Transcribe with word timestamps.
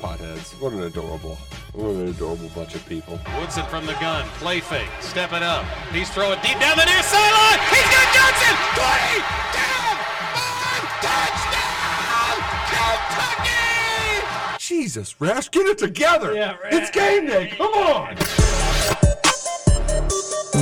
Potheads. 0.00 0.58
What 0.60 0.72
an 0.72 0.82
adorable, 0.84 1.36
what 1.74 1.90
an 1.90 2.08
adorable 2.08 2.48
bunch 2.54 2.74
of 2.74 2.84
people. 2.88 3.20
Woodson 3.38 3.64
from 3.66 3.84
the 3.86 3.92
gun, 3.94 4.26
play 4.38 4.60
fake, 4.60 4.88
step 5.00 5.32
it 5.32 5.42
up. 5.42 5.64
He's 5.92 6.08
throwing 6.10 6.40
deep 6.40 6.58
down 6.58 6.76
the 6.78 6.84
near 6.86 7.02
sideline. 7.02 7.58
He's 7.68 7.84
got 7.84 8.08
Johnson. 8.16 8.56
20, 8.80 9.20
down, 9.52 9.96
five, 10.34 10.84
touchdown, 11.04 12.36
Kentucky! 12.72 14.56
Jesus, 14.58 15.20
Rash, 15.20 15.50
get 15.50 15.66
it 15.66 15.76
together. 15.78 16.34
Yeah, 16.34 16.56
It's 16.70 16.90
game 16.90 17.26
day. 17.26 17.52
Come 17.58 17.74
on. 17.74 18.16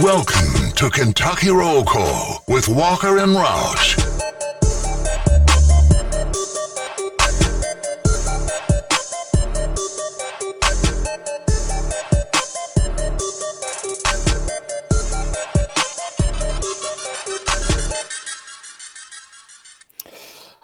Welcome 0.03 0.73
to 0.77 0.91
Kentucky 0.91 1.51
Roll 1.51 1.85
Call 1.85 2.43
with 2.49 2.69
Walker 2.69 3.19
and 3.19 3.33
Roush. 3.37 4.08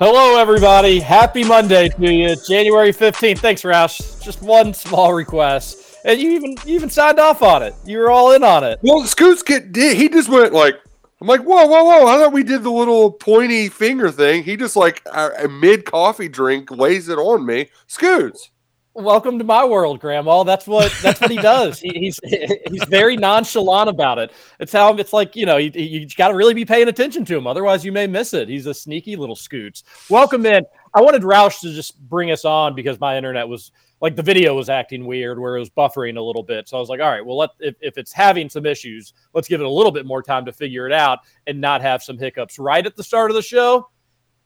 Hello, 0.07 0.39
everybody. 0.39 1.01
Happy 1.01 1.43
Monday 1.45 1.89
to 1.89 2.13
you. 2.13 2.37
January 2.47 2.93
15th. 2.93 3.39
Thanks, 3.39 3.63
Roush. 3.63 4.23
Just 4.23 4.43
one 4.43 4.75
small 4.75 5.15
request. 5.15 5.97
And 6.05 6.21
you 6.21 6.33
even 6.33 6.51
you 6.67 6.75
even 6.75 6.91
signed 6.91 7.19
off 7.19 7.41
on 7.43 7.63
it. 7.63 7.75
You 7.87 7.97
were 7.97 8.11
all 8.11 8.33
in 8.33 8.45
on 8.45 8.65
it. 8.65 8.81
Well, 8.83 9.03
Scoots 9.05 9.43
get 9.43 9.73
did 9.73 9.97
he 9.97 10.11
just 10.11 10.29
went 10.29 10.53
like 10.53 10.75
I'm 11.23 11.27
like 11.27 11.41
whoa 11.41 11.65
whoa 11.65 11.85
whoa 11.85 12.07
I 12.07 12.19
thought 12.19 12.35
we 12.35 12.43
did 12.43 12.63
the 12.63 12.71
little 12.71 13.13
pointy 13.13 13.71
finger 13.71 14.11
thing. 14.11 14.45
He 14.45 14.59
just 14.59 14.77
like 14.77 15.01
a, 15.11 15.49
mid 15.49 15.87
coffee 15.87 16.29
drink 16.29 16.71
lays 16.71 17.09
it 17.09 17.17
on 17.17 17.47
me. 17.47 17.71
Scoots. 17.87 18.51
Welcome 18.97 19.41
to 19.41 19.45
my 19.45 19.65
world, 19.65 19.99
Grandma. 19.99 20.45
That's 20.45 20.69
what 20.69 20.95
that's 21.03 21.21
what 21.21 21.29
he 21.33 21.37
does. 21.37 21.81
He, 21.81 21.91
he's 21.95 22.21
he's 22.71 22.85
very 22.85 23.17
nonchalant 23.17 23.89
about 23.89 24.21
it. 24.21 24.31
It's 24.61 24.73
how 24.73 24.95
it's 24.95 25.13
like 25.13 25.35
you 25.35 25.47
know 25.47 25.57
you, 25.57 25.73
you 25.75 26.07
got 26.17 26.29
to 26.29 26.37
really 26.37 26.55
be 26.55 26.65
paying 26.65 26.87
attention 26.87 27.25
to 27.25 27.37
him, 27.37 27.49
otherwise 27.49 27.85
you 27.85 27.91
may 27.91 28.07
miss 28.07 28.35
it. 28.35 28.49
He's 28.49 28.67
a 28.67 28.75
sneaky 28.75 29.17
little 29.17 29.35
scoots. 29.35 29.83
Welcome 30.09 30.47
in. 30.47 30.65
I 30.95 31.01
wanted 31.01 31.23
Roush 31.23 31.59
to 31.63 31.73
just 31.73 32.01
bring 32.09 32.31
us 32.31 32.45
on 32.45 32.77
because 32.77 33.01
my 33.01 33.17
internet 33.17 33.49
was 33.49 33.73
like 34.01 34.15
the 34.15 34.23
video 34.23 34.55
was 34.55 34.69
acting 34.69 35.07
weird, 35.07 35.41
where 35.41 35.57
it 35.57 35.59
was 35.59 35.71
buffering 35.71 36.17
a 36.17 36.23
little 36.23 36.45
bit. 36.45 36.69
So 36.69 36.77
I 36.77 36.81
was 36.81 36.89
like, 36.89 37.01
all 37.01 37.11
right, 37.11 37.27
well 37.27 37.39
let 37.39 37.51
if, 37.59 37.75
if 37.81 37.99
it's 37.99 38.13
having 38.13 38.49
some 38.49 38.65
issues, 38.65 39.13
let's 39.33 39.49
give 39.49 39.61
it 39.61 39.67
a 39.67 39.71
little 39.71 39.93
bit 39.93 40.07
more 40.07 40.23
time 40.23 40.45
to 40.45 40.53
figure 40.53 40.87
it 40.87 40.93
out 40.93 41.19
and 41.49 41.61
not 41.61 41.83
have 41.83 42.01
some 42.05 42.17
hiccups 42.17 42.61
right 42.61 42.87
at 42.87 42.95
the 42.95 43.03
start 43.03 43.33
of 43.33 43.35
the 43.35 43.43
show. 43.43 43.89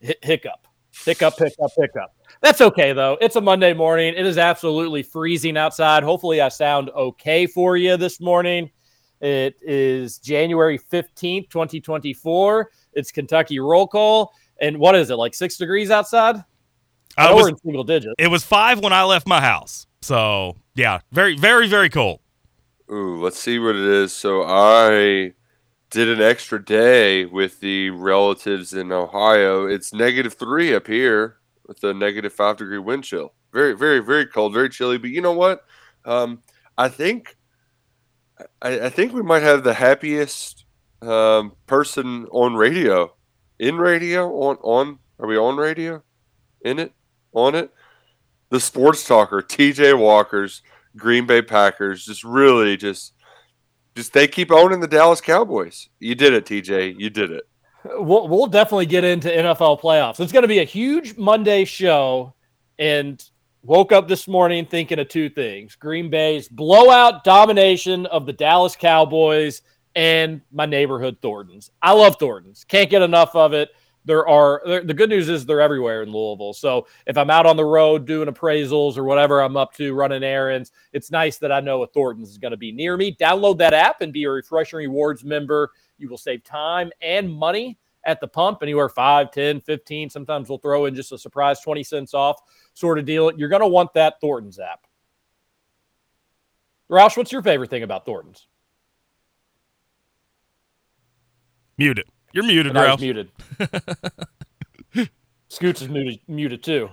Hi- 0.03 0.15
hiccup, 0.23 0.67
hiccup, 1.05 1.37
hiccup, 1.39 1.71
hiccup. 1.77 2.13
That's 2.41 2.61
okay 2.61 2.93
though. 2.93 3.19
It's 3.21 3.37
a 3.37 3.41
Monday 3.41 3.73
morning. 3.73 4.15
It 4.17 4.25
is 4.25 4.39
absolutely 4.39 5.03
freezing 5.03 5.57
outside. 5.57 6.03
Hopefully, 6.03 6.41
I 6.41 6.49
sound 6.49 6.91
okay 6.91 7.47
for 7.47 7.77
you 7.77 7.97
this 7.97 8.21
morning. 8.21 8.71
It 9.21 9.57
is 9.61 10.19
January 10.19 10.79
15th, 10.79 11.51
2024. 11.51 12.71
It's 12.93 13.11
Kentucky 13.11 13.59
roll 13.59 13.87
call. 13.89 14.33
And 14.61 14.79
what 14.79 14.95
is 14.95 15.11
it, 15.11 15.17
like 15.17 15.35
six 15.35 15.57
degrees 15.57 15.91
outside? 15.91 16.37
I 17.17 17.29
I 17.29 17.33
was, 17.33 17.43
we're 17.43 17.49
in 17.49 17.57
single 17.59 17.85
digits. 17.85 18.15
it 18.19 18.29
was 18.29 18.45
five 18.45 18.81
when 18.81 18.93
I 18.93 19.03
left 19.03 19.27
my 19.27 19.41
house. 19.41 19.87
So, 20.03 20.57
yeah, 20.75 21.01
very, 21.11 21.37
very, 21.37 21.67
very 21.67 21.91
cold. 21.91 22.21
Ooh, 22.91 23.21
let's 23.23 23.39
see 23.39 23.59
what 23.59 23.75
it 23.75 23.83
is. 23.83 24.13
So 24.13 24.45
I 24.45 25.33
did 25.91 26.09
an 26.09 26.21
extra 26.21 26.65
day 26.65 27.25
with 27.25 27.59
the 27.59 27.91
relatives 27.91 28.73
in 28.73 28.93
Ohio. 28.93 29.67
It's 29.67 29.93
negative 29.93 30.35
three 30.35 30.75
up 30.75 30.87
here 30.87 31.38
with 31.69 31.85
a 31.85 31.95
negative 31.95 32.33
five 32.33 32.57
degree 32.57 32.79
wind 32.79 33.05
chill. 33.05 33.35
Very, 33.53 33.77
very, 33.77 34.01
very 34.01 34.27
cold, 34.27 34.55
very 34.55 34.71
chilly. 34.71 34.99
But 34.99 35.11
you 35.11 35.21
know 35.21 35.33
what? 35.33 35.65
Um, 36.05 36.43
I 36.77 36.89
think 36.89 37.37
I, 38.63 38.81
I 38.81 38.89
think 38.89 39.13
we 39.13 39.23
might 39.23 39.43
have 39.43 39.63
the 39.63 39.75
happiest 39.75 40.65
um, 41.03 41.53
person 41.67 42.27
on 42.33 42.55
radio. 42.55 43.15
In 43.59 43.77
radio? 43.77 44.29
On 44.41 44.57
on 44.63 44.99
are 45.21 45.27
we 45.27 45.37
on 45.37 45.57
radio? 45.57 46.03
In 46.63 46.79
it? 46.79 46.93
On 47.33 47.55
it? 47.55 47.71
The 48.51 48.61
sports 48.61 49.07
talker, 49.07 49.43
TJ 49.43 49.99
Walker's 49.99 50.63
Green 50.97 51.27
Bay 51.27 51.43
Packers 51.43 52.05
just 52.05 52.25
really 52.25 52.77
just 52.77 53.15
just 53.95 54.13
they 54.13 54.29
keep 54.29 54.51
owning 54.51 54.81
the 54.81 54.87
Dallas 54.87 55.21
Cowboys. 55.21 55.89
You 55.99 56.15
did 56.15 56.33
it, 56.33 56.47
TJ. 56.47 56.99
You 56.99 57.11
did 57.11 57.31
it. 57.31 57.45
We'll, 57.97 58.29
we'll 58.29 58.47
definitely 58.47 58.87
get 58.87 59.05
into 59.05 59.29
NFL 59.29 59.81
playoffs. 59.81 60.21
It's 60.21 60.33
going 60.33 60.43
to 60.43 60.49
be 60.49 60.59
a 60.59 60.65
huge 60.65 61.17
Monday 61.17 61.65
show. 61.65 62.35
And 62.79 63.25
woke 63.63 63.93
up 63.93 64.09
this 64.09 64.29
morning 64.29 64.65
thinking 64.65 64.99
of 64.99 65.09
two 65.09 65.29
things 65.29 65.75
Green 65.77 66.11
Bay's 66.11 66.49
blowout 66.49 67.25
domination 67.25 68.07
of 68.07 68.27
the 68.27 68.33
Dallas 68.33 68.77
Cowboys 68.77 69.63
and 69.95 70.41
my 70.53 70.67
neighborhood 70.67 71.19
Thorntons. 71.21 71.71
I 71.83 71.93
love 71.93 72.17
Thorntons. 72.19 72.65
Can't 72.65 72.91
get 72.91 73.03
enough 73.03 73.35
of 73.35 73.53
it. 73.53 73.71
There 74.05 74.27
are 74.27 74.63
the 74.85 74.95
good 74.95 75.11
news 75.11 75.29
is 75.29 75.45
they're 75.45 75.61
everywhere 75.61 76.03
in 76.03 76.11
Louisville. 76.11 76.55
So 76.55 76.87
if 77.07 77.19
I'm 77.19 77.29
out 77.29 77.45
on 77.45 77.57
the 77.59 77.65
road 77.65 78.07
doing 78.07 78.29
appraisals 78.29 78.97
or 78.97 79.05
whatever 79.05 79.43
I'm 79.43 79.57
up 79.57 79.75
to 79.75 79.93
running 79.93 80.23
errands, 80.23 80.73
it's 80.95 81.11
nice 81.11 81.37
that 81.39 81.53
I 81.53 81.61
know 81.61 81.83
a 81.83 81.87
Thorntons 81.89 82.31
is 82.31 82.39
going 82.39 82.53
to 82.53 82.57
be 82.57 82.73
near 82.73 82.97
me. 82.97 83.15
Download 83.21 83.59
that 83.59 83.75
app 83.75 84.01
and 84.01 84.13
be 84.13 84.25
a 84.25 84.31
Refreshing 84.31 84.79
Rewards 84.79 85.25
member. 85.25 85.73
You 85.99 86.09
will 86.09 86.19
save 86.19 86.45
time 86.45 86.91
and 87.03 87.33
money 87.33 87.79
at 88.05 88.21
the 88.21 88.29
pump, 88.29 88.63
anywhere 88.63 88.89
5, 88.89 89.31
10, 89.33 89.61
15. 89.61 90.09
Sometimes 90.11 90.49
we'll 90.49 90.59
throw 90.59 90.87
in 90.87 90.95
just 90.95 91.13
a 91.13 91.19
surprise 91.19 91.61
20 91.61 91.83
cents 91.83 92.15
off 92.15 92.41
sort 92.75 92.99
of 92.99 93.05
deal. 93.05 93.31
You're 93.37 93.49
going 93.49 93.61
to 93.63 93.69
want 93.69 93.93
that 93.95 94.21
Thorntons 94.21 94.59
app. 94.59 94.87
Roush, 96.91 97.17
what's 97.17 97.33
your 97.33 97.43
favorite 97.43 97.69
thing 97.71 97.83
about 97.83 98.07
Thorntons? 98.07 98.47
Muted. 101.77 102.07
You're 102.33 102.45
muted, 102.45 102.71
And 102.71 102.79
I 102.79 102.93
was 102.93 103.01
muted. 103.01 103.31
Scoots 105.49 105.83
is 105.83 105.89
muted, 105.89 106.21
muted 106.29 106.63
too. 106.63 106.91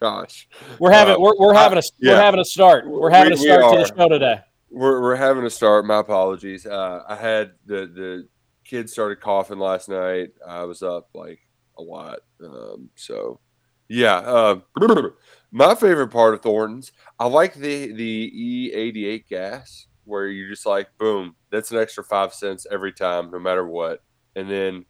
Gosh, 0.00 0.46
We're 0.78 0.90
having 0.92 1.14
Uh, 1.14 1.18
we're, 1.20 1.32
we're 1.38 1.54
uh, 1.54 1.58
having 1.58 1.78
a 1.78 1.82
yeah. 1.98 2.12
we're 2.12 2.20
having 2.20 2.40
a 2.40 2.44
start. 2.44 2.86
We're 2.86 3.08
having 3.10 3.30
We- 3.32 3.50
a 3.50 3.58
start 3.58 3.72
to 3.74 3.78
the 3.78 3.96
show 3.96 4.08
today. 4.08 4.40
We're 4.70 5.00
we're 5.00 5.16
having 5.16 5.44
to 5.44 5.50
start. 5.50 5.86
My 5.86 5.98
apologies. 5.98 6.66
Uh, 6.66 7.02
I 7.08 7.16
had 7.16 7.52
the 7.66 7.86
the 7.86 8.28
kids 8.64 8.92
started 8.92 9.20
coughing 9.20 9.58
last 9.58 9.88
night. 9.88 10.30
I 10.46 10.64
was 10.64 10.82
up 10.82 11.08
like 11.14 11.40
a 11.78 11.82
lot. 11.82 12.20
Um, 12.42 12.90
so 12.96 13.40
yeah. 13.88 14.16
Uh, 14.16 14.60
my 15.50 15.74
favorite 15.74 16.08
part 16.08 16.34
of 16.34 16.42
Thornton's, 16.42 16.92
I 17.18 17.26
like 17.26 17.54
the 17.54 17.92
the 17.92 18.72
E88 18.74 19.26
gas 19.28 19.86
where 20.04 20.26
you 20.26 20.48
just 20.48 20.66
like 20.66 20.88
boom, 20.98 21.34
that's 21.50 21.70
an 21.70 21.78
extra 21.78 22.04
five 22.04 22.32
cents 22.34 22.66
every 22.70 22.92
time, 22.92 23.30
no 23.30 23.38
matter 23.38 23.66
what, 23.66 24.02
and 24.36 24.50
then 24.50 24.84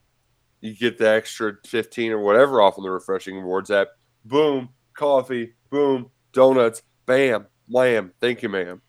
you 0.61 0.75
get 0.75 0.99
the 0.99 1.09
extra 1.09 1.55
fifteen 1.67 2.13
or 2.13 2.21
whatever 2.21 2.61
off 2.61 2.79
on 2.79 2.85
the 2.85 2.91
refreshing 2.91 3.37
rewards 3.37 3.71
app. 3.71 3.89
Boom, 4.25 4.71
coffee. 4.95 5.55
Boom, 5.71 6.11
donuts. 6.33 6.83
Bam, 7.07 7.47
lamb. 7.69 8.13
Thank 8.21 8.43
you, 8.43 8.49
ma'am. 8.49 8.83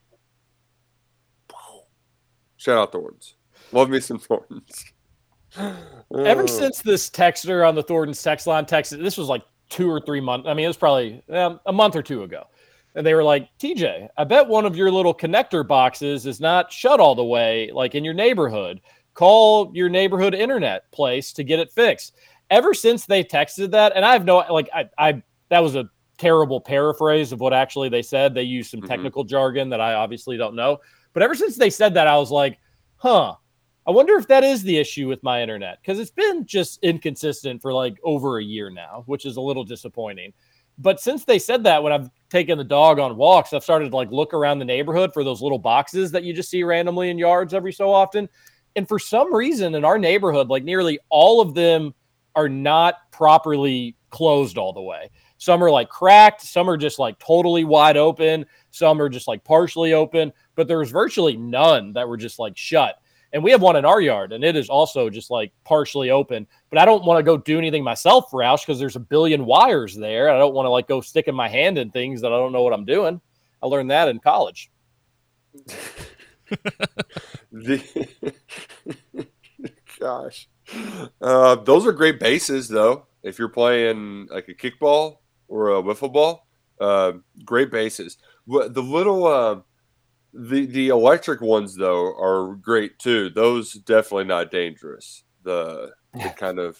Shout 2.59 2.77
out 2.77 2.91
Thorntons. 2.91 3.35
Love 3.71 3.89
me 3.89 3.99
some 4.01 4.19
Thorntons. 4.19 4.85
Ever 6.25 6.47
since 6.47 6.81
this 6.81 7.09
texter 7.09 7.67
on 7.67 7.73
the 7.73 7.81
Thornton's 7.81 8.21
text 8.21 8.45
line 8.47 8.65
texted, 8.65 9.01
this 9.01 9.17
was 9.17 9.27
like 9.29 9.43
two 9.69 9.89
or 9.89 9.99
three 10.01 10.19
months. 10.21 10.47
I 10.47 10.53
mean, 10.53 10.65
it 10.65 10.67
was 10.67 10.77
probably 10.77 11.23
um, 11.29 11.59
a 11.65 11.71
month 11.73 11.95
or 11.95 12.03
two 12.03 12.23
ago. 12.23 12.43
And 12.95 13.05
they 13.05 13.13
were 13.13 13.23
like, 13.23 13.47
TJ, 13.59 14.09
I 14.17 14.23
bet 14.25 14.47
one 14.47 14.65
of 14.65 14.75
your 14.75 14.91
little 14.91 15.13
connector 15.13 15.65
boxes 15.65 16.25
is 16.25 16.41
not 16.41 16.71
shut 16.71 16.99
all 16.99 17.15
the 17.15 17.23
way, 17.23 17.71
like 17.73 17.95
in 17.95 18.03
your 18.03 18.13
neighborhood. 18.13 18.81
call 19.13 19.71
your 19.73 19.89
neighborhood 19.89 20.33
internet 20.33 20.91
place 20.91 21.31
to 21.33 21.43
get 21.43 21.59
it 21.59 21.71
fixed. 21.71 22.15
Ever 22.49 22.73
since 22.73 23.05
they 23.05 23.23
texted 23.23 23.71
that, 23.71 23.93
and 23.95 24.03
I 24.03 24.11
have 24.13 24.25
no 24.25 24.37
like 24.49 24.69
I, 24.73 24.89
I 24.97 25.23
that 25.49 25.59
was 25.59 25.75
a 25.75 25.87
terrible 26.17 26.59
paraphrase 26.59 27.31
of 27.31 27.39
what 27.39 27.53
actually 27.53 27.89
they 27.89 28.01
said. 28.01 28.33
They 28.33 28.43
used 28.43 28.71
some 28.71 28.81
Mhm. 28.81 28.87
technical 28.87 29.23
jargon 29.23 29.69
that 29.69 29.79
I 29.79 29.93
obviously 29.93 30.35
don't 30.35 30.55
know. 30.55 30.79
But 31.13 31.23
ever 31.23 31.35
since 31.35 31.55
they 31.55 31.69
said 31.69 31.93
that, 31.95 32.07
I 32.07 32.17
was 32.17 32.31
like, 32.31 32.59
huh, 32.97 33.35
I 33.87 33.91
wonder 33.91 34.15
if 34.15 34.27
that 34.27 34.43
is 34.43 34.61
the 34.61 34.77
issue 34.77 35.07
with 35.07 35.23
my 35.23 35.41
internet 35.41 35.79
because 35.81 35.99
it's 35.99 36.11
been 36.11 36.45
just 36.45 36.79
inconsistent 36.83 37.61
for 37.61 37.73
like 37.73 37.97
over 38.03 38.37
a 38.37 38.43
year 38.43 38.69
now, 38.69 39.03
which 39.07 39.25
is 39.25 39.37
a 39.37 39.41
little 39.41 39.63
disappointing. 39.63 40.33
But 40.77 41.01
since 41.01 41.25
they 41.25 41.39
said 41.39 41.63
that, 41.63 41.81
when 41.83 41.91
I've 41.91 42.09
taken 42.29 42.57
the 42.57 42.63
dog 42.63 42.99
on 42.99 43.17
walks, 43.17 43.51
I've 43.51 43.63
started 43.63 43.89
to 43.89 43.95
like 43.95 44.11
look 44.11 44.33
around 44.33 44.59
the 44.59 44.65
neighborhood 44.65 45.11
for 45.13 45.23
those 45.23 45.41
little 45.41 45.59
boxes 45.59 46.11
that 46.11 46.23
you 46.23 46.33
just 46.33 46.49
see 46.49 46.63
randomly 46.63 47.09
in 47.09 47.17
yards 47.17 47.53
every 47.53 47.73
so 47.73 47.91
often. 47.91 48.29
And 48.75 48.87
for 48.87 48.99
some 48.99 49.33
reason 49.33 49.75
in 49.75 49.83
our 49.83 49.97
neighborhood, 49.97 50.49
like 50.49 50.63
nearly 50.63 50.99
all 51.09 51.41
of 51.41 51.53
them 51.53 51.93
are 52.35 52.47
not 52.47 53.11
properly 53.11 53.97
closed 54.09 54.57
all 54.57 54.71
the 54.71 54.81
way. 54.81 55.09
Some 55.37 55.63
are 55.63 55.71
like 55.71 55.89
cracked, 55.89 56.41
some 56.41 56.69
are 56.69 56.77
just 56.77 56.99
like 56.99 57.17
totally 57.19 57.63
wide 57.63 57.97
open, 57.97 58.45
some 58.71 59.01
are 59.01 59.09
just 59.09 59.27
like 59.27 59.43
partially 59.43 59.93
open, 59.93 60.31
but 60.59 60.67
there's 60.67 60.91
virtually 60.91 61.37
none 61.37 61.93
that 61.93 62.09
were 62.09 62.17
just 62.17 62.37
like 62.37 62.57
shut. 62.57 62.95
And 63.31 63.41
we 63.41 63.51
have 63.51 63.61
one 63.61 63.77
in 63.77 63.85
our 63.85 64.01
yard, 64.01 64.33
and 64.33 64.43
it 64.43 64.57
is 64.57 64.67
also 64.67 65.09
just 65.09 65.31
like 65.31 65.53
partially 65.63 66.09
open. 66.09 66.45
But 66.69 66.79
I 66.79 66.85
don't 66.85 67.05
want 67.05 67.17
to 67.17 67.23
go 67.23 67.37
do 67.37 67.57
anything 67.57 67.81
myself, 67.81 68.29
Roush, 68.31 68.65
because 68.65 68.77
there's 68.77 68.97
a 68.97 68.99
billion 68.99 69.45
wires 69.45 69.95
there. 69.95 70.29
I 70.29 70.37
don't 70.37 70.53
want 70.53 70.65
to 70.65 70.69
like 70.69 70.89
go 70.89 70.99
sticking 70.99 71.33
my 71.33 71.47
hand 71.47 71.77
in 71.77 71.91
things 71.91 72.19
that 72.19 72.33
I 72.33 72.35
don't 72.35 72.51
know 72.51 72.61
what 72.61 72.73
I'm 72.73 72.83
doing. 72.83 73.21
I 73.63 73.67
learned 73.67 73.89
that 73.91 74.09
in 74.09 74.19
college. 74.19 74.69
The- 77.53 78.09
Gosh, 79.97 80.49
uh, 81.21 81.55
those 81.55 81.87
are 81.87 81.93
great 81.93 82.19
bases 82.19 82.67
though. 82.67 83.07
If 83.23 83.39
you're 83.39 83.47
playing 83.47 84.27
like 84.29 84.49
a 84.49 84.53
kickball 84.53 85.19
or 85.47 85.77
a 85.77 85.81
wiffle 85.81 86.11
ball, 86.11 86.47
uh, 86.81 87.13
great 87.45 87.71
bases. 87.71 88.17
The 88.45 88.83
little, 88.83 89.25
uh, 89.25 89.59
the 90.33 90.65
the 90.65 90.89
electric 90.89 91.41
ones 91.41 91.75
though 91.75 92.15
are 92.17 92.55
great 92.55 92.99
too. 92.99 93.29
Those 93.29 93.73
definitely 93.73 94.25
not 94.25 94.51
dangerous. 94.51 95.23
The, 95.43 95.91
the 96.13 96.33
kind 96.37 96.59
of 96.59 96.79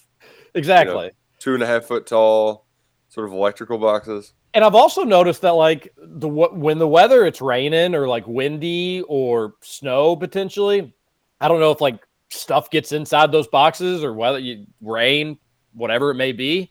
Exactly. 0.54 1.12
two 1.40 1.54
and 1.54 1.64
a 1.64 1.66
half 1.68 1.86
foot 1.86 2.06
tall 2.06 2.68
sort 3.08 3.28
of 3.28 3.34
electrical 3.34 3.78
boxes. 3.78 4.34
And 4.54 4.64
I've 4.64 4.76
also 4.76 5.04
noticed 5.04 5.42
that 5.42 5.52
like 5.52 5.94
the 5.98 6.28
wh- 6.30 6.56
when 6.56 6.80
the 6.80 6.88
weather 6.88 7.26
it's 7.26 7.42
raining 7.42 7.96
or 7.96 8.08
like 8.08 8.28
windy 8.28 9.04
or 9.08 9.54
snow 9.62 10.16
potentially, 10.16 10.94
I 11.40 11.48
don't 11.48 11.60
know 11.60 11.72
if 11.72 11.82
like 11.82 12.00
stuff 12.30 12.70
gets 12.70 12.92
inside 12.92 13.32
those 13.32 13.48
boxes 13.48 14.04
or 14.04 14.14
whether 14.14 14.40
you 14.40 14.66
rain, 14.82 15.38
whatever 15.74 16.12
it 16.12 16.16
may 16.16 16.32
be. 16.32 16.70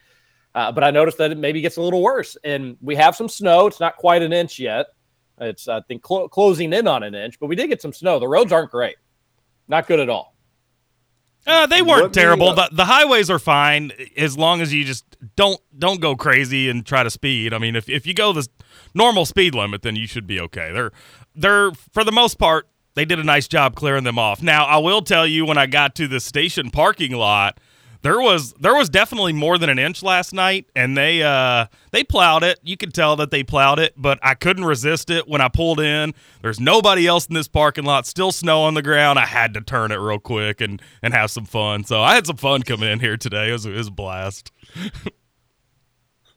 Uh, 0.55 0.73
but 0.73 0.83
I 0.83 0.91
noticed 0.91 1.19
that 1.19 1.31
it 1.31 1.39
maybe 1.39 1.61
gets 1.61 1.77
a 1.77 1.83
little 1.83 2.03
worse. 2.03 2.37
And 2.43 2.77
we 2.81 2.97
have 2.97 3.15
some 3.15 3.29
snow. 3.29 3.67
It's 3.69 3.81
not 3.81 3.97
quite 3.97 4.23
an 4.23 4.33
inch 4.33 4.59
yet. 4.59 4.87
It's 5.41 5.69
I 5.69 5.81
think 5.83 6.03
clo- 6.03 6.29
closing 6.29 6.73
in 6.73 6.87
on 6.87 7.03
an 7.03 7.15
inch, 7.15 7.39
but 7.39 7.47
we 7.47 7.57
did 7.57 7.69
get 7.69 7.81
some 7.83 7.93
snow. 7.93 8.19
The 8.19 8.29
roads 8.29 8.53
aren't 8.53 8.71
great, 8.71 8.97
not 9.69 9.87
good 9.87 10.01
at 10.01 10.09
all. 10.09 10.35
Uh, 11.47 11.67
they 11.67 11.81
weren't 11.81 12.09
me, 12.15 12.21
terrible. 12.23 12.49
uh, 12.51 12.55
the, 12.55 12.69
the 12.73 12.85
highways 12.85 13.31
are 13.31 13.39
fine 13.39 13.93
as 14.17 14.37
long 14.37 14.61
as 14.61 14.73
you 14.73 14.85
just 14.85 15.05
don't 15.37 15.61
don't 15.79 16.01
go 16.01 16.15
crazy 16.15 16.69
and 16.69 16.85
try 16.85 17.03
to 17.03 17.11
speed. 17.11 17.55
I 17.55 17.59
mean, 17.59 17.75
if, 17.77 17.89
if 17.89 18.07
you 18.07 18.13
go 18.13 18.33
the 18.33 18.47
normal 18.95 19.25
speed 19.25 19.55
limit, 19.55 19.83
then 19.83 19.97
you 19.97 20.07
should 20.07 20.27
be 20.27 20.41
okay. 20.41 20.73
They're 20.73 20.93
they're 21.35 21.71
for 21.93 22.05
the 22.05 22.13
most 22.13 22.39
part 22.39 22.69
they 22.95 23.05
did 23.05 23.19
a 23.19 23.25
nice 23.25 23.47
job 23.49 23.77
clearing 23.77 24.05
them 24.05 24.19
off. 24.19 24.43
Now 24.43 24.65
I 24.65 24.79
will 24.79 25.03
tell 25.03 25.27
you 25.27 25.47
when 25.47 25.57
I 25.57 25.67
got 25.67 25.95
to 25.97 26.09
the 26.09 26.21
station 26.21 26.71
parking 26.71 27.13
lot, 27.13 27.61
there 28.03 28.21
was 28.21 28.53
there 28.55 28.75
was 28.75 28.89
definitely 28.89 29.33
more 29.33 29.59
than 29.59 29.69
an 29.71 29.79
inch 29.79 30.03
last 30.03 30.33
night, 30.33 30.67
and 30.77 30.97
they 30.97 31.23
uh 31.23 31.67
they 31.91 32.05
plowed 32.05 32.43
it. 32.45 32.59
You 32.63 32.77
could 32.77 32.95
tell 32.95 33.17
that 33.17 33.31
they 33.31 33.43
plowed 33.43 33.79
it, 33.79 33.95
but 33.97 34.19
I 34.23 34.35
couldn't 34.35 34.65
resist 34.65 35.11
it 35.11 35.27
when 35.29 35.41
I 35.41 35.49
pulled 35.49 35.81
in. 35.81 36.15
There's 36.43 36.61
nobody 36.61 37.07
else 37.07 37.27
in 37.27 37.35
this 37.35 37.49
parking 37.49 37.85
lot. 37.85 38.07
Still 38.07 38.31
snow 38.33 38.63
on 38.63 38.75
the 38.75 38.83
ground. 38.83 39.19
I 39.19 39.27
had 39.27 39.53
to 39.55 39.61
turn 39.61 39.91
it 39.93 39.97
real 39.97 40.19
quick 40.21 40.61
and 40.61 40.81
and 41.03 41.13
have 41.15 41.31
some 41.31 41.45
fun. 41.45 41.85
So 41.85 42.01
I 42.03 42.15
had 42.15 42.27
some 42.27 42.37
fun 42.37 42.63
coming 42.63 42.89
in 42.89 43.01
here 43.01 43.17
today. 43.17 43.49
It 43.51 43.53
was, 43.53 43.67
it 43.67 43.73
was 43.73 43.89
a 43.89 43.93
blast. 43.93 44.53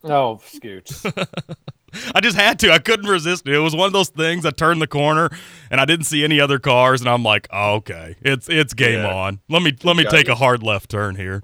Oh, 0.04 0.40
scoots. 0.44 1.06
I 2.14 2.20
just 2.20 2.36
had 2.36 2.58
to. 2.60 2.72
I 2.72 2.78
couldn't 2.78 3.08
resist 3.08 3.46
it. 3.46 3.54
It 3.54 3.58
was 3.58 3.76
one 3.76 3.86
of 3.86 3.92
those 3.92 4.08
things. 4.08 4.44
I 4.44 4.50
turned 4.50 4.82
the 4.82 4.86
corner 4.88 5.30
and 5.70 5.80
I 5.80 5.84
didn't 5.84 6.06
see 6.06 6.24
any 6.24 6.40
other 6.40 6.58
cars, 6.58 7.00
and 7.02 7.08
I'm 7.08 7.22
like, 7.22 7.46
oh, 7.52 7.74
okay, 7.74 8.16
it's 8.22 8.48
it's 8.48 8.74
game 8.74 9.02
Yeah. 9.02 9.14
on. 9.14 9.40
Let 9.48 9.62
me 9.62 9.76
let 9.84 9.94
me 9.96 10.02
Got 10.04 10.10
take 10.10 10.26
you. 10.26 10.32
a 10.32 10.36
hard 10.36 10.62
left 10.62 10.90
turn 10.90 11.14
here. 11.16 11.42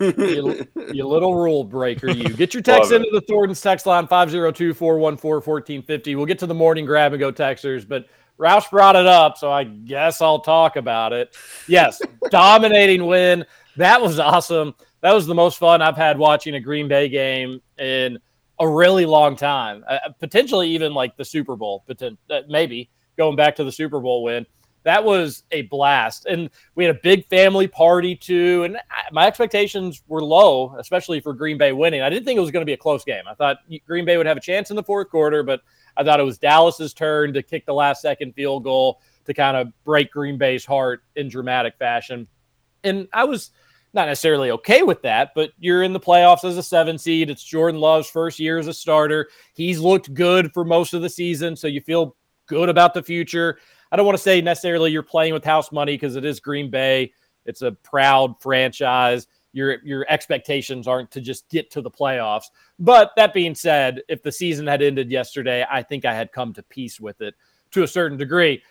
You, 0.00 0.66
you 0.92 1.06
little 1.06 1.34
rule 1.34 1.64
breaker, 1.64 2.08
you. 2.08 2.28
Get 2.30 2.54
your 2.54 2.62
text 2.64 2.90
Love 2.90 3.00
it. 3.02 3.06
into 3.06 3.10
the 3.12 3.20
Thornton's 3.26 3.60
text 3.60 3.86
line 3.86 4.06
502 4.06 4.74
414 4.74 5.34
1450. 5.34 6.14
We'll 6.16 6.26
get 6.26 6.38
to 6.40 6.46
the 6.46 6.54
morning 6.54 6.84
grab 6.86 7.12
and 7.12 7.20
go 7.20 7.32
texters, 7.32 7.86
but 7.86 8.06
Roush 8.38 8.70
brought 8.70 8.96
it 8.96 9.06
up, 9.06 9.38
so 9.38 9.50
I 9.50 9.64
guess 9.64 10.20
I'll 10.20 10.40
talk 10.40 10.76
about 10.76 11.12
it. 11.12 11.34
Yes, 11.68 12.02
dominating 12.30 13.06
win. 13.06 13.44
That 13.76 14.00
was 14.00 14.18
awesome. 14.18 14.74
That 15.00 15.14
was 15.14 15.26
the 15.26 15.34
most 15.34 15.58
fun 15.58 15.82
I've 15.82 15.96
had 15.96 16.18
watching 16.18 16.54
a 16.54 16.60
Green 16.60 16.88
Bay 16.88 17.08
game 17.08 17.60
in 17.78 18.18
a 18.58 18.68
really 18.68 19.06
long 19.06 19.36
time. 19.36 19.84
Uh, 19.88 19.98
potentially 20.18 20.68
even 20.70 20.92
like 20.94 21.16
the 21.16 21.24
Super 21.24 21.56
Bowl, 21.56 21.84
poten- 21.88 22.16
uh, 22.30 22.40
maybe 22.48 22.90
going 23.16 23.36
back 23.36 23.56
to 23.56 23.64
the 23.64 23.72
Super 23.72 24.00
Bowl 24.00 24.22
win. 24.22 24.46
That 24.86 25.02
was 25.02 25.42
a 25.50 25.62
blast. 25.62 26.26
And 26.26 26.48
we 26.76 26.84
had 26.84 26.94
a 26.94 27.00
big 27.02 27.26
family 27.26 27.66
party 27.66 28.14
too. 28.14 28.62
And 28.62 28.78
my 29.10 29.26
expectations 29.26 30.04
were 30.06 30.22
low, 30.22 30.76
especially 30.78 31.18
for 31.18 31.34
Green 31.34 31.58
Bay 31.58 31.72
winning. 31.72 32.02
I 32.02 32.08
didn't 32.08 32.24
think 32.24 32.36
it 32.36 32.40
was 32.40 32.52
going 32.52 32.60
to 32.60 32.66
be 32.66 32.72
a 32.72 32.76
close 32.76 33.02
game. 33.02 33.24
I 33.28 33.34
thought 33.34 33.58
Green 33.84 34.04
Bay 34.04 34.16
would 34.16 34.26
have 34.26 34.36
a 34.36 34.40
chance 34.40 34.70
in 34.70 34.76
the 34.76 34.84
fourth 34.84 35.10
quarter, 35.10 35.42
but 35.42 35.62
I 35.96 36.04
thought 36.04 36.20
it 36.20 36.22
was 36.22 36.38
Dallas's 36.38 36.94
turn 36.94 37.34
to 37.34 37.42
kick 37.42 37.66
the 37.66 37.74
last 37.74 38.00
second 38.00 38.36
field 38.36 38.62
goal 38.62 39.00
to 39.24 39.34
kind 39.34 39.56
of 39.56 39.72
break 39.82 40.12
Green 40.12 40.38
Bay's 40.38 40.64
heart 40.64 41.02
in 41.16 41.28
dramatic 41.28 41.74
fashion. 41.80 42.28
And 42.84 43.08
I 43.12 43.24
was 43.24 43.50
not 43.92 44.06
necessarily 44.06 44.52
okay 44.52 44.84
with 44.84 45.02
that, 45.02 45.32
but 45.34 45.50
you're 45.58 45.82
in 45.82 45.94
the 45.94 45.98
playoffs 45.98 46.44
as 46.44 46.58
a 46.58 46.62
seven 46.62 46.96
seed. 46.96 47.28
It's 47.28 47.42
Jordan 47.42 47.80
Love's 47.80 48.08
first 48.08 48.38
year 48.38 48.56
as 48.56 48.68
a 48.68 48.72
starter. 48.72 49.30
He's 49.52 49.80
looked 49.80 50.14
good 50.14 50.52
for 50.54 50.64
most 50.64 50.94
of 50.94 51.02
the 51.02 51.10
season, 51.10 51.56
so 51.56 51.66
you 51.66 51.80
feel 51.80 52.14
good 52.46 52.68
about 52.68 52.94
the 52.94 53.02
future. 53.02 53.58
I 53.90 53.96
don't 53.96 54.06
want 54.06 54.16
to 54.16 54.22
say 54.22 54.40
necessarily 54.40 54.90
you're 54.90 55.02
playing 55.02 55.32
with 55.32 55.44
house 55.44 55.72
money 55.72 55.94
because 55.94 56.16
it 56.16 56.24
is 56.24 56.40
Green 56.40 56.70
Bay. 56.70 57.12
It's 57.44 57.62
a 57.62 57.72
proud 57.72 58.40
franchise. 58.40 59.26
Your 59.52 59.78
your 59.84 60.04
expectations 60.08 60.86
aren't 60.86 61.10
to 61.12 61.20
just 61.20 61.48
get 61.48 61.70
to 61.70 61.80
the 61.80 61.90
playoffs. 61.90 62.44
But 62.78 63.12
that 63.16 63.32
being 63.32 63.54
said, 63.54 64.02
if 64.08 64.22
the 64.22 64.32
season 64.32 64.66
had 64.66 64.82
ended 64.82 65.10
yesterday, 65.10 65.64
I 65.70 65.82
think 65.82 66.04
I 66.04 66.14
had 66.14 66.32
come 66.32 66.52
to 66.54 66.62
peace 66.64 67.00
with 67.00 67.20
it 67.20 67.34
to 67.70 67.82
a 67.82 67.88
certain 67.88 68.18
degree. 68.18 68.62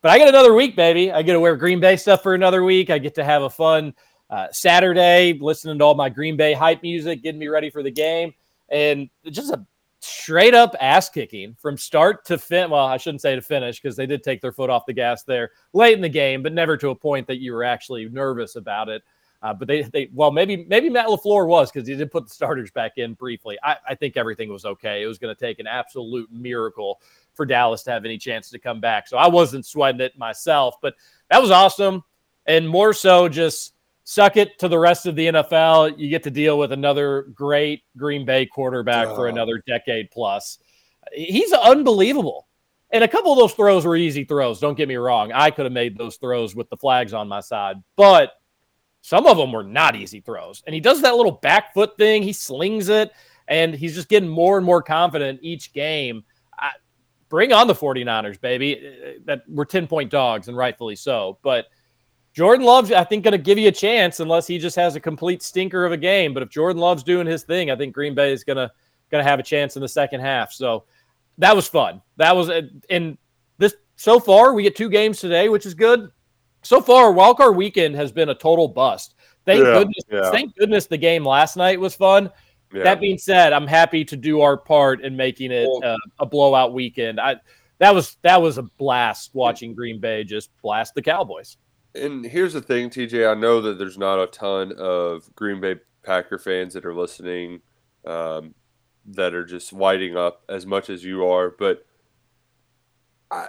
But 0.00 0.10
I 0.10 0.18
get 0.18 0.28
another 0.28 0.52
week, 0.52 0.74
baby. 0.74 1.12
I 1.12 1.22
get 1.22 1.34
to 1.34 1.40
wear 1.40 1.54
Green 1.54 1.78
Bay 1.78 1.96
stuff 1.96 2.22
for 2.22 2.34
another 2.34 2.64
week. 2.64 2.90
I 2.90 2.98
get 2.98 3.14
to 3.16 3.24
have 3.24 3.42
a 3.42 3.50
fun 3.50 3.94
uh, 4.30 4.48
Saturday, 4.50 5.38
listening 5.40 5.78
to 5.78 5.84
all 5.84 5.94
my 5.94 6.08
Green 6.08 6.36
Bay 6.36 6.54
hype 6.54 6.82
music, 6.82 7.22
getting 7.22 7.38
me 7.38 7.46
ready 7.48 7.70
for 7.70 7.84
the 7.84 7.90
game, 7.90 8.34
and 8.68 9.10
just 9.30 9.52
a 9.52 9.64
straight 10.04 10.54
up 10.54 10.74
ass 10.80 11.08
kicking 11.08 11.54
from 11.60 11.76
start 11.76 12.24
to 12.26 12.38
fin. 12.38 12.70
Well, 12.70 12.84
I 12.84 12.96
shouldn't 12.96 13.20
say 13.20 13.34
to 13.34 13.42
finish 13.42 13.80
because 13.80 13.96
they 13.96 14.06
did 14.06 14.22
take 14.22 14.40
their 14.40 14.52
foot 14.52 14.70
off 14.70 14.86
the 14.86 14.92
gas 14.92 15.22
there 15.22 15.50
late 15.72 15.94
in 15.94 16.00
the 16.00 16.08
game, 16.08 16.42
but 16.42 16.52
never 16.52 16.76
to 16.76 16.90
a 16.90 16.94
point 16.94 17.26
that 17.28 17.40
you 17.40 17.52
were 17.52 17.64
actually 17.64 18.08
nervous 18.08 18.56
about 18.56 18.88
it. 18.88 19.02
Uh, 19.42 19.52
but 19.52 19.66
they, 19.66 19.82
they, 19.82 20.08
well, 20.14 20.30
maybe, 20.30 20.64
maybe 20.68 20.88
Matt 20.88 21.08
LaFleur 21.08 21.48
was 21.48 21.70
because 21.70 21.88
he 21.88 21.96
did 21.96 22.12
put 22.12 22.28
the 22.28 22.34
starters 22.34 22.70
back 22.70 22.92
in 22.96 23.14
briefly. 23.14 23.58
I, 23.64 23.76
I 23.88 23.94
think 23.96 24.16
everything 24.16 24.52
was 24.52 24.64
okay. 24.64 25.02
It 25.02 25.06
was 25.06 25.18
going 25.18 25.34
to 25.34 25.40
take 25.40 25.58
an 25.58 25.66
absolute 25.66 26.30
miracle 26.30 27.00
for 27.34 27.44
Dallas 27.44 27.82
to 27.84 27.90
have 27.90 28.04
any 28.04 28.18
chance 28.18 28.50
to 28.50 28.58
come 28.60 28.80
back. 28.80 29.08
So 29.08 29.16
I 29.16 29.26
wasn't 29.26 29.66
sweating 29.66 30.00
it 30.00 30.16
myself, 30.16 30.76
but 30.80 30.94
that 31.28 31.42
was 31.42 31.50
awesome. 31.50 32.04
And 32.46 32.68
more 32.68 32.92
so, 32.92 33.28
just 33.28 33.74
suck 34.04 34.36
it 34.36 34.58
to 34.58 34.68
the 34.68 34.78
rest 34.78 35.06
of 35.06 35.16
the 35.16 35.28
NFL. 35.28 35.98
You 35.98 36.08
get 36.08 36.22
to 36.24 36.30
deal 36.30 36.58
with 36.58 36.72
another 36.72 37.22
great 37.34 37.82
Green 37.96 38.24
Bay 38.24 38.46
quarterback 38.46 39.08
for 39.08 39.26
Oh. 39.26 39.30
another 39.30 39.62
decade 39.66 40.10
plus. 40.10 40.58
He's 41.12 41.52
unbelievable. 41.52 42.48
And 42.90 43.02
a 43.02 43.08
couple 43.08 43.32
of 43.32 43.38
those 43.38 43.54
throws 43.54 43.86
were 43.86 43.96
easy 43.96 44.24
throws. 44.24 44.60
Don't 44.60 44.76
get 44.76 44.88
me 44.88 44.96
wrong. 44.96 45.32
I 45.32 45.50
could 45.50 45.64
have 45.64 45.72
made 45.72 45.96
those 45.96 46.16
throws 46.16 46.54
with 46.54 46.68
the 46.68 46.76
flags 46.76 47.14
on 47.14 47.26
my 47.26 47.40
side, 47.40 47.76
but 47.96 48.32
some 49.00 49.26
of 49.26 49.36
them 49.36 49.50
were 49.50 49.64
not 49.64 49.96
easy 49.96 50.20
throws. 50.20 50.62
And 50.66 50.74
he 50.74 50.80
does 50.80 51.00
that 51.02 51.16
little 51.16 51.32
back 51.32 51.72
foot 51.74 51.96
thing. 51.96 52.22
He 52.22 52.32
slings 52.32 52.88
it, 52.88 53.10
and 53.48 53.74
he's 53.74 53.94
just 53.94 54.08
getting 54.08 54.28
more 54.28 54.58
and 54.58 54.66
more 54.66 54.82
confident 54.82 55.40
each 55.42 55.72
game. 55.72 56.22
I, 56.58 56.72
bring 57.30 57.52
on 57.52 57.66
the 57.66 57.74
49ers, 57.74 58.40
baby. 58.40 59.18
That 59.24 59.42
we're 59.48 59.64
10 59.64 59.86
point 59.86 60.10
dogs, 60.10 60.48
and 60.48 60.56
rightfully 60.56 60.94
so. 60.96 61.38
But 61.42 61.66
Jordan 62.32 62.64
Love's, 62.64 62.90
I 62.92 63.04
think, 63.04 63.24
going 63.24 63.32
to 63.32 63.38
give 63.38 63.58
you 63.58 63.68
a 63.68 63.72
chance 63.72 64.20
unless 64.20 64.46
he 64.46 64.58
just 64.58 64.76
has 64.76 64.96
a 64.96 65.00
complete 65.00 65.42
stinker 65.42 65.84
of 65.84 65.92
a 65.92 65.96
game. 65.96 66.32
But 66.32 66.42
if 66.42 66.48
Jordan 66.48 66.80
Love's 66.80 67.02
doing 67.02 67.26
his 67.26 67.42
thing, 67.42 67.70
I 67.70 67.76
think 67.76 67.94
Green 67.94 68.14
Bay 68.14 68.32
is 68.32 68.42
going 68.44 68.56
to 68.56 68.70
going 69.10 69.22
to 69.22 69.28
have 69.28 69.38
a 69.38 69.42
chance 69.42 69.76
in 69.76 69.82
the 69.82 69.88
second 69.88 70.20
half. 70.20 70.52
So 70.52 70.84
that 71.38 71.54
was 71.54 71.68
fun. 71.68 72.00
That 72.16 72.34
was 72.34 72.50
in 72.88 73.18
this 73.58 73.74
so 73.96 74.18
far. 74.18 74.54
We 74.54 74.62
get 74.62 74.74
two 74.74 74.88
games 74.88 75.20
today, 75.20 75.48
which 75.50 75.66
is 75.66 75.74
good. 75.74 76.10
so 76.62 76.80
far, 76.80 77.12
wildcard 77.12 77.54
weekend 77.56 77.94
has 77.96 78.10
been 78.10 78.30
a 78.30 78.34
total 78.34 78.68
bust. 78.68 79.14
Thank 79.44 79.64
Yeah, 79.64 79.72
goodness. 79.74 80.04
yeah. 80.10 80.30
Thank 80.30 80.56
goodness 80.56 80.86
the 80.86 80.96
game 80.96 81.26
last 81.26 81.56
night 81.56 81.78
was 81.78 81.94
fun. 81.94 82.30
Yeah. 82.72 82.84
That 82.84 83.00
being 83.00 83.18
said, 83.18 83.52
I'm 83.52 83.66
happy 83.66 84.04
to 84.06 84.16
do 84.16 84.40
our 84.40 84.56
part 84.56 85.02
in 85.02 85.14
making 85.14 85.50
it 85.50 85.68
uh, 85.84 85.96
a 86.18 86.24
blowout 86.24 86.72
weekend. 86.72 87.20
I 87.20 87.36
that 87.78 87.94
was 87.94 88.16
that 88.22 88.40
was 88.40 88.56
a 88.56 88.62
blast 88.62 89.30
watching 89.34 89.74
Green 89.74 90.00
Bay 90.00 90.24
just 90.24 90.50
blast 90.62 90.94
the 90.94 91.02
Cowboys. 91.02 91.58
And 91.94 92.24
here's 92.24 92.54
the 92.54 92.62
thing, 92.62 92.90
TJ. 92.90 93.30
I 93.30 93.38
know 93.38 93.60
that 93.60 93.78
there's 93.78 93.98
not 93.98 94.22
a 94.22 94.26
ton 94.26 94.72
of 94.78 95.34
Green 95.34 95.60
Bay 95.60 95.76
Packer 96.02 96.38
fans 96.38 96.74
that 96.74 96.86
are 96.86 96.94
listening 96.94 97.60
um, 98.06 98.54
that 99.06 99.34
are 99.34 99.44
just 99.44 99.72
lighting 99.72 100.16
up 100.16 100.42
as 100.48 100.66
much 100.66 100.88
as 100.90 101.04
you 101.04 101.26
are, 101.26 101.50
but 101.50 101.84
I, 103.30 103.48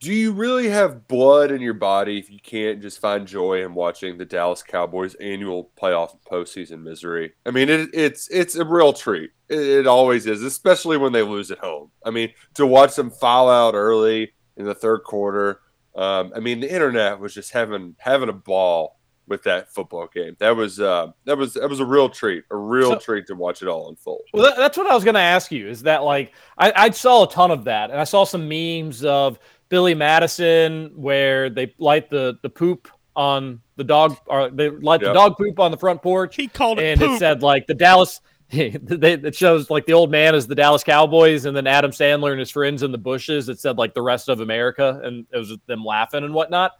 do 0.00 0.12
you 0.12 0.32
really 0.32 0.68
have 0.68 1.06
blood 1.08 1.50
in 1.50 1.60
your 1.60 1.74
body 1.74 2.18
if 2.18 2.30
you 2.30 2.38
can't 2.42 2.80
just 2.80 2.98
find 2.98 3.26
joy 3.26 3.64
in 3.64 3.74
watching 3.74 4.16
the 4.16 4.24
Dallas 4.24 4.62
Cowboys 4.62 5.14
annual 5.16 5.70
playoff 5.80 6.16
postseason 6.30 6.82
misery? 6.82 7.34
I 7.44 7.50
mean, 7.50 7.68
it, 7.68 7.90
it's 7.92 8.28
it's 8.28 8.56
a 8.56 8.64
real 8.64 8.92
treat. 8.92 9.30
It, 9.48 9.58
it 9.58 9.86
always 9.86 10.26
is, 10.26 10.42
especially 10.42 10.96
when 10.96 11.12
they 11.12 11.22
lose 11.22 11.50
at 11.50 11.58
home. 11.58 11.90
I 12.04 12.10
mean, 12.10 12.32
to 12.54 12.66
watch 12.66 12.94
them 12.96 13.10
foul 13.10 13.50
out 13.50 13.74
early 13.74 14.32
in 14.56 14.64
the 14.64 14.74
third 14.74 15.02
quarter. 15.04 15.60
Um, 15.96 16.32
I 16.36 16.40
mean, 16.40 16.60
the 16.60 16.72
internet 16.72 17.18
was 17.18 17.34
just 17.34 17.52
having 17.52 17.96
having 17.98 18.28
a 18.28 18.32
ball 18.34 18.98
with 19.26 19.42
that 19.44 19.72
football 19.72 20.08
game. 20.12 20.36
That 20.38 20.54
was 20.54 20.78
uh, 20.78 21.08
that 21.24 21.36
was 21.36 21.54
that 21.54 21.68
was 21.68 21.80
a 21.80 21.84
real 21.84 22.08
treat, 22.08 22.44
a 22.50 22.56
real 22.56 22.92
So- 22.92 22.98
treat 22.98 23.26
to 23.28 23.34
watch 23.34 23.62
it 23.62 23.68
all 23.68 23.88
unfold. 23.88 24.22
Well, 24.32 24.44
that, 24.44 24.56
that's 24.56 24.76
what 24.76 24.86
I 24.86 24.94
was 24.94 25.04
going 25.04 25.14
to 25.14 25.20
ask 25.20 25.50
you. 25.50 25.68
Is 25.68 25.82
that 25.82 26.04
like 26.04 26.32
I, 26.58 26.72
I 26.76 26.90
saw 26.90 27.24
a 27.24 27.30
ton 27.30 27.50
of 27.50 27.64
that, 27.64 27.90
and 27.90 27.98
I 27.98 28.04
saw 28.04 28.24
some 28.24 28.48
memes 28.48 29.04
of 29.04 29.38
Billy 29.68 29.94
Madison 29.94 30.92
where 30.94 31.50
they 31.50 31.74
light 31.78 32.10
the 32.10 32.38
the 32.42 32.50
poop 32.50 32.88
on 33.16 33.60
the 33.76 33.84
dog, 33.84 34.16
or 34.26 34.50
they 34.50 34.68
light 34.68 35.00
the 35.00 35.12
dog 35.12 35.36
poop 35.38 35.58
on 35.58 35.70
the 35.70 35.76
front 35.78 36.02
porch, 36.02 36.36
He 36.36 36.48
called 36.48 36.78
it 36.78 36.84
and 36.84 37.02
it 37.02 37.18
said 37.18 37.42
like 37.42 37.66
the 37.66 37.74
Dallas. 37.74 38.20
it 38.50 39.34
shows 39.34 39.70
like 39.70 39.86
the 39.86 39.92
old 39.92 40.10
man 40.10 40.34
is 40.34 40.46
the 40.46 40.54
Dallas 40.54 40.84
Cowboys, 40.84 41.46
and 41.46 41.56
then 41.56 41.66
Adam 41.66 41.90
Sandler 41.90 42.30
and 42.30 42.38
his 42.38 42.50
friends 42.50 42.84
in 42.84 42.92
the 42.92 42.98
bushes. 42.98 43.48
It 43.48 43.58
said 43.58 43.76
like 43.76 43.92
the 43.92 44.02
rest 44.02 44.28
of 44.28 44.40
America, 44.40 45.00
and 45.02 45.26
it 45.32 45.38
was 45.38 45.56
them 45.66 45.84
laughing 45.84 46.22
and 46.22 46.32
whatnot. 46.32 46.72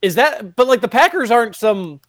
Is 0.00 0.14
that? 0.14 0.56
But 0.56 0.68
like 0.68 0.80
the 0.80 0.88
Packers 0.88 1.30
aren't 1.30 1.54
some 1.54 2.00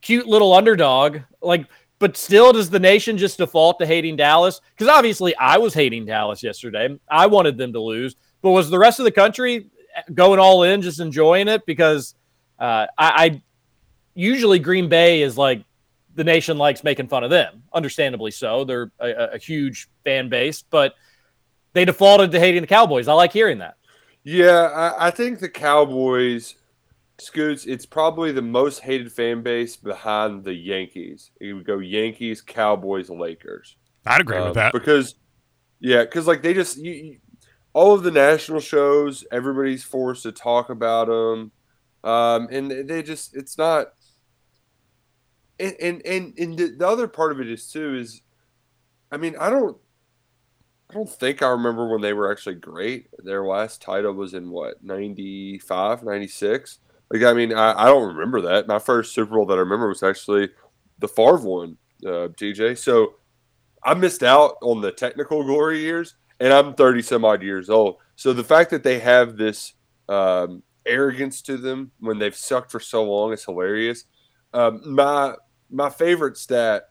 cute 0.00 0.26
little 0.26 0.54
underdog. 0.54 1.18
Like, 1.42 1.66
but 1.98 2.16
still, 2.16 2.52
does 2.52 2.70
the 2.70 2.78
nation 2.78 3.18
just 3.18 3.38
default 3.38 3.78
to 3.80 3.86
hating 3.86 4.16
Dallas? 4.16 4.60
Because 4.70 4.88
obviously, 4.88 5.36
I 5.36 5.58
was 5.58 5.74
hating 5.74 6.06
Dallas 6.06 6.42
yesterday. 6.42 6.98
I 7.10 7.26
wanted 7.26 7.58
them 7.58 7.74
to 7.74 7.80
lose, 7.80 8.16
but 8.40 8.52
was 8.52 8.70
the 8.70 8.78
rest 8.78 9.00
of 9.00 9.04
the 9.04 9.10
country 9.10 9.70
going 10.14 10.38
all 10.38 10.62
in, 10.62 10.80
just 10.80 10.98
enjoying 10.98 11.48
it? 11.48 11.66
Because 11.66 12.14
uh, 12.58 12.86
I, 12.96 13.24
I 13.26 13.42
usually 14.14 14.58
Green 14.58 14.88
Bay 14.88 15.20
is 15.22 15.36
like 15.36 15.62
the 16.14 16.24
nation 16.24 16.58
likes 16.58 16.84
making 16.84 17.08
fun 17.08 17.24
of 17.24 17.30
them, 17.30 17.62
understandably 17.72 18.30
so. 18.30 18.64
They're 18.64 18.92
a, 19.00 19.08
a- 19.08 19.30
a 19.34 19.38
huge 19.38 19.88
fan 20.04 20.28
base, 20.28 20.62
but 20.62 20.94
they 21.72 21.84
defaulted 21.84 22.30
to 22.32 22.40
hating 22.40 22.60
the 22.62 22.66
Cowboys. 22.66 23.08
I 23.08 23.12
like 23.14 23.32
hearing 23.32 23.58
that. 23.58 23.76
Yeah, 24.22 24.68
I, 24.74 25.08
I 25.08 25.10
think 25.10 25.38
the 25.40 25.48
Cowboys, 25.48 26.54
Scoots, 27.18 27.66
it's 27.66 27.84
probably 27.86 28.32
the 28.32 28.42
most 28.42 28.80
hated 28.80 29.12
fan 29.12 29.42
base 29.42 29.76
behind 29.76 30.44
the 30.44 30.54
Yankees. 30.54 31.30
It 31.40 31.52
would 31.52 31.66
go 31.66 31.78
Yankees, 31.78 32.40
Cowboys, 32.40 33.10
Lakers. 33.10 33.76
I'd 34.06 34.20
agree 34.20 34.36
Um, 34.38 34.46
with 34.46 34.54
that. 34.54 34.72
because, 34.72 35.16
yeah, 35.80 36.02
because 36.04 36.26
like 36.26 36.42
they 36.42 36.54
just 36.54 36.76
you, 36.78 36.92
you- 36.92 37.18
all 37.72 37.92
of 37.92 38.04
the 38.04 38.10
national 38.12 38.60
shows, 38.60 39.24
everybody's 39.32 39.82
forced 39.82 40.22
to 40.22 40.30
talk 40.32 40.70
about 40.70 41.08
them, 41.08 41.50
um, 42.04 42.46
and 42.52 42.70
they 42.88 43.02
just 43.02 43.34
it's 43.34 43.58
not. 43.58 43.88
And 45.58 45.74
and 45.80 46.02
and, 46.06 46.38
and 46.38 46.58
the, 46.58 46.76
the 46.78 46.88
other 46.88 47.08
part 47.08 47.32
of 47.32 47.40
it 47.40 47.48
is 47.48 47.70
too 47.70 47.96
is, 47.96 48.22
I 49.10 49.16
mean, 49.16 49.36
I 49.38 49.50
don't. 49.50 49.76
I 50.90 50.94
don't 50.94 51.08
think 51.08 51.42
I 51.42 51.48
remember 51.48 51.88
when 51.88 52.02
they 52.02 52.12
were 52.12 52.30
actually 52.30 52.56
great. 52.56 53.08
Their 53.18 53.44
last 53.44 53.80
title 53.80 54.12
was 54.12 54.34
in 54.34 54.50
what, 54.50 54.84
95, 54.84 56.02
96? 56.04 56.78
Like, 57.10 57.22
I 57.22 57.32
mean, 57.32 57.54
I, 57.54 57.72
I 57.72 57.86
don't 57.86 58.14
remember 58.14 58.42
that. 58.42 58.66
My 58.66 58.78
first 58.78 59.14
Super 59.14 59.34
Bowl 59.34 59.46
that 59.46 59.54
I 59.54 59.60
remember 59.60 59.88
was 59.88 60.02
actually 60.02 60.50
the 60.98 61.08
Favre 61.08 61.38
one, 61.38 61.78
uh, 62.04 62.28
TJ. 62.28 62.76
So 62.76 63.14
I 63.82 63.94
missed 63.94 64.22
out 64.22 64.56
on 64.62 64.80
the 64.80 64.92
technical 64.92 65.42
glory 65.42 65.80
years, 65.80 66.16
and 66.40 66.52
I'm 66.52 66.74
30 66.74 67.02
some 67.02 67.24
odd 67.24 67.42
years 67.42 67.70
old. 67.70 67.96
So 68.16 68.32
the 68.32 68.44
fact 68.44 68.70
that 68.70 68.82
they 68.82 68.98
have 68.98 69.36
this 69.36 69.74
um, 70.08 70.62
arrogance 70.86 71.42
to 71.42 71.56
them 71.56 71.90
when 72.00 72.18
they've 72.18 72.36
sucked 72.36 72.70
for 72.70 72.80
so 72.80 73.04
long 73.04 73.32
is 73.32 73.44
hilarious. 73.44 74.04
Um, 74.54 74.80
my 74.94 75.34
my 75.70 75.90
favorite 75.90 76.36
stat 76.36 76.84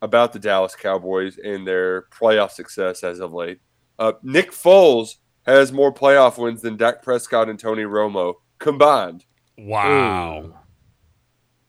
about 0.00 0.32
the 0.32 0.38
Dallas 0.38 0.74
Cowboys 0.76 1.38
and 1.38 1.66
their 1.66 2.02
playoff 2.02 2.52
success 2.52 3.02
as 3.02 3.18
of 3.20 3.32
late. 3.34 3.58
Uh, 3.98 4.12
Nick 4.22 4.52
Foles 4.52 5.16
has 5.44 5.72
more 5.72 5.92
playoff 5.92 6.38
wins 6.38 6.62
than 6.62 6.76
Dak 6.76 7.02
Prescott 7.02 7.48
and 7.48 7.58
Tony 7.58 7.82
Romo 7.82 8.34
combined. 8.60 9.24
Wow. 9.58 10.42
Nick 10.42 10.54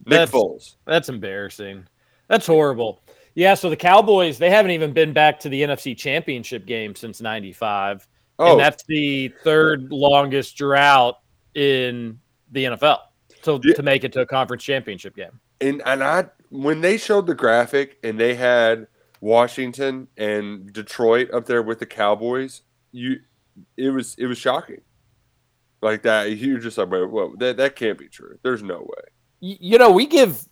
That's- 0.06 0.32
Foles. 0.32 0.76
That's 0.86 1.10
embarrassing. 1.10 1.86
That's 2.28 2.46
horrible. 2.46 3.02
Yeah, 3.34 3.56
so 3.56 3.70
the 3.70 3.76
Cowboys, 3.76 4.38
they 4.38 4.50
haven't 4.52 4.72
even 4.72 4.94
been 4.94 5.14
back 5.14 5.40
to 5.42 5.50
the 5.50 5.62
NFC 5.64 5.98
Championship 5.98 6.66
game 6.68 6.94
since 6.94 7.22
95. 7.22 8.08
Oh, 8.38 8.52
And 8.52 8.60
that's 8.60 8.84
the 8.84 9.30
third 9.44 9.92
longest 9.92 10.56
drought 10.58 11.16
in 11.56 12.20
the 12.52 12.66
NFL 12.66 13.00
to, 13.44 13.60
Yeah. 13.64 13.74
to 13.76 13.84
make 13.84 14.04
it 14.04 14.12
to 14.14 14.22
a 14.22 14.26
conference 14.26 14.64
championship 14.64 15.16
game. 15.16 15.40
and 15.62 15.82
and 15.86 16.04
I 16.04 16.26
when 16.50 16.82
they 16.82 16.98
showed 16.98 17.28
the 17.28 17.36
graphic 17.36 17.98
and 18.04 18.20
they 18.20 18.36
had 18.36 18.88
Washington 19.22 20.08
and 20.18 20.72
Detroit 20.72 21.30
up 21.34 21.46
there 21.46 21.62
with 21.62 21.80
the 21.80 21.86
Cowboys, 21.86 22.62
you 22.92 23.18
it 23.78 23.90
was 23.90 24.16
it 24.18 24.26
was 24.28 24.38
shocking. 24.38 24.82
Like 25.82 26.04
that, 26.04 26.36
you're 26.38 26.60
just 26.60 26.78
like, 26.78 26.90
whoa, 26.90 27.36
that 27.38 27.58
that 27.58 27.76
can't 27.76 27.98
be 27.98 28.08
true. 28.08 28.38
There's 28.44 28.64
no 28.64 28.80
way. 28.80 29.04
You 29.42 29.78
know, 29.78 29.92
we 29.92 30.06
give 30.06 30.44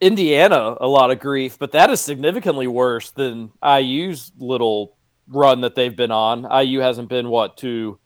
Indiana 0.00 0.76
a 0.80 0.86
lot 0.86 1.10
of 1.10 1.18
grief, 1.18 1.58
but 1.58 1.72
that 1.72 1.90
is 1.90 2.00
significantly 2.00 2.66
worse 2.68 3.10
than 3.10 3.50
IU's 3.62 4.30
little 4.38 4.96
run 5.26 5.62
that 5.62 5.74
they've 5.74 5.96
been 5.96 6.12
on. 6.12 6.46
IU 6.64 6.78
hasn't 6.80 7.08
been, 7.08 7.28
what, 7.30 7.56
to 7.58 7.98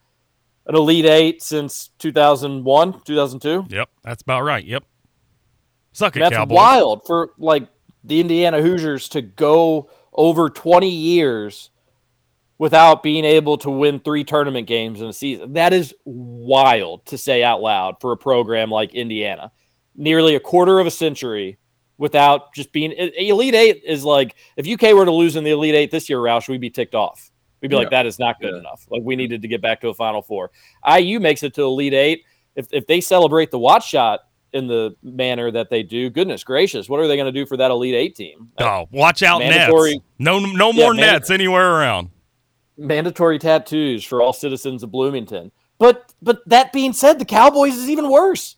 an 0.67 0.75
Elite 0.75 1.07
Eight 1.07 1.43
since 1.43 1.91
2001, 1.99 3.01
2002? 3.05 3.67
Yep, 3.75 3.91
that's 4.03 4.23
about 4.23 4.43
right. 4.43 4.65
Yep. 4.65 4.85
Suck 5.93 6.17
it, 6.17 6.21
That's 6.21 6.35
Cowboys. 6.35 6.57
wild 6.57 7.07
for 7.07 7.33
like 7.39 7.69
the 8.05 8.21
Indiana 8.21 8.63
Hoosiers 8.63 9.09
to 9.11 9.23
go 9.23 9.91
over 10.13 10.49
20 10.49 10.89
years 10.89 11.71
without 12.59 13.03
being 13.03 13.25
able 13.25 13.59
to 13.59 13.71
win 13.71 13.99
three 13.99 14.23
tournament 14.23 14.69
games 14.69 15.01
in 15.01 15.09
a 15.09 15.13
season. 15.13 15.55
That 15.55 15.73
is 15.73 15.93
wild 16.05 17.05
to 17.07 17.19
say 17.19 17.43
out 17.43 17.61
loud 17.61 17.97
for 18.01 18.13
a 18.13 18.17
program 18.17 18.71
like 18.71 18.95
Indiana. 18.95 19.51
Nearly 19.97 20.37
a 20.37 20.41
quarter 20.41 20.79
of 20.79 20.87
a 20.87 20.91
century 20.91 21.59
without 21.99 22.55
just 22.55 22.73
being 22.73 22.93
Elite 22.93 23.55
Eight 23.55 23.83
is 23.85 24.05
like 24.05 24.37
if 24.57 24.69
UK 24.69 24.95
were 24.95 25.05
to 25.05 25.11
lose 25.11 25.35
in 25.35 25.43
the 25.43 25.51
Elite 25.51 25.75
Eight 25.75 25.91
this 25.91 26.09
year, 26.09 26.19
Roush, 26.19 26.49
we'd 26.49 26.61
be 26.61 26.71
ticked 26.71 26.95
off. 26.95 27.32
We'd 27.63 27.69
be 27.69 27.77
like, 27.77 27.91
that 27.91 28.07
is 28.07 28.19
not 28.19 28.41
good 28.41 28.53
Yeah. 28.55 28.59
enough. 28.61 28.87
Like 28.91 29.03
we 29.05 29.15
needed 29.17 29.41
to 29.43 29.49
get 29.49 29.63
back 29.63 29.81
to 29.83 29.89
a 29.89 29.95
Final 29.95 30.21
Four. 30.21 30.51
IU 30.85 31.21
makes 31.21 31.43
it 31.45 31.55
to 31.55 31.63
Elite 31.63 31.95
Eight. 31.95 32.25
If 32.57 32.67
if 32.73 32.87
they 32.87 33.01
celebrate 33.01 33.51
the 33.51 33.59
Watford 33.59 33.89
shot 33.89 34.21
in 34.53 34.67
the 34.67 34.95
manner 35.03 35.51
that 35.51 35.71
they 35.71 35.83
do, 35.83 36.11
goodness 36.11 36.45
gracious, 36.45 36.89
what 36.89 37.01
are 37.01 37.07
they 37.09 37.17
going 37.17 37.33
to 37.33 37.41
do 37.41 37.47
for 37.47 37.57
that 37.57 37.71
Elite 37.71 37.95
Eight 37.95 38.17
team? 38.17 38.49
Oh, 38.59 38.87
watch 38.91 39.23
out, 39.23 39.39
Mandatory- 39.39 39.93
nets. 39.95 40.05
No, 40.19 40.39
no 40.41 40.73
more 40.73 40.93
manda- 40.93 41.13
nets 41.13 41.31
anywhere 41.31 41.71
around. 41.77 42.11
Mandatory 42.77 43.39
tattoos 43.39 44.05
for 44.05 44.21
all 44.21 44.33
citizens 44.33 44.83
of 44.83 44.91
Bloomington. 44.91 45.53
But 45.79 46.13
but 46.21 46.41
that 46.47 46.73
being 46.73 46.93
said, 46.93 47.19
the 47.19 47.25
Cowboys 47.25 47.75
is 47.77 47.89
even 47.89 48.11
worse. 48.11 48.57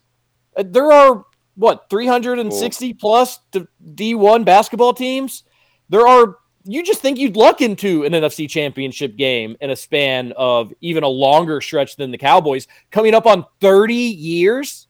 Uh, 0.57 0.65
There 0.67 0.91
are 0.93 1.25
what 1.57 1.89
360 1.91 2.95
plus 2.95 3.39
D1 3.53 4.45
basketball 4.45 4.95
teams. 4.95 5.45
There 5.89 6.07
are 6.07 6.37
you 6.65 6.83
just 6.83 7.01
think 7.01 7.19
you'd 7.19 7.37
luck 7.37 7.61
into 7.61 8.05
an 8.05 8.13
NFC 8.13 8.49
championship 8.49 9.17
game 9.17 9.57
in 9.61 9.71
a 9.71 9.77
span 9.77 10.33
of 10.37 10.73
even 10.81 11.03
a 11.03 11.09
longer 11.09 11.61
stretch 11.61 11.97
than 11.97 12.11
the 12.11 12.19
Cowboys 12.19 12.67
coming 12.91 13.15
up 13.15 13.27
on 13.27 13.45
30 13.61 13.95
years. 13.95 14.89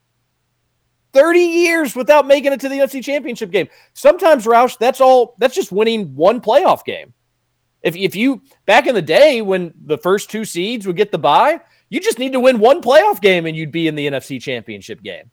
30 1.13 1.39
years 1.39 1.95
without 1.95 2.27
making 2.27 2.53
it 2.53 2.61
to 2.61 2.69
the 2.69 2.77
NFC 2.79 3.03
championship 3.03 3.51
game. 3.53 3.69
Sometimes 3.93 4.47
Roush, 4.47 4.77
that's 4.79 5.01
all 5.01 5.37
that's 5.39 5.55
just 5.55 5.71
winning 5.71 6.15
one 6.15 6.41
playoff 6.41 6.85
game. 6.85 7.13
If 7.83 7.95
if 7.97 8.17
you 8.17 8.43
back 8.67 8.87
in 8.89 8.95
the 8.97 9.03
day 9.03 9.41
when 9.43 9.73
the 9.85 9.99
first 9.99 10.29
two 10.31 10.45
seeds 10.45 10.87
would 10.87 10.97
get 10.97 11.13
the 11.13 11.19
bye, 11.19 11.61
you 11.89 12.01
just 12.01 12.19
need 12.19 12.33
to 12.33 12.41
win 12.41 12.59
one 12.59 12.83
playoff 12.83 13.21
game 13.21 13.47
and 13.47 13.57
you'd 13.57 13.71
be 13.71 13.87
in 13.87 13.95
the 13.95 14.07
NFC 14.09 14.41
championship 14.43 15.03
game. 15.03 15.31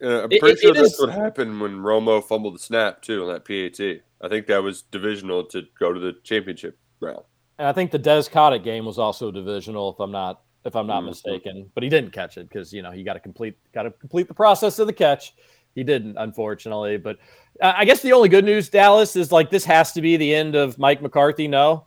Uh, 0.00 0.22
I'm 0.24 0.28
pretty 0.28 0.48
it- 0.50 0.58
sure 0.60 0.70
it 0.70 0.74
that's 0.74 0.92
is- 0.94 1.00
what 1.00 1.10
happened 1.10 1.60
when 1.60 1.78
Romo 1.78 2.22
fumbled 2.22 2.54
the 2.54 2.58
snap 2.60 3.02
too 3.02 3.22
on 3.26 3.32
that 3.32 3.44
PAT. 3.44 4.02
I 4.20 4.28
think 4.28 4.46
that 4.46 4.62
was 4.62 4.82
divisional 4.82 5.44
to 5.46 5.62
go 5.78 5.92
to 5.92 6.00
the 6.00 6.14
championship 6.22 6.78
round. 7.00 7.22
And 7.58 7.66
I 7.68 7.72
think 7.72 7.90
the 7.90 7.98
Des 7.98 8.22
Cottick 8.30 8.64
game 8.64 8.84
was 8.84 8.98
also 8.98 9.30
divisional, 9.30 9.90
if 9.92 10.00
I'm 10.00 10.12
not 10.12 10.42
if 10.64 10.74
I'm 10.74 10.86
not 10.88 11.04
Mhm. 11.04 11.06
mistaken. 11.06 11.70
But 11.74 11.84
he 11.84 11.88
didn't 11.88 12.10
catch 12.10 12.36
it 12.38 12.48
because 12.48 12.72
you 12.72 12.82
know 12.82 12.90
you 12.92 13.04
got 13.04 13.14
to 13.14 13.20
complete 13.20 13.56
got 13.72 13.84
to 13.84 13.92
complete 13.92 14.26
the 14.28 14.34
process 14.34 14.78
of 14.78 14.86
the 14.88 14.92
catch. 14.92 15.32
He 15.76 15.84
didn't, 15.84 16.16
unfortunately. 16.16 16.96
But 16.96 17.18
uh, 17.60 17.74
I 17.76 17.84
guess 17.84 18.00
the 18.02 18.12
only 18.12 18.28
good 18.28 18.44
news, 18.44 18.68
Dallas, 18.68 19.14
is 19.14 19.30
like 19.30 19.50
this 19.50 19.64
has 19.66 19.92
to 19.92 20.00
be 20.00 20.16
the 20.16 20.34
end 20.34 20.54
of 20.54 20.78
Mike 20.78 21.00
McCarthy. 21.02 21.46
No, 21.46 21.86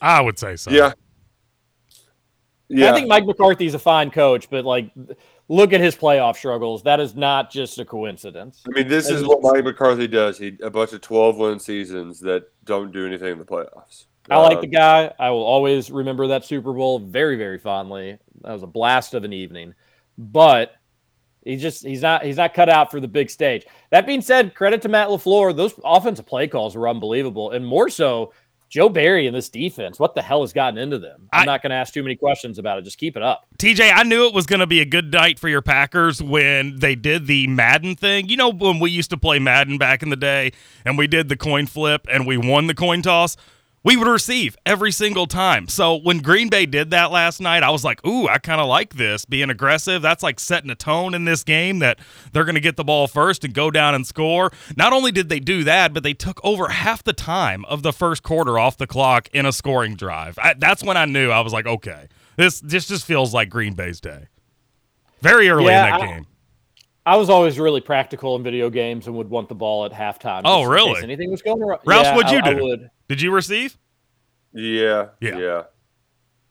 I 0.00 0.20
would 0.20 0.38
say 0.38 0.56
so. 0.56 0.70
Yeah. 0.70 0.92
Yeah. 2.68 2.90
I 2.90 2.94
think 2.94 3.08
Mike 3.08 3.24
McCarthy's 3.24 3.74
a 3.74 3.78
fine 3.78 4.10
coach, 4.10 4.50
but 4.50 4.64
like, 4.64 4.90
look 5.48 5.72
at 5.72 5.80
his 5.80 5.94
playoff 5.94 6.36
struggles. 6.36 6.82
That 6.82 7.00
is 7.00 7.14
not 7.14 7.50
just 7.50 7.78
a 7.78 7.84
coincidence. 7.84 8.62
I 8.66 8.70
mean, 8.70 8.88
this 8.88 9.08
is 9.08 9.24
what 9.24 9.42
Mike 9.42 9.64
McCarthy 9.64 10.08
does. 10.08 10.38
He 10.38 10.56
a 10.62 10.70
bunch 10.70 10.92
of 10.92 11.00
twelve 11.00 11.36
win 11.36 11.58
seasons 11.58 12.20
that 12.20 12.46
don't 12.64 12.92
do 12.92 13.06
anything 13.06 13.32
in 13.32 13.38
the 13.38 13.44
playoffs. 13.44 14.06
I 14.28 14.38
like 14.38 14.56
Um, 14.56 14.60
the 14.62 14.66
guy. 14.66 15.12
I 15.18 15.30
will 15.30 15.44
always 15.44 15.90
remember 15.90 16.26
that 16.28 16.44
Super 16.44 16.72
Bowl 16.72 16.98
very, 16.98 17.36
very 17.36 17.58
fondly. 17.58 18.18
That 18.42 18.52
was 18.52 18.64
a 18.64 18.66
blast 18.66 19.14
of 19.14 19.22
an 19.22 19.32
evening. 19.32 19.74
But 20.18 20.72
he's 21.44 21.62
just 21.62 21.84
he's 21.84 22.02
not 22.02 22.24
he's 22.24 22.36
not 22.36 22.52
cut 22.52 22.68
out 22.68 22.90
for 22.90 22.98
the 22.98 23.06
big 23.06 23.30
stage. 23.30 23.66
That 23.90 24.06
being 24.06 24.22
said, 24.22 24.54
credit 24.54 24.82
to 24.82 24.88
Matt 24.88 25.08
LaFleur. 25.08 25.56
Those 25.56 25.78
offensive 25.84 26.26
play 26.26 26.48
calls 26.48 26.74
were 26.74 26.88
unbelievable. 26.88 27.52
And 27.52 27.64
more 27.64 27.88
so, 27.88 28.32
Joe 28.76 28.90
Barry 28.90 29.26
and 29.26 29.34
this 29.34 29.48
defense. 29.48 29.98
What 29.98 30.14
the 30.14 30.20
hell 30.20 30.42
has 30.42 30.52
gotten 30.52 30.76
into 30.76 30.98
them? 30.98 31.28
I'm 31.32 31.40
I- 31.40 31.44
not 31.46 31.62
gonna 31.62 31.76
ask 31.76 31.94
too 31.94 32.02
many 32.02 32.14
questions 32.14 32.58
about 32.58 32.76
it. 32.76 32.82
Just 32.82 32.98
keep 32.98 33.16
it 33.16 33.22
up. 33.22 33.46
TJ, 33.56 33.90
I 33.90 34.02
knew 34.02 34.26
it 34.26 34.34
was 34.34 34.44
going 34.44 34.60
to 34.60 34.66
be 34.66 34.82
a 34.82 34.84
good 34.84 35.10
night 35.14 35.38
for 35.38 35.48
your 35.48 35.62
Packers 35.62 36.22
when 36.22 36.78
they 36.78 36.94
did 36.94 37.26
the 37.26 37.46
Madden 37.46 37.96
thing. 37.96 38.28
You 38.28 38.36
know, 38.36 38.50
when 38.50 38.78
we 38.78 38.90
used 38.90 39.08
to 39.08 39.16
play 39.16 39.38
Madden 39.38 39.78
back 39.78 40.02
in 40.02 40.10
the 40.10 40.16
day 40.16 40.52
and 40.84 40.98
we 40.98 41.06
did 41.06 41.30
the 41.30 41.38
coin 41.38 41.64
flip 41.66 42.06
and 42.12 42.26
we 42.26 42.36
won 42.36 42.66
the 42.66 42.74
coin 42.74 43.00
toss, 43.00 43.38
we 43.86 43.96
would 43.96 44.08
receive 44.08 44.56
every 44.66 44.90
single 44.90 45.26
time. 45.26 45.68
So 45.68 45.94
when 45.94 46.18
Green 46.18 46.48
Bay 46.48 46.66
did 46.66 46.90
that 46.90 47.12
last 47.12 47.40
night, 47.40 47.62
I 47.62 47.70
was 47.70 47.84
like, 47.84 48.04
ooh, 48.04 48.26
I 48.26 48.38
kind 48.38 48.60
of 48.60 48.66
like 48.66 48.94
this. 48.94 49.24
Being 49.24 49.48
aggressive, 49.48 50.02
that's 50.02 50.24
like 50.24 50.40
setting 50.40 50.68
a 50.70 50.74
tone 50.74 51.14
in 51.14 51.24
this 51.24 51.44
game 51.44 51.78
that 51.78 52.00
they're 52.32 52.44
going 52.44 52.56
to 52.56 52.60
get 52.60 52.74
the 52.76 52.82
ball 52.82 53.06
first 53.06 53.44
and 53.44 53.54
go 53.54 53.70
down 53.70 53.94
and 53.94 54.04
score. 54.04 54.50
Not 54.76 54.92
only 54.92 55.12
did 55.12 55.28
they 55.28 55.38
do 55.38 55.62
that, 55.64 55.94
but 55.94 56.02
they 56.02 56.14
took 56.14 56.40
over 56.44 56.68
half 56.68 57.04
the 57.04 57.12
time 57.12 57.64
of 57.66 57.84
the 57.84 57.92
first 57.92 58.24
quarter 58.24 58.58
off 58.58 58.76
the 58.76 58.88
clock 58.88 59.28
in 59.32 59.46
a 59.46 59.52
scoring 59.52 59.94
drive. 59.94 60.36
I, 60.42 60.54
that's 60.54 60.82
when 60.82 60.96
I 60.96 61.04
knew 61.04 61.30
I 61.30 61.38
was 61.40 61.52
like, 61.52 61.66
okay, 61.66 62.08
this 62.36 62.58
this 62.60 62.88
just 62.88 63.06
feels 63.06 63.32
like 63.32 63.48
Green 63.48 63.74
Bay's 63.74 64.00
day. 64.00 64.26
Very 65.22 65.48
early 65.48 65.66
Yeah, 65.66 65.84
in 65.86 65.90
that 65.92 66.02
I- 66.02 66.06
game. 66.14 66.26
I 67.06 67.16
was 67.16 67.30
always 67.30 67.58
really 67.58 67.80
practical 67.80 68.34
in 68.36 68.42
video 68.42 68.68
games 68.68 69.06
and 69.06 69.16
would 69.16 69.30
want 69.30 69.48
the 69.48 69.54
ball 69.54 69.84
at 69.84 69.92
halftime. 69.92 70.42
Oh, 70.44 70.58
just 70.62 70.64
in 70.66 70.70
really? 70.72 70.94
case 70.94 71.02
Anything 71.04 71.30
was 71.30 71.40
going 71.40 71.60
wrong. 71.60 71.78
Roush, 71.86 72.02
Yeah, 72.02 72.16
what'd 72.16 72.32
you 72.32 72.38
I- 72.42 72.48
I 72.50 72.54
do? 72.54 72.62
would. 72.64 72.90
Did 73.08 73.22
you 73.22 73.30
receive? 73.32 73.78
Yeah, 74.52 75.08
Yeah. 75.20 75.38
yeah. 75.38 75.62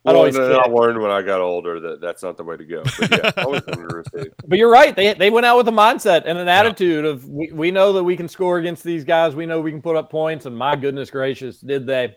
I'd 0.08 0.12
Well, 0.12 0.18
always 0.18 0.36
and 0.36 0.46
then 0.52 0.60
I 0.60 0.68
learned 0.68 1.02
when 1.02 1.10
I 1.10 1.24
got 1.24 1.42
older 1.42 1.80
that 1.80 2.00
that's 2.00 2.22
not 2.22 2.38
the 2.38 2.44
way 2.44 2.56
to 2.56 2.64
go. 2.64 2.84
But 3.00 3.12
yeah, 3.12 3.44
always 3.44 3.64
to. 3.64 4.32
But 4.48 4.60
you're 4.60 4.70
right. 4.72 4.96
They 4.96 5.14
they 5.16 5.32
went 5.32 5.48
out 5.48 5.58
with 5.58 5.68
a 5.68 5.72
mindset 5.72 6.24
and 6.28 6.38
an 6.38 6.48
attitude 6.48 7.06
of 7.06 7.28
we, 7.28 7.52
we 7.52 7.72
know 7.72 7.92
that 7.94 8.04
we 8.04 8.16
can 8.16 8.28
score 8.28 8.60
against 8.60 8.84
these 8.84 9.04
guys. 9.04 9.36
We 9.36 9.48
know 9.48 9.60
we 9.60 9.72
can 9.72 9.82
put 9.82 9.96
up 9.96 10.12
points. 10.12 10.46
And 10.46 10.56
my 10.56 10.76
goodness 10.76 11.10
gracious, 11.10 11.60
did 11.60 11.88
they? 11.88 12.16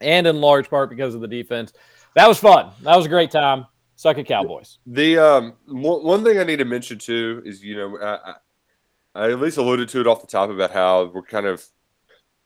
And 0.00 0.26
in 0.26 0.40
large 0.40 0.70
part 0.70 0.88
because 0.88 1.14
of 1.14 1.20
the 1.20 1.28
defense. 1.28 1.74
That 2.14 2.26
was 2.28 2.38
fun. 2.38 2.70
That 2.82 2.96
was 2.96 3.04
a 3.04 3.10
great 3.10 3.30
time. 3.30 3.66
Suck 3.98 4.16
it, 4.16 4.28
Cowboys. 4.28 4.78
The 4.86 5.18
um 5.18 5.54
one, 5.66 6.22
thing 6.22 6.38
I 6.38 6.44
need 6.44 6.60
to 6.60 6.64
mention 6.64 6.98
too 6.98 7.42
is 7.44 7.64
you 7.64 7.76
know 7.76 7.98
I, 7.98 8.30
I, 8.30 8.34
I 9.16 9.30
at 9.32 9.40
least 9.40 9.58
alluded 9.58 9.88
to 9.88 10.00
it 10.00 10.06
off 10.06 10.20
the 10.20 10.28
top 10.28 10.50
about 10.50 10.70
how 10.70 11.06
we're 11.12 11.22
kind 11.22 11.46
of 11.46 11.66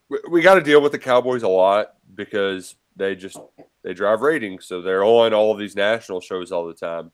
we, 0.08 0.18
we 0.30 0.40
got 0.40 0.54
to 0.54 0.62
deal 0.62 0.80
with 0.80 0.92
the 0.92 0.98
Cowboys 0.98 1.42
a 1.42 1.48
lot 1.48 1.92
because 2.14 2.74
they 2.96 3.14
just 3.14 3.36
they 3.82 3.92
drive 3.92 4.22
ratings, 4.22 4.64
so 4.64 4.80
they're 4.80 5.04
on 5.04 5.34
all 5.34 5.52
of 5.52 5.58
these 5.58 5.76
national 5.76 6.22
shows 6.22 6.52
all 6.52 6.66
the 6.66 6.72
time. 6.72 7.12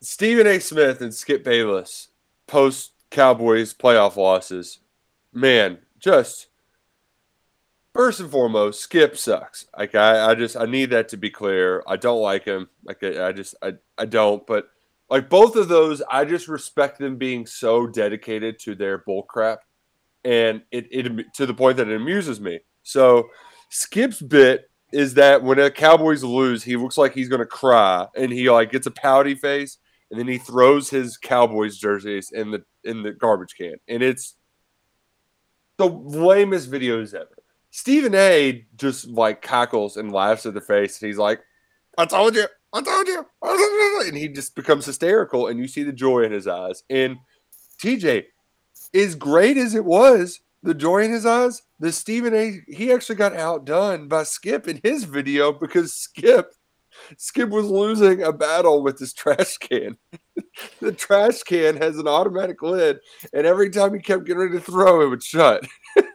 Stephen 0.00 0.46
A. 0.46 0.60
Smith 0.60 1.02
and 1.02 1.12
Skip 1.12 1.44
Bayless 1.44 2.08
post 2.46 2.92
Cowboys 3.10 3.74
playoff 3.74 4.16
losses, 4.16 4.78
man, 5.34 5.76
just 5.98 6.46
first 7.94 8.20
and 8.20 8.30
foremost, 8.30 8.80
Skip 8.80 9.16
sucks. 9.16 9.66
Like 9.76 9.94
I, 9.94 10.30
I 10.30 10.34
just 10.34 10.56
I 10.56 10.66
need 10.66 10.90
that 10.90 11.08
to 11.10 11.16
be 11.16 11.30
clear. 11.30 11.82
I 11.86 11.96
don't 11.96 12.20
like 12.20 12.44
him. 12.44 12.68
Like 12.84 13.02
I, 13.02 13.32
just 13.32 13.54
I, 13.62 13.74
I 13.96 14.04
don't. 14.04 14.46
But 14.46 14.66
like 15.08 15.30
both 15.30 15.56
of 15.56 15.68
those, 15.68 16.02
I 16.10 16.24
just 16.24 16.48
respect 16.48 16.98
them 16.98 17.16
being 17.16 17.46
so 17.46 17.86
dedicated 17.86 18.58
to 18.60 18.74
their 18.74 18.98
bull 18.98 19.22
crap, 19.22 19.60
and 20.24 20.62
it 20.70 20.88
it 20.90 21.34
to 21.34 21.46
the 21.46 21.54
point 21.54 21.76
that 21.78 21.88
it 21.88 21.96
amuses 21.96 22.40
me. 22.40 22.60
So 22.82 23.28
Skip's 23.70 24.20
bit 24.20 24.68
is 24.92 25.14
that 25.14 25.42
when 25.42 25.58
the 25.58 25.70
Cowboys 25.70 26.22
lose, 26.22 26.62
he 26.62 26.76
looks 26.76 26.98
like 26.98 27.14
he's 27.14 27.28
gonna 27.28 27.46
cry, 27.46 28.06
and 28.16 28.32
he 28.32 28.50
like 28.50 28.72
gets 28.72 28.86
a 28.86 28.90
pouty 28.90 29.34
face, 29.34 29.78
and 30.10 30.18
then 30.18 30.28
he 30.28 30.38
throws 30.38 30.90
his 30.90 31.16
Cowboys 31.16 31.78
jerseys 31.78 32.30
in 32.32 32.50
the 32.50 32.64
in 32.82 33.02
the 33.02 33.12
garbage 33.12 33.54
can, 33.56 33.74
and 33.88 34.02
it's 34.02 34.34
the 35.76 35.86
lamest 35.86 36.70
videos 36.70 37.14
ever. 37.14 37.43
Stephen 37.74 38.14
A. 38.14 38.64
just 38.76 39.08
like 39.08 39.42
cackles 39.42 39.96
and 39.96 40.12
laughs 40.12 40.46
at 40.46 40.54
the 40.54 40.60
face, 40.60 41.02
and 41.02 41.08
he's 41.08 41.18
like, 41.18 41.40
"I 41.98 42.06
told 42.06 42.36
you, 42.36 42.46
I 42.72 42.80
told 42.80 43.08
you," 43.08 43.26
and 44.06 44.16
he 44.16 44.28
just 44.28 44.54
becomes 44.54 44.86
hysterical, 44.86 45.48
and 45.48 45.58
you 45.58 45.66
see 45.66 45.82
the 45.82 45.92
joy 45.92 46.22
in 46.22 46.30
his 46.30 46.46
eyes. 46.46 46.84
And 46.88 47.16
TJ, 47.82 48.26
as 48.94 49.16
great 49.16 49.56
as 49.56 49.74
it 49.74 49.84
was, 49.84 50.38
the 50.62 50.72
joy 50.72 51.02
in 51.02 51.10
his 51.10 51.26
eyes, 51.26 51.62
the 51.80 51.90
Stephen 51.90 52.32
A. 52.32 52.60
he 52.68 52.92
actually 52.92 53.16
got 53.16 53.34
outdone 53.34 54.06
by 54.06 54.22
Skip 54.22 54.68
in 54.68 54.78
his 54.84 55.02
video 55.02 55.52
because 55.52 55.92
Skip. 55.94 56.54
Skip 57.18 57.48
was 57.48 57.66
losing 57.66 58.22
a 58.22 58.32
battle 58.32 58.84
with 58.84 58.98
this 58.98 59.12
trash 59.12 59.58
can. 59.58 59.98
the 60.80 60.92
trash 60.92 61.42
can 61.42 61.76
has 61.78 61.98
an 61.98 62.06
automatic 62.06 62.62
lid, 62.62 63.00
and 63.32 63.48
every 63.48 63.68
time 63.68 63.94
he 63.94 63.98
kept 63.98 64.26
getting 64.26 64.42
ready 64.42 64.52
to 64.52 64.60
throw, 64.60 65.00
it 65.00 65.08
would 65.08 65.24
shut. 65.24 65.66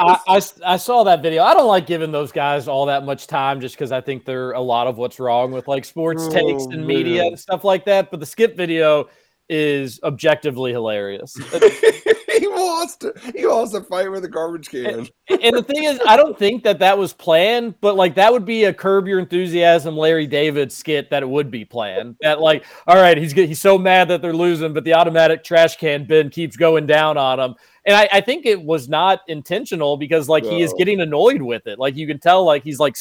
I, 0.00 0.36
I 0.36 0.40
I 0.64 0.76
saw 0.76 1.04
that 1.04 1.22
video. 1.22 1.42
I 1.42 1.54
don't 1.54 1.68
like 1.68 1.86
giving 1.86 2.12
those 2.12 2.32
guys 2.32 2.68
all 2.68 2.86
that 2.86 3.04
much 3.04 3.26
time 3.26 3.60
just 3.60 3.74
because 3.74 3.92
I 3.92 4.00
think 4.00 4.24
they're 4.24 4.52
a 4.52 4.60
lot 4.60 4.86
of 4.86 4.98
what's 4.98 5.20
wrong 5.20 5.52
with 5.52 5.68
like 5.68 5.84
sports 5.84 6.24
oh, 6.26 6.30
takes 6.30 6.64
Oh, 6.64 6.70
and 6.72 6.86
media 6.86 7.22
man. 7.22 7.26
and 7.28 7.38
stuff 7.38 7.64
like 7.64 7.84
that. 7.84 8.10
But 8.10 8.20
the 8.20 8.26
skip 8.26 8.56
video 8.56 9.08
is 9.48 10.00
objectively 10.02 10.72
hilarious. 10.72 11.36
he 12.44 12.48
wants 12.48 12.96
to. 12.96 13.12
He 13.36 13.46
wants 13.46 13.72
to 13.72 13.82
fight 13.82 14.10
with 14.10 14.24
a 14.24 14.28
garbage 14.28 14.70
can. 14.70 15.06
and 15.28 15.54
the 15.54 15.62
thing 15.62 15.84
is, 15.84 16.00
I 16.06 16.16
don't 16.16 16.38
think 16.38 16.64
that 16.64 16.78
that 16.78 16.96
was 16.96 17.12
planned, 17.12 17.74
but 17.82 17.96
like 17.96 18.14
that 18.14 18.32
would 18.32 18.46
be 18.46 18.64
a 18.64 18.72
curb 18.72 19.06
your 19.06 19.18
enthusiasm, 19.18 19.94
Larry 19.94 20.26
David 20.26 20.72
skit 20.72 21.10
that 21.10 21.22
it 21.22 21.28
would 21.28 21.50
be 21.50 21.66
planned. 21.66 22.16
That 22.22 22.40
like, 22.40 22.64
all 22.86 22.96
right, 22.96 23.18
he's 23.18 23.32
he's 23.32 23.60
so 23.60 23.76
mad 23.76 24.08
that 24.08 24.22
they're 24.22 24.32
losing, 24.32 24.72
but 24.72 24.84
the 24.84 24.94
automatic 24.94 25.44
trash 25.44 25.76
can 25.76 26.06
bin 26.06 26.30
keeps 26.30 26.56
going 26.56 26.86
down 26.86 27.18
on 27.18 27.38
him. 27.38 27.54
And 27.84 27.94
I, 27.94 28.08
I 28.10 28.20
think 28.22 28.46
it 28.46 28.62
was 28.62 28.88
not 28.88 29.20
intentional 29.28 29.98
because 29.98 30.28
like 30.28 30.44
he 30.44 30.62
is 30.62 30.72
getting 30.78 31.00
annoyed 31.00 31.42
with 31.42 31.66
it. 31.66 31.78
Like 31.78 31.96
you 31.96 32.06
can 32.06 32.18
tell, 32.18 32.44
like 32.44 32.64
he's 32.64 32.78
like, 32.78 32.96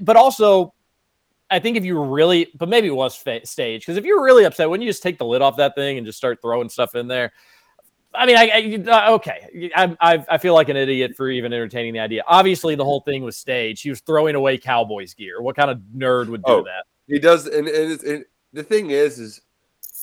but 0.00 0.16
also. 0.16 0.74
I 1.50 1.58
think 1.60 1.76
if 1.76 1.84
you 1.84 1.94
were 1.94 2.08
really, 2.08 2.50
but 2.54 2.70
maybe 2.70 2.88
it 2.88 2.94
was 2.94 3.14
fa- 3.14 3.44
staged 3.44 3.84
because 3.84 3.98
if 3.98 4.04
you 4.06 4.18
were 4.18 4.24
really 4.24 4.44
upset, 4.44 4.68
wouldn't 4.68 4.84
you 4.84 4.90
just 4.90 5.02
take 5.02 5.18
the 5.18 5.26
lid 5.26 5.42
off 5.42 5.58
that 5.58 5.74
thing 5.74 5.98
and 5.98 6.06
just 6.06 6.16
start 6.16 6.40
throwing 6.40 6.70
stuff 6.70 6.94
in 6.94 7.06
there? 7.06 7.32
I 8.14 8.26
mean, 8.26 8.36
I, 8.36 8.48
I 8.88 9.08
uh, 9.10 9.14
okay. 9.14 9.70
I, 9.74 9.96
I 10.00 10.24
I 10.30 10.38
feel 10.38 10.54
like 10.54 10.68
an 10.68 10.76
idiot 10.76 11.16
for 11.16 11.28
even 11.28 11.52
entertaining 11.52 11.92
the 11.94 12.00
idea. 12.00 12.22
Obviously, 12.26 12.74
the 12.74 12.84
whole 12.84 13.00
thing 13.00 13.22
was 13.22 13.36
staged. 13.36 13.82
He 13.82 13.90
was 13.90 14.00
throwing 14.00 14.34
away 14.34 14.58
Cowboys 14.58 15.14
gear. 15.14 15.40
What 15.42 15.56
kind 15.56 15.70
of 15.70 15.78
nerd 15.96 16.28
would 16.28 16.42
do 16.44 16.52
Oh. 16.52 16.62
that? 16.64 16.84
He 17.06 17.18
does, 17.18 17.46
and, 17.46 17.68
and, 17.68 18.00
and 18.02 18.24
the 18.52 18.62
thing 18.62 18.90
is, 18.90 19.18
is 19.18 19.40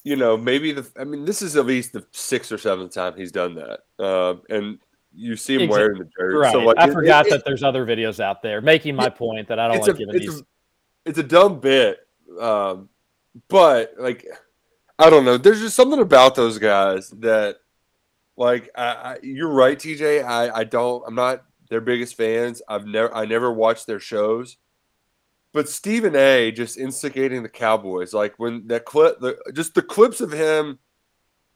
you 0.03 0.15
know 0.15 0.37
maybe 0.37 0.71
the. 0.71 0.85
I 0.99 1.03
mean, 1.03 1.25
this 1.25 1.41
is 1.41 1.55
at 1.55 1.65
least 1.65 1.93
the 1.93 2.05
sixth 2.11 2.51
or 2.51 2.57
seventh 2.57 2.93
time 2.93 3.13
he's 3.15 3.31
done 3.31 3.55
that, 3.55 3.79
um, 4.03 4.41
and 4.49 4.77
you 5.13 5.35
see 5.35 5.55
him 5.55 5.61
Exact- 5.61 5.71
wearing 5.71 5.97
the 5.99 6.09
jersey. 6.17 6.37
Right. 6.37 6.51
So 6.51 6.59
like, 6.59 6.77
I 6.77 6.87
it- 6.89 6.93
forgot 6.93 7.25
it- 7.27 7.29
that 7.31 7.43
there's 7.45 7.63
other 7.63 7.85
videos 7.85 8.19
out 8.19 8.41
there 8.41 8.61
making 8.61 8.95
my 8.95 9.09
point 9.09 9.47
that 9.47 9.57
I 9.59 9.67
don't 9.67 9.79
like 9.81 9.89
a, 9.89 9.93
giving 9.97 10.15
it's, 10.15 10.25
these. 10.25 10.39
a, 10.41 10.45
it's 11.05 11.17
a 11.19 11.23
dumb 11.23 11.59
bit, 11.59 11.99
um, 12.39 12.87
but 13.47 13.93
like 13.97 14.25
I 14.99 15.09
don't 15.09 15.25
know. 15.25 15.37
There's 15.37 15.59
just 15.61 15.75
something 15.75 15.99
about 15.99 16.35
those 16.35 16.59
guys 16.59 17.09
that, 17.21 17.57
like, 18.41 18.71
I, 18.75 18.83
I, 18.83 19.17
you're 19.21 19.53
right, 19.53 19.77
TJ. 19.77 20.23
I, 20.25 20.49
I 20.49 20.63
don't. 20.63 21.03
I'm 21.05 21.13
not 21.13 21.43
their 21.69 21.79
biggest 21.79 22.17
fans. 22.17 22.61
I've 22.67 22.87
never 22.87 23.15
I 23.15 23.25
never 23.25 23.53
watched 23.53 23.85
their 23.85 23.99
shows, 23.99 24.57
but 25.53 25.69
Stephen 25.69 26.15
A. 26.15 26.51
just 26.51 26.77
instigating 26.77 27.43
the 27.43 27.49
Cowboys, 27.49 28.13
like 28.15 28.33
when 28.39 28.65
that 28.67 28.85
clip, 28.85 29.19
the, 29.19 29.37
just 29.53 29.75
the 29.75 29.83
clips 29.83 30.21
of 30.21 30.31
him 30.31 30.79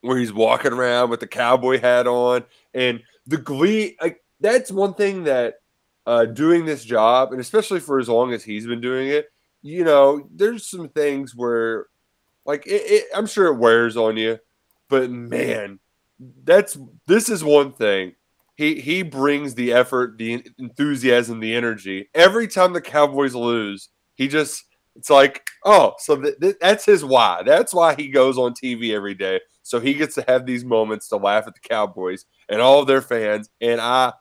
where 0.02 0.20
he's 0.20 0.32
walking 0.32 0.74
around 0.74 1.10
with 1.10 1.20
the 1.20 1.28
cowboy 1.28 1.82
hat 1.82 2.06
on 2.06 2.44
and 2.76 3.02
the 3.26 3.38
glee. 3.38 3.98
Like 4.00 4.24
that's 4.40 4.72
one 4.72 4.94
thing 4.94 5.24
that 5.24 5.56
uh, 6.06 6.26
doing 6.26 6.66
this 6.66 6.86
job, 6.86 7.32
and 7.32 7.42
especially 7.42 7.80
for 7.80 7.98
as 7.98 8.08
long 8.08 8.32
as 8.32 8.44
he's 8.44 8.68
been 8.68 8.82
doing 8.82 9.08
it, 9.08 9.32
you 9.64 9.84
know, 9.84 10.30
there's 10.32 10.70
some 10.70 10.90
things 10.90 11.36
where, 11.36 11.88
like, 12.46 12.68
it, 12.68 12.84
it, 12.86 13.06
I'm 13.16 13.26
sure 13.26 13.48
it 13.48 13.58
wears 13.58 13.98
on 13.98 14.18
you, 14.18 14.38
but 14.88 15.10
man, 15.10 15.80
that's 16.44 16.78
this 17.08 17.30
is 17.30 17.44
one 17.44 17.74
thing. 17.74 18.14
He 18.56 18.80
he 18.80 19.04
brings 19.04 19.56
the 19.56 19.74
effort, 19.74 20.18
the 20.18 20.46
enthusiasm, 20.58 21.40
the 21.40 21.54
energy. 21.56 22.10
Every 22.14 22.48
time 22.48 22.74
the 22.74 22.82
Cowboys 22.82 23.36
lose, 23.36 23.90
he 24.16 24.28
just 24.28 24.64
it's 24.96 25.10
like 25.10 25.46
oh 25.66 25.94
so 26.00 26.16
th- 26.22 26.36
th- 26.42 26.56
that's 26.62 26.86
his 26.86 27.04
why. 27.04 27.44
That's 27.46 27.74
why 27.74 27.96
he 27.96 28.10
goes 28.10 28.38
on 28.38 28.54
tv 28.54 28.92
every 28.94 29.14
day 29.14 29.42
so 29.66 29.80
he 29.80 29.96
gets 29.96 30.14
to 30.16 30.24
have 30.28 30.46
these 30.46 30.64
moments 30.64 31.08
to 31.10 31.18
laugh 31.18 31.48
at 31.48 31.56
the 31.56 31.68
cowboys 31.68 32.26
and 32.50 32.62
all 32.62 32.80
of 32.80 32.88
their 32.88 33.02
fans. 33.02 33.50
And 33.62 33.82
i 33.82 34.14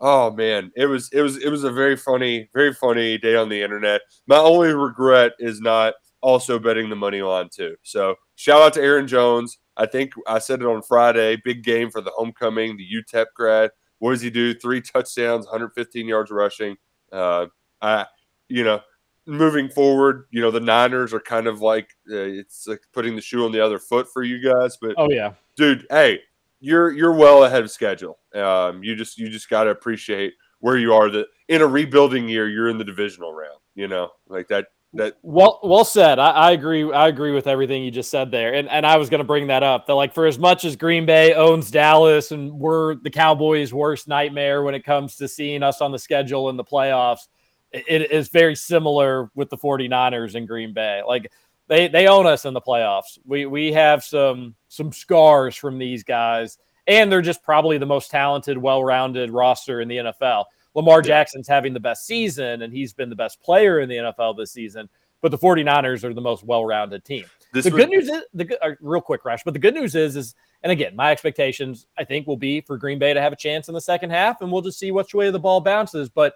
oh 0.00 0.30
man 0.30 0.70
it 0.76 0.86
was 0.86 1.08
it 1.12 1.22
was 1.22 1.38
it 1.38 1.48
was 1.48 1.64
a 1.64 1.72
very 1.72 1.96
funny 1.96 2.48
very 2.54 2.72
funny 2.72 3.16
day 3.18 3.36
on 3.36 3.48
the 3.48 3.62
internet. 3.62 4.02
My 4.26 4.36
only 4.38 4.74
regret 4.74 5.32
is 5.38 5.60
not 5.60 5.94
also 6.20 6.58
betting 6.58 6.90
the 6.90 6.96
money 6.96 7.22
line 7.22 7.48
too. 7.50 7.76
So 7.82 8.16
shout 8.36 8.60
out 8.60 8.72
to 8.74 8.82
aaron 8.82 9.06
jones 9.08 9.58
i 9.78 9.86
think 9.86 10.12
i 10.26 10.38
said 10.38 10.60
it 10.60 10.66
on 10.66 10.82
friday 10.82 11.36
big 11.44 11.62
game 11.64 11.90
for 11.90 12.00
the 12.00 12.10
homecoming 12.10 12.76
the 12.76 12.86
utep 12.86 13.26
grad 13.34 13.70
what 13.98 14.10
does 14.10 14.20
he 14.20 14.30
do 14.30 14.52
three 14.52 14.80
touchdowns 14.82 15.46
115 15.46 16.06
yards 16.06 16.30
rushing 16.30 16.76
uh 17.12 17.46
i 17.80 18.04
you 18.48 18.64
know 18.64 18.80
moving 19.28 19.68
forward, 19.68 20.24
you 20.30 20.40
know, 20.40 20.50
the 20.50 20.58
Niners 20.58 21.12
are 21.12 21.20
kind 21.20 21.46
of 21.46 21.60
like 21.60 21.90
uh, 22.10 22.16
it's 22.16 22.66
like 22.66 22.80
putting 22.92 23.14
the 23.14 23.20
shoe 23.20 23.44
on 23.44 23.52
the 23.52 23.60
other 23.60 23.78
foot 23.78 24.08
for 24.12 24.24
you 24.24 24.42
guys. 24.42 24.76
But 24.80 24.94
Oh 24.96 25.08
yeah, 25.10 25.34
dude, 25.56 25.86
hey, 25.90 26.20
you're 26.60 26.90
you're 26.90 27.12
well 27.12 27.44
ahead 27.44 27.62
of 27.62 27.70
schedule. 27.70 28.18
Um, 28.34 28.82
you 28.82 28.96
just 28.96 29.18
you 29.18 29.28
just 29.28 29.48
got 29.48 29.64
to 29.64 29.70
appreciate 29.70 30.32
where 30.60 30.78
you 30.78 30.94
are. 30.94 31.10
That 31.10 31.26
in 31.48 31.62
a 31.62 31.66
rebuilding 31.66 32.28
year, 32.28 32.48
you're 32.48 32.68
in 32.68 32.78
the 32.78 32.84
divisional 32.84 33.32
round. 33.32 33.60
You 33.74 33.86
know, 33.86 34.10
like 34.26 34.48
that. 34.48 34.68
That 34.94 35.16
well, 35.22 35.60
well 35.62 35.84
said. 35.84 36.18
I, 36.18 36.30
I 36.30 36.52
agree. 36.52 36.90
I 36.90 37.08
agree 37.08 37.32
with 37.32 37.46
everything 37.46 37.84
you 37.84 37.90
just 37.90 38.10
said 38.10 38.30
there, 38.30 38.54
and 38.54 38.68
and 38.70 38.86
I 38.86 38.96
was 38.96 39.10
going 39.10 39.18
to 39.18 39.26
bring 39.26 39.48
that 39.48 39.62
up. 39.62 39.86
That 39.86 39.94
like 39.94 40.14
for 40.14 40.26
as 40.26 40.38
much 40.38 40.64
as 40.64 40.76
Green 40.76 41.04
Bay 41.04 41.34
owns 41.34 41.70
Dallas, 41.70 42.32
and 42.32 42.52
we're 42.52 42.94
the 42.94 43.10
Cowboys' 43.10 43.74
worst 43.74 44.08
nightmare 44.08 44.62
when 44.62 44.74
it 44.74 44.84
comes 44.84 45.16
to 45.16 45.28
seeing 45.28 45.62
us 45.62 45.82
on 45.82 45.92
the 45.92 45.98
schedule 45.98 46.48
in 46.48 46.56
the 46.56 46.64
playoffs 46.64 47.28
it 47.72 48.10
is 48.10 48.28
very 48.28 48.54
similar 48.54 49.30
with 49.34 49.50
the 49.50 49.56
49ers 49.56 50.34
in 50.34 50.46
Green 50.46 50.72
Bay. 50.72 51.02
Like 51.06 51.30
they 51.66 51.88
they 51.88 52.06
own 52.06 52.26
us 52.26 52.44
in 52.44 52.54
the 52.54 52.60
playoffs. 52.60 53.18
We 53.26 53.46
we 53.46 53.72
have 53.72 54.02
some 54.02 54.54
some 54.68 54.92
scars 54.92 55.54
from 55.54 55.78
these 55.78 56.02
guys 56.02 56.58
and 56.86 57.12
they're 57.12 57.20
just 57.20 57.42
probably 57.42 57.76
the 57.76 57.84
most 57.84 58.10
talented, 58.10 58.56
well-rounded 58.56 59.30
roster 59.30 59.82
in 59.82 59.88
the 59.88 59.96
NFL. 59.98 60.46
Lamar 60.78 61.02
Jackson's 61.02 61.48
having 61.48 61.74
the 61.74 61.80
best 61.80 62.06
season 62.06 62.62
and 62.62 62.72
he's 62.72 62.92
been 62.92 63.10
the 63.10 63.16
best 63.16 63.42
player 63.42 63.80
in 63.80 63.88
the 63.88 63.96
NFL 63.96 64.36
this 64.36 64.52
season, 64.52 64.88
but 65.20 65.32
the 65.32 65.38
49ers 65.38 66.04
are 66.04 66.14
the 66.14 66.20
most 66.20 66.44
well-rounded 66.44 67.04
team. 67.04 67.24
This 67.52 67.64
the 67.64 67.72
good 67.72 67.88
news 67.88 68.08
is 68.08 68.22
the 68.32 68.56
uh, 68.64 68.74
real 68.80 69.00
quick 69.00 69.24
rush, 69.24 69.42
but 69.44 69.54
the 69.54 69.60
good 69.60 69.74
news 69.74 69.96
is 69.96 70.14
is 70.14 70.36
and 70.62 70.70
again, 70.70 70.94
my 70.94 71.10
expectations 71.10 71.86
I 71.98 72.04
think 72.04 72.28
will 72.28 72.36
be 72.36 72.60
for 72.60 72.76
Green 72.76 73.00
Bay 73.00 73.12
to 73.12 73.20
have 73.20 73.32
a 73.32 73.36
chance 73.36 73.66
in 73.66 73.74
the 73.74 73.80
second 73.80 74.10
half 74.10 74.40
and 74.40 74.52
we'll 74.52 74.62
just 74.62 74.78
see 74.78 74.92
which 74.92 75.14
way 75.14 75.30
the 75.30 75.38
ball 75.38 75.60
bounces, 75.60 76.08
but 76.08 76.34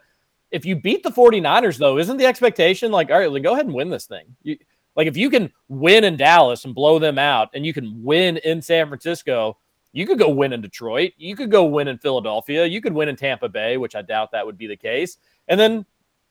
if 0.51 0.67
you 0.67 0.77
beat 0.77 1.03
the 1.03 1.11
49ers, 1.11 1.79
though, 1.79 1.99
isn't 1.99 2.17
the 2.19 2.27
expectation 2.27 2.93
like, 2.93 3.11
all 3.11 3.19
right, 3.19 3.31
like, 3.31 3.43
go 3.43 3.55
ahead 3.55 3.67
and 3.67 3.75
win 3.75 3.89
this 3.89 4.07
thing? 4.07 4.37
You, 4.43 4.59
like, 4.95 5.07
if 5.07 5.17
you 5.17 5.31
can 5.31 5.51
win 5.69 6.05
in 6.05 6.17
Dallas 6.17 6.67
and 6.67 6.75
blow 6.75 6.99
them 6.99 7.19
out, 7.19 7.49
and 7.55 7.65
you 7.65 7.73
can 7.73 8.03
win 8.05 8.37
in 8.37 8.61
San 8.61 8.89
Francisco, 8.89 9.57
you 9.93 10.07
could 10.07 10.19
go 10.19 10.31
win 10.31 10.53
in 10.53 10.61
Detroit. 10.61 11.13
You 11.17 11.37
could 11.37 11.51
go 11.51 11.65
win 11.65 11.89
in 11.89 11.99
Philadelphia. 11.99 12.67
You 12.67 12.81
could 12.81 12.95
win 12.95 13.09
in 13.09 13.17
Tampa 13.17 13.49
Bay, 13.49 13.77
which 13.77 13.95
I 13.95 14.03
doubt 14.03 14.33
that 14.33 14.45
would 14.45 14.59
be 14.59 14.67
the 14.67 14.77
case. 14.77 15.19
And 15.49 15.61
then, 15.61 15.85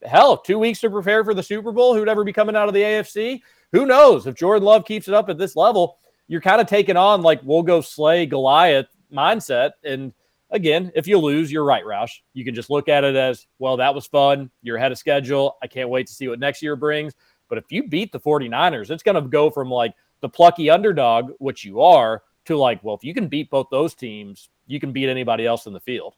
hell, 0.04 0.38
two 0.38 0.58
weeks 0.58 0.80
to 0.82 0.90
prepare 0.90 1.24
for 1.24 1.34
the 1.34 1.44
Super 1.44 1.72
Bowl. 1.72 1.94
Who'd 1.94 2.10
ever 2.10 2.24
be 2.24 2.34
coming 2.34 2.56
out 2.56 2.68
of 2.68 2.74
the 2.74 2.82
AFC? 2.82 3.42
Who 3.72 3.86
knows? 3.86 4.28
If 4.28 4.36
Jordan 4.36 4.66
Love 4.66 4.86
keeps 4.86 5.08
it 5.08 5.14
up 5.14 5.30
at 5.30 5.38
this 5.38 5.56
level, 5.56 6.00
you're 6.28 6.42
kind 6.42 6.60
of 6.60 6.68
taking 6.68 6.98
on 6.98 7.22
like, 7.22 7.40
we'll 7.44 7.62
go 7.62 7.82
slay 7.82 8.26
Goliath 8.26 8.88
mindset. 9.14 9.72
And 9.84 10.14
again, 10.50 10.92
if 10.96 11.08
you 11.08 11.20
lose, 11.20 11.52
you're 11.52 11.64
right, 11.64 11.84
Roush. 11.84 12.20
You 12.34 12.44
can 12.44 12.56
just 12.56 12.70
look 12.70 12.90
at 12.90 13.04
it 13.04 13.16
as, 13.16 13.48
well, 13.60 13.78
that 13.78 13.94
was 13.94 14.08
fun. 14.08 14.50
You're 14.62 14.78
ahead 14.78 14.92
of 14.92 14.98
schedule. 14.98 15.58
I 15.62 15.68
can't 15.68 15.90
wait 15.90 16.08
to 16.08 16.14
see 16.14 16.28
what 16.28 16.40
next 16.40 16.62
year 16.62 16.76
brings. 16.76 17.14
But 17.48 17.58
if 17.58 17.66
you 17.70 17.88
beat 17.88 18.12
the 18.12 18.20
49ers, 18.20 18.90
it's 18.90 19.04
going 19.04 19.22
to 19.22 19.30
go 19.30 19.50
from 19.50 19.70
like 19.70 19.94
the 20.22 20.30
plucky 20.30 20.70
underdog, 20.70 21.32
which 21.40 21.66
you 21.66 21.82
are, 21.82 22.24
to 22.52 22.58
like, 22.58 22.84
well, 22.84 22.96
if 22.96 23.04
you 23.04 23.14
can 23.14 23.28
beat 23.28 23.50
both 23.50 23.68
those 23.72 23.94
teams, 23.94 24.50
you 24.68 24.80
can 24.80 24.92
beat 24.92 25.10
anybody 25.10 25.46
else 25.46 25.66
in 25.66 25.74
the 25.74 25.80
field. 25.80 26.16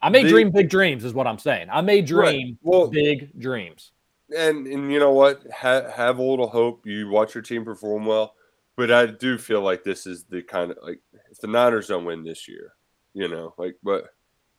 I 0.00 0.10
may 0.10 0.22
the, 0.22 0.28
dream 0.28 0.50
big 0.50 0.70
dreams, 0.70 1.04
is 1.04 1.12
what 1.12 1.26
I'm 1.26 1.38
saying. 1.38 1.68
I 1.72 1.80
may 1.80 2.02
dream 2.02 2.48
right. 2.50 2.56
well, 2.62 2.86
big 2.86 3.38
dreams. 3.38 3.92
And 4.36 4.66
and 4.66 4.92
you 4.92 4.98
know 5.00 5.12
what? 5.12 5.42
Ha- 5.52 5.90
have 5.90 6.18
a 6.18 6.22
little 6.22 6.48
hope. 6.48 6.86
You 6.86 7.08
watch 7.08 7.34
your 7.34 7.42
team 7.42 7.64
perform 7.64 8.06
well. 8.06 8.34
But 8.76 8.92
I 8.92 9.06
do 9.06 9.38
feel 9.38 9.60
like 9.60 9.82
this 9.82 10.06
is 10.06 10.24
the 10.24 10.42
kind 10.42 10.70
of 10.70 10.78
like 10.82 11.00
if 11.32 11.38
the 11.38 11.48
Niners 11.48 11.88
don't 11.88 12.04
win 12.04 12.22
this 12.22 12.46
year, 12.46 12.74
you 13.12 13.26
know, 13.26 13.54
like 13.58 13.76
but 13.82 14.04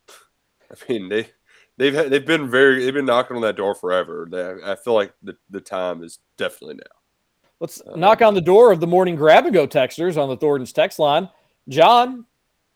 I 0.09 0.91
mean 0.91 1.07
they 1.07 1.29
they've 1.77 1.93
had, 1.93 2.09
they've 2.09 2.25
been 2.25 2.49
very 2.49 2.83
they've 2.83 2.93
been 2.93 3.05
knocking 3.05 3.37
on 3.37 3.43
that 3.43 3.55
door 3.55 3.75
forever. 3.75 4.27
They, 4.29 4.55
I 4.65 4.75
feel 4.75 4.93
like 4.93 5.13
the, 5.23 5.37
the 5.49 5.61
time 5.61 6.03
is 6.03 6.19
definitely 6.35 6.75
now. 6.75 6.98
Let's 7.59 7.81
uh, 7.81 7.95
knock 7.95 8.21
on 8.21 8.33
the 8.33 8.41
door 8.41 8.71
of 8.71 8.79
the 8.79 8.87
morning 8.87 9.15
grab 9.15 9.45
and 9.45 9.53
go 9.53 9.67
texters 9.67 10.21
on 10.21 10.29
the 10.29 10.37
Thornton's 10.37 10.73
text 10.73 10.99
line. 10.99 11.29
John, 11.67 12.25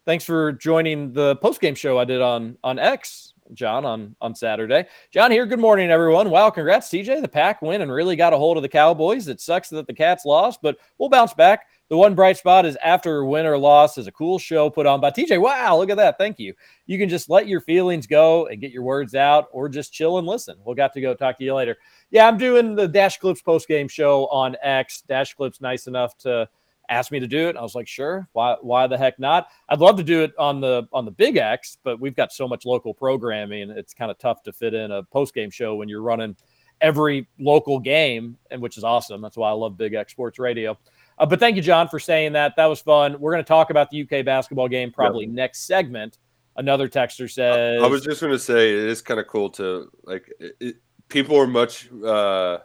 thanks 0.06 0.26
for 0.26 0.52
joining 0.52 1.14
the 1.14 1.38
post 1.38 1.62
game 1.62 1.76
show 1.76 1.98
I 1.98 2.06
did 2.06 2.22
on 2.22 2.58
on 2.64 2.80
X 2.80 3.34
John 3.54 3.86
on 3.86 4.16
on 4.22 4.36
Saturday. 4.36 4.86
John 5.12 5.32
here. 5.32 5.46
Good 5.46 5.60
morning, 5.60 5.90
everyone. 5.90 6.30
Wow, 6.30 6.50
congrats, 6.50 6.90
TJ. 6.90 7.22
The 7.22 7.28
pack 7.28 7.62
win 7.62 7.82
and 7.82 7.92
really 7.92 8.16
got 8.16 8.34
a 8.34 8.38
hold 8.38 8.58
of 8.58 8.64
the 8.64 8.70
Cowboys. 8.70 9.28
It 9.28 9.42
sucks 9.42 9.70
that 9.70 9.88
the 9.88 9.94
Cats 9.94 10.26
lost, 10.26 10.62
but 10.62 10.78
we'll 10.98 11.10
bounce 11.10 11.34
back. 11.34 11.68
The 11.94 11.98
one 11.98 12.16
bright 12.16 12.38
spot 12.38 12.66
is 12.66 12.76
after 12.84 13.24
win 13.24 13.46
or 13.46 13.56
loss 13.56 14.00
is 14.00 14.08
a 14.08 14.12
cool 14.12 14.40
show 14.40 14.68
put 14.68 14.88
on 14.88 15.00
by 15.00 15.12
TJ. 15.12 15.40
Wow, 15.40 15.78
look 15.78 15.92
at 15.92 15.98
that. 15.98 16.18
Thank 16.18 16.40
you. 16.40 16.56
You 16.88 16.98
can 16.98 17.08
just 17.08 17.30
let 17.30 17.48
your 17.48 17.62
feelings 17.62 18.08
go 18.08 18.48
and 18.48 18.60
get 18.60 18.72
your 18.72 18.82
words 18.82 19.14
out 19.14 19.46
or 19.52 19.70
just 19.70 19.94
chill 19.94 20.18
and 20.18 20.26
listen. 20.26 20.58
We'll 20.66 20.74
got 20.74 20.94
to 20.94 21.02
go 21.02 21.14
talk 21.14 21.38
to 21.38 21.44
you 21.44 21.54
later. 21.54 21.78
Yeah, 22.10 22.28
I'm 22.28 22.40
doing 22.40 22.74
the 22.74 22.88
Dash 22.88 23.20
Clips 23.20 23.44
post 23.44 23.68
game 23.68 23.88
show 23.88 24.26
on 24.30 24.58
X. 24.64 25.04
Dash 25.08 25.36
Clips 25.36 25.62
nice 25.62 25.86
enough 25.86 26.18
to 26.18 26.50
asked 26.90 27.12
me 27.12 27.20
to 27.20 27.28
do 27.28 27.48
it. 27.48 27.58
I 27.58 27.62
was 27.62 27.76
like, 27.76 27.88
sure. 27.88 28.28
Why 28.34 28.56
why 28.62 28.88
the 28.88 28.98
heck 28.98 29.20
not? 29.20 29.50
I'd 29.70 29.80
love 29.80 29.98
to 29.98 30.04
do 30.04 30.24
it 30.24 30.32
on 30.40 30.62
the 30.62 30.88
on 30.94 31.06
the 31.06 31.12
Big 31.12 31.38
X, 31.38 31.78
but 31.84 32.00
we've 32.00 32.16
got 32.16 32.34
so 32.34 32.48
much 32.48 32.66
local 32.66 32.96
programming. 32.96 33.70
It's 33.70 33.94
kind 33.94 34.10
of 34.10 34.18
tough 34.18 34.42
to 34.46 34.52
fit 34.52 34.74
in 34.74 34.90
a 34.90 35.04
post 35.04 35.36
game 35.36 35.52
show 35.52 35.76
when 35.76 35.90
you're 35.90 36.02
running 36.02 36.36
every 36.82 37.28
local 37.40 37.78
game, 37.78 38.36
and 38.50 38.64
which 38.64 38.80
is 38.80 38.84
awesome. 38.84 39.22
That's 39.22 39.38
why 39.38 39.50
I 39.50 39.54
love 39.54 39.78
Big 39.78 39.94
X 39.94 40.12
Sports 40.12 40.40
Radio. 40.40 40.76
Uh, 41.18 41.26
but 41.26 41.40
thank 41.40 41.56
you, 41.56 41.62
John, 41.62 41.88
for 41.88 42.00
saying 42.00 42.34
that. 42.34 42.56
That 42.56 42.66
was 42.66 42.82
fun. 42.82 43.20
We're 43.20 43.32
going 43.32 43.44
to 43.44 43.48
talk 43.48 43.70
about 43.70 43.90
the 43.90 44.02
UK 44.02 44.26
basketball 44.26 44.68
game 44.68 44.92
probably 44.92 45.26
yep. 45.26 45.34
next 45.34 45.66
segment. 45.66 46.18
Another 46.56 46.88
texter 46.88 47.30
says, 47.32 47.82
"I 47.82 47.88
was 47.88 48.04
just 48.04 48.22
going 48.22 48.34
to 48.34 48.40
say 48.40 48.72
it 48.72 48.90
is 48.90 49.02
kind 49.02 49.20
of 49.20 49.28
cool 49.28 49.50
to 49.52 49.90
like 50.04 50.32
it, 50.40 50.78
people 51.10 51.38
are 51.38 51.48
much 51.48 51.92
uh, 52.04 52.60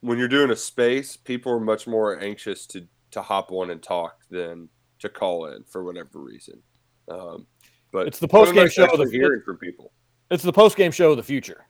when 0.00 0.18
you're 0.18 0.28
doing 0.28 0.50
a 0.50 0.56
space. 0.56 1.16
People 1.16 1.52
are 1.52 1.60
much 1.60 1.86
more 1.86 2.18
anxious 2.20 2.66
to 2.68 2.86
to 3.10 3.20
hop 3.20 3.52
on 3.52 3.70
and 3.70 3.82
talk 3.82 4.20
than 4.30 4.68
to 5.00 5.08
call 5.08 5.46
in 5.46 5.64
for 5.64 5.84
whatever 5.84 6.18
reason. 6.20 6.62
Um, 7.08 7.46
but 7.92 8.06
it's 8.06 8.18
the 8.18 8.28
post 8.28 8.54
game 8.54 8.68
show 8.68 8.86
of 8.86 8.98
the 8.98 9.10
hearing 9.10 9.42
from 9.44 9.58
people. 9.58 9.92
It's 10.30 10.44
the 10.44 10.52
post 10.52 10.76
game 10.76 10.92
show 10.92 11.10
of 11.10 11.16
the 11.16 11.22
future. 11.22 11.66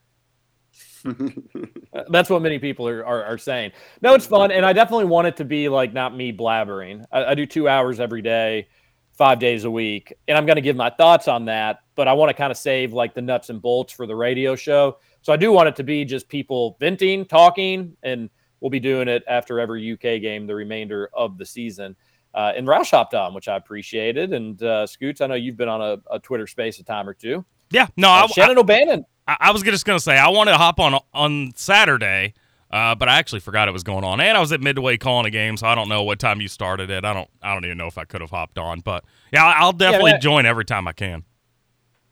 That's 2.10 2.30
what 2.30 2.42
many 2.42 2.58
people 2.58 2.88
are, 2.88 3.04
are, 3.04 3.24
are, 3.24 3.38
saying. 3.38 3.72
No, 4.02 4.14
it's 4.14 4.26
fun, 4.26 4.50
and 4.50 4.64
I 4.64 4.72
definitely 4.72 5.06
want 5.06 5.26
it 5.26 5.36
to 5.38 5.44
be 5.44 5.68
like 5.68 5.92
not 5.92 6.16
me 6.16 6.32
blabbering. 6.32 7.04
I, 7.10 7.26
I 7.26 7.34
do 7.34 7.46
two 7.46 7.68
hours 7.68 8.00
every 8.00 8.22
day, 8.22 8.68
five 9.12 9.38
days 9.38 9.64
a 9.64 9.70
week, 9.70 10.12
and 10.28 10.36
I'm 10.36 10.46
going 10.46 10.56
to 10.56 10.62
give 10.62 10.76
my 10.76 10.90
thoughts 10.90 11.28
on 11.28 11.46
that. 11.46 11.80
But 11.94 12.08
I 12.08 12.12
want 12.12 12.30
to 12.30 12.34
kind 12.34 12.50
of 12.50 12.56
save 12.56 12.92
like 12.92 13.14
the 13.14 13.22
nuts 13.22 13.50
and 13.50 13.60
bolts 13.60 13.92
for 13.92 14.06
the 14.06 14.16
radio 14.16 14.56
show. 14.56 14.98
So 15.22 15.32
I 15.32 15.36
do 15.36 15.52
want 15.52 15.68
it 15.68 15.76
to 15.76 15.84
be 15.84 16.04
just 16.04 16.28
people 16.28 16.76
venting, 16.80 17.24
talking, 17.24 17.96
and 18.02 18.30
we'll 18.60 18.70
be 18.70 18.80
doing 18.80 19.08
it 19.08 19.22
after 19.28 19.60
every 19.60 19.92
UK 19.92 20.20
game 20.20 20.46
the 20.46 20.54
remainder 20.54 21.10
of 21.14 21.38
the 21.38 21.46
season. 21.46 21.96
Uh, 22.32 22.52
and 22.56 22.66
Roush 22.66 22.90
hopped 22.92 23.14
on, 23.14 23.34
which 23.34 23.48
I 23.48 23.56
appreciated. 23.56 24.32
And 24.32 24.62
uh, 24.62 24.86
Scoots, 24.86 25.20
I 25.20 25.26
know 25.26 25.34
you've 25.34 25.56
been 25.56 25.68
on 25.68 25.80
a, 25.80 26.14
a 26.14 26.18
Twitter 26.20 26.46
space 26.46 26.78
a 26.78 26.84
time 26.84 27.08
or 27.08 27.14
two. 27.14 27.44
Yeah, 27.70 27.88
no, 27.96 28.08
uh, 28.08 28.24
I, 28.24 28.26
Shannon 28.28 28.56
I, 28.56 28.60
O'Bannon. 28.60 29.04
I, 29.30 29.36
I, 29.48 29.52
was 29.52 29.62
just 29.62 29.84
gonna 29.84 30.00
say 30.00 30.18
I 30.18 30.28
wanted 30.28 30.52
to 30.52 30.58
hop 30.58 30.80
on 30.80 30.98
on 31.14 31.52
Saturday, 31.54 32.34
uh, 32.70 32.96
but 32.96 33.08
I 33.08 33.18
actually 33.18 33.40
forgot 33.40 33.68
it 33.68 33.72
was 33.72 33.84
going 33.84 34.02
on, 34.02 34.20
and 34.20 34.36
I 34.36 34.40
was 34.40 34.50
at 34.50 34.60
Midway 34.60 34.96
calling 34.96 35.26
a 35.26 35.30
game, 35.30 35.56
so 35.56 35.66
I 35.66 35.74
don't 35.74 35.88
know 35.88 36.02
what 36.02 36.18
time 36.18 36.40
you 36.40 36.48
started 36.48 36.90
it. 36.90 37.04
I 37.04 37.12
don't, 37.12 37.30
I 37.40 37.54
don't 37.54 37.64
even 37.64 37.78
know 37.78 37.86
if 37.86 37.96
I 37.96 38.04
could 38.04 38.20
have 38.22 38.30
hopped 38.30 38.58
on, 38.58 38.80
but 38.80 39.04
yeah, 39.32 39.44
I'll 39.44 39.72
definitely 39.72 40.12
yeah, 40.12 40.18
join 40.18 40.46
every 40.46 40.64
time 40.64 40.88
I 40.88 40.92
can. 40.92 41.24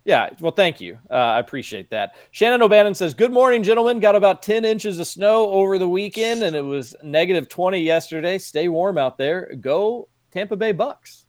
Yeah, 0.05 0.31
well, 0.41 0.53
thank 0.53 0.81
you. 0.81 0.99
Uh, 1.11 1.15
I 1.15 1.39
appreciate 1.39 1.91
that. 1.91 2.17
Shannon 2.31 2.63
O'Bannon 2.63 2.95
says, 2.95 3.13
Good 3.13 3.33
morning, 3.33 3.63
gentlemen. 3.63 4.01
Got 4.01 4.17
about 4.17 4.41
10 4.43 4.65
inches 4.65 4.99
of 4.99 5.07
snow 5.07 5.51
over 5.51 5.79
the 5.79 5.89
weekend, 5.89 6.45
and 6.45 6.57
it 6.57 6.63
was 6.63 6.95
negative 7.03 7.49
20 7.49 7.81
yesterday. 7.81 8.39
Stay 8.39 8.69
warm 8.69 8.97
out 8.97 9.19
there. 9.19 9.55
Go 9.61 10.09
Tampa 10.31 10.57
Bay 10.57 10.73
Bucks. 10.73 11.27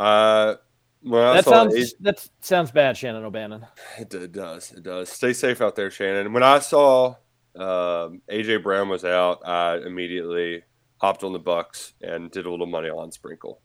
Uh, 0.00 0.56
well, 1.02 1.34
that 1.34 1.44
sounds 1.44 1.94
that 2.00 2.28
sounds 2.40 2.70
bad, 2.70 2.96
Shannon 2.96 3.24
O'Bannon. 3.24 3.66
It, 3.98 4.12
it, 4.14 4.32
does. 4.32 4.72
It 4.72 4.82
does. 4.82 5.08
Stay 5.08 5.32
safe 5.32 5.60
out 5.60 5.76
there, 5.76 5.90
Shannon. 5.90 6.32
When 6.32 6.42
I 6.42 6.58
saw 6.58 7.16
um, 7.56 8.22
AJ 8.30 8.62
Brown 8.62 8.88
was 8.88 9.04
out, 9.04 9.40
I 9.46 9.78
immediately 9.78 10.62
hopped 10.98 11.24
on 11.24 11.32
the 11.32 11.38
Bucks 11.38 11.94
and 12.02 12.30
did 12.30 12.46
a 12.46 12.50
little 12.50 12.66
money 12.66 12.90
on 12.90 13.10
Sprinkle. 13.10 13.60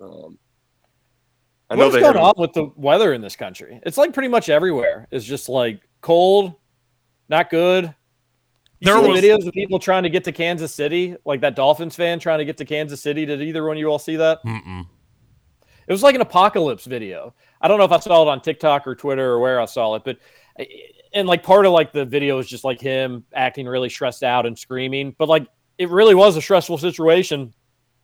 Um, 0.00 0.38
I 1.68 1.74
know 1.74 1.88
What's 1.88 1.98
going 1.98 2.16
on 2.16 2.34
with 2.36 2.52
the 2.52 2.70
weather 2.76 3.12
in 3.12 3.20
this 3.20 3.34
country? 3.34 3.80
It's 3.84 3.98
like 3.98 4.12
pretty 4.12 4.28
much 4.28 4.48
everywhere. 4.48 5.08
It's 5.10 5.24
just 5.24 5.48
like 5.48 5.80
cold, 6.00 6.54
not 7.28 7.50
good. 7.50 7.92
You 8.78 8.86
There 8.86 8.96
see 8.96 9.02
the 9.02 9.08
was- 9.08 9.20
videos 9.20 9.46
of 9.48 9.52
people 9.54 9.78
trying 9.78 10.04
to 10.04 10.10
get 10.10 10.22
to 10.24 10.32
Kansas 10.32 10.72
City, 10.72 11.16
like 11.24 11.40
that 11.40 11.56
Dolphins 11.56 11.96
fan 11.96 12.20
trying 12.20 12.38
to 12.38 12.44
get 12.44 12.58
to 12.58 12.64
Kansas 12.64 13.00
City. 13.02 13.26
Did 13.26 13.42
either 13.42 13.64
one 13.66 13.76
of 13.76 13.80
you 13.80 13.88
all 13.88 13.98
see 13.98 14.16
that? 14.16 14.44
Mm-mm. 14.44 14.86
It 15.86 15.92
was 15.92 16.02
like 16.02 16.14
an 16.14 16.20
apocalypse 16.20 16.84
video. 16.84 17.34
I 17.60 17.68
don't 17.68 17.78
know 17.78 17.84
if 17.84 17.92
I 17.92 18.00
saw 18.00 18.22
it 18.22 18.28
on 18.28 18.40
TikTok 18.40 18.86
or 18.86 18.94
Twitter 18.94 19.32
or 19.32 19.38
where 19.38 19.60
I 19.60 19.66
saw 19.66 19.94
it, 19.94 20.02
but 20.04 20.18
eh, 20.58 20.64
and 21.12 21.28
like 21.28 21.42
part 21.42 21.66
of 21.66 21.72
like 21.72 21.92
the 21.92 22.04
video 22.04 22.38
is 22.38 22.46
just 22.46 22.64
like 22.64 22.80
him 22.80 23.24
acting 23.32 23.66
really 23.66 23.88
stressed 23.88 24.22
out 24.22 24.46
and 24.46 24.58
screaming. 24.58 25.14
But 25.16 25.28
like 25.28 25.46
it 25.78 25.90
really 25.90 26.14
was 26.14 26.36
a 26.36 26.42
stressful 26.42 26.78
situation. 26.78 27.54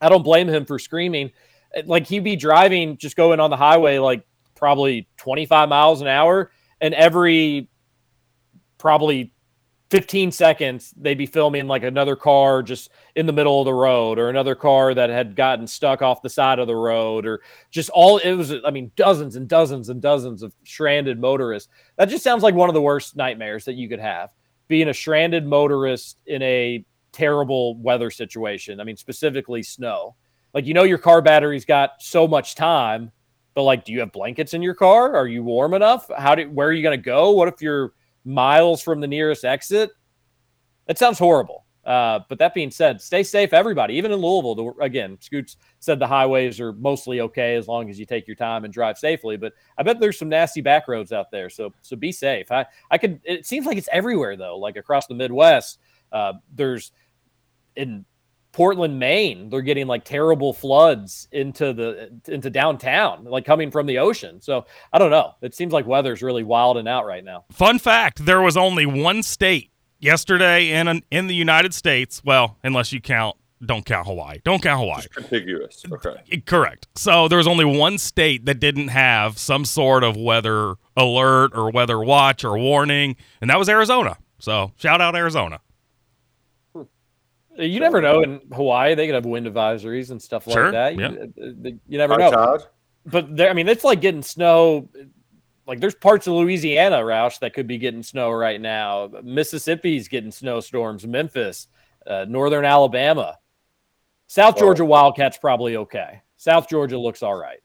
I 0.01 0.09
don't 0.09 0.23
blame 0.23 0.49
him 0.49 0.64
for 0.64 0.79
screaming. 0.79 1.33
Eh, 1.75 1.83
like 1.87 2.07
he'd 2.07 2.25
be 2.25 2.37
driving, 2.37 2.97
just 2.97 3.16
going 3.16 3.40
on 3.40 3.51
the 3.51 3.57
highway, 3.57 3.99
like 3.99 4.25
probably 4.55 5.09
25 5.16 5.68
miles 5.68 6.01
an 6.01 6.07
hour, 6.07 6.53
and 6.81 6.95
every 6.95 7.68
probably 8.79 9.33
15 9.92 10.33
seconds 10.33 10.94
they'd 10.96 11.18
be 11.18 11.26
filming 11.26 11.66
like 11.66 11.83
another 11.83 12.16
car 12.16 12.62
just 12.62 12.88
in 13.14 13.26
the 13.26 13.33
middle 13.33 13.61
of 13.61 13.66
the 13.66 13.74
road 13.74 14.18
or 14.18 14.31
another 14.31 14.55
car 14.55 14.94
that 14.94 15.11
had 15.11 15.37
gotten 15.37 15.66
stuck 15.66 16.00
off 16.00 16.22
the 16.22 16.31
side 16.31 16.59
of 16.59 16.66
the 16.66 16.74
road 16.74 17.26
or 17.26 17.42
just 17.70 17.90
all 17.90 18.16
it 18.16 18.33
was 18.33 18.55
i 18.64 18.70
mean 18.70 18.90
dozens 18.96 19.37
and 19.37 19.48
dozens 19.48 19.90
and 19.90 20.00
dozens 20.00 20.42
of 20.42 20.55
stranded 20.64 21.20
motorists. 21.20 21.70
That 21.98 22.09
just 22.09 22.24
sounds 22.24 22.42
like 22.42 22.55
one 22.55 22.70
of 22.70 22.74
the 22.74 22.81
worst 22.81 23.16
nightmares 23.16 23.66
that 23.66 23.74
you 23.74 23.87
could 23.87 24.00
have 24.00 24.31
being 24.66 24.88
a 24.88 24.94
stranded 24.94 25.44
motorist 25.46 26.16
in 26.24 26.40
a 26.40 26.83
terrible 27.12 27.76
weather 27.76 28.11
situation 28.11 28.81
i 28.81 28.85
mean 28.85 28.96
specifically 28.96 29.62
snow. 29.62 30.16
Like 30.55 30.64
you 30.64 30.72
know 30.72 30.85
your 30.85 30.96
car 30.96 31.20
battery's 31.20 31.66
got 31.66 32.00
so 32.00 32.26
much 32.26 32.55
time 32.55 33.12
but 33.52 33.64
like 33.64 33.85
do 33.85 33.92
you 33.92 34.00
have 34.00 34.11
blankets 34.11 34.55
in 34.55 34.62
your 34.62 34.72
car? 34.72 35.14
Are 35.14 35.28
you 35.28 35.44
warm 35.44 35.74
enough? 35.74 36.11
How 36.16 36.35
do 36.35 36.48
where 36.48 36.68
are 36.68 36.72
you 36.72 36.83
going 36.83 36.98
to 36.98 37.05
go? 37.05 37.33
What 37.33 37.48
if 37.48 37.61
you're 37.61 37.92
miles 38.24 38.82
from 38.82 39.00
the 39.00 39.06
nearest 39.06 39.44
exit 39.44 39.90
that 40.87 40.98
sounds 40.98 41.18
horrible 41.18 41.62
uh, 41.85 42.20
but 42.28 42.38
that 42.38 42.54
being 42.54 42.70
said, 42.70 43.00
stay 43.00 43.22
safe, 43.22 43.52
everybody. 43.52 43.94
Even 43.94 44.12
in 44.12 44.20
Louisville, 44.20 44.76
again, 44.80 45.18
Scoots 45.20 45.56
said 45.80 45.98
the 45.98 46.06
highways 46.06 46.61
are 46.61 46.72
mostly 46.74 47.20
okay 47.20 47.56
as 47.56 47.66
long 47.66 47.90
as 47.90 47.98
you 47.98 48.06
take 48.06 48.26
your 48.28 48.37
time 48.37 48.64
and 48.64 48.72
drive 48.72 48.98
safely. 48.98 49.37
But 49.37 49.52
I 49.76 49.82
bet 49.82 49.98
there's 49.98 50.18
some 50.18 50.28
nasty 50.28 50.61
back 50.61 50.87
roads 50.87 51.12
out 51.12 51.30
there, 51.32 51.50
so 51.50 51.72
so 51.82 51.96
be 51.96 52.12
safe. 52.12 52.52
I 52.52 52.66
I 52.90 52.98
could. 52.98 53.20
It 53.24 53.46
seems 53.46 53.66
like 53.66 53.78
it's 53.78 53.88
everywhere 53.90 54.37
though, 54.37 54.58
like 54.58 54.76
across 54.76 55.08
the 55.08 55.14
Midwest. 55.14 55.78
Uh, 56.12 56.35
there's 56.54 56.92
in 57.74 58.04
Portland, 58.53 58.99
Maine, 58.99 59.49
they're 59.49 59.62
getting 59.62 59.87
like 59.87 60.05
terrible 60.05 60.53
floods 60.53 61.27
into 61.33 61.73
the 61.73 62.12
into 62.29 62.51
downtown, 62.51 63.25
like 63.25 63.45
coming 63.45 63.71
from 63.71 63.87
the 63.87 63.99
ocean. 63.99 64.41
So 64.41 64.67
I 64.93 64.99
don't 64.99 65.11
know. 65.11 65.35
It 65.41 65.55
seems 65.55 65.73
like 65.73 65.87
weather's 65.87 66.23
really 66.23 66.45
wild 66.45 66.77
and 66.77 66.87
out 66.87 67.07
right 67.07 67.25
now. 67.25 67.45
Fun 67.51 67.79
fact: 67.79 68.25
there 68.27 68.43
was 68.43 68.57
only 68.57 68.85
one 68.85 69.23
state 69.23 69.71
yesterday 69.99 70.71
in 70.71 71.03
in 71.11 71.27
the 71.29 71.35
United 71.35 71.73
States. 71.73 72.23
Well, 72.25 72.59
unless 72.62 72.93
you 72.93 73.01
count, 73.01 73.37
don't 73.65 73.87
count 73.87 74.07
Hawaii. 74.07 74.38
Don't 74.45 74.62
count 74.62 74.81
Hawaii. 74.81 75.03
Contiguous. 75.15 75.83
Okay. 75.91 76.43
Correct. 76.45 76.88
So 76.95 77.29
there 77.29 77.38
was 77.38 77.47
only 77.47 77.65
one 77.65 77.97
state 77.97 78.45
that 78.45 78.61
didn't 78.61 78.88
have 78.88 79.38
some 79.38 79.65
sort 79.65 80.05
of 80.05 80.17
weather 80.17 80.75
alert 80.95 81.53
or 81.55 81.71
weather 81.71 82.01
watch 82.01 82.45
or 82.45 82.59
warning, 82.59 83.17
and 83.41 83.49
that 83.49 83.59
was 83.59 83.69
Arizona. 83.71 84.19
So 84.38 84.73
shout 84.77 85.01
out 85.01 85.17
Arizona. 85.17 85.61
You 87.57 87.81
never 87.81 88.01
know 88.01 88.23
in 88.23 88.41
Hawaii 88.53 88.95
they 88.95 89.07
could 89.07 89.15
have 89.15 89.27
wind 89.27 89.47
advisories 89.47 90.11
and 90.11 90.21
stuff 90.21 90.47
like 90.47 90.55
Sure, 90.55 90.73
that. 90.73 90.97
yeah. 90.99 91.11
You, 91.37 91.81
you 91.87 91.99
never 91.99 92.17
know. 92.17 92.31
tide? 92.31 92.61
But 93.05 93.37
there, 93.37 93.51
I 93.51 93.53
mean, 93.53 93.69
it's 93.69 93.85
like 93.85 94.01
getting 94.01 94.23
snow. 94.23 94.88
Like 95.67 95.81
there's 95.81 95.95
parts 95.95 96.27
of 96.27 96.35
Louisiana, 96.35 96.97
Roush, 96.99 97.38
that 97.41 97.53
could 97.55 97.67
be 97.67 97.79
getting 97.79 98.03
snow 98.03 98.31
right 98.31 98.61
now. 98.61 99.11
Mississippi's 99.23 100.09
getting 100.09 100.31
snowstorms. 100.33 101.07
Memphis, 101.07 101.69
uh, 102.07 102.25
northern 102.29 102.65
Alabama, 102.65 103.38
South 104.29 104.55
Oh. 104.57 104.61
Georgia 104.61 104.85
Wildcats 104.85 105.37
probably 105.38 105.77
okay. 105.77 106.23
South 106.37 106.69
Georgia 106.69 106.99
looks 106.99 107.23
all 107.23 107.35
right. 107.37 107.61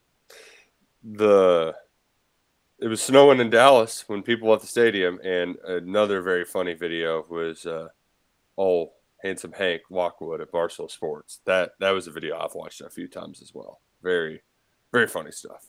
the 1.04 1.74
it 2.80 2.88
was 2.88 3.02
snowing 3.02 3.40
in 3.40 3.50
Dallas 3.50 4.04
when 4.08 4.22
people 4.22 4.50
left 4.50 4.62
the 4.62 4.68
stadium, 4.68 5.20
and 5.24 5.56
another 5.66 6.22
very 6.22 6.46
funny 6.46 6.74
video 6.76 7.26
was 7.30 7.66
uh, 7.66 7.88
oh 9.28 9.30
handsome 9.30 9.52
Hank 9.54 9.82
Lockwood 9.90 10.42
at 10.42 10.52
Barstool 10.52 10.90
Sports. 10.90 11.40
That 11.46 11.72
that 11.80 11.92
was 11.92 12.08
a 12.08 12.12
video 12.12 12.38
I've 12.40 12.56
watched 12.56 12.82
a 12.82 12.90
few 12.90 13.08
times 13.08 13.42
as 13.42 13.54
well. 13.54 13.82
Very 14.02 14.42
very 14.92 15.08
funny 15.08 15.32
stuff. 15.32 15.68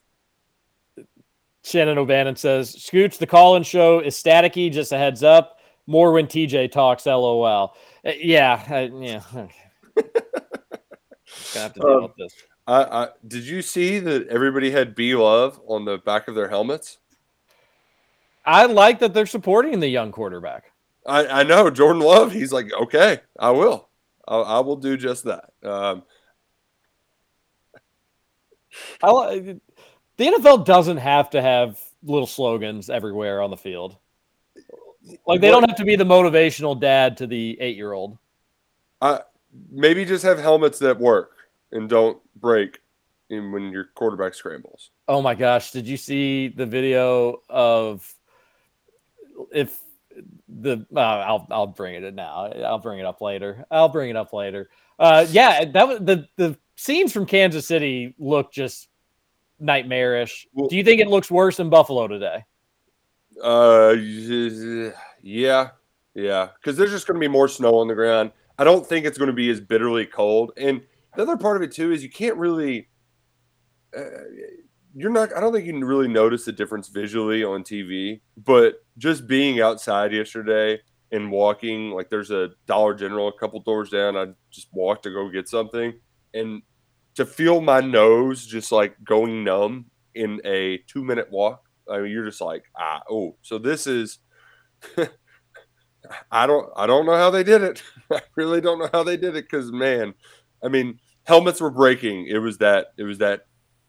Shannon 1.64 1.98
O'Bannon 1.98 2.36
says, 2.36 2.74
Scooch, 2.74 3.18
the 3.18 3.26
call-in 3.26 3.62
show 3.62 3.98
is 3.98 4.14
staticky. 4.14 4.72
Just 4.72 4.92
a 4.92 4.96
heads 4.98 5.22
up. 5.22 5.58
More 5.86 6.12
when 6.12 6.26
TJ 6.26 6.70
talks. 6.70 7.04
LOL. 7.04 7.74
Uh, 8.06 8.12
yeah, 8.16 8.62
I- 8.68 8.90
yeah. 8.94 9.22
Gonna 9.34 9.48
have 11.54 11.72
to 11.74 11.80
deal 11.80 11.88
Um, 11.90 12.02
with 12.04 12.16
this. 12.16 12.32
I, 12.66 12.82
I 12.84 13.08
did 13.26 13.44
you 13.44 13.60
see 13.62 13.98
that 13.98 14.28
everybody 14.28 14.70
had 14.70 14.94
B 14.94 15.14
Love 15.14 15.60
on 15.66 15.84
the 15.84 15.98
back 15.98 16.28
of 16.28 16.34
their 16.34 16.48
helmets? 16.48 16.98
I 18.46 18.66
like 18.66 19.00
that 19.00 19.12
they're 19.12 19.26
supporting 19.26 19.80
the 19.80 19.88
young 19.88 20.12
quarterback. 20.12 20.72
I, 21.08 21.40
I 21.40 21.42
know 21.42 21.70
Jordan 21.70 22.02
Love. 22.02 22.32
He's 22.32 22.52
like, 22.52 22.70
okay, 22.82 23.20
I 23.38 23.50
will. 23.50 23.88
I, 24.26 24.36
I 24.36 24.60
will 24.60 24.76
do 24.76 24.96
just 24.96 25.24
that. 25.24 25.50
Um, 25.62 26.02
I, 29.02 29.56
the 30.16 30.26
NFL 30.26 30.66
doesn't 30.66 30.98
have 30.98 31.30
to 31.30 31.40
have 31.40 31.80
little 32.02 32.26
slogans 32.26 32.90
everywhere 32.90 33.40
on 33.40 33.50
the 33.50 33.56
field. 33.56 33.96
Like 35.26 35.40
they 35.40 35.50
don't 35.50 35.66
have 35.66 35.78
to 35.78 35.84
be 35.84 35.96
the 35.96 36.04
motivational 36.04 36.78
dad 36.78 37.16
to 37.18 37.26
the 37.26 37.56
eight-year-old. 37.60 38.18
I 39.00 39.20
maybe 39.70 40.04
just 40.04 40.22
have 40.24 40.38
helmets 40.38 40.78
that 40.80 40.98
work 40.98 41.30
and 41.72 41.88
don't 41.88 42.18
break 42.36 42.80
in 43.30 43.50
when 43.52 43.70
your 43.70 43.84
quarterback 43.94 44.34
scrambles. 44.34 44.90
Oh 45.06 45.22
my 45.22 45.34
gosh! 45.34 45.70
Did 45.70 45.86
you 45.86 45.96
see 45.96 46.48
the 46.48 46.66
video 46.66 47.40
of 47.48 48.14
if 49.50 49.80
the? 50.48 50.86
Uh, 50.94 51.00
I'll 51.00 51.46
I'll 51.50 51.66
bring 51.66 52.02
it 52.02 52.14
now. 52.14 52.50
I'll 52.64 52.78
bring 52.78 52.98
it 52.98 53.04
up 53.04 53.20
later. 53.20 53.64
I'll 53.70 53.88
bring 53.88 54.10
it 54.10 54.16
up 54.16 54.32
later. 54.32 54.70
Uh, 54.98 55.26
yeah, 55.30 55.64
that 55.64 55.88
was 55.88 55.98
the 56.00 56.26
the 56.36 56.58
scenes 56.76 57.12
from 57.12 57.26
Kansas 57.26 57.66
City 57.66 58.14
look 58.18 58.52
just 58.52 58.88
nightmarish. 59.60 60.46
Do 60.68 60.76
you 60.76 60.84
think 60.84 61.00
it 61.00 61.08
looks 61.08 61.30
worse 61.30 61.60
in 61.60 61.70
Buffalo 61.70 62.08
today? 62.08 62.44
Uh, 63.42 63.94
yeah, 65.22 65.70
yeah, 66.14 66.48
because 66.60 66.76
there's 66.76 66.90
just 66.90 67.06
going 67.06 67.16
to 67.16 67.20
be 67.20 67.28
more 67.28 67.48
snow 67.48 67.76
on 67.76 67.88
the 67.88 67.94
ground. 67.94 68.32
I 68.58 68.64
don't 68.64 68.86
think 68.86 69.06
it's 69.06 69.18
going 69.18 69.28
to 69.28 69.34
be 69.34 69.50
as 69.50 69.60
bitterly 69.60 70.06
cold. 70.06 70.52
And 70.56 70.82
the 71.14 71.22
other 71.22 71.36
part 71.36 71.56
of 71.56 71.62
it 71.62 71.72
too 71.72 71.92
is 71.92 72.02
you 72.02 72.10
can't 72.10 72.36
really. 72.36 72.88
Uh, 73.96 74.02
you're 74.98 75.12
not. 75.12 75.34
I 75.36 75.40
don't 75.40 75.52
think 75.52 75.64
you 75.64 75.72
can 75.72 75.84
really 75.84 76.08
notice 76.08 76.44
the 76.44 76.50
difference 76.50 76.88
visually 76.88 77.44
on 77.44 77.62
TV. 77.62 78.20
But 78.36 78.84
just 78.98 79.28
being 79.28 79.60
outside 79.60 80.12
yesterday 80.12 80.80
and 81.12 81.30
walking, 81.30 81.92
like 81.92 82.10
there's 82.10 82.32
a 82.32 82.50
Dollar 82.66 82.94
General 82.94 83.28
a 83.28 83.38
couple 83.38 83.60
doors 83.60 83.90
down. 83.90 84.16
I 84.16 84.26
just 84.50 84.66
walked 84.72 85.04
to 85.04 85.10
go 85.10 85.30
get 85.30 85.48
something, 85.48 85.94
and 86.34 86.62
to 87.14 87.24
feel 87.24 87.60
my 87.60 87.80
nose 87.80 88.44
just 88.44 88.72
like 88.72 88.96
going 89.04 89.44
numb 89.44 89.86
in 90.16 90.40
a 90.44 90.78
two 90.88 91.04
minute 91.04 91.30
walk. 91.30 91.62
I 91.88 92.00
mean, 92.00 92.10
you're 92.10 92.26
just 92.26 92.40
like, 92.40 92.64
ah, 92.76 93.02
oh, 93.08 93.36
so 93.42 93.58
this 93.58 93.86
is. 93.86 94.18
I 96.30 96.46
don't, 96.46 96.70
I 96.74 96.86
don't 96.86 97.06
know 97.06 97.16
how 97.16 97.30
they 97.30 97.44
did 97.44 97.62
it. 97.62 97.82
I 98.12 98.20
really 98.34 98.60
don't 98.60 98.78
know 98.78 98.88
how 98.92 99.02
they 99.02 99.16
did 99.16 99.36
it 99.36 99.44
because, 99.44 99.70
man, 99.70 100.14
I 100.64 100.68
mean, 100.68 101.00
helmets 101.24 101.60
were 101.60 101.70
breaking. 101.70 102.26
It 102.26 102.38
was 102.38 102.58
that, 102.58 102.88
it 102.96 103.02
was 103.02 103.18
that 103.18 103.42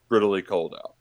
brittly 0.10 0.42
cold 0.42 0.76
out. 0.78 0.96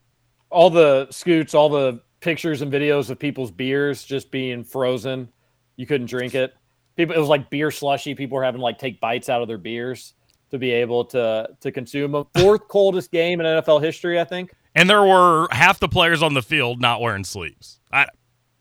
All 0.51 0.71
the 0.71 1.09
scoots, 1.11 1.55
all 1.55 1.69
the 1.69 2.01
pictures 2.21 2.63
and 2.63 2.73
videos 2.73 3.11
of 3.11 3.19
people's 3.19 3.51
beers 3.51 4.05
just 4.05 4.31
being 4.31 4.65
frozen. 4.65 5.29
You 5.77 5.87
couldn't 5.87 6.09
drink 6.09 6.35
it. 6.35 6.55
People, 6.97 7.15
it 7.15 7.19
was 7.19 7.29
like 7.29 7.49
beer 7.51 7.71
slushy. 7.71 8.15
People 8.15 8.37
were 8.37 8.45
having 8.45 8.61
like 8.61 8.79
take 8.79 9.01
bites 9.01 9.29
out 9.29 9.43
of 9.43 9.49
their 9.49 9.59
beers 9.59 10.15
to 10.51 10.59
be 10.59 10.71
able 10.71 11.05
to 11.07 11.49
to 11.61 11.71
consume 11.73 12.13
them. 12.13 12.25
Fourth 12.37 12.67
coldest 12.69 13.11
game 13.13 13.41
in 13.41 13.47
NFL 13.47 13.83
history, 13.83 14.19
I 14.21 14.25
think. 14.25 14.53
And 14.75 14.89
there 14.89 15.03
were 15.03 15.49
half 15.51 15.81
the 15.81 15.89
players 15.89 16.23
on 16.23 16.35
the 16.35 16.43
field 16.43 16.81
not 16.81 17.01
wearing 17.01 17.25
sleeves. 17.25 17.81
I, 17.93 18.07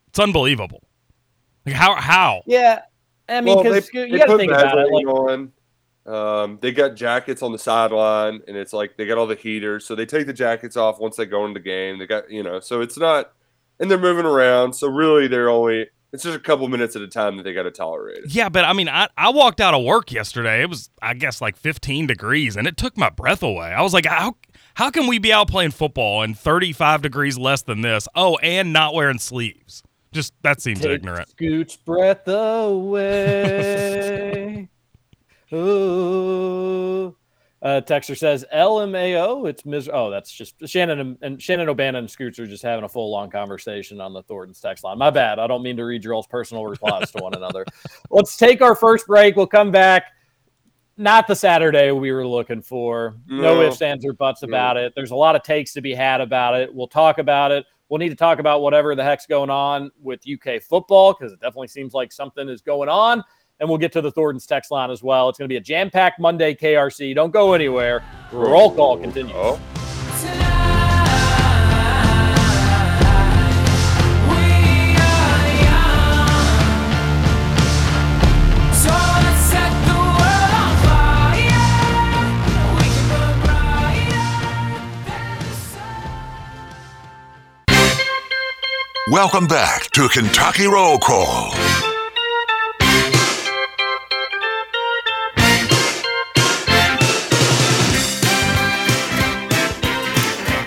it's 0.07 0.19
unbelievable. 0.19 0.83
Like 1.65 1.75
how 1.75 1.95
how? 1.95 2.41
Yeah, 2.45 2.81
I 3.27 3.41
mean, 3.41 3.57
because 3.57 3.89
they- 3.89 4.07
you 4.07 4.17
got 4.17 4.27
to 4.27 4.37
think 4.37 4.51
about 4.51 4.77
it. 4.77 4.91
Like, 4.91 5.07
on. 5.07 5.51
Um, 6.07 6.57
they 6.61 6.71
got 6.71 6.95
jackets 6.95 7.41
on 7.41 7.51
the 7.51 7.59
sideline, 7.59 8.41
and 8.47 8.55
it's 8.55 8.71
like 8.73 8.95
they 8.95 9.05
got 9.05 9.17
all 9.17 9.27
the 9.27 9.35
heaters, 9.35 9.85
so 9.85 9.93
they 9.93 10.05
take 10.05 10.25
the 10.25 10.33
jackets 10.33 10.77
off 10.77 10.99
once 10.99 11.17
they 11.17 11.25
go 11.25 11.45
into 11.45 11.59
the 11.59 11.63
game. 11.63 11.99
They 11.99 12.07
got 12.07 12.31
you 12.31 12.43
know, 12.43 12.59
so 12.59 12.81
it's 12.81 12.97
not, 12.97 13.33
and 13.79 13.91
they're 13.91 13.97
moving 13.97 14.25
around. 14.25 14.73
So 14.73 14.87
really, 14.87 15.27
they're 15.27 15.49
only 15.49 15.87
it's 16.13 16.23
just 16.23 16.37
a 16.37 16.39
couple 16.39 16.67
minutes 16.69 16.95
at 16.95 17.01
a 17.01 17.07
time 17.07 17.35
that 17.37 17.43
they 17.43 17.53
got 17.53 17.63
to 17.63 17.71
tolerate 17.71 18.23
it. 18.23 18.33
Yeah, 18.33 18.47
but 18.49 18.63
I 18.63 18.71
mean, 18.73 18.87
I, 18.87 19.09
I 19.17 19.29
walked 19.29 19.59
out 19.59 19.73
of 19.73 19.83
work 19.83 20.11
yesterday. 20.11 20.61
It 20.61 20.69
was, 20.69 20.89
I 21.01 21.13
guess, 21.13 21.41
like 21.41 21.57
15 21.57 22.07
degrees, 22.07 22.55
and 22.55 22.65
it 22.67 22.77
took 22.77 22.97
my 22.97 23.09
breath 23.09 23.43
away. 23.43 23.67
I 23.67 23.81
was 23.81 23.93
like, 23.93 24.05
how 24.05 24.35
how 24.75 24.89
can 24.89 25.07
we 25.07 25.19
be 25.19 25.33
out 25.33 25.49
playing 25.49 25.71
football 25.71 26.23
in 26.23 26.33
35 26.33 27.01
degrees 27.01 27.37
less 27.37 27.63
than 27.63 27.81
this? 27.81 28.07
Oh, 28.15 28.37
and 28.37 28.71
not 28.71 28.93
wearing 28.93 29.19
sleeves. 29.19 29.83
Just 30.13 30.33
that 30.43 30.61
seems 30.61 30.79
Take 30.79 30.91
ignorant. 30.91 31.29
Scoot's 31.29 31.75
breath 31.75 32.25
away. 32.27 33.49
Ooh. 35.53 37.15
Uh, 37.59 37.81
Texter 37.81 38.15
says 38.15 38.45
LMAO. 38.53 39.49
It's 39.49 39.65
mis. 39.65 39.89
Oh, 39.91 40.11
that's 40.11 40.31
just 40.31 40.55
Shannon 40.67 40.99
and, 40.99 41.17
and 41.23 41.41
Shannon 41.41 41.67
O'Bannon 41.67 41.95
and 41.99 42.09
Scoots 42.11 42.37
are 42.37 42.45
just 42.45 42.61
having 42.61 42.85
a 42.85 42.89
full 42.89 43.09
long 43.09 43.31
conversation 43.31 43.99
on 43.99 44.13
the 44.13 44.21
Thornton's 44.23 44.59
text 44.59 44.83
line. 44.83 44.97
My 44.99 45.09
bad. 45.09 45.39
I 45.39 45.47
don't 45.47 45.63
mean 45.63 45.75
to 45.77 45.83
read 45.83 46.03
your 46.03 46.13
all's 46.13 46.27
personal 46.27 46.65
replies 46.67 47.11
to 47.11 47.23
one 47.23 47.33
another. 47.33 47.65
Let's 48.11 48.37
take 48.37 48.61
our 48.61 48.75
first 48.75 49.07
break. 49.07 49.35
We'll 49.35 49.47
come 49.47 49.71
back. 49.71 50.03
Not 50.97 51.27
the 51.27 51.35
Saturday 51.35 51.91
we 51.91 52.11
were 52.11 52.27
looking 52.27 52.61
for. 52.61 53.15
No, 53.27 53.55
No. 53.55 53.61
ifs, 53.61 53.81
ands, 53.81 54.05
or 54.05 54.13
buts 54.13 54.43
about 54.43 54.77
it. 54.77 54.93
There's 54.95 55.11
a 55.11 55.15
lot 55.15 55.35
of 55.35 55.43
takes 55.43 55.73
to 55.73 55.81
be 55.81 55.93
had 55.93 56.21
about 56.21 56.55
it. 56.55 56.73
We'll 56.73 56.87
talk 56.87 57.17
about 57.17 57.51
it. 57.51 57.65
We'll 57.89 57.99
need 57.99 58.09
to 58.09 58.15
talk 58.15 58.39
about 58.39 58.61
whatever 58.61 58.95
the 58.95 59.03
heck's 59.03 59.25
going 59.25 59.49
on 59.49 59.91
with 60.01 60.21
UK 60.27 60.61
football 60.61 61.13
because 61.13 61.33
it 61.33 61.39
definitely 61.39 61.69
seems 61.69 61.93
like 61.93 62.11
something 62.11 62.49
is 62.49 62.61
going 62.61 62.89
on. 62.89 63.23
And 63.59 63.67
we'll 63.67 63.79
get 63.79 63.91
to 63.93 64.01
the 64.01 64.11
Thornton's 64.11 64.45
text 64.45 64.69
line 64.71 64.91
as 64.91 65.01
well. 65.01 65.29
It's 65.29 65.37
going 65.37 65.47
to 65.47 65.51
be 65.51 65.57
a 65.57 65.61
jam 65.61 65.89
packed 65.89 66.19
Monday 66.19 66.53
KRC. 66.53 67.15
Don't 67.15 67.31
go 67.31 67.53
anywhere. 67.53 68.03
Roll 68.31 68.71
call 68.71 68.97
continues. 68.97 69.35
Oh, 69.35 69.59
Welcome 89.09 89.47
back 89.47 89.89
to 89.91 90.09
Kentucky 90.09 90.67
Roll 90.67 90.99
Call. 90.99 91.53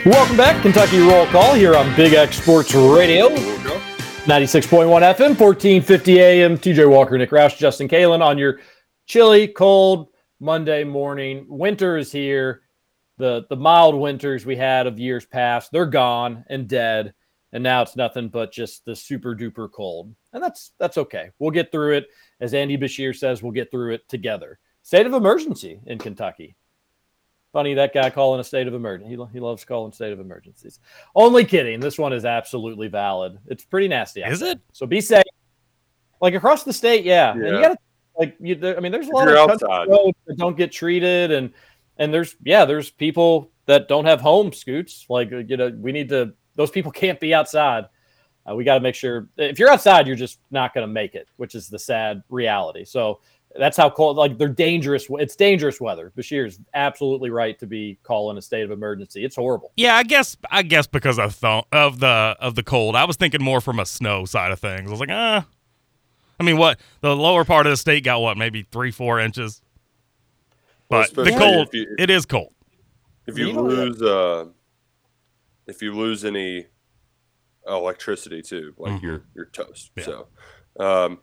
Welcome 0.07 0.39
back, 0.39 0.63
Kentucky 0.63 0.99
Roll 0.99 1.27
Call 1.27 1.53
here 1.53 1.77
on 1.77 1.95
Big 1.95 2.15
X 2.15 2.41
Sports 2.41 2.75
Radio, 2.75 3.29
96.1 3.29 4.89
FM, 4.89 5.39
1450 5.39 6.19
AM. 6.21 6.57
TJ 6.57 6.89
Walker, 6.89 7.19
Nick 7.19 7.29
Roush, 7.29 7.59
Justin 7.59 7.87
Kalen 7.87 8.23
on 8.23 8.39
your 8.39 8.61
chilly, 9.05 9.47
cold 9.47 10.09
Monday 10.41 10.85
morning. 10.85 11.45
Winter 11.51 11.99
is 11.99 12.11
here. 12.11 12.63
The 13.19 13.45
the 13.51 13.57
mild 13.57 13.95
winters 13.95 14.47
we 14.47 14.57
had 14.57 14.87
of 14.87 14.99
years 14.99 15.27
past, 15.27 15.71
they're 15.71 15.85
gone 15.85 16.47
and 16.49 16.67
dead. 16.67 17.13
And 17.53 17.63
now 17.63 17.83
it's 17.83 17.95
nothing 17.95 18.31
but 18.31 18.53
just 18.53 18.87
the 18.87 18.97
super 18.97 19.37
duper 19.37 19.71
cold. 19.71 20.15
And 20.33 20.43
that's 20.43 20.73
that's 20.79 20.97
okay. 20.97 21.29
We'll 21.39 21.51
get 21.51 21.71
through 21.71 21.97
it. 21.97 22.07
As 22.41 22.55
Andy 22.55 22.79
Beshear 22.79 23.15
says, 23.15 23.43
we'll 23.43 23.53
get 23.53 23.71
through 23.71 23.93
it 23.93 24.09
together. 24.09 24.61
State 24.83 25.05
of 25.05 25.13
emergency 25.13 25.79
in 25.85 25.99
Kentucky. 25.99 26.57
Funny 27.53 27.75
that 27.75 27.93
guy 27.93 28.11
calling 28.11 28.41
a 28.41 28.45
state 28.45 28.69
of 28.69 28.75
emergency. 28.75 29.17
He, 29.17 29.25
he 29.33 29.41
loves 29.41 29.65
calling 29.65 29.93
state 29.93 30.13
of 30.13 30.21
emergencies. 30.21 30.79
Only 31.17 31.45
kidding. 31.45 31.81
This 31.81 31.99
one 31.99 32.13
is 32.13 32.25
absolutely 32.25 32.87
valid. 32.87 33.39
It's 33.47 33.65
pretty 33.65 33.89
nasty. 33.89 34.23
Is 34.23 34.39
there. 34.39 34.53
it? 34.53 34.61
So 34.73 34.87
be 34.87 35.01
safe. 35.01 35.25
Like 36.21 36.35
across 36.35 36.63
the 36.63 36.73
state, 36.73 37.05
yeah. 37.05 37.33
And 37.33 37.43
you 37.43 37.61
got 37.61 37.69
to 37.71 37.79
like 38.19 38.37
you. 38.39 38.55
There, 38.55 38.77
I 38.77 38.81
mean, 38.81 38.93
there's 38.93 39.09
a 39.09 39.11
lot 39.11 39.27
you're 39.27 39.39
of 39.39 39.51
outside. 39.51 39.89
roads 39.89 40.17
that 40.27 40.37
don't 40.37 40.57
get 40.57 40.71
treated, 40.71 41.33
and 41.33 41.53
and 41.97 42.15
there's 42.15 42.37
yeah, 42.45 42.65
there's 42.65 42.91
people 42.91 43.51
that 43.67 43.89
don't 43.89 44.05
have 44.05 44.21
home 44.21 44.53
scoots. 44.53 45.07
Like 45.09 45.31
you 45.31 45.57
know, 45.57 45.71
we 45.71 45.91
need 45.91 46.09
to. 46.11 46.35
Those 46.55 46.71
people 46.71 46.93
can't 46.93 47.19
be 47.19 47.35
outside. 47.35 47.87
Uh, 48.49 48.55
we 48.55 48.65
got 48.65 48.75
to 48.75 48.81
make 48.81 48.95
sure 48.95 49.29
if 49.37 49.59
you're 49.59 49.71
outside, 49.71 50.07
you're 50.07 50.17
just 50.17 50.39
not 50.51 50.73
going 50.75 50.87
to 50.87 50.93
make 50.93 51.15
it, 51.15 51.29
which 51.37 51.55
is 51.55 51.69
the 51.69 51.79
sad 51.79 52.23
reality. 52.29 52.85
So 52.85 53.21
that's 53.59 53.77
how 53.77 53.91
cold. 53.91 54.17
Like 54.17 54.39
they're 54.39 54.49
dangerous. 54.49 55.07
It's 55.11 55.35
dangerous 55.37 55.81
weather. 55.81 56.13
Beshear 56.17 56.47
is 56.47 56.61
absolutely 56.75 57.31
right 57.31 57.59
to 57.59 57.67
be 57.67 57.99
calling 58.03 58.39
a 58.39 58.43
state 58.43 58.63
of 58.63 58.71
emergency. 58.71 59.25
It's 59.25 59.37
horrible. 59.37 59.73
Yeah, 59.77 59.97
I 59.97 60.03
guess 60.05 60.37
I 60.51 60.63
guess 60.63 60.87
because 60.87 61.19
of 61.19 61.39
th- 61.41 61.65
of 61.73 62.01
the 62.01 62.37
of 62.41 62.55
the 62.55 62.63
cold. 62.63 62.95
I 62.97 63.05
was 63.05 63.17
thinking 63.17 63.43
more 63.43 63.61
from 63.61 63.81
a 63.81 63.87
snow 63.87 64.25
side 64.25 64.53
of 64.53 64.61
things. 64.61 64.89
I 64.89 64.91
was 64.91 65.01
like, 65.01 65.11
ah. 65.11 65.47
I 66.39 66.43
mean, 66.43 66.57
what 66.57 66.81
the 67.03 67.15
lower 67.15 67.45
part 67.45 67.67
of 67.67 67.71
the 67.73 67.77
state 67.77 68.05
got? 68.05 68.21
What 68.21 68.39
maybe 68.39 68.67
three, 68.71 68.91
four 68.93 69.21
inches. 69.21 69.61
Well, 70.89 71.05
But 71.15 71.25
the 71.25 71.31
cold, 71.33 71.69
if 71.69 71.75
you- 71.75 71.97
it 71.99 72.09
is 72.11 72.25
cold. 72.27 72.53
if 73.27 73.37
you 73.37 73.49
You 73.49 73.61
lose, 73.61 74.01
uh, 74.03 74.47
if 75.67 75.83
you 75.83 75.93
lose 75.95 76.25
any 76.25 76.67
electricity 77.67 78.43
too, 78.43 78.75
like 78.79 78.95
Mhm. 78.95 79.03
you're 79.03 79.23
you're 79.35 79.47
toast. 79.47 79.91
Yeah. 79.97 80.05
So, 80.05 80.29
um, 80.79 81.21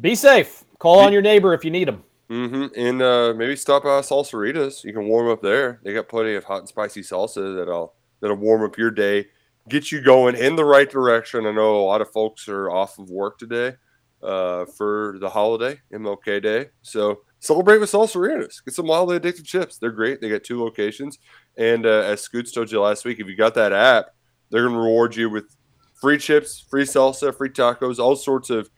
Be 0.00 0.14
safe. 0.14 0.63
Call 0.84 0.98
on 0.98 1.14
your 1.14 1.22
neighbor 1.22 1.54
if 1.54 1.64
you 1.64 1.70
need 1.70 1.88
them. 1.88 2.04
Mm-hmm. 2.28 2.66
and 2.76 3.00
uh, 3.00 3.32
maybe 3.34 3.56
stop 3.56 3.84
by 3.84 4.00
Salsaritas. 4.02 4.84
You 4.84 4.92
can 4.92 5.06
warm 5.06 5.30
up 5.30 5.40
there. 5.40 5.80
They 5.82 5.94
got 5.94 6.10
plenty 6.10 6.34
of 6.34 6.44
hot 6.44 6.58
and 6.58 6.68
spicy 6.68 7.00
salsa 7.00 7.56
that'll 7.56 7.94
that'll 8.20 8.36
warm 8.36 8.62
up 8.62 8.76
your 8.76 8.90
day, 8.90 9.28
get 9.70 9.90
you 9.90 10.02
going 10.02 10.36
in 10.36 10.56
the 10.56 10.64
right 10.64 10.90
direction. 10.90 11.46
I 11.46 11.52
know 11.52 11.76
a 11.76 11.86
lot 11.86 12.02
of 12.02 12.10
folks 12.12 12.48
are 12.50 12.70
off 12.70 12.98
of 12.98 13.08
work 13.08 13.38
today 13.38 13.76
uh, 14.22 14.66
for 14.66 15.16
the 15.20 15.30
holiday, 15.30 15.80
MLK 15.90 16.42
Day. 16.42 16.66
So 16.82 17.20
celebrate 17.40 17.78
with 17.78 17.90
Salsaritas. 17.90 18.62
Get 18.62 18.74
some 18.74 18.88
wildly 18.88 19.18
addictive 19.18 19.46
chips. 19.46 19.78
They're 19.78 19.90
great. 19.90 20.20
They 20.20 20.28
got 20.28 20.44
two 20.44 20.62
locations. 20.62 21.18
And 21.56 21.86
uh, 21.86 22.00
as 22.00 22.20
Scoots 22.20 22.52
told 22.52 22.70
you 22.70 22.82
last 22.82 23.06
week, 23.06 23.20
if 23.20 23.26
you 23.26 23.36
got 23.36 23.54
that 23.54 23.72
app, 23.72 24.08
they're 24.50 24.64
going 24.64 24.74
to 24.74 24.80
reward 24.80 25.16
you 25.16 25.30
with 25.30 25.56
free 25.94 26.18
chips, 26.18 26.60
free 26.68 26.84
salsa, 26.84 27.34
free 27.34 27.48
tacos, 27.48 27.98
all 27.98 28.16
sorts 28.16 28.50
of 28.50 28.68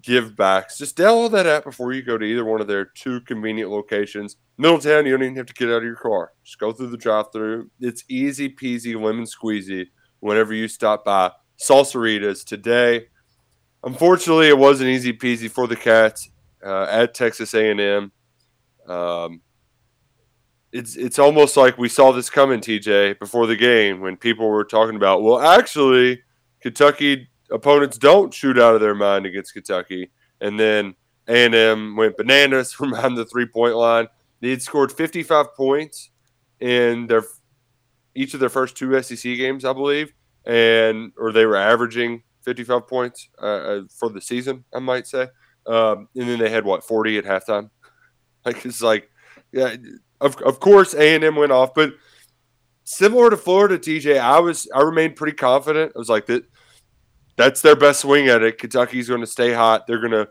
give 0.00 0.36
backs. 0.36 0.78
Just 0.78 0.96
download 0.96 1.32
that 1.32 1.46
app 1.46 1.64
before 1.64 1.92
you 1.92 2.02
go 2.02 2.16
to 2.16 2.24
either 2.24 2.44
one 2.44 2.60
of 2.60 2.66
their 2.66 2.84
two 2.84 3.20
convenient 3.22 3.70
locations. 3.70 4.36
Middletown, 4.58 5.06
you 5.06 5.12
don't 5.12 5.22
even 5.22 5.36
have 5.36 5.46
to 5.46 5.54
get 5.54 5.68
out 5.68 5.78
of 5.78 5.84
your 5.84 5.96
car. 5.96 6.32
Just 6.44 6.58
go 6.58 6.72
through 6.72 6.90
the 6.90 6.96
drive 6.96 7.26
through. 7.32 7.70
It's 7.80 8.04
easy 8.08 8.48
peasy 8.48 8.94
lemon 8.94 9.24
squeezy 9.24 9.86
whenever 10.20 10.54
you 10.54 10.68
stop 10.68 11.04
by 11.04 11.32
Salsaritas 11.58 12.44
today. 12.44 13.06
Unfortunately, 13.84 14.48
it 14.48 14.58
wasn't 14.58 14.90
easy 14.90 15.12
peasy 15.12 15.50
for 15.50 15.66
the 15.66 15.76
Cats 15.76 16.30
uh, 16.64 16.86
at 16.88 17.14
Texas 17.14 17.52
A&M. 17.54 18.12
Um, 18.88 19.40
it's 20.72 20.96
it's 20.96 21.18
almost 21.18 21.56
like 21.56 21.76
we 21.76 21.88
saw 21.88 22.12
this 22.12 22.30
coming, 22.30 22.60
TJ, 22.60 23.18
before 23.18 23.46
the 23.46 23.56
game 23.56 24.00
when 24.00 24.16
people 24.16 24.48
were 24.48 24.64
talking 24.64 24.96
about, 24.96 25.22
well, 25.22 25.38
actually, 25.38 26.22
Kentucky 26.62 27.28
opponents 27.52 27.98
don't 27.98 28.32
shoot 28.32 28.58
out 28.58 28.74
of 28.74 28.80
their 28.80 28.94
mind 28.94 29.26
against 29.26 29.52
Kentucky, 29.52 30.10
and 30.40 30.58
then 30.58 30.94
A&M 31.28 31.96
went 31.96 32.16
bananas 32.16 32.72
from 32.74 32.90
behind 32.90 33.16
the 33.16 33.24
three 33.24 33.46
point 33.46 33.76
line. 33.76 34.08
They 34.40 34.50
had 34.50 34.62
scored 34.62 34.90
55 34.90 35.54
points 35.54 36.10
in 36.60 37.06
their 37.06 37.24
each 38.14 38.34
of 38.34 38.40
their 38.40 38.48
first 38.48 38.76
two 38.76 39.00
SEC 39.02 39.22
games, 39.22 39.64
I 39.64 39.72
believe, 39.72 40.12
and 40.44 41.12
or 41.16 41.32
they 41.32 41.46
were 41.46 41.56
averaging 41.56 42.22
55 42.42 42.86
points 42.86 43.28
uh, 43.40 43.46
uh, 43.46 43.80
for 43.98 44.10
the 44.10 44.20
season, 44.20 44.64
I 44.74 44.80
might 44.80 45.06
say. 45.06 45.28
Um, 45.66 46.08
and 46.16 46.28
then 46.28 46.38
they 46.38 46.50
had 46.50 46.64
what 46.64 46.84
40 46.84 47.18
at 47.18 47.24
halftime. 47.24 47.70
Like 48.44 48.66
it's 48.66 48.82
like, 48.82 49.08
yeah, 49.52 49.76
of 50.20 50.34
of 50.42 50.58
course 50.58 50.94
A 50.94 51.14
and 51.14 51.22
M 51.22 51.36
went 51.36 51.52
off, 51.52 51.74
but 51.74 51.92
similar 52.82 53.30
to 53.30 53.36
Florida, 53.36 53.78
TJ, 53.78 54.18
I 54.18 54.40
was 54.40 54.68
I 54.74 54.82
remained 54.82 55.14
pretty 55.14 55.36
confident. 55.36 55.92
I 55.94 55.98
was 56.00 56.08
like 56.08 56.26
that 56.26 56.44
that's 57.36 57.60
their 57.62 57.76
best 57.76 58.00
swing 58.00 58.28
at 58.28 58.42
it. 58.42 58.58
Kentucky's 58.58 59.08
going 59.08 59.20
to 59.20 59.26
stay 59.26 59.52
hot. 59.52 59.86
They're 59.86 60.00
gonna 60.00 60.28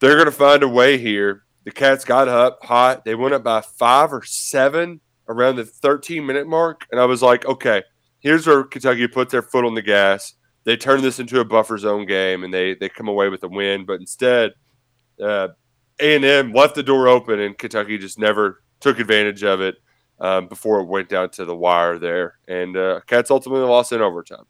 they're 0.00 0.16
gonna 0.16 0.30
find 0.30 0.62
a 0.62 0.68
way 0.68 0.98
here. 0.98 1.44
The 1.64 1.70
Cats 1.70 2.04
got 2.04 2.28
up 2.28 2.60
hot. 2.62 3.04
They 3.04 3.14
went 3.14 3.34
up 3.34 3.44
by 3.44 3.60
five 3.60 4.12
or 4.12 4.22
seven 4.24 5.00
around 5.28 5.56
the 5.56 5.64
13 5.64 6.24
minute 6.24 6.46
mark, 6.46 6.86
and 6.90 7.00
I 7.00 7.04
was 7.04 7.22
like, 7.22 7.44
okay, 7.46 7.82
here's 8.20 8.46
where 8.46 8.64
Kentucky 8.64 9.06
puts 9.08 9.32
their 9.32 9.42
foot 9.42 9.64
on 9.64 9.74
the 9.74 9.82
gas. 9.82 10.34
They 10.64 10.76
turn 10.76 11.02
this 11.02 11.18
into 11.18 11.40
a 11.40 11.44
buffer 11.44 11.78
zone 11.78 12.06
game, 12.06 12.44
and 12.44 12.52
they 12.52 12.74
they 12.74 12.88
come 12.88 13.08
away 13.08 13.28
with 13.28 13.42
a 13.42 13.48
win. 13.48 13.84
But 13.84 14.00
instead, 14.00 14.52
uh, 15.22 15.48
A 16.00 16.16
and 16.16 16.24
M 16.24 16.52
left 16.52 16.74
the 16.74 16.82
door 16.82 17.08
open, 17.08 17.40
and 17.40 17.58
Kentucky 17.58 17.98
just 17.98 18.18
never 18.18 18.62
took 18.80 19.00
advantage 19.00 19.42
of 19.42 19.60
it 19.60 19.76
um, 20.20 20.46
before 20.46 20.80
it 20.80 20.86
went 20.86 21.08
down 21.08 21.30
to 21.30 21.44
the 21.44 21.56
wire 21.56 21.98
there. 21.98 22.38
And 22.46 22.76
uh, 22.76 23.00
Cats 23.06 23.30
ultimately 23.30 23.66
lost 23.66 23.92
in 23.92 24.00
overtime. 24.00 24.44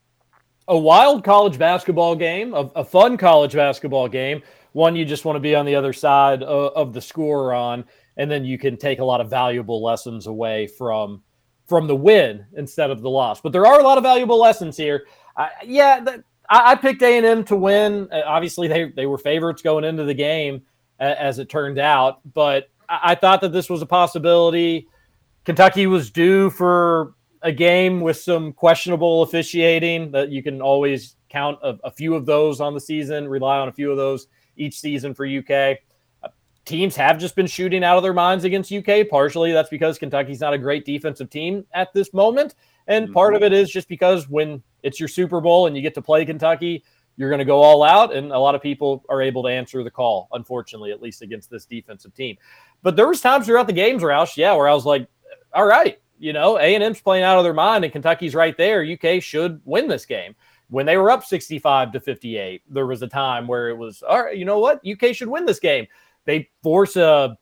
A 0.68 0.78
wild 0.78 1.24
college 1.24 1.58
basketball 1.58 2.14
game, 2.14 2.54
a, 2.54 2.70
a 2.76 2.84
fun 2.84 3.16
college 3.16 3.54
basketball 3.54 4.08
game, 4.08 4.42
one 4.72 4.94
you 4.94 5.04
just 5.04 5.24
want 5.24 5.36
to 5.36 5.40
be 5.40 5.54
on 5.54 5.66
the 5.66 5.74
other 5.74 5.92
side 5.92 6.42
of, 6.42 6.72
of 6.74 6.92
the 6.92 7.00
score 7.00 7.52
on, 7.54 7.84
and 8.16 8.30
then 8.30 8.44
you 8.44 8.58
can 8.58 8.76
take 8.76 9.00
a 9.00 9.04
lot 9.04 9.20
of 9.20 9.30
valuable 9.30 9.82
lessons 9.82 10.26
away 10.26 10.66
from 10.66 11.22
from 11.66 11.86
the 11.86 11.96
win 11.96 12.46
instead 12.56 12.90
of 12.90 13.02
the 13.02 13.10
loss. 13.10 13.40
But 13.40 13.52
there 13.52 13.66
are 13.66 13.80
a 13.80 13.82
lot 13.82 13.98
of 13.98 14.04
valuable 14.04 14.38
lessons 14.38 14.76
here. 14.76 15.06
Yeah, 15.64 16.00
that, 16.00 16.20
I, 16.48 16.72
I 16.72 16.74
picked 16.76 17.02
A 17.02 17.16
and 17.16 17.26
M 17.26 17.44
to 17.44 17.56
win. 17.56 18.08
Uh, 18.10 18.22
obviously, 18.24 18.68
they 18.68 18.90
they 18.90 19.06
were 19.06 19.18
favorites 19.18 19.62
going 19.62 19.84
into 19.84 20.04
the 20.04 20.14
game, 20.14 20.62
as 20.98 21.38
it 21.38 21.48
turned 21.48 21.78
out. 21.78 22.20
But 22.34 22.68
I, 22.88 23.12
I 23.12 23.14
thought 23.14 23.40
that 23.40 23.52
this 23.52 23.70
was 23.70 23.82
a 23.82 23.86
possibility. 23.86 24.88
Kentucky 25.44 25.86
was 25.86 26.10
due 26.10 26.50
for 26.50 27.14
a 27.42 27.52
game 27.52 28.00
with 28.00 28.16
some 28.16 28.52
questionable 28.52 29.22
officiating 29.22 30.10
that 30.12 30.30
you 30.30 30.42
can 30.42 30.60
always 30.60 31.16
count 31.28 31.58
a, 31.62 31.76
a 31.84 31.90
few 31.90 32.14
of 32.14 32.26
those 32.26 32.60
on 32.60 32.74
the 32.74 32.80
season, 32.80 33.28
rely 33.28 33.58
on 33.58 33.68
a 33.68 33.72
few 33.72 33.90
of 33.90 33.96
those 33.96 34.26
each 34.56 34.78
season 34.78 35.14
for 35.14 35.26
UK. 35.26 35.78
Uh, 36.22 36.28
teams 36.64 36.96
have 36.96 37.18
just 37.18 37.36
been 37.36 37.46
shooting 37.46 37.84
out 37.84 37.96
of 37.96 38.02
their 38.02 38.12
minds 38.12 38.44
against 38.44 38.72
UK. 38.72 39.08
Partially 39.08 39.52
that's 39.52 39.68
because 39.68 39.98
Kentucky's 39.98 40.40
not 40.40 40.52
a 40.52 40.58
great 40.58 40.84
defensive 40.84 41.30
team 41.30 41.64
at 41.72 41.92
this 41.92 42.12
moment. 42.12 42.54
And 42.86 43.12
part 43.12 43.34
of 43.34 43.42
it 43.42 43.52
is 43.52 43.70
just 43.70 43.86
because 43.86 44.28
when 44.28 44.62
it's 44.82 44.98
your 44.98 45.08
Super 45.08 45.40
Bowl 45.40 45.66
and 45.66 45.76
you 45.76 45.82
get 45.82 45.94
to 45.94 46.02
play 46.02 46.24
Kentucky, 46.24 46.82
you're 47.18 47.28
going 47.28 47.40
to 47.40 47.44
go 47.44 47.60
all 47.60 47.82
out. 47.82 48.16
And 48.16 48.32
a 48.32 48.38
lot 48.38 48.54
of 48.54 48.62
people 48.62 49.04
are 49.10 49.20
able 49.20 49.42
to 49.42 49.48
answer 49.48 49.84
the 49.84 49.90
call, 49.90 50.28
unfortunately, 50.32 50.90
at 50.90 51.02
least 51.02 51.20
against 51.20 51.50
this 51.50 51.66
defensive 51.66 52.14
team. 52.14 52.38
But 52.82 52.96
there 52.96 53.06
was 53.06 53.20
times 53.20 53.44
throughout 53.44 53.66
the 53.66 53.72
games, 53.74 54.02
Roush, 54.02 54.36
yeah, 54.36 54.54
where 54.54 54.68
I 54.68 54.74
was 54.74 54.86
like, 54.86 55.06
all 55.52 55.66
right, 55.66 55.98
you 56.18 56.32
know, 56.32 56.58
A&M's 56.58 57.00
playing 57.00 57.24
out 57.24 57.38
of 57.38 57.44
their 57.44 57.54
mind 57.54 57.84
and 57.84 57.92
Kentucky's 57.92 58.34
right 58.34 58.56
there. 58.56 58.84
UK 58.84 59.22
should 59.22 59.60
win 59.64 59.88
this 59.88 60.06
game. 60.06 60.34
When 60.70 60.84
they 60.84 60.96
were 60.96 61.10
up 61.10 61.24
65 61.24 61.92
to 61.92 62.00
58, 62.00 62.62
there 62.68 62.86
was 62.86 63.02
a 63.02 63.08
time 63.08 63.46
where 63.46 63.68
it 63.68 63.76
was, 63.76 64.02
all 64.02 64.24
right, 64.24 64.36
you 64.36 64.44
know 64.44 64.58
what? 64.58 64.82
UK 64.86 65.14
should 65.14 65.28
win 65.28 65.46
this 65.46 65.60
game. 65.60 65.86
They 66.24 66.50
force 66.62 66.96
a 66.96 67.38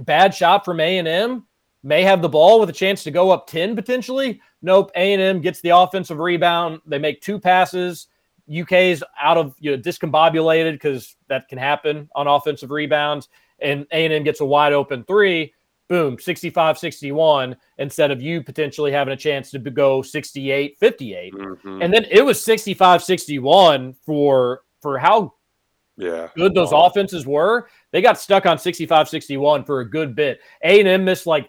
bad 0.00 0.34
shot 0.34 0.64
from 0.64 0.80
A&M, 0.80 1.46
may 1.84 2.02
have 2.02 2.22
the 2.22 2.28
ball 2.28 2.58
with 2.58 2.70
a 2.70 2.72
chance 2.72 3.04
to 3.04 3.10
go 3.10 3.30
up 3.30 3.46
10 3.46 3.76
potentially. 3.76 4.40
Nope, 4.62 4.90
A&M 4.96 5.40
gets 5.40 5.60
the 5.60 5.70
offensive 5.70 6.18
rebound. 6.18 6.80
They 6.86 6.98
make 6.98 7.20
two 7.20 7.38
passes. 7.38 8.08
UK's 8.50 9.02
out 9.20 9.38
of 9.38 9.54
you 9.58 9.70
know 9.70 9.82
discombobulated 9.82 10.72
because 10.72 11.16
that 11.28 11.48
can 11.48 11.58
happen 11.58 12.10
on 12.14 12.26
offensive 12.26 12.70
rebounds 12.70 13.28
and 13.58 13.86
A&M 13.90 14.22
gets 14.22 14.40
a 14.40 14.44
wide 14.44 14.72
open 14.72 15.04
3 15.04 15.52
boom 15.88 16.18
65 16.18 16.78
61 16.78 17.54
instead 17.78 18.10
of 18.10 18.22
you 18.22 18.42
potentially 18.42 18.90
having 18.90 19.12
a 19.12 19.16
chance 19.16 19.50
to 19.50 19.58
go 19.58 20.00
68 20.00 20.78
58 20.78 21.34
Mhm. 21.34 21.84
and 21.84 21.92
then 21.92 22.06
it 22.10 22.24
was 22.24 22.42
65 22.42 23.02
61 23.02 23.94
for 24.04 24.62
for 24.80 24.98
how 24.98 25.34
yeah, 25.96 26.28
good 26.34 26.54
those 26.54 26.70
offenses 26.72 27.24
were. 27.24 27.68
They 27.92 28.02
got 28.02 28.18
stuck 28.18 28.46
on 28.46 28.58
65 28.58 29.08
61 29.08 29.64
for 29.64 29.78
a 29.80 29.88
good 29.88 30.16
bit. 30.16 30.40
A&m 30.64 31.04
missed 31.04 31.26
like 31.26 31.48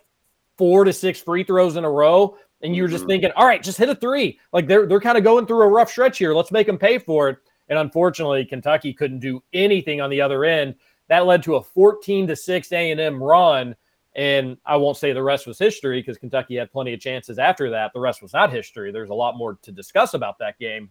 four 0.57 0.83
to 0.83 0.93
six 0.93 1.19
free 1.19 1.43
throws 1.43 1.77
in 1.77 1.83
a 1.83 1.89
row 1.89 2.37
and 2.61 2.75
you 2.75 2.83
were 2.83 2.87
just 2.87 3.07
thinking 3.07 3.31
all 3.35 3.47
right 3.47 3.63
just 3.63 3.77
hit 3.77 3.89
a 3.89 3.95
three. 3.95 4.39
Like 4.53 4.67
they're 4.67 4.85
they're 4.85 4.99
kind 5.01 5.17
of 5.17 5.23
going 5.23 5.47
through 5.47 5.63
a 5.63 5.67
rough 5.67 5.89
stretch 5.89 6.17
here. 6.19 6.33
Let's 6.33 6.51
make 6.51 6.67
them 6.67 6.77
pay 6.77 6.99
for 6.99 7.29
it. 7.29 7.37
And 7.69 7.79
unfortunately 7.79 8.45
kentucky 8.45 8.93
couldn't 8.93 9.19
do 9.19 9.41
anything 9.53 9.99
on 10.01 10.09
the 10.09 10.21
other 10.21 10.45
end. 10.45 10.75
That 11.07 11.25
led 11.25 11.41
to 11.43 11.55
a 11.55 11.63
14 11.63 12.27
to 12.27 12.35
6 12.35 12.71
a&m 12.71 13.21
run 13.23 13.75
and 14.15 14.57
i 14.65 14.75
won't 14.75 14.97
say 14.97 15.13
the 15.13 15.21
rest 15.21 15.47
was 15.47 15.59
history 15.59 15.99
because 15.99 16.17
kentucky 16.17 16.55
had 16.55 16.71
plenty 16.71 16.93
of 16.93 16.99
chances 16.99 17.37
after 17.37 17.69
that 17.69 17.91
the 17.93 17.99
rest 17.99 18.21
was 18.21 18.33
not 18.33 18.51
history 18.51 18.91
there's 18.91 19.09
a 19.09 19.13
lot 19.13 19.37
more 19.37 19.57
to 19.61 19.71
discuss 19.71 20.13
about 20.13 20.37
that 20.39 20.57
game 20.59 20.89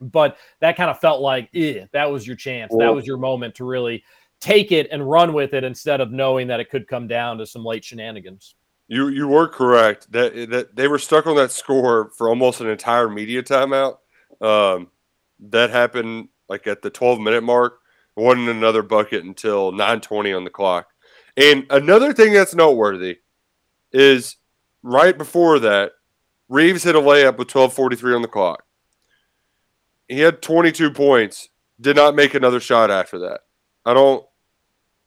but 0.00 0.36
that 0.60 0.76
kind 0.76 0.90
of 0.90 0.98
felt 0.98 1.20
like 1.20 1.48
eh, 1.54 1.86
that 1.92 2.10
was 2.10 2.26
your 2.26 2.36
chance 2.36 2.72
that 2.78 2.94
was 2.94 3.06
your 3.06 3.18
moment 3.18 3.54
to 3.54 3.64
really 3.64 4.02
take 4.40 4.72
it 4.72 4.88
and 4.90 5.08
run 5.08 5.32
with 5.32 5.54
it 5.54 5.64
instead 5.64 6.00
of 6.00 6.10
knowing 6.10 6.48
that 6.48 6.60
it 6.60 6.70
could 6.70 6.88
come 6.88 7.06
down 7.06 7.38
to 7.38 7.46
some 7.46 7.64
late 7.64 7.84
shenanigans 7.84 8.56
You 8.88 9.08
you 9.08 9.26
were 9.26 9.48
correct 9.48 10.10
that 10.12 10.34
that 10.50 10.76
they 10.76 10.86
were 10.86 10.98
stuck 10.98 11.26
on 11.26 11.36
that 11.36 11.50
score 11.50 12.10
for 12.16 12.28
almost 12.28 12.60
an 12.60 12.68
entire 12.68 13.08
media 13.08 13.42
timeout. 13.42 13.96
Um, 14.40 14.90
that 15.48 15.70
happened 15.70 16.28
like 16.50 16.66
at 16.66 16.82
the 16.82 16.90
12 16.90 17.18
minute 17.18 17.42
mark. 17.42 17.78
It 18.16 18.20
wasn't 18.20 18.50
another 18.50 18.82
bucket 18.82 19.24
until 19.24 19.72
9:20 19.72 20.36
on 20.36 20.44
the 20.44 20.50
clock. 20.50 20.88
And 21.36 21.66
another 21.70 22.12
thing 22.12 22.32
that's 22.32 22.54
noteworthy 22.54 23.18
is 23.92 24.36
right 24.82 25.16
before 25.16 25.58
that, 25.60 25.92
Reeves 26.48 26.82
hit 26.82 26.94
a 26.94 27.00
layup 27.00 27.38
with 27.38 27.48
12:43 27.48 28.14
on 28.14 28.22
the 28.22 28.28
clock. 28.28 28.64
He 30.08 30.20
had 30.20 30.42
22 30.42 30.90
points. 30.90 31.48
Did 31.80 31.96
not 31.96 32.14
make 32.14 32.34
another 32.34 32.60
shot 32.60 32.90
after 32.90 33.18
that. 33.20 33.40
I 33.84 33.94
don't. 33.94 34.24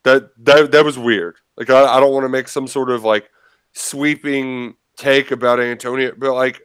That 0.04 0.32
that 0.44 0.72
that 0.72 0.86
was 0.86 0.98
weird. 0.98 1.36
Like 1.58 1.70
I, 1.70 1.86
I 1.86 2.00
don't 2.00 2.14
want 2.14 2.26
to 2.26 2.30
make 2.30 2.48
some 2.48 2.68
sort 2.68 2.90
of 2.90 3.04
like 3.04 3.30
sweeping 3.74 4.76
take 4.98 5.32
about 5.32 5.60
Antonio, 5.60 6.14
but 6.18 6.34
like 6.34 6.62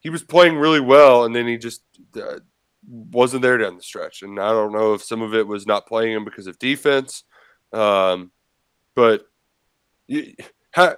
he 0.00 0.10
was 0.10 0.22
playing 0.22 0.56
really 0.56 0.80
well, 0.80 1.24
and 1.24 1.34
then 1.34 1.46
he 1.46 1.56
just 1.56 1.82
uh, 2.16 2.40
wasn't 2.86 3.42
there 3.42 3.58
down 3.58 3.76
the 3.76 3.82
stretch. 3.82 4.22
And 4.22 4.38
I 4.38 4.50
don't 4.50 4.72
know 4.72 4.94
if 4.94 5.02
some 5.02 5.22
of 5.22 5.34
it 5.34 5.46
was 5.46 5.66
not 5.66 5.86
playing 5.86 6.14
him 6.14 6.24
because 6.24 6.46
of 6.46 6.58
defense, 6.58 7.24
um, 7.72 8.30
but 8.96 9.28
you, 10.08 10.34
ha, 10.74 10.96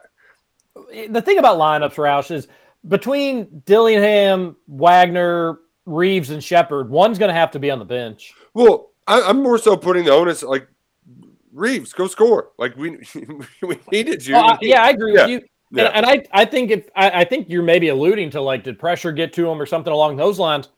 the 1.10 1.20
thing 1.20 1.36
about 1.38 1.58
lineups, 1.58 1.96
Roush, 1.96 2.30
is 2.30 2.48
between 2.86 3.60
Dillingham, 3.66 4.56
Wagner, 4.68 5.58
Reeves, 5.84 6.30
and 6.30 6.42
Sheppard, 6.42 6.88
one's 6.88 7.18
going 7.18 7.28
to 7.28 7.34
have 7.34 7.50
to 7.50 7.58
be 7.58 7.70
on 7.70 7.78
the 7.78 7.84
bench. 7.84 8.32
well, 8.54 8.92
I, 9.06 9.20
I'm 9.22 9.42
more 9.42 9.58
so 9.58 9.76
putting 9.76 10.04
the 10.04 10.12
onus 10.12 10.42
like 10.42 10.68
Reeves, 11.52 11.92
go 11.92 12.06
score. 12.06 12.50
Like 12.58 12.76
we 12.76 12.98
we 13.62 13.78
needed 13.90 14.24
you. 14.26 14.36
Oh, 14.36 14.56
yeah, 14.60 14.82
I 14.84 14.90
agree 14.90 15.14
Yeah, 15.14 15.22
with 15.22 15.30
you. 15.30 15.40
yeah. 15.72 15.84
And, 15.86 15.96
and 15.96 16.06
I, 16.06 16.42
I 16.42 16.44
think 16.44 16.70
if 16.70 16.88
I, 16.94 17.22
I 17.22 17.24
think 17.24 17.48
you're 17.48 17.62
maybe 17.62 17.88
alluding 17.88 18.30
to 18.30 18.40
like, 18.40 18.64
did 18.64 18.78
pressure 18.78 19.10
get 19.12 19.32
to 19.32 19.50
him 19.50 19.60
or 19.60 19.66
something 19.66 19.92
along 19.92 20.16
those 20.16 20.38
lines? 20.38 20.68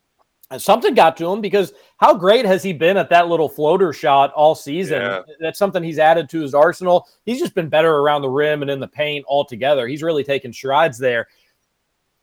And 0.51 0.61
something 0.61 0.95
got 0.95 1.17
to 1.19 1.31
him 1.31 1.41
because 1.41 1.73
how 1.99 2.15
great 2.15 2.45
has 2.45 2.63
he 2.63 2.73
been 2.73 2.97
at 2.97 3.09
that 3.11 3.29
little 3.29 3.49
floater 3.49 3.93
shot 3.93 4.33
all 4.33 4.57
season? 4.57 5.01
Yeah. 5.01 5.23
That's 5.39 5.59
something 5.59 5.83
he's 5.83 6.01
added 6.01 6.29
to 6.31 6.41
his 6.41 6.55
arsenal. 6.55 7.09
He's 7.25 7.39
just 7.39 7.55
been 7.55 7.69
better 7.69 7.99
around 7.99 8.23
the 8.23 8.29
rim 8.29 8.63
and 8.63 8.71
in 8.71 8.81
the 8.81 8.89
paint 8.89 9.25
altogether. 9.29 9.87
He's 9.87 10.03
really 10.03 10.25
taken 10.25 10.53
strides 10.53 10.99
there. 10.99 11.29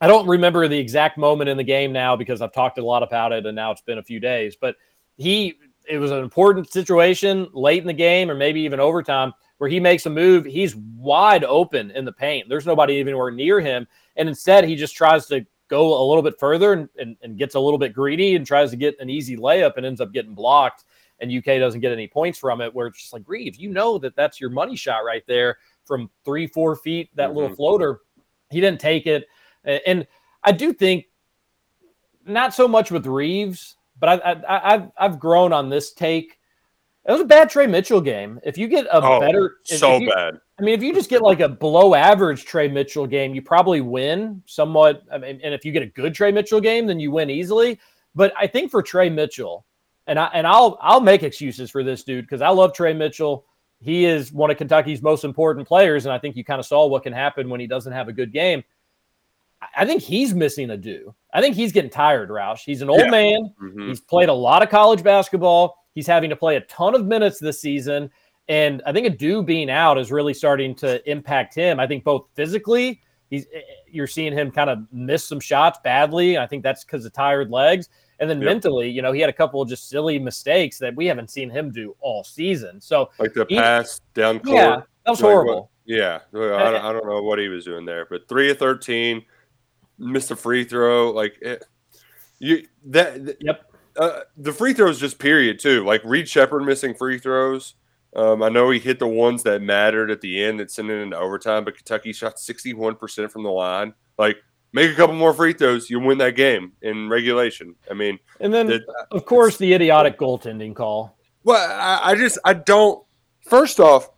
I 0.00 0.06
don't 0.06 0.28
remember 0.28 0.68
the 0.68 0.78
exact 0.78 1.16
moment 1.16 1.48
in 1.48 1.56
the 1.56 1.64
game 1.64 1.90
now 1.90 2.16
because 2.16 2.42
I've 2.42 2.52
talked 2.52 2.78
a 2.78 2.84
lot 2.84 3.02
about 3.02 3.32
it 3.32 3.46
and 3.46 3.56
now 3.56 3.72
it's 3.72 3.80
been 3.80 3.98
a 3.98 4.02
few 4.02 4.20
days, 4.20 4.56
but 4.60 4.76
he 5.16 5.54
it 5.88 5.98
was 5.98 6.10
an 6.10 6.22
important 6.22 6.70
situation 6.70 7.48
late 7.54 7.80
in 7.80 7.86
the 7.86 7.94
game 7.94 8.30
or 8.30 8.34
maybe 8.34 8.60
even 8.60 8.78
overtime 8.78 9.32
where 9.56 9.70
he 9.70 9.80
makes 9.80 10.06
a 10.06 10.10
move. 10.10 10.44
He's 10.44 10.76
wide 10.76 11.44
open 11.44 11.90
in 11.92 12.04
the 12.04 12.12
paint. 12.12 12.48
There's 12.48 12.66
nobody 12.66 12.94
even 12.94 13.12
anywhere 13.12 13.30
near 13.30 13.58
him. 13.58 13.86
And 14.16 14.28
instead, 14.28 14.64
he 14.64 14.76
just 14.76 14.94
tries 14.94 15.26
to 15.26 15.46
go 15.68 16.02
a 16.02 16.04
little 16.06 16.22
bit 16.22 16.38
further 16.38 16.72
and, 16.72 16.88
and, 16.98 17.16
and 17.22 17.38
gets 17.38 17.54
a 17.54 17.60
little 17.60 17.78
bit 17.78 17.92
greedy 17.92 18.34
and 18.36 18.46
tries 18.46 18.70
to 18.70 18.76
get 18.76 18.98
an 19.00 19.10
easy 19.10 19.36
layup 19.36 19.76
and 19.76 19.86
ends 19.86 20.00
up 20.00 20.12
getting 20.12 20.34
blocked. 20.34 20.84
And 21.20 21.32
UK 21.32 21.58
doesn't 21.58 21.80
get 21.80 21.92
any 21.92 22.06
points 22.06 22.38
from 22.38 22.60
it. 22.60 22.72
Where 22.74 22.86
it's 22.86 23.00
just 23.00 23.12
like, 23.12 23.22
Reeves, 23.26 23.58
you 23.58 23.70
know 23.70 23.98
that 23.98 24.16
that's 24.16 24.40
your 24.40 24.50
money 24.50 24.76
shot 24.76 25.04
right 25.04 25.24
there 25.26 25.58
from 25.84 26.10
three, 26.24 26.46
four 26.46 26.76
feet, 26.76 27.10
that 27.14 27.34
little 27.34 27.50
Mhm. 27.50 27.56
floater. 27.56 28.00
He 28.50 28.60
didn't 28.60 28.80
take 28.80 29.06
it. 29.06 29.26
And 29.64 30.06
I 30.44 30.52
do 30.52 30.72
think 30.72 31.06
not 32.24 32.54
so 32.54 32.68
much 32.68 32.90
with 32.90 33.06
Reeves, 33.06 33.76
but 33.98 34.24
I, 34.24 34.32
I, 34.32 34.74
I've 34.74 34.90
I've 34.96 35.18
grown 35.18 35.52
on 35.52 35.68
this 35.68 35.92
take. 35.92 36.37
It 37.08 37.12
was 37.12 37.22
a 37.22 37.24
bad 37.24 37.48
Tre 37.48 37.66
Mitchell 37.66 38.02
game. 38.02 38.38
If 38.44 38.58
you 38.58 38.68
get 38.68 38.84
a 38.86 39.00
Oh, 39.02 39.18
better, 39.18 39.56
so 39.64 39.96
you- 39.96 40.12
bad. 40.12 40.38
I 40.60 40.62
mean, 40.62 40.74
if 40.74 40.82
you 40.82 40.92
just 40.92 41.08
get 41.08 41.22
like 41.22 41.40
a 41.40 41.48
below 41.48 41.94
average 41.94 42.44
Tre 42.44 42.68
Mitchell 42.68 43.06
game, 43.06 43.34
you 43.34 43.40
probably 43.40 43.80
win 43.80 44.42
somewhat. 44.44 45.02
I 45.10 45.16
mean, 45.18 45.40
and 45.42 45.54
if 45.54 45.64
you 45.64 45.72
get 45.72 45.82
a 45.82 45.86
good 45.86 46.14
Tre 46.14 46.30
Mitchell 46.32 46.60
game, 46.60 46.86
then 46.86 47.00
you 47.00 47.10
win 47.10 47.30
easily. 47.30 47.80
But 48.14 48.32
I 48.38 48.46
think 48.46 48.70
for 48.70 48.82
Tre 48.82 49.08
Mitchell, 49.08 49.64
and 50.06 50.18
I 50.18 50.26
and 50.34 50.46
I'll 50.46 50.76
I'll 50.82 51.00
make 51.00 51.22
excuses 51.22 51.70
for 51.70 51.82
this 51.82 52.02
dude 52.02 52.24
because 52.26 52.42
I 52.42 52.50
love 52.50 52.74
Tre 52.74 52.92
Mitchell. 52.92 53.46
He 53.80 54.04
is 54.04 54.32
one 54.32 54.50
of 54.50 54.56
Kentucky's 54.58 55.00
most 55.00 55.24
important 55.24 55.66
players, 55.66 56.04
and 56.04 56.12
I 56.12 56.18
think 56.18 56.36
you 56.36 56.44
kind 56.44 56.58
of 56.60 56.66
saw 56.66 56.86
what 56.86 57.04
can 57.04 57.12
happen 57.14 57.48
when 57.48 57.60
he 57.60 57.66
doesn't 57.66 57.92
have 57.92 58.08
a 58.08 58.12
good 58.12 58.32
game. 58.32 58.64
I- 59.76 59.86
think 59.86 60.02
he's 60.02 60.34
missing 60.34 60.70
Adou. 60.70 61.14
I 61.32 61.40
think 61.40 61.56
he's 61.56 61.72
getting 61.72 61.90
tired, 61.90 62.28
Roush. 62.28 62.60
He's 62.64 62.82
an 62.82 62.90
old 62.90 63.00
Yeah. 63.00 63.10
man. 63.10 63.54
Mhm. 63.62 63.88
He's 63.88 64.00
played 64.00 64.28
a 64.28 64.32
lot 64.34 64.62
of 64.62 64.68
college 64.68 65.02
basketball. 65.02 65.77
He's 65.94 66.06
having 66.06 66.30
to 66.30 66.36
play 66.36 66.56
a 66.56 66.60
ton 66.62 66.94
of 66.94 67.06
minutes 67.06 67.38
this 67.38 67.60
season. 67.60 68.10
And 68.48 68.82
I 68.86 68.92
think 68.92 69.06
Adou 69.06 69.42
being 69.42 69.68
out 69.70 69.98
is 69.98 70.10
really 70.10 70.32
starting 70.34 70.74
to 70.76 71.08
impact 71.10 71.54
him. 71.54 71.78
I 71.80 71.86
think 71.86 72.04
both 72.04 72.28
physically, 72.34 73.00
he's 73.30 73.46
eh, 73.52 73.58
eh 73.58 73.62
you're 73.90 74.06
seeing 74.06 74.32
him 74.32 74.50
kind 74.50 74.70
of 74.70 74.80
miss 74.92 75.24
some 75.24 75.40
shots 75.40 75.78
badly. 75.82 76.38
I 76.38 76.46
think 76.46 76.62
that's 76.62 76.84
because 76.84 77.04
of 77.04 77.12
tired 77.12 77.50
legs. 77.50 77.88
And 78.20 78.28
then 78.28 78.38
Yep. 78.40 78.46
mentally, 78.46 78.88
you 78.90 79.00
know, 79.02 79.12
he 79.12 79.20
had 79.20 79.30
a 79.30 79.34
couple 79.34 79.60
of 79.62 79.68
just 79.68 79.88
silly 79.88 80.18
mistakes 80.18 80.78
that 80.78 80.94
we 80.96 81.06
haven't 81.06 81.30
seen 81.30 81.48
him 81.50 81.70
do 81.70 81.94
all 82.00 82.24
season. 82.24 82.80
So 82.80 83.10
Like 83.18 83.32
the 83.34 83.46
he- 83.48 83.56
pass 83.56 84.00
down 84.14 84.40
court. 84.40 84.56
yeah, 84.56 84.76
that 85.04 85.10
was 85.10 85.20
Like, 85.20 85.24
what- 85.24 85.32
horrible. 85.32 85.70
Yeah, 85.84 86.18
I 86.34 86.38
don't, 86.38 86.84
I 86.84 86.92
don't 86.92 87.06
know 87.06 87.22
what 87.22 87.38
he 87.38 87.48
was 87.48 87.64
doing 87.64 87.86
there, 87.86 88.06
but 88.10 88.28
three 88.28 88.50
of 88.50 88.58
thirteen, 88.58 89.24
missed 89.98 90.30
a 90.30 90.36
free 90.36 90.64
throw. 90.64 91.10
Like 91.10 91.38
it, 91.40 91.64
you 92.40 92.66
that 92.86 93.36
Yep. 93.40 93.67
Uh, 93.98 94.20
the 94.36 94.52
free 94.52 94.72
throws 94.72 95.00
just 95.00 95.18
period 95.18 95.58
too. 95.58 95.84
Like 95.84 96.02
Reed 96.04 96.28
Sheppard 96.28 96.64
missing 96.64 96.94
free 96.94 97.18
throws. 97.18 97.74
Um, 98.16 98.42
I 98.42 98.48
know 98.48 98.70
he 98.70 98.78
hit 98.78 98.98
the 98.98 99.08
ones 99.08 99.42
that 99.42 99.60
mattered 99.60 100.10
at 100.10 100.20
the 100.20 100.42
end 100.42 100.60
that 100.60 100.70
sent 100.70 100.88
it 100.90 101.00
into 101.02 101.18
overtime, 101.18 101.64
but 101.64 101.76
Kentucky 101.76 102.12
shot 102.12 102.38
sixty 102.38 102.72
one 102.72 102.94
percent 102.94 103.30
from 103.32 103.42
the 103.42 103.50
line. 103.50 103.92
Like 104.16 104.36
make 104.72 104.90
a 104.90 104.94
couple 104.94 105.16
more 105.16 105.34
free 105.34 105.52
throws, 105.52 105.90
you 105.90 105.98
win 106.00 106.18
that 106.18 106.36
game 106.36 106.72
in 106.82 107.08
regulation. 107.08 107.74
I 107.90 107.94
mean, 107.94 108.18
And 108.40 108.52
then, 108.54 108.68
that- 108.68 108.82
of 109.10 109.24
course, 109.26 109.56
the 109.58 109.72
idiotic 109.74 110.18
goaltending 110.18 110.74
call. 110.76 111.16
well, 111.44 111.56
I, 111.70 112.12
I 112.12 112.14
just 112.14 112.38
I 112.44 112.54
don't. 112.54 113.04
First 113.48 113.80
off, 113.80 114.08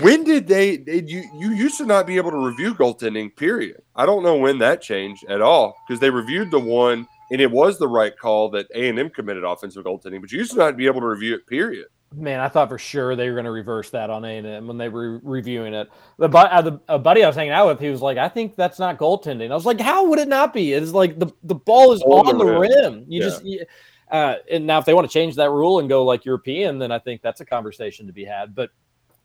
when 0.00 0.24
did 0.24 0.46
they, 0.48 0.76
they? 0.78 1.02
You 1.02 1.22
you 1.38 1.50
used 1.50 1.78
to 1.78 1.86
not 1.86 2.06
be 2.08 2.16
able 2.16 2.32
to 2.32 2.38
review 2.38 2.74
goaltending. 2.74 3.34
Period. 3.36 3.82
I 3.94 4.04
don't 4.06 4.22
know 4.24 4.36
when 4.36 4.58
that 4.58 4.82
changed 4.82 5.24
at 5.28 5.40
all 5.40 5.76
because 5.86 6.00
they 6.00 6.10
reviewed 6.10 6.50
the 6.50 6.58
one 6.60 7.06
and 7.30 7.40
it 7.40 7.50
was 7.50 7.78
the 7.78 7.88
right 7.88 8.16
call 8.16 8.48
that 8.50 8.66
A 8.74 8.88
and 8.88 8.98
M 8.98 9.10
committed 9.10 9.44
offensive 9.44 9.84
goaltending, 9.84 10.20
but 10.20 10.30
you 10.32 10.38
used 10.38 10.52
to 10.52 10.58
not 10.58 10.76
be 10.76 10.86
able 10.86 11.00
to 11.00 11.06
review 11.06 11.34
it. 11.34 11.46
Period. 11.46 11.86
Man, 12.14 12.38
I 12.38 12.48
thought 12.48 12.68
for 12.68 12.78
sure 12.78 13.16
they 13.16 13.28
were 13.28 13.34
going 13.34 13.46
to 13.46 13.50
reverse 13.50 13.90
that 13.90 14.10
on 14.10 14.24
A 14.24 14.38
and 14.38 14.46
M 14.46 14.66
when 14.68 14.78
they 14.78 14.88
were 14.88 15.18
reviewing 15.24 15.74
it. 15.74 15.88
The, 16.18 16.28
uh, 16.28 16.62
the 16.62 16.80
a 16.88 16.98
buddy 16.98 17.24
I 17.24 17.26
was 17.26 17.34
hanging 17.36 17.52
out 17.52 17.66
with, 17.66 17.80
he 17.80 17.90
was 17.90 18.00
like, 18.00 18.16
"I 18.16 18.28
think 18.28 18.54
that's 18.54 18.78
not 18.78 18.96
goaltending." 18.96 19.50
I 19.50 19.54
was 19.54 19.66
like, 19.66 19.80
"How 19.80 20.06
would 20.06 20.20
it 20.20 20.28
not 20.28 20.54
be?" 20.54 20.72
It's 20.72 20.92
like 20.92 21.18
the, 21.18 21.26
the 21.42 21.56
ball 21.56 21.92
is 21.92 22.02
On 22.02 22.28
on, 22.28 22.38
the 22.38 22.44
the 22.44 22.50
rim. 22.52 22.60
rim. 22.60 23.04
You 23.08 23.20
Yeah. 23.20 23.26
just 23.28 23.44
you- 23.44 23.64
uh, 24.10 24.36
and 24.48 24.64
now 24.64 24.78
if 24.78 24.84
they 24.84 24.94
want 24.94 25.04
to 25.08 25.12
change 25.12 25.34
that 25.34 25.50
rule 25.50 25.80
and 25.80 25.88
go 25.88 26.04
like 26.04 26.24
European, 26.24 26.78
then 26.78 26.92
I 26.92 27.00
think 27.00 27.22
that's 27.22 27.40
a 27.40 27.44
conversation 27.44 28.06
to 28.06 28.12
be 28.12 28.24
had. 28.24 28.54
But 28.54 28.70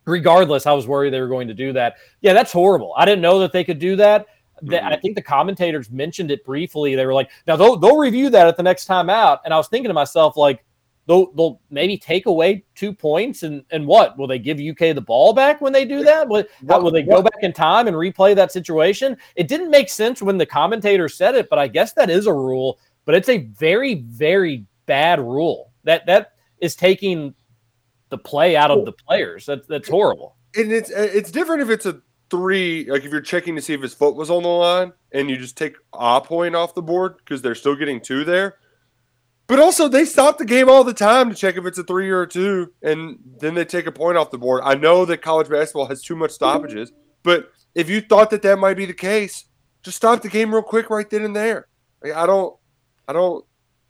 regardless, 0.05 0.65
I 0.65 0.73
was 0.73 0.87
worried 0.87 1.13
they 1.13 1.21
were 1.21 1.27
going 1.27 1.47
to 1.49 1.53
do 1.53 1.71
that. 1.73 1.97
Yeah, 2.21 2.33
that's 2.33 2.51
horrible. 2.51 2.93
I 2.97 3.05
didn't 3.05 3.21
know 3.21 3.37
that 3.39 3.51
they 3.51 3.63
could 3.63 3.77
do 3.77 3.95
that. 3.97 4.25
The- 4.61 4.77
Mhm. 4.77 4.91
I 4.91 4.95
think 4.97 5.15
the 5.15 5.21
commentators 5.21 5.89
mentioned 5.89 6.31
it 6.31 6.43
briefly. 6.45 6.95
They 6.95 7.05
were 7.05 7.13
like, 7.13 7.29
"Now 7.47 7.55
they'll 7.55 7.77
they'll 7.77 7.97
review 7.97 8.29
that 8.29 8.47
at 8.47 8.57
the 8.57 8.63
next 8.63 8.85
time 8.85 9.09
out." 9.09 9.39
And 9.45 9.53
I 9.53 9.57
was 9.57 9.67
thinking 9.67 9.89
to 9.89 9.93
myself, 9.93 10.37
like, 10.37 10.63
they'll 11.07 11.31
they'll 11.33 11.59
maybe 11.71 11.97
take 11.97 12.27
away 12.27 12.63
two 12.75 12.93
points 12.93 13.41
and 13.43 13.63
and 13.71 13.85
what 13.87 14.17
will 14.17 14.27
they 14.27 14.37
give 14.39 14.59
UK 14.59 14.93
the 14.93 15.01
ball 15.01 15.33
back 15.33 15.59
when 15.61 15.73
they 15.73 15.83
do 15.85 16.03
that? 16.03 16.27
Will, 16.29 16.43
how- 16.69 16.79
will 16.79 16.91
they 16.91 17.01
go 17.01 17.21
back 17.23 17.41
in 17.41 17.53
time 17.53 17.87
and 17.87 17.95
replay 17.97 18.35
that 18.35 18.51
situation? 18.51 19.17
It 19.35 19.47
didn't 19.47 19.71
make 19.71 19.89
sense 19.89 20.21
when 20.21 20.37
the 20.37 20.45
commentator 20.45 21.09
said 21.09 21.35
it, 21.35 21.49
but 21.49 21.57
I 21.59 21.67
guess 21.67 21.93
that 21.93 22.09
is 22.09 22.27
a 22.27 22.33
rule. 22.33 22.79
But 23.05 23.15
it's 23.15 23.29
a 23.29 23.37
very 23.39 23.95
very 23.95 24.65
bad 24.85 25.19
rule 25.19 25.71
that 25.85 26.05
that 26.05 26.33
is 26.59 26.75
taking 26.75 27.33
the 28.09 28.17
play 28.19 28.55
out 28.55 28.69
of 28.69 28.85
the 28.85 28.91
players. 28.91 29.45
That's 29.47 29.65
that's 29.67 29.89
horrible. 29.89 30.35
And 30.55 30.71
it's 30.71 30.91
it's 30.91 31.31
different 31.31 31.63
if 31.63 31.69
it's 31.69 31.85
a 31.87 31.99
three, 32.31 32.89
like 32.89 33.03
if 33.03 33.11
you're 33.11 33.21
checking 33.21 33.55
to 33.55 33.61
see 33.61 33.73
if 33.73 33.81
his 33.81 33.93
foot 33.93 34.15
was 34.15 34.31
on 34.31 34.41
the 34.41 34.49
line, 34.49 34.93
and 35.11 35.29
you 35.29 35.37
just 35.37 35.57
take 35.57 35.75
a 35.93 36.21
point 36.21 36.55
off 36.55 36.73
the 36.73 36.81
board 36.81 37.17
because 37.17 37.41
they're 37.41 37.53
still 37.53 37.75
getting 37.75 38.01
two 38.01 38.23
there. 38.23 38.55
But 39.47 39.59
also, 39.59 39.89
they 39.89 40.05
stop 40.05 40.37
the 40.37 40.45
game 40.45 40.69
all 40.69 40.85
the 40.85 40.93
time 40.93 41.29
to 41.29 41.35
check 41.35 41.57
if 41.57 41.65
it's 41.65 41.77
a 41.77 41.83
three 41.83 42.09
or 42.09 42.21
a 42.21 42.27
two, 42.27 42.71
and 42.81 43.19
then 43.39 43.53
they 43.53 43.65
take 43.65 43.85
a 43.85 43.91
point 43.91 44.17
off 44.17 44.31
the 44.31 44.37
board. 44.37 44.61
I 44.63 44.75
know 44.75 45.03
that 45.03 45.21
college 45.21 45.49
basketball 45.49 45.87
has 45.87 46.01
too 46.01 46.15
much 46.15 46.31
stoppages, 46.31 46.93
but 47.21 47.51
if 47.75 47.89
you 47.89 47.99
thought 47.99 48.29
that 48.29 48.41
that 48.43 48.59
might 48.59 48.77
be 48.77 48.85
the 48.85 48.93
case, 48.93 49.45
just 49.83 49.97
stop 49.97 50.21
the 50.21 50.29
game 50.29 50.53
real 50.53 50.63
quick 50.63 50.89
right 50.89 51.09
then 51.09 51.23
and 51.23 51.35
there. 51.35 51.67
Like, 52.01 52.13
I 52.13 52.25
don't, 52.25 52.55
I 53.09 53.13
don't. 53.13 53.43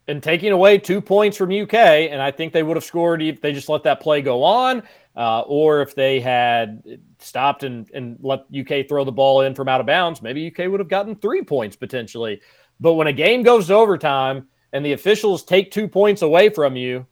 and 0.07 0.23
taking 0.23 0.51
away 0.51 0.79
two 0.79 0.99
points 0.99 1.37
from 1.37 1.51
UK. 1.51 1.75
And 1.75 2.21
I 2.21 2.31
think 2.31 2.53
they 2.53 2.63
would 2.63 2.77
have 2.77 2.83
scored 2.83 3.21
if 3.21 3.39
they 3.41 3.53
just 3.53 3.69
let 3.69 3.83
that 3.83 4.01
play 4.01 4.21
go 4.23 4.43
on, 4.43 4.81
uh, 5.15 5.41
or 5.41 5.81
if 5.83 5.93
they 5.93 6.19
had 6.19 6.81
stopped 7.23 7.63
and, 7.63 7.89
and 7.93 8.17
let 8.21 8.45
UK 8.57 8.87
throw 8.87 9.03
the 9.03 9.11
ball 9.11 9.41
in 9.41 9.55
from 9.55 9.67
out 9.67 9.79
of 9.79 9.87
bounds, 9.87 10.21
maybe 10.21 10.47
UK 10.47 10.69
would 10.69 10.79
have 10.79 10.89
gotten 10.89 11.15
three 11.15 11.43
points 11.43 11.75
potentially. 11.75 12.41
But 12.79 12.93
when 12.93 13.07
a 13.07 13.13
game 13.13 13.43
goes 13.43 13.67
to 13.67 13.75
overtime 13.75 14.47
and 14.73 14.85
the 14.85 14.93
officials 14.93 15.43
take 15.43 15.71
two 15.71 15.87
points 15.87 16.21
away 16.21 16.49
from 16.49 16.75
you, 16.75 17.05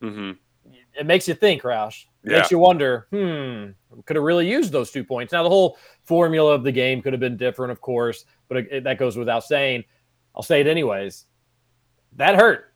hmm 0.00 0.32
it 0.98 1.06
makes 1.06 1.28
you 1.28 1.34
think, 1.34 1.62
Roush. 1.62 2.04
It 2.24 2.32
Yeah. 2.32 2.38
Makes 2.38 2.50
you 2.50 2.58
wonder, 2.58 3.06
hmm, 3.10 3.68
could 4.04 4.16
have 4.16 4.24
really 4.24 4.50
used 4.50 4.72
those 4.72 4.90
two 4.90 5.04
points. 5.04 5.32
Now, 5.32 5.42
the 5.42 5.48
whole 5.48 5.78
formula 6.04 6.54
of 6.54 6.64
the 6.64 6.72
game 6.72 7.00
could 7.00 7.12
have 7.12 7.20
been 7.20 7.36
different, 7.36 7.70
of 7.70 7.80
course, 7.80 8.24
but 8.48 8.58
it, 8.58 8.84
that 8.84 8.98
goes 8.98 9.16
without 9.16 9.44
saying. 9.44 9.84
I'll 10.34 10.42
say 10.42 10.60
it 10.60 10.66
anyways. 10.66 11.26
That 12.16 12.36
hurt. 12.36 12.67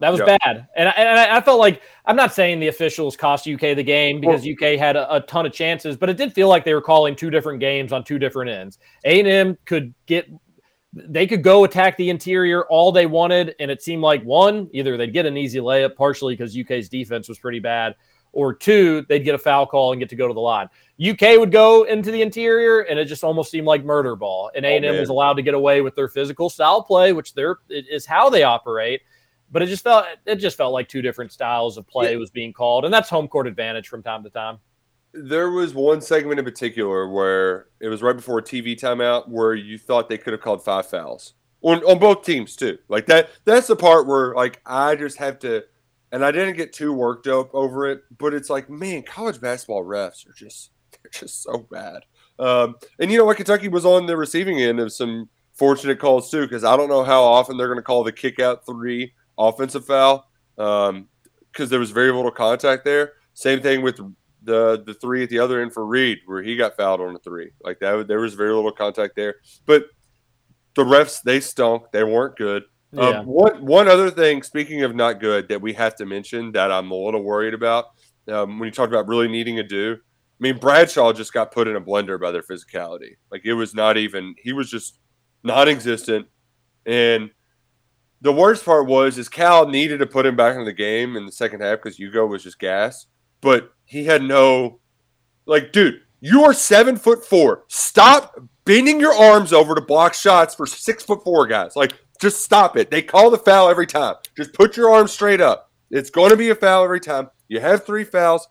That 0.00 0.10
was 0.10 0.20
Yeah. 0.20 0.36
bad. 0.44 0.68
And 0.76 0.88
I, 0.88 0.92
and 0.92 1.18
I 1.18 1.40
felt 1.40 1.58
like 1.58 1.82
I'm 2.04 2.16
not 2.16 2.32
saying 2.32 2.60
the 2.60 2.68
officials 2.68 3.16
cost 3.16 3.48
UK 3.48 3.74
the 3.74 3.82
game 3.82 4.20
because 4.20 4.46
UK 4.46 4.78
had 4.78 4.96
a, 4.96 5.16
a 5.16 5.20
ton 5.20 5.44
of 5.44 5.52
chances, 5.52 5.96
but 5.96 6.08
it 6.08 6.16
did 6.16 6.32
feel 6.32 6.48
like 6.48 6.64
they 6.64 6.74
were 6.74 6.82
calling 6.82 7.16
two 7.16 7.30
different 7.30 7.60
games 7.60 7.92
on 7.92 8.04
two 8.04 8.18
different 8.18 8.50
ends. 8.50 8.78
A&M 9.04 9.58
could 9.64 9.92
get 10.06 10.28
they 10.94 11.26
could 11.26 11.42
go 11.42 11.64
attack 11.64 11.96
the 11.96 12.08
interior 12.08 12.64
all 12.66 12.92
they 12.92 13.06
wanted, 13.06 13.54
and 13.60 13.70
it 13.70 13.82
seemed 13.82 14.02
like 14.02 14.22
one, 14.22 14.68
either 14.72 14.96
they'd 14.96 15.12
get 15.12 15.26
an 15.26 15.36
easy 15.36 15.58
layup, 15.58 15.94
partially 15.94 16.34
because 16.34 16.56
UK's 16.56 16.88
defense 16.88 17.28
was 17.28 17.38
pretty 17.38 17.58
bad, 17.58 17.94
or 18.32 18.54
two, 18.54 19.04
they'd 19.08 19.20
get 19.20 19.34
a 19.34 19.38
foul 19.38 19.66
call 19.66 19.92
and 19.92 20.00
get 20.00 20.08
to 20.08 20.16
go 20.16 20.26
to 20.26 20.34
the 20.34 20.40
line. 20.40 20.68
UK 21.04 21.38
would 21.38 21.52
go 21.52 21.84
into 21.84 22.10
the 22.10 22.22
interior, 22.22 22.80
and 22.80 22.98
it 22.98 23.04
just 23.04 23.22
almost 23.22 23.50
seemed 23.50 23.66
like 23.66 23.84
murder 23.84 24.16
ball. 24.16 24.50
And 24.54 24.64
oh, 24.64 24.68
A&M 24.68 24.82
man. 24.82 24.98
was 24.98 25.10
allowed 25.10 25.34
to 25.34 25.42
get 25.42 25.54
away 25.54 25.82
with 25.82 25.94
their 25.94 26.08
physical 26.08 26.48
style 26.48 26.82
play, 26.82 27.12
which 27.12 27.34
they're 27.34 27.58
it 27.68 27.84
is 27.90 28.06
how 28.06 28.30
they 28.30 28.42
operate. 28.42 29.02
But 29.50 29.62
it 29.62 29.66
just 29.66 29.82
felt 29.82 30.06
it 30.26 30.36
just 30.36 30.56
felt 30.56 30.72
like 30.72 30.88
two 30.88 31.02
different 31.02 31.32
styles 31.32 31.78
of 31.78 31.86
play 31.86 32.16
was 32.16 32.30
being 32.30 32.52
called, 32.52 32.84
and 32.84 32.92
that's 32.92 33.08
home 33.08 33.28
court 33.28 33.46
advantage 33.46 33.88
from 33.88 34.02
time 34.02 34.22
to 34.24 34.30
time. 34.30 34.58
There 35.12 35.50
was 35.50 35.72
one 35.72 36.02
segment 36.02 36.38
in 36.38 36.44
particular 36.44 37.08
where 37.08 37.66
it 37.80 37.88
was 37.88 38.02
right 38.02 38.14
before 38.14 38.38
a 38.38 38.42
TV 38.42 38.78
timeout 38.78 39.28
where 39.28 39.54
you 39.54 39.78
thought 39.78 40.08
they 40.08 40.18
could 40.18 40.34
have 40.34 40.42
called 40.42 40.62
five 40.62 40.86
fouls 40.86 41.32
on, 41.62 41.82
on 41.84 41.98
both 41.98 42.24
teams 42.24 42.56
too. 42.56 42.78
Like 42.88 43.06
that. 43.06 43.30
That's 43.44 43.66
the 43.66 43.76
part 43.76 44.06
where 44.06 44.34
like 44.34 44.60
I 44.66 44.94
just 44.94 45.16
have 45.18 45.38
to, 45.40 45.64
and 46.12 46.24
I 46.24 46.30
didn't 46.30 46.56
get 46.56 46.72
too 46.72 46.92
worked 46.92 47.26
up 47.26 47.54
over 47.54 47.86
it, 47.86 48.02
but 48.18 48.34
it's 48.34 48.50
like 48.50 48.68
man, 48.68 49.02
college 49.02 49.40
basketball 49.40 49.84
refs 49.84 50.28
are 50.28 50.34
just 50.34 50.70
they're 50.90 51.10
just 51.10 51.42
so 51.42 51.66
bad. 51.70 52.02
Um, 52.38 52.76
and 52.98 53.10
you 53.10 53.18
know 53.18 53.24
what, 53.24 53.36
Kentucky 53.36 53.68
was 53.68 53.84
on 53.84 54.06
the 54.06 54.16
receiving 54.16 54.60
end 54.60 54.78
of 54.78 54.92
some 54.92 55.28
fortunate 55.54 55.98
calls 55.98 56.30
too, 56.30 56.42
because 56.42 56.64
I 56.64 56.76
don't 56.76 56.88
know 56.88 57.02
how 57.02 57.22
often 57.22 57.56
they're 57.56 57.66
going 57.66 57.78
to 57.78 57.82
call 57.82 58.04
the 58.04 58.12
kick 58.12 58.38
out 58.38 58.64
three 58.64 59.12
offensive 59.38 59.86
foul 59.86 60.28
because 60.56 61.70
there 61.70 61.80
was 61.80 61.90
very 61.90 62.12
little 62.12 62.30
contact 62.30 62.84
there. 62.84 63.12
Same 63.34 63.60
thing 63.60 63.82
with 63.82 63.96
the 64.42 64.82
the 64.84 64.94
three 64.94 65.22
at 65.22 65.30
the 65.30 65.38
other 65.38 65.60
end 65.60 65.72
for 65.72 65.86
Reed, 65.86 66.18
where 66.26 66.42
he 66.42 66.56
got 66.56 66.76
fouled 66.76 67.00
on 67.00 67.14
a 67.14 67.18
three. 67.18 67.50
Like 67.62 67.78
that, 67.80 68.08
there 68.08 68.20
was 68.20 68.34
very 68.34 68.52
little 68.52 68.72
contact 68.72 69.14
there. 69.16 69.36
But 69.66 69.86
the 70.74 70.84
refs 70.84 71.22
they 71.22 71.40
stunk. 71.40 71.90
They 71.92 72.04
weren't 72.04 72.36
good. 72.36 72.62
Yeah. 72.92 73.20
Um, 73.20 73.26
one 73.26 73.64
one 73.64 73.88
other 73.88 74.10
thing, 74.10 74.42
speaking 74.42 74.82
of 74.82 74.94
not 74.94 75.20
good, 75.20 75.48
that 75.48 75.60
we 75.60 75.72
have 75.74 75.96
to 75.96 76.06
mention 76.06 76.52
that 76.52 76.72
I'm 76.72 76.90
a 76.90 76.94
little 76.94 77.22
worried 77.22 77.54
about 77.54 77.86
um, 78.28 78.58
when 78.58 78.66
you 78.66 78.72
talk 78.72 78.88
about 78.88 79.08
really 79.08 79.28
needing 79.28 79.58
Adou. 79.58 79.94
I 79.94 80.40
mean, 80.40 80.58
Bradshaw 80.58 81.12
just 81.12 81.32
got 81.32 81.50
put 81.52 81.66
in 81.66 81.76
a 81.76 81.80
blender 81.80 82.20
by 82.20 82.30
their 82.30 82.42
physicality. 82.42 83.16
Like 83.30 83.44
it 83.44 83.54
was 83.54 83.74
not 83.74 83.96
even. 83.96 84.34
He 84.38 84.52
was 84.52 84.70
just 84.70 85.00
non-existent. 85.42 86.26
And 86.86 87.30
the 88.20 88.32
worst 88.32 88.64
part 88.64 88.86
was 88.86 89.18
is 89.18 89.28
Cal 89.28 89.68
needed 89.68 89.98
to 89.98 90.06
put 90.06 90.26
him 90.26 90.36
back 90.36 90.56
in 90.56 90.64
the 90.64 90.72
game 90.72 91.16
in 91.16 91.26
the 91.26 91.32
second 91.32 91.60
half 91.60 91.78
because 91.82 91.98
Ugo 92.00 92.26
was 92.26 92.42
just 92.42 92.58
gas, 92.58 93.06
but 93.40 93.72
he 93.84 94.04
had 94.04 94.22
no 94.22 94.80
like, 95.46 95.72
dude, 95.72 96.02
you 96.20 96.44
are 96.44 96.52
seven 96.52 96.96
foot 96.96 97.24
four. 97.24 97.64
Stop 97.68 98.38
bending 98.64 99.00
your 99.00 99.14
arms 99.14 99.52
over 99.52 99.74
to 99.74 99.80
block 99.80 100.14
shots 100.14 100.54
for 100.54 100.66
six 100.66 101.02
foot 101.02 101.24
four 101.24 101.46
guys. 101.46 101.74
Like, 101.74 101.92
just 102.20 102.42
stop 102.42 102.76
it. 102.76 102.90
They 102.90 103.02
call 103.02 103.30
the 103.30 103.38
foul 103.38 103.70
every 103.70 103.86
time. 103.86 104.16
Just 104.36 104.52
put 104.52 104.76
your 104.76 104.90
arms 104.90 105.12
straight 105.12 105.40
up. 105.40 105.70
It's 105.90 106.10
going 106.10 106.30
to 106.30 106.36
be 106.36 106.50
a 106.50 106.54
foul 106.54 106.84
every 106.84 107.00
time. 107.00 107.30
You 107.48 107.60
have 107.60 107.86
three 107.86 108.04
fouls. 108.04 108.46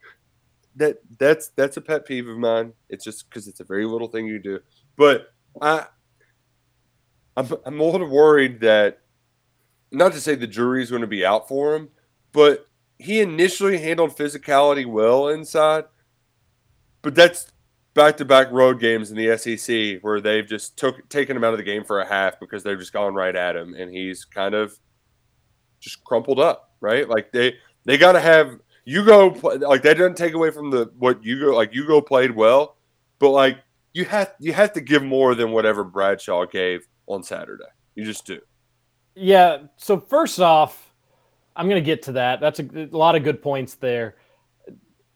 That 0.75 0.97
that's 1.19 1.49
that's 1.49 1.77
a 1.77 1.81
pet 1.81 2.05
peeve 2.05 2.27
of 2.27 2.37
mine. 2.37 2.73
It's 2.89 3.03
just 3.03 3.29
because 3.29 3.47
it's 3.47 3.59
a 3.59 3.63
very 3.63 3.85
little 3.85 4.07
thing 4.07 4.25
you 4.25 4.39
do. 4.39 4.59
But 4.95 5.27
I 5.61 5.85
I'm 7.35 7.47
I'm 7.65 7.79
a 7.79 7.83
little 7.83 8.09
worried 8.09 8.59
that 8.61 9.01
not 9.91 10.13
to 10.13 10.21
say 10.21 10.35
the 10.35 10.47
jury's 10.47 10.89
going 10.89 11.01
to 11.01 11.07
be 11.07 11.25
out 11.25 11.47
for 11.47 11.75
him, 11.75 11.89
but 12.31 12.67
he 12.97 13.21
initially 13.21 13.77
handled 13.77 14.15
physicality 14.15 14.85
well 14.85 15.27
inside. 15.27 15.85
But 17.01 17.15
that's 17.15 17.51
back 17.93 18.17
to 18.17 18.25
back 18.25 18.51
road 18.51 18.79
games 18.79 19.11
in 19.11 19.17
the 19.17 19.37
SEC 19.37 20.01
where 20.01 20.21
they've 20.21 20.45
just 20.45 20.77
took 20.77 21.07
taken 21.09 21.35
him 21.35 21.43
out 21.43 21.53
of 21.53 21.57
the 21.57 21.63
game 21.63 21.83
for 21.83 21.99
a 21.99 22.07
half 22.07 22.39
because 22.39 22.63
they've 22.63 22.77
just 22.79 22.93
gone 22.93 23.15
right 23.15 23.35
at 23.35 23.55
him 23.55 23.73
and 23.73 23.91
he's 23.91 24.23
kind 24.25 24.53
of 24.53 24.77
just 25.79 26.03
crumpled 26.03 26.39
up, 26.39 26.71
right? 26.79 27.07
Like 27.09 27.31
they 27.31 27.55
they 27.85 27.97
got 27.97 28.13
to 28.13 28.19
have 28.19 28.59
you 28.85 29.03
go 29.03 29.27
like 29.59 29.81
that 29.83 29.97
doesn't 29.97 30.17
take 30.17 30.33
away 30.33 30.51
from 30.51 30.69
the 30.69 30.91
what 30.97 31.23
you 31.23 31.39
go 31.39 31.55
like 31.55 31.75
Ugo 31.75 32.01
played 32.01 32.31
well, 32.31 32.77
but 33.19 33.29
like 33.29 33.57
you 33.93 34.05
have 34.05 34.33
you 34.39 34.53
have 34.53 34.73
to 34.73 34.81
give 34.81 35.03
more 35.03 35.33
than 35.33 35.51
whatever 35.51 35.83
Bradshaw 35.83 36.45
gave 36.45 36.87
on 37.07 37.23
Saturday. 37.23 37.65
You 37.95 38.05
just 38.05 38.25
do. 38.25 38.39
Yeah. 39.17 39.63
So 39.77 39.99
first 39.99 40.39
off, 40.39 40.93
I'm 41.55 41.67
going 41.67 41.81
to 41.81 41.85
get 41.85 42.03
to 42.03 42.13
that. 42.13 42.39
That's 42.39 42.59
a, 42.59 42.89
a 42.91 42.97
lot 42.97 43.15
of 43.15 43.23
good 43.23 43.41
points 43.41 43.75
there. 43.75 44.15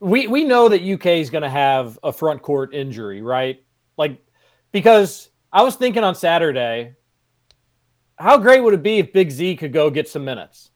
We 0.00 0.26
we 0.26 0.44
know 0.44 0.68
that 0.68 0.82
UK 0.82 1.06
is 1.06 1.30
going 1.30 1.42
to 1.42 1.50
have 1.50 1.98
a 2.02 2.12
front 2.12 2.42
court 2.42 2.74
injury, 2.74 3.22
right? 3.22 3.62
Like 3.96 4.18
because 4.72 5.30
I 5.52 5.62
was 5.62 5.76
thinking 5.76 6.02
on 6.02 6.16
Saturday, 6.16 6.96
how 8.16 8.38
great 8.38 8.60
would 8.60 8.74
it 8.74 8.82
be 8.82 8.98
if 8.98 9.12
Big 9.12 9.30
Z 9.30 9.56
could 9.56 9.72
go 9.72 9.90
get 9.90 10.08
some 10.08 10.24
minutes? 10.24 10.70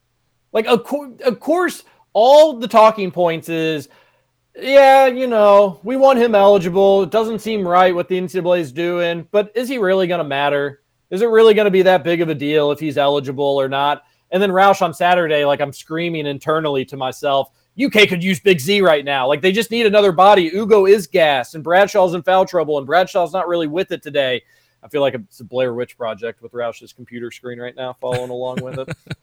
Like 0.52 0.66
of, 0.66 0.84
cour- 0.84 1.16
of 1.24 1.40
course, 1.40 1.82
all 2.12 2.58
the 2.58 2.68
talking 2.68 3.10
points 3.10 3.48
is, 3.48 3.88
yeah, 4.54 5.06
you 5.06 5.26
know, 5.26 5.80
we 5.82 5.96
want 5.96 6.18
him 6.18 6.34
eligible. 6.34 7.02
It 7.02 7.10
doesn't 7.10 7.40
seem 7.40 7.66
right 7.66 7.94
what 7.94 8.08
the 8.08 8.20
NCAA 8.20 8.60
is 8.60 8.72
doing, 8.72 9.26
but 9.32 9.50
is 9.54 9.68
he 9.68 9.78
really 9.78 10.06
going 10.06 10.18
to 10.18 10.24
matter? 10.24 10.82
Is 11.10 11.22
it 11.22 11.26
really 11.26 11.54
going 11.54 11.66
to 11.66 11.70
be 11.70 11.82
that 11.82 12.04
big 12.04 12.20
of 12.20 12.28
a 12.28 12.34
deal 12.34 12.70
if 12.72 12.80
he's 12.80 12.98
eligible 12.98 13.44
or 13.44 13.68
not? 13.68 14.04
And 14.30 14.42
then 14.42 14.50
Roush 14.50 14.82
on 14.82 14.92
Saturday, 14.92 15.44
like 15.44 15.60
I'm 15.60 15.72
screaming 15.72 16.26
internally 16.26 16.84
to 16.86 16.96
myself, 16.96 17.50
UK 17.82 18.08
could 18.08 18.24
use 18.24 18.40
Big 18.40 18.58
Z 18.58 18.80
right 18.80 19.04
now. 19.04 19.28
Like 19.28 19.40
they 19.40 19.52
just 19.52 19.70
need 19.70 19.86
another 19.86 20.12
body. 20.12 20.50
Ugo 20.54 20.86
is 20.86 21.06
gas 21.06 21.54
and 21.54 21.62
Bradshaw's 21.62 22.14
in 22.14 22.22
foul 22.22 22.44
trouble 22.44 22.78
and 22.78 22.86
Bradshaw's 22.86 23.32
not 23.32 23.46
really 23.46 23.66
with 23.68 23.92
it 23.92 24.02
today. 24.02 24.42
I 24.82 24.88
feel 24.88 25.00
like 25.00 25.14
it's 25.14 25.40
a 25.40 25.44
Blair 25.44 25.74
Witch 25.74 25.96
project 25.96 26.42
with 26.42 26.52
Roush's 26.52 26.92
computer 26.92 27.30
screen 27.30 27.58
right 27.58 27.74
now, 27.74 27.92
following 27.92 28.30
along 28.30 28.62
with 28.62 28.78
it. 28.78 28.96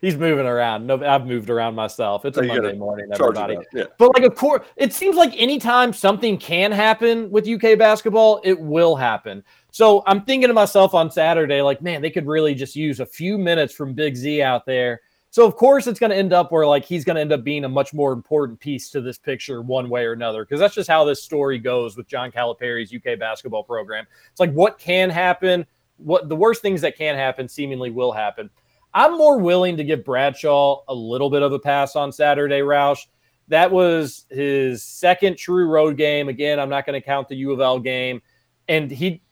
He's 0.00 0.16
moving 0.16 0.46
around. 0.46 0.86
No, 0.86 1.04
I've 1.04 1.26
moved 1.26 1.50
around 1.50 1.74
myself. 1.74 2.24
It's 2.24 2.38
a 2.38 2.42
Monday 2.42 2.74
morning, 2.74 3.08
everybody. 3.12 3.58
yeah. 3.72 3.84
But 3.98 4.14
like, 4.14 4.24
of 4.24 4.34
course, 4.34 4.66
it 4.76 4.92
seems 4.92 5.16
like 5.16 5.34
anytime 5.36 5.92
something 5.92 6.38
can 6.38 6.72
happen 6.72 7.30
with 7.30 7.48
UK 7.48 7.76
basketball, 7.78 8.40
it 8.44 8.58
will 8.58 8.96
happen. 8.96 9.42
So 9.70 10.02
I'm 10.06 10.22
thinking 10.22 10.48
to 10.48 10.54
myself 10.54 10.94
on 10.94 11.10
Saturday, 11.10 11.62
like, 11.62 11.80
man, 11.82 12.02
they 12.02 12.10
could 12.10 12.26
really 12.26 12.54
just 12.54 12.74
use 12.74 13.00
a 13.00 13.06
few 13.06 13.38
minutes 13.38 13.74
from 13.74 13.94
Big 13.94 14.16
Z 14.16 14.42
out 14.42 14.66
there. 14.66 15.00
So 15.32 15.46
of 15.46 15.54
course 15.54 15.86
it's 15.86 16.00
going 16.00 16.10
to 16.10 16.16
end 16.16 16.32
up 16.32 16.50
where 16.50 16.66
like 16.66 16.84
he's 16.84 17.04
going 17.04 17.14
to 17.14 17.20
end 17.20 17.32
up 17.32 17.44
being 17.44 17.64
a 17.64 17.68
much 17.68 17.94
more 17.94 18.12
important 18.12 18.58
piece 18.58 18.90
to 18.90 19.00
this 19.00 19.16
picture 19.16 19.62
one 19.62 19.88
way 19.88 20.04
or 20.04 20.12
another 20.12 20.44
because 20.44 20.58
that's 20.58 20.74
just 20.74 20.90
how 20.90 21.04
this 21.04 21.22
story 21.22 21.58
goes 21.58 21.96
with 21.96 22.08
John 22.08 22.32
Calipari's 22.32 22.92
UK 22.92 23.16
basketball 23.16 23.62
program. 23.62 24.06
It's 24.32 24.40
like 24.40 24.52
what 24.52 24.78
can 24.78 25.08
happen, 25.08 25.64
what 25.98 26.28
the 26.28 26.34
worst 26.34 26.62
things 26.62 26.80
that 26.80 26.98
can 26.98 27.14
happen 27.14 27.48
seemingly 27.48 27.90
will 27.90 28.10
happen. 28.10 28.50
I'm 28.92 29.16
more 29.16 29.38
willing 29.38 29.76
to 29.76 29.84
give 29.84 30.04
Bradshaw 30.04 30.82
a 30.88 30.94
little 30.94 31.30
bit 31.30 31.42
of 31.42 31.52
a 31.52 31.60
pass 31.60 31.94
on 31.94 32.10
Saturday, 32.10 32.58
Roush. 32.58 33.06
That 33.46 33.70
was 33.70 34.26
his 34.30 34.82
second 34.82 35.36
true 35.36 35.66
road 35.66 35.96
game. 35.96 36.28
Again, 36.28 36.58
I'm 36.58 36.68
not 36.68 36.86
going 36.86 37.00
to 37.00 37.04
count 37.04 37.28
the 37.28 37.36
U 37.36 37.52
of 37.52 37.60
L 37.60 37.78
game. 37.78 38.20
And 38.68 38.90
he 38.90 39.22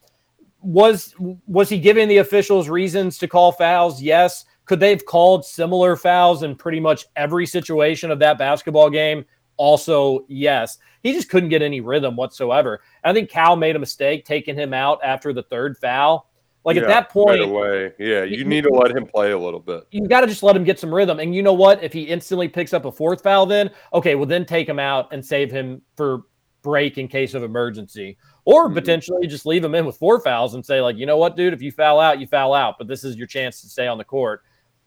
was 0.61 1.15
was 1.47 1.69
he 1.69 1.79
giving 1.79 2.09
the 2.09 2.19
officials 2.19 2.69
reasons 2.69 3.19
to 3.19 3.29
call 3.29 3.53
fouls? 3.53 4.03
Yes. 4.03 4.45
Could 4.65 4.81
they 4.81 4.91
have 4.91 5.07
called 5.07 5.45
similar 5.45 5.97
fouls 5.97 6.43
in 6.43 6.55
pretty 6.55 6.81
much 6.81 7.07
every 7.17 7.47
situation 7.47 8.11
of 8.11 8.19
that 8.19 8.39
basketball 8.39 8.91
game? 8.91 9.25
Also, 9.57 10.27
yes. 10.29 10.79
He 11.03 11.13
just 11.13 11.31
couldn't 11.31 11.49
get 11.49 11.63
any 11.63 11.81
rhythm 11.81 12.17
whatsoever. 12.17 12.81
I 13.03 13.13
think 13.13 13.31
Cal 13.31 13.57
made 13.57 13.77
a 13.77 13.79
mistake 13.79 14.25
taking 14.25 14.57
him 14.57 14.75
out 14.75 15.01
after 15.03 15.33
the 15.33 15.43
third 15.45 15.79
foul. 15.79 16.29
Like 16.65 16.77
at 16.77 16.87
that 16.87 17.09
point, 17.09 17.41
right 17.41 17.49
away. 17.49 17.93
Yeah, 17.99 18.25
you 18.25 18.45
need 18.45 18.65
to 18.65 18.71
let 18.71 18.95
him 18.95 19.07
play 19.07 19.31
a 19.31 19.39
little 19.39 19.61
bit. 19.61 19.85
you 19.91 20.07
got 20.07 20.21
to 20.21 20.27
just 20.27 20.43
let 20.43 20.55
him 20.55 20.65
get 20.65 20.79
some 20.79 20.95
rhythm. 20.95 21.19
And 21.19 21.35
you 21.35 21.43
know 21.43 21.55
what? 21.55 21.83
If 21.83 21.95
he 21.95 22.03
instantly 22.03 22.47
picks 22.47 22.75
up 22.75 22.85
a 22.85 22.93
fourth 22.93 23.23
foul, 23.23 23.47
then 23.47 23.71
okay, 23.95 24.17
well 24.17 24.27
then 24.27 24.45
take 24.45 24.69
him 24.69 24.79
out 24.79 25.11
and 25.11 25.25
save 25.25 25.51
him 25.51 25.81
for 25.97 26.25
break 26.63 26.99
in 26.99 27.09
case 27.09 27.33
of 27.33 27.43
emergency, 27.43 28.19
or 28.49 28.71
potentially 28.71 29.27
just 29.27 29.45
leave 29.45 29.63
him 29.63 29.75
in 29.75 29.85
with 29.85 29.99
four 29.99 30.19
fouls 30.23 30.55
and 30.55 30.65
say 30.65 30.81
like, 30.81 30.97
you 30.97 31.05
know 31.05 31.19
what, 31.19 31.37
dude, 31.37 31.53
if 31.53 31.61
you 31.61 31.71
foul 31.71 32.01
out, 32.01 32.19
you 32.19 32.27
foul 32.27 32.55
out, 32.55 32.79
but 32.79 32.89
this 32.89 33.05
is 33.05 33.15
your 33.15 33.27
chance 33.27 33.61
to 33.61 33.69
stay 33.69 33.87
on 33.87 33.99
the 33.99 34.05
court. 34.05 34.43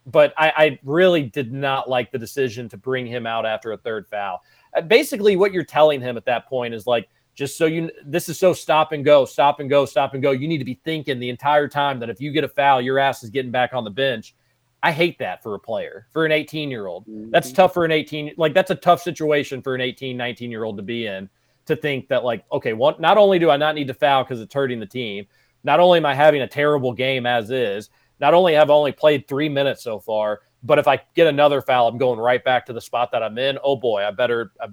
But 0.08 0.34
I, 0.36 0.52
I 0.58 0.80
really 0.84 1.22
did 1.22 1.54
not 1.54 1.88
like 1.88 2.12
the 2.12 2.18
decision 2.18 2.68
to 2.70 2.78
bring 2.78 3.06
him 3.06 3.28
out 3.28 3.46
after 3.46 3.72
a 3.72 3.78
third 3.78 4.08
foul. 4.08 4.42
Uh, 4.76 4.82
basically, 4.82 5.36
what 5.36 5.54
you're 5.54 5.64
telling 5.64 6.02
him 6.02 6.18
at 6.18 6.26
that 6.26 6.50
point 6.50 6.74
is 6.74 6.88
like, 6.88 7.08
just 7.36 7.56
so 7.56 7.68
you 7.68 7.92
this 8.04 8.30
is 8.30 8.40
so 8.40 8.52
stop 8.52 8.94
and 8.94 9.06
go, 9.06 9.26
stop 9.26 9.60
and 9.60 9.70
go, 9.70 9.86
stop 9.86 10.16
and 10.16 10.24
go. 10.24 10.32
You 10.32 10.48
need 10.48 10.58
to 10.58 10.66
be 10.66 10.80
thinking 10.84 11.20
the 11.20 11.30
entire 11.30 11.68
time 11.68 12.00
that 12.00 12.10
if 12.10 12.20
you 12.20 12.32
get 12.32 12.44
a 12.44 12.50
foul, 12.50 12.82
your 12.82 12.98
ass 12.98 13.24
is 13.24 13.30
getting 13.30 13.52
back 13.52 13.76
on 13.76 13.84
the 13.84 13.92
bench. 13.92 14.34
I 14.82 14.92
hate 14.92 15.20
that 15.20 15.44
for 15.44 15.54
a 15.54 15.60
player, 15.60 16.08
for 16.14 16.26
an 16.26 16.32
18 16.32 16.72
year 16.72 16.88
old. 16.88 17.06
That's 17.32 17.52
tough 17.52 17.76
for 17.76 17.86
an 17.86 17.92
18, 17.92 18.34
like 18.38 18.56
that's 18.56 18.72
a 18.72 18.76
tough 18.76 19.04
situation 19.04 19.62
for 19.62 19.76
an 19.76 19.82
18, 19.82 20.18
19 20.18 20.50
year 20.50 20.64
old 20.64 20.78
to 20.78 20.84
be 20.84 21.06
in 21.06 21.30
to 21.66 21.76
think 21.76 22.08
that, 22.10 22.24
like, 22.24 22.44
okay, 22.52 22.74
one, 22.74 22.96
not 23.00 23.18
only 23.18 23.40
do 23.40 23.50
I 23.50 23.58
not 23.58 23.76
need 23.76 23.88
to 23.88 23.94
foul 23.94 24.24
because 24.24 24.42
it's 24.42 24.54
hurting 24.54 24.80
the 24.80 24.86
team, 24.86 25.28
not 25.64 25.80
only 25.80 25.98
am 25.98 26.06
I 26.06 26.14
having 26.14 26.42
a 26.42 26.48
terrible 26.48 26.94
game 26.94 27.26
as 27.26 27.52
is, 27.52 27.90
not 28.20 28.34
only 28.34 28.54
have 28.54 28.70
I 28.70 28.74
only 28.74 28.92
played 28.92 29.28
three 29.28 29.50
minutes 29.50 29.84
so 29.84 30.00
far, 30.00 30.42
but 30.64 30.80
if 30.80 30.88
I 30.88 31.02
get 31.16 31.28
another 31.28 31.62
foul, 31.62 31.88
I'm 31.88 31.98
going 31.98 32.20
right 32.20 32.44
back 32.44 32.66
to 32.68 32.74
the 32.74 32.82
spot 32.82 33.12
that 33.12 33.24
I'm 33.24 33.38
in. 33.38 33.58
Oh 33.64 33.76
boy, 33.76 34.04
I 34.04 34.12
better. 34.12 34.52
I, 34.60 34.68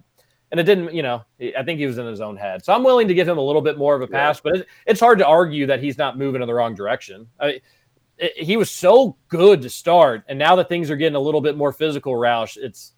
and 0.50 0.58
it 0.58 0.64
didn't, 0.64 0.94
you 0.94 1.02
know, 1.02 1.22
I 1.56 1.62
think 1.62 1.78
he 1.78 1.86
was 1.86 1.98
in 1.98 2.06
his 2.06 2.22
own 2.22 2.36
head. 2.36 2.64
So 2.64 2.72
I'm 2.72 2.82
willing 2.82 3.08
to 3.08 3.14
give 3.14 3.28
him 3.28 3.36
a 3.36 3.42
little 3.42 3.60
bit 3.60 3.76
more 3.76 3.94
of 3.94 4.00
a 4.00 4.06
pass, 4.06 4.40
but 4.40 4.56
it, 4.56 4.66
it's 4.86 5.00
hard 5.00 5.18
to 5.18 5.26
argue 5.26 5.66
that 5.66 5.82
he's 5.82 5.98
not 5.98 6.16
moving 6.16 6.40
in 6.40 6.48
the 6.48 6.54
wrong 6.54 6.74
direction. 6.74 7.26
I 7.38 7.46
mean, 7.46 7.60
it, 8.16 8.32
he 8.36 8.56
was 8.56 8.70
so 8.70 9.16
good 9.28 9.60
to 9.62 9.70
start, 9.70 10.24
and 10.26 10.38
now 10.38 10.56
that 10.56 10.70
things 10.70 10.90
are 10.90 10.96
getting 10.96 11.16
a 11.16 11.20
little 11.20 11.42
bit 11.42 11.56
more 11.56 11.72
physical, 11.72 12.14
Roush, 12.14 12.56
it's 12.56 12.94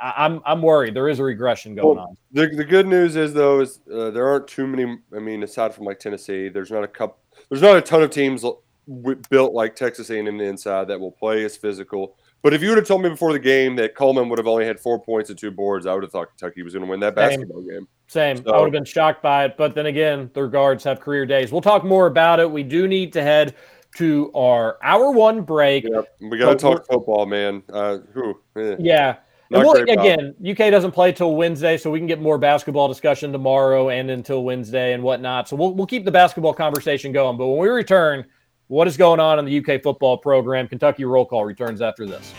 I, 0.00 0.24
I'm 0.24 0.40
I'm 0.44 0.62
worried 0.62 0.94
there 0.94 1.08
is 1.08 1.18
a 1.18 1.24
regression 1.24 1.74
going 1.74 1.96
Well, 1.96 2.08
on. 2.08 2.16
The, 2.32 2.48
the 2.48 2.64
good 2.64 2.86
news 2.86 3.16
is 3.16 3.32
though 3.32 3.60
is 3.60 3.80
uh, 3.92 4.10
there 4.10 4.26
aren't 4.26 4.48
too 4.48 4.66
many. 4.66 4.98
I 5.14 5.18
mean, 5.18 5.42
aside 5.42 5.74
from 5.74 5.84
like 5.84 5.98
Tennessee, 5.98 6.48
there's 6.48 6.70
not 6.70 6.84
a 6.84 6.88
cup. 6.88 7.18
There's 7.48 7.62
not 7.62 7.76
a 7.76 7.80
ton 7.80 8.02
of 8.02 8.10
teams 8.10 8.42
w- 8.42 9.20
built 9.30 9.52
like 9.54 9.74
Texas 9.74 10.10
A&M 10.10 10.36
the 10.36 10.44
inside 10.44 10.88
that 10.88 11.00
will 11.00 11.12
play 11.12 11.44
as 11.44 11.56
physical. 11.56 12.16
But 12.42 12.54
if 12.54 12.62
you 12.62 12.70
would 12.70 12.78
have 12.78 12.86
told 12.86 13.02
me 13.02 13.10
before 13.10 13.32
the 13.32 13.38
game 13.38 13.76
that 13.76 13.94
Coleman 13.94 14.28
would 14.30 14.38
have 14.38 14.46
only 14.46 14.64
had 14.64 14.80
four 14.80 14.98
points 15.00 15.28
and 15.28 15.38
two 15.38 15.50
boards, 15.50 15.86
I 15.86 15.92
would 15.92 16.02
have 16.02 16.12
thought 16.12 16.28
Kentucky 16.30 16.62
was 16.62 16.72
going 16.72 16.84
to 16.84 16.90
win 16.90 17.00
that 17.00 17.14
Same. 17.14 17.28
basketball 17.28 17.62
game. 17.62 17.86
Same. 18.06 18.38
I 18.46 18.52
would 18.56 18.64
have 18.64 18.72
been 18.72 18.84
shocked 18.84 19.22
by 19.22 19.44
it, 19.44 19.56
but 19.58 19.74
then 19.74 19.86
again, 19.86 20.30
their 20.32 20.48
guards 20.48 20.82
have 20.84 21.00
career 21.00 21.26
days. 21.26 21.52
We'll 21.52 21.60
talk 21.60 21.84
more 21.84 22.06
about 22.06 22.40
it. 22.40 22.50
We 22.50 22.62
do 22.62 22.88
need 22.88 23.12
to 23.12 23.22
head 23.22 23.54
to 23.96 24.32
our 24.34 24.78
hour 24.82 25.10
one 25.10 25.42
break. 25.42 25.84
Yep. 25.84 26.16
We 26.20 26.38
got 26.38 26.50
to 26.50 26.56
talk 26.56 26.86
football, 26.86 27.26
man. 27.26 27.62
Uh, 27.70 27.98
whew, 28.14 28.40
eh. 28.56 28.76
Yeah. 28.78 29.16
Not 29.50 29.64
And 29.64 29.66
we'll, 29.66 29.82
again, 29.82 30.34
UK 30.48 30.70
doesn't 30.70 30.92
play 30.92 31.10
till 31.10 31.34
Wednesday, 31.34 31.76
so 31.76 31.90
we 31.90 31.98
can 31.98 32.06
get 32.06 32.20
more 32.20 32.38
basketball 32.38 32.86
discussion 32.86 33.32
tomorrow 33.32 33.88
and 33.88 34.08
until 34.08 34.44
Wednesday 34.44 34.92
and 34.92 35.02
whatnot. 35.02 35.48
So 35.48 35.56
we'll, 35.56 35.74
we'll 35.74 35.88
keep 35.88 36.04
the 36.04 36.12
basketball 36.12 36.54
conversation 36.54 37.10
going. 37.10 37.36
But 37.36 37.48
when 37.48 37.58
we 37.58 37.68
return, 37.68 38.24
what 38.68 38.86
is 38.86 38.96
going 38.96 39.18
on 39.18 39.40
in 39.40 39.44
the 39.44 39.58
UK 39.58 39.82
football 39.82 40.18
program? 40.18 40.68
Kentucky 40.68 41.04
roll 41.04 41.26
call 41.26 41.44
returns 41.44 41.82
after 41.82 42.06
this. 42.06 42.32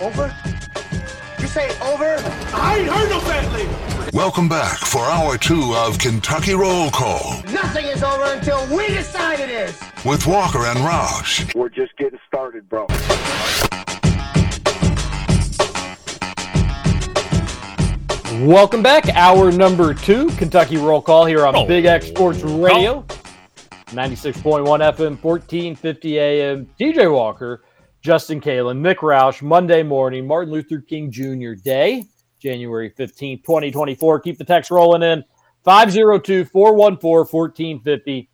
Over? 0.00 0.34
You 1.40 1.46
say 1.46 1.68
over? 1.80 2.16
I 2.54 2.78
ain't 2.78 2.88
heard 2.88 3.10
no 3.10 3.20
bad 3.20 3.50
thing. 3.52 4.10
Welcome 4.12 4.48
back 4.48 4.78
for 4.78 5.00
hour 5.00 5.36
two 5.36 5.74
of 5.74 5.98
Kentucky 5.98 6.54
Roll 6.54 6.90
Call 6.90 7.42
Nothing 7.52 7.86
is 7.86 8.02
over 8.02 8.24
until 8.32 8.64
we 8.74 8.86
decide 8.88 9.38
it 9.40 9.50
is. 9.50 9.78
with 10.04 10.26
Walker 10.26 10.64
and 10.66 10.78
Roush. 10.78 11.54
We're 11.54 11.68
just 11.68 11.96
getting 11.98 12.18
started, 12.28 12.68
bro. 12.68 12.86
Welcome 18.40 18.82
back. 18.82 19.08
Hour 19.14 19.50
number 19.50 19.94
two, 19.94 20.28
Kentucky 20.36 20.76
roll 20.76 21.02
call 21.02 21.24
here 21.24 21.44
on 21.44 21.56
Oh. 21.56 21.66
Big 21.66 21.86
X 21.86 22.06
Sports 22.06 22.40
Radio, 22.42 23.04
96.1 23.90 24.80
FM, 24.80 25.18
1450 25.20 26.18
AM. 26.18 26.66
DJ 26.78 27.12
Walker, 27.12 27.62
Justin 28.00 28.40
Kalen, 28.40 28.78
Nick 28.78 28.98
Roush, 28.98 29.42
Monday 29.42 29.82
morning, 29.82 30.26
Martin 30.26 30.52
Luther 30.52 30.80
King 30.80 31.10
Jr. 31.10 31.54
Day, 31.54 32.04
January 32.38 32.90
15th, 32.90 33.44
2024. 33.44 34.20
Keep 34.20 34.38
the 34.38 34.44
text 34.44 34.70
rolling 34.70 35.02
in 35.02 35.24
502 35.64 36.44
414 36.44 37.26
1450. 37.30 38.30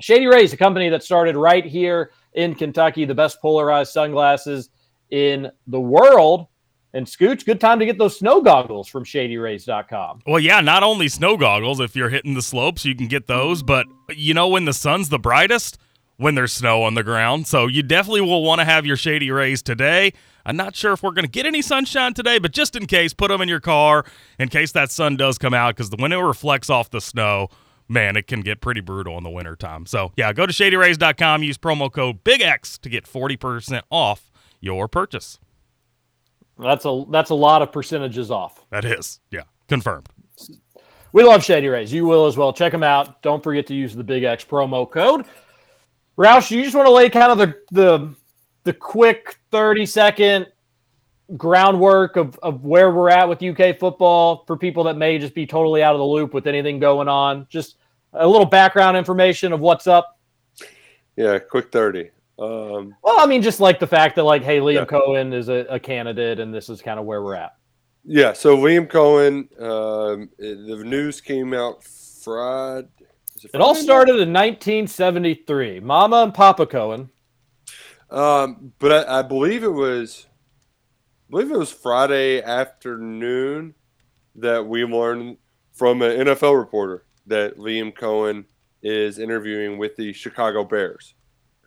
Shady 0.00 0.26
Rays, 0.26 0.52
a 0.52 0.56
company 0.56 0.88
that 0.88 1.02
started 1.02 1.36
right 1.36 1.64
here 1.64 2.12
in 2.34 2.54
Kentucky, 2.54 3.04
the 3.04 3.14
best 3.14 3.40
polarized 3.40 3.92
sunglasses 3.92 4.70
in 5.10 5.50
the 5.66 5.80
world. 5.80 6.46
And 6.92 7.06
Scooch, 7.06 7.44
good 7.44 7.60
time 7.60 7.78
to 7.78 7.86
get 7.86 7.98
those 7.98 8.18
snow 8.18 8.40
goggles 8.40 8.88
from 8.88 9.04
shadyrays.com. 9.04 10.22
Well, 10.26 10.40
yeah, 10.40 10.60
not 10.60 10.82
only 10.82 11.08
snow 11.08 11.36
goggles, 11.36 11.78
if 11.78 11.94
you're 11.94 12.08
hitting 12.08 12.34
the 12.34 12.42
slopes, 12.42 12.84
you 12.84 12.96
can 12.96 13.06
get 13.06 13.28
those, 13.28 13.62
but 13.62 13.86
you 14.08 14.34
know 14.34 14.48
when 14.48 14.64
the 14.64 14.72
sun's 14.72 15.08
the 15.08 15.18
brightest? 15.18 15.78
When 16.20 16.34
there's 16.34 16.52
snow 16.52 16.82
on 16.82 16.92
the 16.92 17.02
ground. 17.02 17.46
So 17.46 17.66
you 17.66 17.82
definitely 17.82 18.20
will 18.20 18.42
want 18.42 18.58
to 18.58 18.66
have 18.66 18.84
your 18.84 18.96
shady 18.96 19.30
rays 19.30 19.62
today. 19.62 20.12
I'm 20.44 20.54
not 20.54 20.76
sure 20.76 20.92
if 20.92 21.02
we're 21.02 21.12
going 21.12 21.24
to 21.24 21.30
get 21.30 21.46
any 21.46 21.62
sunshine 21.62 22.12
today, 22.12 22.38
but 22.38 22.52
just 22.52 22.76
in 22.76 22.84
case, 22.84 23.14
put 23.14 23.28
them 23.28 23.40
in 23.40 23.48
your 23.48 23.60
car 23.60 24.04
in 24.38 24.50
case 24.50 24.72
that 24.72 24.90
sun 24.90 25.16
does 25.16 25.38
come 25.38 25.54
out 25.54 25.76
because 25.76 25.90
when 25.96 26.12
it 26.12 26.16
reflects 26.16 26.68
off 26.68 26.90
the 26.90 27.00
snow, 27.00 27.48
man, 27.88 28.18
it 28.18 28.26
can 28.26 28.42
get 28.42 28.60
pretty 28.60 28.82
brutal 28.82 29.16
in 29.16 29.24
the 29.24 29.30
wintertime. 29.30 29.86
So, 29.86 30.12
yeah, 30.14 30.34
go 30.34 30.44
to 30.44 30.52
shadyrays.com, 30.52 31.42
use 31.42 31.56
promo 31.56 31.90
code 31.90 32.22
BIGX 32.22 32.78
to 32.82 32.90
get 32.90 33.06
40% 33.06 33.80
off 33.90 34.30
your 34.60 34.88
purchase. 34.88 35.38
That's 36.58 36.84
a 36.84 37.04
that's 37.08 37.30
a 37.30 37.34
lot 37.34 37.62
of 37.62 37.72
percentages 37.72 38.30
off. 38.30 38.66
That 38.68 38.84
is, 38.84 39.20
yeah, 39.30 39.44
confirmed. 39.68 40.10
We 41.12 41.24
love 41.24 41.42
Shady 41.42 41.68
Rays. 41.68 41.90
You 41.92 42.04
will 42.04 42.26
as 42.26 42.36
well. 42.36 42.52
Check 42.52 42.72
them 42.72 42.82
out. 42.82 43.22
Don't 43.22 43.42
forget 43.42 43.66
to 43.68 43.74
use 43.74 43.96
the 43.96 44.04
Big 44.04 44.24
X 44.24 44.44
promo 44.44 44.88
code. 44.88 45.24
Roush, 46.20 46.50
you 46.50 46.62
just 46.62 46.76
want 46.76 46.86
to 46.86 46.92
lay 46.92 47.08
kind 47.08 47.32
of 47.32 47.38
the 47.38 47.54
the 47.72 48.14
the 48.64 48.74
quick 48.74 49.38
30 49.50 49.86
second 49.86 50.46
groundwork 51.34 52.16
of, 52.16 52.38
of 52.42 52.62
where 52.62 52.90
we're 52.90 53.08
at 53.08 53.26
with 53.26 53.42
UK 53.42 53.78
football 53.78 54.44
for 54.46 54.54
people 54.58 54.84
that 54.84 54.98
may 54.98 55.18
just 55.18 55.34
be 55.34 55.46
totally 55.46 55.82
out 55.82 55.94
of 55.94 55.98
the 55.98 56.04
loop 56.04 56.34
with 56.34 56.46
anything 56.46 56.78
going 56.78 57.08
on. 57.08 57.46
Just 57.48 57.76
a 58.12 58.26
little 58.28 58.44
background 58.44 58.98
information 58.98 59.50
of 59.54 59.60
what's 59.60 59.86
up. 59.86 60.18
Yeah, 61.16 61.38
quick 61.38 61.72
30. 61.72 62.10
Um, 62.38 62.94
Well, 63.02 63.18
I 63.18 63.24
mean, 63.24 63.40
just 63.40 63.60
like 63.60 63.78
the 63.78 63.86
fact 63.86 64.16
that 64.16 64.24
like, 64.24 64.42
hey, 64.42 64.58
Liam 64.58 64.74
Yeah. 64.74 64.84
Coen 64.84 65.32
is 65.32 65.48
a, 65.48 65.64
a 65.70 65.80
candidate, 65.80 66.38
and 66.38 66.52
this 66.52 66.68
is 66.68 66.82
kind 66.82 67.00
of 67.00 67.06
where 67.06 67.22
we're 67.22 67.36
at. 67.36 67.54
Yeah, 68.04 68.34
so 68.34 68.58
Liam 68.58 68.86
Coen, 68.88 69.48
um, 69.58 70.28
the 70.38 70.82
news 70.84 71.20
came 71.22 71.54
out 71.54 71.82
Friday. 71.84 72.88
It, 73.44 73.50
it 73.54 73.60
all 73.60 73.74
started 73.74 74.12
in 74.12 74.32
1973. 74.32 75.80
Mama 75.80 76.22
and 76.22 76.34
Papa 76.34 76.66
Coen. 76.66 77.08
Um, 78.10 78.72
but 78.78 79.08
I, 79.08 79.20
I, 79.20 79.22
believe 79.22 79.62
it 79.62 79.72
was, 79.72 80.26
I 80.28 81.30
believe 81.30 81.50
it 81.50 81.58
was 81.58 81.70
Friday 81.70 82.42
afternoon 82.42 83.74
that 84.34 84.66
we 84.66 84.84
learned 84.84 85.36
from 85.72 86.02
an 86.02 86.26
NFL 86.26 86.58
reporter 86.58 87.04
that 87.26 87.56
Liam 87.56 87.94
Coen 87.96 88.44
is 88.82 89.18
interviewing 89.18 89.78
with 89.78 89.94
the 89.96 90.12
Chicago 90.12 90.64
Bears. 90.64 91.14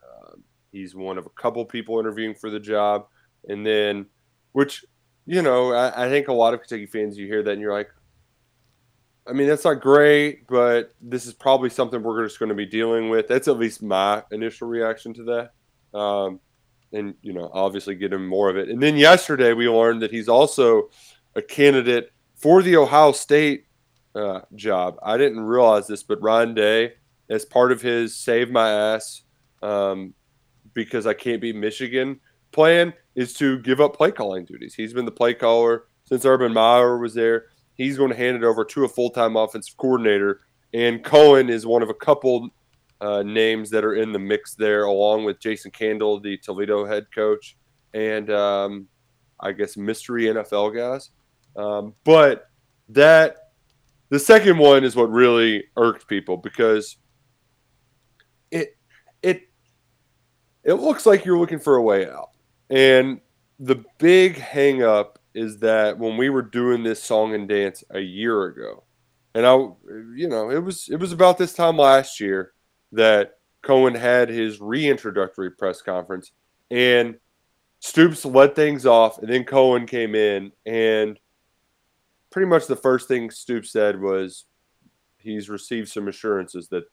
Uh, 0.03 0.33
he's 0.71 0.95
one 0.95 1.17
of 1.17 1.25
a 1.25 1.29
couple 1.29 1.63
people 1.63 1.97
interviewing 1.99 2.35
for 2.35 2.49
the 2.49 2.59
job, 2.59 3.07
and 3.47 3.65
then, 3.65 4.05
which 4.51 4.83
you 5.25 5.41
know, 5.41 5.73
I, 5.73 6.05
I 6.05 6.09
think 6.09 6.27
a 6.27 6.33
lot 6.33 6.53
of 6.53 6.61
Kentucky 6.61 6.85
fans, 6.85 7.17
you 7.17 7.27
hear 7.27 7.43
that 7.43 7.51
and 7.51 7.61
you're 7.61 7.73
like, 7.73 7.89
I 9.25 9.33
mean, 9.33 9.47
that's 9.47 9.63
not 9.63 9.81
great, 9.81 10.47
but 10.47 10.91
this 11.01 11.25
is 11.25 11.33
probably 11.33 11.69
something 11.69 12.03
we're 12.03 12.25
just 12.25 12.39
going 12.39 12.49
to 12.49 12.55
be 12.55 12.65
dealing 12.65 13.09
with. 13.09 13.27
That's 13.27 13.47
at 13.47 13.57
least 13.57 13.81
my 13.81 14.23
initial 14.31 14.67
reaction 14.67 15.13
to 15.13 15.23
that. 15.93 15.97
Um, 15.97 16.39
and, 16.91 17.15
you 17.21 17.33
know, 17.33 17.49
obviously 17.53 17.95
get 17.95 18.11
him 18.11 18.27
more 18.27 18.49
of 18.49 18.57
it. 18.57 18.69
And 18.69 18.81
then 18.83 18.97
yesterday 18.97 19.53
we 19.53 19.69
learned 19.69 20.01
that 20.01 20.11
he's 20.11 20.27
also 20.27 20.89
a 21.35 21.41
candidate 21.41 22.11
for 22.35 22.61
the 22.61 22.75
Ohio 22.75 23.13
State 23.13 23.65
uh, 24.13 24.41
job. 24.55 24.97
I 25.01 25.17
didn't 25.17 25.39
realize 25.39 25.87
this, 25.87 26.03
but 26.03 26.21
Ryan 26.21 26.53
Day, 26.53 26.93
as 27.29 27.45
part 27.45 27.71
of 27.71 27.81
his 27.81 28.15
Save 28.17 28.51
My 28.51 28.69
Ass 28.69 29.21
um, 29.61 30.13
because 30.73 31.07
I 31.07 31.13
can't 31.13 31.41
beat 31.41 31.55
Michigan 31.55 32.19
plan, 32.51 32.93
is 33.15 33.33
to 33.35 33.59
give 33.59 33.79
up 33.79 33.95
play 33.95 34.11
calling 34.11 34.43
duties. 34.43 34.75
He's 34.75 34.93
been 34.93 35.05
the 35.05 35.11
play 35.11 35.33
caller 35.33 35.85
since 36.05 36.25
Urban 36.25 36.53
Meyer 36.53 36.97
was 36.97 37.13
there. 37.13 37.45
He's 37.75 37.97
going 37.97 38.11
to 38.11 38.15
hand 38.15 38.37
it 38.37 38.43
over 38.43 38.63
to 38.65 38.85
a 38.85 38.87
full 38.87 39.09
time 39.09 39.35
offensive 39.35 39.77
coordinator. 39.77 40.41
And 40.73 41.03
Coen 41.03 41.49
is 41.49 41.65
one 41.65 41.83
of 41.83 41.89
a 41.89 41.93
couple 41.93 42.49
uh, 43.01 43.21
names 43.23 43.69
that 43.69 43.83
are 43.83 43.95
in 43.95 44.11
the 44.11 44.19
mix 44.19 44.55
there, 44.55 44.85
along 44.85 45.25
with 45.25 45.39
Jason 45.39 45.71
Candle, 45.71 46.19
the 46.19 46.37
Toledo 46.37 46.85
head 46.85 47.05
coach, 47.13 47.57
and 47.93 48.29
um, 48.31 48.87
I 49.39 49.51
guess 49.51 49.75
mystery 49.77 50.23
NFL 50.23 50.75
guys. 50.75 51.11
Um, 51.55 51.93
but 52.03 52.49
that 52.89 53.51
the 54.09 54.19
second 54.19 54.57
one 54.57 54.83
is 54.83 54.95
what 54.95 55.11
really 55.11 55.65
irked 55.75 56.07
people 56.07 56.37
because 56.37 56.97
it 58.51 58.77
it 59.21 59.49
it 60.63 60.73
looks 60.75 61.05
like 61.05 61.25
you're 61.25 61.37
looking 61.37 61.59
for 61.59 61.75
a 61.75 61.81
way 61.81 62.09
out. 62.09 62.29
And 62.69 63.19
the 63.59 63.83
big 63.97 64.35
hangup 64.35 65.15
is 65.33 65.59
that 65.59 65.97
when 65.97 66.17
we 66.17 66.29
were 66.29 66.41
doing 66.41 66.83
this 66.83 67.01
song 67.01 67.33
and 67.33 67.47
dance 67.47 67.83
a 67.91 67.99
year 67.99 68.45
ago, 68.45 68.83
and 69.35 69.45
I, 69.45 69.53
you 70.15 70.27
know, 70.29 70.49
it 70.51 70.63
was 70.63 70.87
it 70.89 70.97
was 70.97 71.11
about 71.11 71.37
this 71.37 71.53
time 71.53 71.77
last 71.77 72.19
year 72.19 72.53
that 72.91 73.37
Coen 73.63 73.97
had 73.97 74.29
his 74.29 74.59
reintroductory 74.59 75.57
press 75.57 75.81
conference, 75.81 76.31
and 76.69 77.15
Stoops 77.79 78.23
led 78.25 78.55
things 78.55 78.85
off, 78.85 79.17
and 79.17 79.29
then 79.29 79.43
Coen 79.43 79.87
came 79.87 80.15
in, 80.15 80.51
and 80.65 81.19
pretty 82.29 82.47
much 82.47 82.67
the 82.67 82.75
first 82.75 83.07
thing 83.07 83.29
Stoops 83.29 83.71
said 83.71 83.99
was 83.99 84.45
he's 85.17 85.49
received 85.49 85.89
some 85.89 86.07
assurances 86.07 86.67
that 86.69 86.83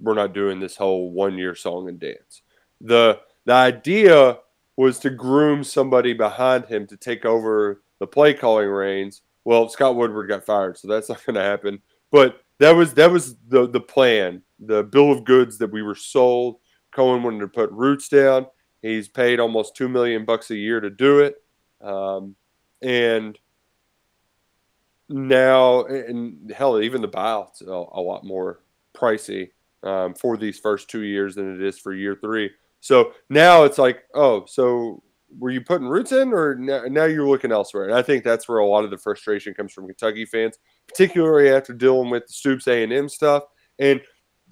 we're 0.00 0.14
not 0.14 0.34
doing 0.34 0.60
this 0.60 0.76
whole 0.76 1.10
one 1.10 1.36
year 1.38 1.54
song 1.54 1.88
and 1.88 1.98
dance. 1.98 2.42
The 2.80 3.20
the 3.44 3.52
idea 3.52 4.38
was 4.80 4.98
to 4.98 5.10
groom 5.10 5.62
somebody 5.62 6.14
behind 6.14 6.64
him 6.64 6.86
to 6.86 6.96
take 6.96 7.26
over 7.26 7.82
the 7.98 8.06
play 8.06 8.32
calling 8.32 8.66
reins. 8.66 9.20
Well, 9.44 9.68
Scott 9.68 9.94
Woodward 9.94 10.30
got 10.30 10.46
fired, 10.46 10.78
so 10.78 10.88
that's 10.88 11.08
not 11.10 11.22
going 11.26 11.34
to 11.34 11.42
happen. 11.42 11.82
But 12.10 12.40
that 12.60 12.70
was 12.70 12.94
that 12.94 13.10
was 13.10 13.36
the 13.48 13.68
the 13.68 13.80
plan, 13.80 14.42
the 14.58 14.82
bill 14.82 15.12
of 15.12 15.24
goods 15.24 15.58
that 15.58 15.70
we 15.70 15.82
were 15.82 15.94
sold. 15.94 16.56
Coen 16.96 17.22
wanted 17.22 17.40
to 17.40 17.48
put 17.48 17.70
roots 17.72 18.08
down. 18.08 18.46
He's 18.80 19.06
paid 19.06 19.38
almost 19.38 19.76
two 19.76 19.88
million 19.88 20.24
bucks 20.24 20.50
a 20.50 20.56
year 20.56 20.80
to 20.80 20.88
do 20.88 21.20
it, 21.20 21.34
um, 21.82 22.34
and 22.80 23.38
now, 25.10 25.84
and 25.84 26.50
hell, 26.50 26.80
even 26.80 27.02
the 27.02 27.08
buyouts 27.08 27.60
a, 27.60 27.70
a 27.70 28.00
lot 28.00 28.24
more 28.24 28.62
pricey 28.94 29.50
um, 29.82 30.14
for 30.14 30.38
these 30.38 30.58
first 30.58 30.88
two 30.88 31.02
years 31.02 31.34
than 31.34 31.54
it 31.54 31.60
is 31.62 31.78
for 31.78 31.92
year 31.92 32.16
three. 32.16 32.50
So 32.80 33.12
now 33.28 33.64
it's 33.64 33.78
like, 33.78 34.04
oh, 34.14 34.44
so 34.46 35.02
were 35.38 35.50
you 35.50 35.60
putting 35.60 35.86
roots 35.86 36.12
in, 36.12 36.32
or 36.32 36.54
now, 36.56 36.84
now 36.88 37.04
you're 37.04 37.28
looking 37.28 37.52
elsewhere? 37.52 37.84
And 37.84 37.94
I 37.94 38.02
think 38.02 38.24
that's 38.24 38.48
where 38.48 38.58
a 38.58 38.66
lot 38.66 38.84
of 38.84 38.90
the 38.90 38.98
frustration 38.98 39.54
comes 39.54 39.72
from 39.72 39.86
Kentucky 39.86 40.24
fans, 40.24 40.58
particularly 40.88 41.50
after 41.50 41.72
dealing 41.72 42.10
with 42.10 42.26
the 42.26 42.32
Stoops 42.32 42.66
A 42.66 42.82
and 42.82 42.92
M 42.92 43.08
stuff. 43.08 43.44
And 43.78 44.00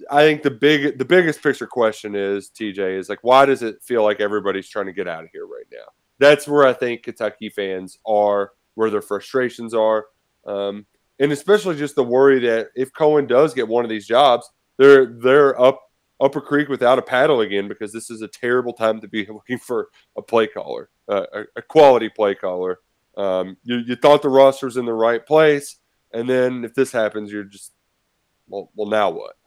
I 0.09 0.21
think 0.23 0.43
the 0.43 0.51
big, 0.51 0.97
the 0.97 1.05
biggest 1.05 1.43
picture 1.43 1.67
question 1.67 2.15
is 2.15 2.49
TJ 2.49 2.97
is 2.97 3.09
like, 3.09 3.19
why 3.23 3.45
does 3.45 3.63
it 3.63 3.83
feel 3.83 4.03
like 4.03 4.21
everybody's 4.21 4.69
trying 4.69 4.85
to 4.85 4.93
get 4.93 5.07
out 5.07 5.23
of 5.23 5.29
here 5.33 5.45
right 5.45 5.65
now? 5.71 5.91
That's 6.19 6.47
where 6.47 6.65
I 6.65 6.73
think 6.73 7.03
Kentucky 7.03 7.49
fans 7.49 7.97
are, 8.05 8.51
where 8.75 8.89
their 8.89 9.01
frustrations 9.01 9.73
are, 9.73 10.05
um, 10.45 10.85
and 11.19 11.31
especially 11.31 11.75
just 11.75 11.95
the 11.95 12.03
worry 12.03 12.39
that 12.39 12.69
if 12.75 12.93
Coen 12.93 13.27
does 13.27 13.53
get 13.53 13.67
one 13.67 13.83
of 13.83 13.89
these 13.89 14.07
jobs, 14.07 14.49
they're 14.77 15.05
they're 15.05 15.59
up 15.59 15.81
Upper 16.21 16.41
Creek 16.41 16.67
without 16.67 16.99
a 16.99 17.03
paddle 17.03 17.41
again 17.41 17.67
because 17.67 17.93
this 17.93 18.09
is 18.09 18.21
a 18.21 18.27
terrible 18.27 18.73
time 18.73 18.99
to 19.01 19.07
be 19.07 19.25
looking 19.29 19.57
for 19.57 19.89
a 20.17 20.21
play 20.21 20.47
caller, 20.47 20.89
uh, 21.07 21.25
a, 21.33 21.43
a, 21.57 21.61
quality 21.61 22.09
play 22.09 22.35
caller. 22.35 22.79
Um, 23.17 23.57
you, 23.63 23.77
you 23.77 23.95
thought 23.95 24.21
the 24.21 24.29
roster's 24.29 24.77
in 24.77 24.85
the 24.85 24.93
right 24.93 25.25
place, 25.25 25.77
and 26.13 26.29
then 26.29 26.63
if 26.63 26.73
this 26.73 26.91
happens, 26.91 27.31
you're 27.31 27.43
just 27.43 27.73
well, 28.47 28.71
well, 28.75 28.89
now 28.89 29.09
what? 29.09 29.37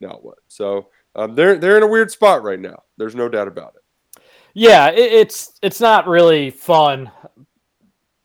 Now 0.00 0.18
what? 0.22 0.38
So 0.48 0.88
um, 1.14 1.34
they're 1.34 1.56
they're 1.56 1.76
in 1.76 1.82
a 1.82 1.88
weird 1.88 2.10
spot 2.10 2.42
right 2.42 2.60
now. 2.60 2.82
There's 2.96 3.14
no 3.14 3.28
doubt 3.28 3.48
about 3.48 3.74
it. 3.76 4.22
Yeah, 4.54 4.90
it, 4.90 5.12
it's 5.12 5.58
it's 5.62 5.80
not 5.80 6.06
really 6.06 6.50
fun. 6.50 7.10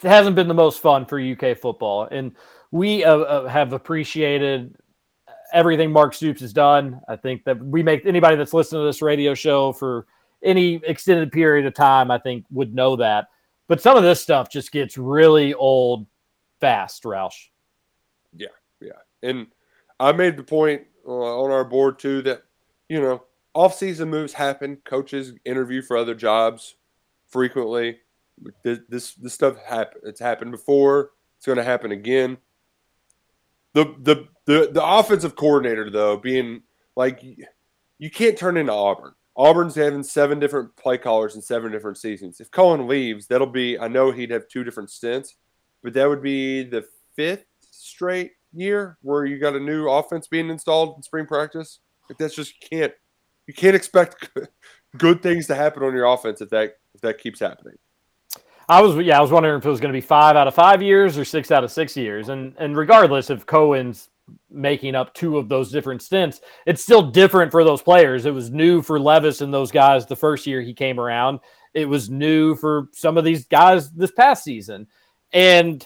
It 0.03 0.07
hasn't 0.07 0.35
been 0.35 0.47
the 0.47 0.53
most 0.53 0.81
fun 0.81 1.05
for 1.05 1.19
UK 1.19 1.57
football, 1.57 2.07
and 2.09 2.35
we 2.71 3.03
uh, 3.03 3.17
uh, 3.17 3.47
have 3.47 3.73
appreciated 3.73 4.75
everything 5.53 5.91
Mark 5.91 6.13
Stoops 6.13 6.41
has 6.41 6.53
done. 6.53 7.01
I 7.07 7.15
think 7.15 7.43
that 7.45 7.63
we 7.63 7.83
make 7.83 8.05
anybody 8.05 8.35
that's 8.35 8.53
listening 8.53 8.81
to 8.81 8.85
this 8.85 9.01
radio 9.01 9.33
show 9.33 9.73
for 9.73 10.05
any 10.43 10.75
extended 10.85 11.31
period 11.31 11.65
of 11.65 11.73
time, 11.73 12.11
I 12.11 12.17
think 12.17 12.45
would 12.51 12.73
know 12.73 12.95
that. 12.95 13.27
But 13.67 13.81
some 13.81 13.97
of 13.97 14.03
this 14.03 14.21
stuff 14.21 14.49
just 14.49 14.71
gets 14.71 14.97
really 14.97 15.53
old 15.53 16.07
fast, 16.59 17.03
Roush. 17.03 17.49
Yeah, 18.33 18.47
yeah. 18.79 18.91
And 19.21 19.47
I 19.99 20.11
made 20.11 20.37
the 20.37 20.43
point 20.43 20.83
uh, 21.05 21.11
on 21.11 21.51
our 21.51 21.65
board 21.65 21.99
too 21.99 22.21
that, 22.23 22.43
you 22.87 23.01
know, 23.01 23.23
off-season 23.53 24.09
moves 24.09 24.33
happen. 24.33 24.77
Coaches 24.85 25.33
interview 25.45 25.81
for 25.81 25.97
other 25.97 26.15
jobs 26.15 26.75
frequently. 27.27 27.99
This 28.63 28.79
this, 28.87 29.13
this 29.15 29.33
stuff 29.33 29.57
happen. 29.65 30.01
It's 30.05 30.19
happened 30.19 30.51
before. 30.51 31.11
It's 31.37 31.45
going 31.45 31.57
to 31.57 31.63
happen 31.63 31.91
again. 31.91 32.37
The 33.73 33.95
the 33.99 34.27
the 34.45 34.71
the 34.71 34.83
offensive 34.83 35.35
coordinator 35.35 35.89
though 35.89 36.17
being 36.17 36.63
like 36.95 37.23
you 37.99 38.09
can't 38.09 38.37
turn 38.37 38.57
into 38.57 38.73
Auburn. 38.73 39.13
Auburn's 39.35 39.75
having 39.75 40.03
seven 40.03 40.39
different 40.39 40.75
play 40.75 40.97
callers 40.97 41.35
in 41.35 41.41
seven 41.41 41.71
different 41.71 41.97
seasons. 41.97 42.41
If 42.41 42.51
Coen 42.51 42.87
leaves, 42.87 43.27
that'll 43.27 43.47
be 43.47 43.77
I 43.77 43.87
know 43.87 44.11
he'd 44.11 44.31
have 44.31 44.47
two 44.47 44.63
different 44.63 44.89
stints, 44.89 45.35
but 45.83 45.93
that 45.93 46.09
would 46.09 46.21
be 46.23 46.63
the 46.63 46.85
fifth 47.15 47.45
straight 47.61 48.31
year 48.53 48.97
where 49.01 49.25
you 49.25 49.37
got 49.37 49.55
a 49.55 49.59
new 49.59 49.87
offense 49.87 50.27
being 50.27 50.49
installed 50.49 50.95
in 50.97 51.03
spring 51.03 51.25
practice. 51.25 51.79
If 52.09 52.17
that's 52.17 52.35
just 52.35 52.53
can't 52.59 52.93
you 53.47 53.53
can't 53.53 53.75
expect 53.75 54.29
good 54.97 55.21
things 55.21 55.47
to 55.47 55.55
happen 55.55 55.83
on 55.83 55.93
your 55.93 56.05
offense 56.05 56.41
if 56.41 56.49
that 56.49 56.77
if 56.95 57.01
that 57.01 57.19
keeps 57.19 57.39
happening. 57.39 57.75
I 58.69 58.81
was 58.81 58.95
yeah, 59.03 59.17
I 59.17 59.21
was 59.21 59.31
wondering 59.31 59.57
if 59.57 59.65
it 59.65 59.69
was 59.69 59.79
going 59.79 59.91
to 59.91 59.97
be 59.97 60.05
five 60.05 60.35
out 60.35 60.47
of 60.47 60.53
five 60.53 60.81
years 60.83 61.17
or 61.17 61.25
six 61.25 61.49
out 61.49 61.63
of 61.63 61.71
six 61.71 61.97
years, 61.97 62.29
and 62.29 62.53
and 62.59 62.77
regardless 62.77 63.31
of 63.31 63.47
Coen's 63.47 64.09
making 64.51 64.93
up 64.93 65.11
two 65.15 65.39
of 65.39 65.49
those 65.49 65.71
different 65.71 66.03
stints, 66.03 66.39
it's 66.67 66.83
still 66.83 67.01
different 67.01 67.51
for 67.51 67.63
those 67.63 67.81
players. 67.81 68.27
It 68.27 68.33
was 68.33 68.51
new 68.51 68.83
for 68.83 68.99
Levis 68.99 69.41
and 69.41 69.51
those 69.51 69.71
guys 69.71 70.05
the 70.05 70.15
first 70.15 70.45
year 70.45 70.61
he 70.61 70.75
came 70.75 70.99
around. 70.99 71.39
It 71.73 71.85
was 71.85 72.11
new 72.11 72.55
for 72.55 72.89
some 72.93 73.17
of 73.17 73.23
these 73.23 73.45
guys 73.45 73.89
this 73.89 74.11
past 74.11 74.43
season, 74.43 74.85
and 75.33 75.85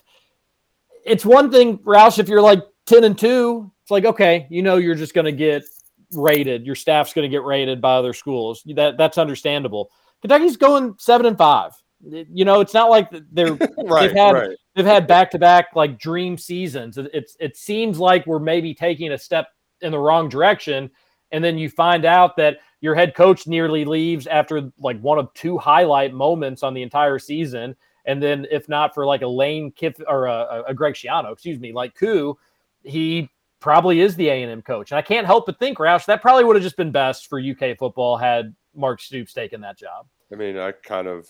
it's 1.05 1.25
one 1.25 1.51
thing, 1.51 1.77
Roush, 1.79 2.19
if 2.19 2.27
you're 2.27 2.41
like 2.41 2.63
ten 2.86 3.05
and 3.05 3.17
two, 3.17 3.71
it's 3.81 3.91
like 3.91 4.03
okay, 4.03 4.45
you 4.49 4.61
know 4.61 4.75
you're 4.75 4.93
just 4.93 5.13
going 5.13 5.25
to 5.25 5.31
get 5.31 5.63
rated. 6.11 6.65
Your 6.65 6.75
staff's 6.75 7.13
going 7.13 7.23
to 7.23 7.34
get 7.34 7.45
rated 7.45 7.79
by 7.79 7.93
other 7.93 8.13
schools. 8.13 8.61
That 8.75 8.97
that's 8.97 9.17
understandable. 9.17 9.89
Kentucky's 10.21 10.57
going 10.57 10.95
seven 10.99 11.25
and 11.25 11.38
five 11.38 11.71
you 12.06 12.45
know, 12.45 12.60
it's 12.60 12.74
not 12.74 12.89
like 12.89 13.10
they're 13.32 13.54
right, 13.86 14.08
they've 14.08 14.18
had 14.18 14.32
right. 14.32 14.58
they've 14.76 14.86
had 14.86 15.08
back 15.08 15.32
to 15.32 15.39
back 15.39 15.68
like 15.76 15.99
dream 15.99 16.38
seasons. 16.38 16.97
It's 16.97 17.38
it 17.39 17.58
seems 17.58 17.99
like 17.99 18.26
we're 18.28 18.39
maybe 18.39 18.74
taking 18.74 19.12
a 19.12 19.18
step 19.18 19.47
in 19.82 19.91
the 19.91 19.99
wrong 19.99 20.30
direction, 20.30 20.89
and 21.32 21.43
then 21.43 21.58
you 21.58 21.70
find 21.70 22.06
out 22.06 22.36
that 22.38 22.60
your 22.84 22.95
head 22.95 23.16
coach 23.16 23.47
nearly 23.47 23.86
leaves 23.86 24.28
after 24.28 24.70
like 24.78 24.99
one 24.99 25.18
of 25.18 25.34
two 25.34 25.58
highlight 25.58 26.14
moments 26.14 26.64
on 26.64 26.74
the 26.74 26.82
entire 26.82 27.18
season, 27.18 27.74
And 28.04 28.22
then 28.22 28.45
if 28.51 28.68
not 28.68 28.93
for 28.93 29.06
like 29.06 29.22
a 29.22 29.28
Lane 29.28 29.72
Kiff 29.72 30.01
or 30.06 30.26
a, 30.26 30.64
a 30.68 30.74
Greg 30.74 30.93
Schiano, 30.93 31.32
excuse 31.32 31.62
me, 31.62 31.72
Mike 31.72 31.93
Elko, 32.01 32.38
he 32.84 33.30
probably 33.62 34.01
is 34.01 34.18
the 34.18 34.28
A&M 34.28 34.62
coach. 34.64 34.91
And 34.91 34.97
I 34.97 35.01
can't 35.01 35.26
help 35.26 35.45
but 35.45 35.60
think, 35.60 35.78
Roush, 35.78 36.06
that 36.08 36.22
probably 36.22 36.43
would 36.43 36.58
have 36.58 36.64
just 36.64 36.76
been 36.76 36.91
best 36.91 37.28
for 37.28 37.39
UK 37.39 37.78
football 37.78 38.18
had 38.18 38.54
Mark 38.76 38.99
Stoops 38.99 39.32
taken 39.32 39.62
that 39.62 39.78
job. 39.78 40.06
I 40.34 40.36
mean, 40.36 40.58
I 40.58 40.74
kind 40.74 41.08
of, 41.08 41.30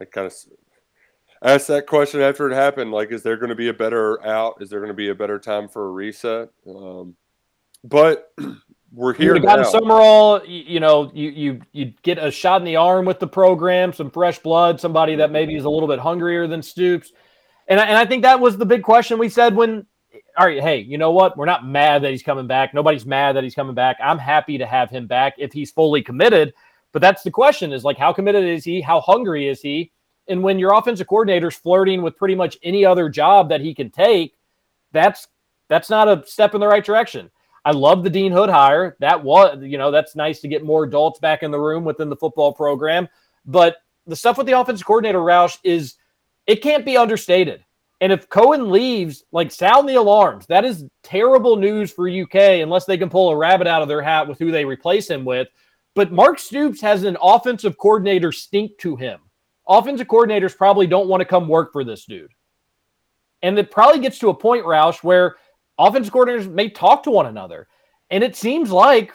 I 0.00 0.04
kind 0.04 0.26
of 0.26 0.34
asked 1.42 1.68
that 1.68 1.86
question 1.86 2.20
after 2.20 2.50
it 2.50 2.54
happened. 2.54 2.92
Like, 2.92 3.12
is 3.12 3.22
there 3.22 3.36
going 3.36 3.50
to 3.50 3.54
be 3.54 3.68
a 3.68 3.74
better 3.74 4.24
out? 4.26 4.56
Is 4.60 4.70
there 4.70 4.80
going 4.80 4.90
to 4.90 4.94
be 4.94 5.08
a 5.08 5.14
better 5.14 5.38
time 5.38 5.68
for 5.68 5.88
a 5.88 5.90
reset? 5.90 6.50
Um, 6.68 7.16
but 7.84 8.32
we're 8.92 9.14
here 9.14 9.36
you 9.36 9.42
got 9.42 9.66
Summerall, 9.66 10.42
you, 10.46 10.64
you 10.66 10.80
know, 10.80 11.10
you 11.14 11.30
you 11.30 11.60
you 11.72 11.92
get 12.02 12.18
a 12.18 12.30
shot 12.30 12.60
in 12.60 12.64
the 12.64 12.76
arm 12.76 13.04
with 13.04 13.20
the 13.20 13.26
program, 13.26 13.92
some 13.92 14.10
fresh 14.10 14.38
blood, 14.38 14.80
somebody 14.80 15.16
that 15.16 15.30
maybe 15.30 15.56
is 15.56 15.64
a 15.64 15.70
little 15.70 15.88
bit 15.88 15.98
hungrier 15.98 16.46
than 16.46 16.62
Stoops, 16.62 17.12
and 17.68 17.80
I, 17.80 17.84
and 17.84 17.96
I 17.96 18.06
think 18.06 18.22
that 18.22 18.40
was 18.40 18.56
the 18.56 18.66
big 18.66 18.82
question 18.82 19.18
we 19.18 19.28
said 19.28 19.54
when. 19.54 19.86
All 20.36 20.46
right, 20.46 20.62
hey, 20.62 20.78
you 20.78 20.96
know 20.96 21.10
what? 21.10 21.36
We're 21.36 21.44
not 21.44 21.66
mad 21.66 22.02
that 22.02 22.10
he's 22.10 22.22
coming 22.22 22.46
back. 22.46 22.72
Nobody's 22.72 23.04
mad 23.04 23.36
that 23.36 23.44
he's 23.44 23.54
coming 23.54 23.74
back. 23.74 23.96
I'm 24.02 24.18
happy 24.18 24.58
to 24.58 24.66
have 24.66 24.88
him 24.88 25.06
back 25.06 25.34
if 25.38 25.52
he's 25.52 25.70
fully 25.70 26.02
committed. 26.02 26.54
But 26.92 27.02
that's 27.02 27.22
the 27.22 27.30
question: 27.30 27.72
is 27.72 27.84
like, 27.84 27.98
how 27.98 28.12
committed 28.12 28.44
is 28.44 28.64
he? 28.64 28.80
How 28.80 29.00
hungry 29.00 29.48
is 29.48 29.60
he? 29.60 29.92
And 30.28 30.42
when 30.42 30.58
your 30.58 30.74
offensive 30.74 31.06
coordinator's 31.06 31.56
flirting 31.56 32.02
with 32.02 32.16
pretty 32.16 32.34
much 32.34 32.58
any 32.62 32.84
other 32.84 33.08
job 33.08 33.48
that 33.48 33.60
he 33.60 33.74
can 33.74 33.90
take, 33.90 34.36
that's 34.92 35.28
that's 35.68 35.90
not 35.90 36.08
a 36.08 36.26
step 36.26 36.54
in 36.54 36.60
the 36.60 36.68
right 36.68 36.84
direction. 36.84 37.30
I 37.64 37.72
love 37.72 38.02
the 38.02 38.10
Dean 38.10 38.32
Hood 38.32 38.48
hire. 38.48 38.96
That 39.00 39.22
was, 39.22 39.58
you 39.62 39.76
know, 39.76 39.90
that's 39.90 40.16
nice 40.16 40.40
to 40.40 40.48
get 40.48 40.64
more 40.64 40.84
adults 40.84 41.20
back 41.20 41.42
in 41.42 41.50
the 41.50 41.60
room 41.60 41.84
within 41.84 42.08
the 42.08 42.16
football 42.16 42.52
program. 42.52 43.08
But 43.44 43.76
the 44.06 44.16
stuff 44.16 44.38
with 44.38 44.46
the 44.46 44.58
offensive 44.58 44.86
coordinator, 44.86 45.18
Roush, 45.18 45.58
is 45.62 45.96
it 46.46 46.62
can't 46.62 46.84
be 46.84 46.96
understated. 46.96 47.64
And 48.00 48.12
if 48.12 48.28
Coen 48.30 48.70
leaves, 48.70 49.24
like 49.30 49.52
sound 49.52 49.88
the 49.88 49.96
alarms. 49.96 50.46
That 50.46 50.64
is 50.64 50.86
terrible 51.02 51.56
news 51.56 51.92
for 51.92 52.08
UK 52.08 52.62
unless 52.62 52.86
they 52.86 52.96
can 52.96 53.10
pull 53.10 53.30
a 53.30 53.36
rabbit 53.36 53.66
out 53.66 53.82
of 53.82 53.88
their 53.88 54.00
hat 54.00 54.26
with 54.26 54.38
who 54.38 54.50
they 54.50 54.64
replace 54.64 55.08
him 55.08 55.24
with. 55.24 55.48
But 55.94 56.12
Mark 56.12 56.38
Stoops 56.38 56.80
has 56.80 57.04
an 57.04 57.16
offensive 57.20 57.76
coordinator 57.78 58.32
stink 58.32 58.78
to 58.78 58.96
him. 58.96 59.20
Offensive 59.68 60.06
coordinators 60.06 60.56
probably 60.56 60.86
don't 60.86 61.08
want 61.08 61.20
to 61.20 61.24
come 61.24 61.48
work 61.48 61.72
for 61.72 61.84
this 61.84 62.04
dude. 62.04 62.32
And 63.42 63.58
it 63.58 63.70
probably 63.70 64.00
gets 64.00 64.18
to 64.20 64.28
a 64.28 64.34
point, 64.34 64.64
Roush, 64.64 65.02
where 65.02 65.36
offensive 65.78 66.12
coordinators 66.12 66.50
may 66.50 66.68
talk 66.68 67.02
to 67.04 67.10
one 67.10 67.26
another. 67.26 67.68
And 68.10 68.22
it 68.22 68.36
seems 68.36 68.70
like 68.70 69.12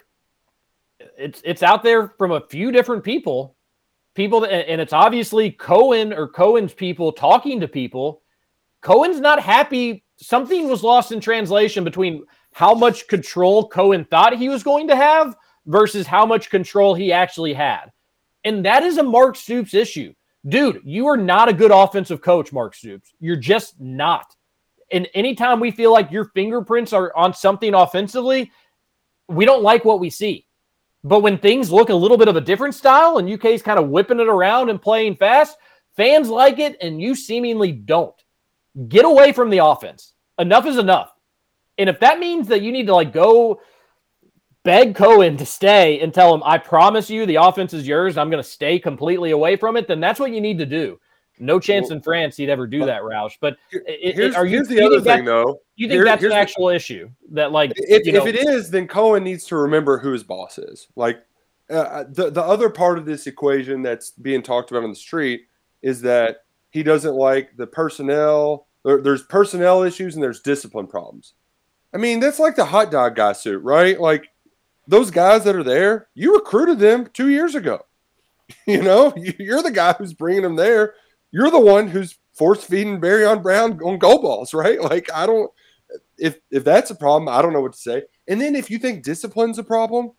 it's 1.17 1.41
it's 1.45 1.63
out 1.63 1.83
there 1.83 2.09
from 2.17 2.31
a 2.31 2.45
few 2.47 2.71
different 2.71 3.03
people. 3.03 3.55
People 4.15 4.39
that, 4.41 4.69
and 4.69 4.79
it's 4.79 4.93
obviously 4.93 5.51
Coen 5.51 6.15
or 6.15 6.29
Coen's 6.29 6.73
people 6.73 7.11
talking 7.11 7.59
to 7.59 7.67
people. 7.67 8.21
Coen's 8.81 9.19
not 9.19 9.41
happy. 9.41 10.05
Something 10.17 10.69
was 10.69 10.83
lost 10.83 11.11
in 11.11 11.19
translation 11.19 11.83
between 11.83 12.23
how 12.53 12.73
much 12.73 13.09
control 13.09 13.69
Coen 13.69 14.09
thought 14.09 14.37
he 14.37 14.47
was 14.47 14.63
going 14.63 14.87
to 14.87 14.95
have 14.95 15.35
versus 15.65 16.07
how 16.07 16.25
much 16.25 16.49
control 16.49 16.93
he 16.93 17.11
actually 17.11 17.53
had. 17.53 17.91
And 18.43 18.65
that 18.65 18.83
is 18.83 18.97
a 18.97 19.03
Mark 19.03 19.35
Stoops 19.35 19.73
issue. 19.73 20.13
Dude, 20.47 20.81
you 20.83 21.07
are 21.07 21.17
not 21.17 21.49
a 21.49 21.53
good 21.53 21.71
offensive 21.71 22.21
coach, 22.21 22.53
Mark 22.53 22.75
Stoops. 22.75 23.13
You're 23.19 23.35
just 23.35 23.79
not. 23.79 24.35
And 24.91 25.07
anytime 25.15 25.59
we 25.59 25.71
feel 25.71 25.91
like 25.91 26.11
your 26.11 26.25
fingerprints 26.25 26.93
are 26.93 27.15
on 27.15 27.33
something 27.33 27.73
offensively, 27.73 28.51
we 29.27 29.45
don't 29.45 29.63
like 29.63 29.83
what 29.83 29.99
we 29.99 30.11
see. 30.11 30.45
But 31.03 31.21
when 31.21 31.37
things 31.37 31.71
look 31.71 31.89
a 31.89 31.95
little 31.95 32.17
bit 32.17 32.27
of 32.27 32.35
a 32.35 32.41
different 32.41 32.75
style 32.75 33.17
and 33.17 33.29
UK's 33.29 33.61
kind 33.61 33.79
of 33.79 33.89
whipping 33.89 34.19
it 34.19 34.27
around 34.27 34.69
and 34.69 34.81
playing 34.81 35.15
fast, 35.15 35.57
fans 35.95 36.29
like 36.29 36.59
it 36.59 36.77
and 36.81 37.01
you 37.01 37.15
seemingly 37.15 37.71
don't. 37.71 38.15
Get 38.87 39.05
away 39.05 39.31
from 39.31 39.49
the 39.49 39.63
offense. 39.63 40.13
Enough 40.37 40.65
is 40.67 40.77
enough. 40.77 41.11
And 41.77 41.89
if 41.89 41.99
that 41.99 42.19
means 42.19 42.47
that 42.47 42.61
you 42.61 42.71
need 42.71 42.87
to 42.87 42.95
like 42.95 43.13
go 43.13 43.61
beg 44.65 44.95
Coen 44.95 45.37
to 45.37 45.45
stay 45.45 46.01
and 46.01 46.13
tell 46.13 46.33
him, 46.35 46.41
I 46.43 46.57
promise 46.57 47.09
you 47.09 47.25
the 47.25 47.35
offense 47.35 47.73
is 47.73 47.87
yours. 47.87 48.17
I'm 48.17 48.29
going 48.29 48.43
to 48.43 48.49
stay 48.49 48.77
completely 48.79 49.31
away 49.31 49.55
from 49.55 49.77
it, 49.77 49.87
then 49.87 50.01
that's 50.01 50.19
what 50.19 50.31
you 50.31 50.41
need 50.41 50.57
to 50.57 50.65
do. 50.65 50.99
No 51.37 51.59
chance 51.59 51.89
well, 51.89 51.97
in 51.97 52.01
France 52.01 52.37
he'd 52.37 52.49
ever 52.49 52.65
do 52.65 52.85
that, 52.85 53.01
Roush. 53.01 53.37
But 53.39 53.57
here's, 53.69 54.33
it, 54.33 54.35
are 54.35 54.45
you, 54.45 54.57
here's 54.57 54.67
the 54.67 54.81
other 54.81 55.01
thing, 55.01 55.25
though. 55.25 55.59
You 55.75 55.87
think 55.87 55.97
Here, 55.97 56.05
that's 56.05 56.23
an 56.23 56.31
actual 56.31 56.67
the, 56.67 56.75
issue 56.75 57.09
that, 57.31 57.51
like, 57.51 57.73
if, 57.75 58.05
you 58.05 58.13
know, 58.13 58.25
if 58.25 58.33
it 58.33 58.47
is, 58.47 58.69
then 58.69 58.87
Coen 58.87 59.23
needs 59.23 59.45
to 59.47 59.57
remember 59.57 59.97
who 59.97 60.11
his 60.11 60.23
boss 60.23 60.57
is. 60.57 60.87
Like, 60.95 61.21
uh, 61.69 62.05
the 62.09 62.29
the 62.29 62.43
other 62.43 62.69
part 62.69 62.97
of 62.97 63.05
this 63.05 63.27
equation 63.27 63.81
that's 63.81 64.11
being 64.11 64.43
talked 64.43 64.71
about 64.71 64.83
on 64.83 64.91
the 64.91 64.95
street 64.95 65.41
is 65.81 65.99
that 66.01 66.45
he 66.69 66.83
doesn't 66.83 67.15
like 67.15 67.57
the 67.57 67.67
personnel. 67.67 68.67
There, 68.83 69.01
there's 69.01 69.23
personnel 69.23 69.81
issues 69.81 70.13
and 70.13 70.23
there's 70.23 70.41
discipline 70.41 70.87
problems. 70.87 71.33
I 71.93 71.97
mean, 71.97 72.19
that's 72.19 72.39
like 72.39 72.55
the 72.55 72.65
hot 72.65 72.91
dog 72.91 73.15
guy 73.15 73.33
suit, 73.33 73.63
right? 73.63 73.99
Like 73.99 74.27
those 74.87 75.11
guys 75.11 75.43
that 75.43 75.55
are 75.55 75.63
there, 75.63 76.07
you 76.13 76.35
recruited 76.35 76.79
them 76.79 77.07
two 77.13 77.29
years 77.29 77.55
ago. 77.55 77.81
You 78.67 78.83
know, 78.83 79.11
you're 79.39 79.63
the 79.63 79.71
guy 79.71 79.93
who's 79.93 80.13
bringing 80.13 80.43
them 80.43 80.55
there. 80.55 80.93
You're 81.31 81.49
the 81.49 81.59
one 81.59 81.87
who's 81.87 82.19
force 82.35 82.63
feeding 82.63 83.01
Barion 83.01 83.41
Brown 83.41 83.81
on 83.81 83.97
go 83.97 84.19
balls, 84.19 84.53
right? 84.53 84.79
Like, 84.79 85.11
I 85.11 85.25
don't. 85.25 85.51
If 86.19 86.39
if 86.51 86.63
that's 86.63 86.91
a 86.91 86.95
problem, 86.95 87.27
I 87.27 87.41
don't 87.41 87.53
know 87.53 87.61
what 87.61 87.73
to 87.73 87.79
say. 87.79 88.03
And 88.27 88.39
then 88.39 88.55
if 88.55 88.69
you 88.69 88.77
think 88.77 89.03
discipline's 89.03 89.57
a 89.57 89.63
problem, 89.63 90.11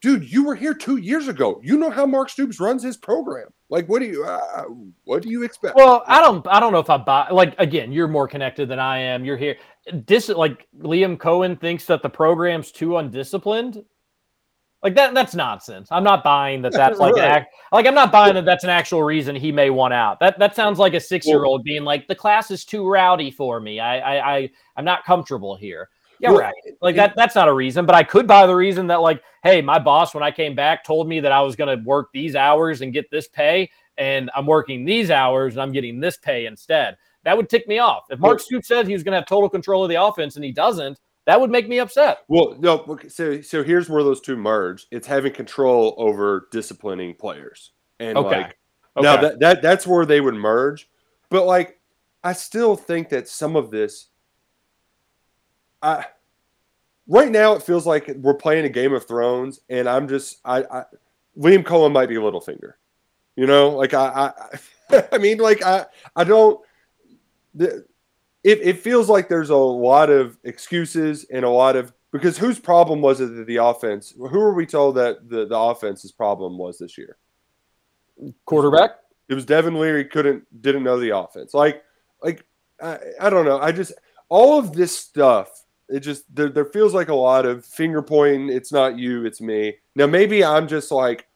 dude, 0.00 0.30
you 0.30 0.44
were 0.44 0.54
here 0.54 0.74
two 0.74 0.96
years 0.96 1.28
ago. 1.28 1.60
You 1.62 1.76
know 1.76 1.90
how 1.90 2.06
Mark 2.06 2.30
Stoops 2.30 2.60
runs 2.60 2.82
his 2.82 2.96
program. 2.96 3.48
Like, 3.70 3.88
what 3.88 4.00
do 4.00 4.06
you 4.06 4.24
uh, 4.24 4.64
what 5.04 5.22
do 5.22 5.30
you 5.30 5.42
expect? 5.42 5.76
Well, 5.76 6.02
I 6.06 6.20
don't 6.20 6.46
I 6.48 6.60
don't 6.60 6.72
know 6.72 6.78
if 6.78 6.90
I 6.90 6.96
buy. 6.96 7.28
Like, 7.30 7.54
again, 7.58 7.92
you're 7.92 8.08
more 8.08 8.28
connected 8.28 8.68
than 8.68 8.78
I 8.78 8.98
am. 8.98 9.24
You're 9.24 9.36
here. 9.36 9.56
Dis 10.04 10.28
like 10.28 10.66
Liam 10.80 11.16
Coen 11.16 11.60
thinks 11.60 11.84
that 11.86 12.02
the 12.02 12.08
program's 12.08 12.72
too 12.72 12.96
undisciplined. 12.96 13.84
Like 14.82 14.94
that 14.94 15.12
that's 15.12 15.34
nonsense. 15.34 15.88
I'm 15.90 16.04
not 16.04 16.22
buying 16.22 16.62
that 16.62 16.72
that's 16.72 16.98
like 16.98 17.14
right. 17.14 17.24
an 17.24 17.30
act, 17.30 17.54
like 17.72 17.86
I'm 17.86 17.94
not 17.94 18.12
buying 18.12 18.34
that 18.34 18.44
that's 18.44 18.64
an 18.64 18.70
actual 18.70 19.02
reason 19.02 19.34
he 19.34 19.50
may 19.50 19.70
want 19.70 19.92
out. 19.92 20.20
That 20.20 20.38
that 20.38 20.54
sounds 20.54 20.78
like 20.78 20.94
a 20.94 20.98
6-year-old 20.98 21.64
being 21.64 21.82
like 21.82 22.06
the 22.06 22.14
class 22.14 22.50
is 22.50 22.64
too 22.64 22.88
rowdy 22.88 23.30
for 23.30 23.60
me. 23.60 23.80
I 23.80 23.98
I, 23.98 24.36
I 24.36 24.50
I'm 24.76 24.84
not 24.84 25.04
comfortable 25.04 25.56
here. 25.56 25.88
Yeah, 26.20 26.30
well, 26.30 26.40
right. 26.40 26.54
Like 26.80 26.96
that 26.96 27.14
that's 27.16 27.34
not 27.34 27.48
a 27.48 27.52
reason, 27.52 27.86
but 27.86 27.94
I 27.94 28.02
could 28.02 28.26
buy 28.26 28.46
the 28.46 28.54
reason 28.54 28.86
that 28.88 29.00
like, 29.00 29.22
hey, 29.42 29.62
my 29.62 29.78
boss 29.78 30.14
when 30.14 30.22
I 30.22 30.30
came 30.30 30.54
back 30.54 30.84
told 30.84 31.08
me 31.08 31.20
that 31.20 31.32
I 31.32 31.40
was 31.40 31.56
going 31.56 31.76
to 31.76 31.84
work 31.84 32.10
these 32.12 32.34
hours 32.34 32.80
and 32.80 32.92
get 32.92 33.10
this 33.10 33.28
pay 33.28 33.70
and 33.96 34.30
I'm 34.34 34.46
working 34.46 34.84
these 34.84 35.10
hours 35.10 35.54
and 35.54 35.62
I'm 35.62 35.72
getting 35.72 36.00
this 36.00 36.16
pay 36.16 36.46
instead. 36.46 36.96
That 37.24 37.36
would 37.36 37.50
tick 37.50 37.68
me 37.68 37.78
off. 37.78 38.04
If 38.10 38.20
Mark 38.20 38.40
Stoops 38.40 38.68
said 38.68 38.86
he 38.86 38.92
was 38.92 39.02
going 39.02 39.12
to 39.12 39.18
have 39.18 39.26
total 39.26 39.48
control 39.48 39.84
of 39.84 39.90
the 39.90 40.02
offense 40.02 40.36
and 40.36 40.44
he 40.44 40.52
doesn't, 40.52 40.98
that 41.26 41.38
would 41.38 41.50
make 41.50 41.68
me 41.68 41.78
upset. 41.78 42.20
Well, 42.28 42.56
no. 42.58 42.98
So, 43.08 43.42
so 43.42 43.62
here's 43.62 43.90
where 43.90 44.02
those 44.02 44.22
two 44.22 44.36
merge. 44.36 44.86
It's 44.90 45.06
having 45.06 45.32
control 45.32 45.94
over 45.98 46.48
disciplining 46.50 47.14
players, 47.14 47.72
and 48.00 48.16
okay. 48.16 48.28
like 48.28 48.46
okay. 48.96 49.02
now 49.02 49.16
that, 49.20 49.38
that 49.40 49.60
that's 49.60 49.86
where 49.86 50.06
they 50.06 50.22
would 50.22 50.36
merge. 50.36 50.88
But 51.28 51.44
like, 51.44 51.78
I 52.24 52.32
still 52.32 52.76
think 52.76 53.10
that 53.10 53.28
some 53.28 53.56
of 53.56 53.70
this, 53.70 54.06
I 55.82 56.06
right 57.06 57.30
now 57.30 57.54
it 57.54 57.62
feels 57.62 57.86
like 57.86 58.08
we're 58.16 58.34
playing 58.34 58.64
a 58.64 58.68
Game 58.68 58.92
of 58.92 59.06
Thrones, 59.06 59.60
and 59.68 59.88
I'm 59.88 60.08
just 60.08 60.38
I, 60.44 60.64
I 60.64 60.84
Liam 61.36 61.62
Coen 61.64 61.92
might 61.92 62.08
be 62.08 62.16
Littlefinger, 62.16 62.74
you 63.36 63.46
know, 63.46 63.70
like 63.70 63.94
I 63.94 64.32
I, 64.90 65.08
I 65.12 65.18
mean 65.18 65.38
like 65.38 65.62
I 65.64 65.86
I 66.14 66.24
don't. 66.24 66.60
The, 67.54 67.84
it, 68.44 68.60
it 68.62 68.78
feels 68.78 69.08
like 69.08 69.28
there's 69.28 69.50
a 69.50 69.56
lot 69.56 70.10
of 70.10 70.38
excuses 70.44 71.24
and 71.24 71.44
a 71.44 71.50
lot 71.50 71.76
of 71.76 71.92
because 72.12 72.38
whose 72.38 72.58
problem 72.58 73.00
was 73.00 73.20
it 73.20 73.34
that 73.34 73.46
the 73.46 73.56
offense? 73.56 74.14
Who 74.16 74.38
were 74.38 74.54
we 74.54 74.64
told 74.64 74.96
that 74.96 75.28
the, 75.28 75.46
the 75.46 75.58
offense's 75.58 76.12
problem 76.12 76.56
was 76.56 76.78
this 76.78 76.96
year? 76.96 77.18
Quarterback. 78.44 78.92
It 79.28 79.34
was 79.34 79.44
Devin 79.44 79.74
Leary 79.74 80.04
couldn't 80.04 80.44
didn't 80.62 80.84
know 80.84 80.98
the 80.98 81.16
offense. 81.16 81.52
Like 81.52 81.82
like 82.22 82.44
I, 82.80 82.98
I 83.20 83.30
don't 83.30 83.44
know. 83.44 83.58
I 83.58 83.72
just 83.72 83.92
all 84.28 84.58
of 84.58 84.72
this 84.72 84.96
stuff. 84.96 85.64
It 85.88 86.00
just 86.00 86.34
there, 86.34 86.48
there 86.48 86.64
feels 86.66 86.94
like 86.94 87.08
a 87.08 87.14
lot 87.14 87.46
of 87.46 87.64
finger 87.64 88.02
pointing. 88.02 88.50
It's 88.50 88.72
not 88.72 88.98
you, 88.98 89.24
it's 89.24 89.40
me. 89.40 89.76
Now 89.94 90.06
maybe 90.06 90.44
I'm 90.44 90.68
just 90.68 90.92
like 90.92 91.26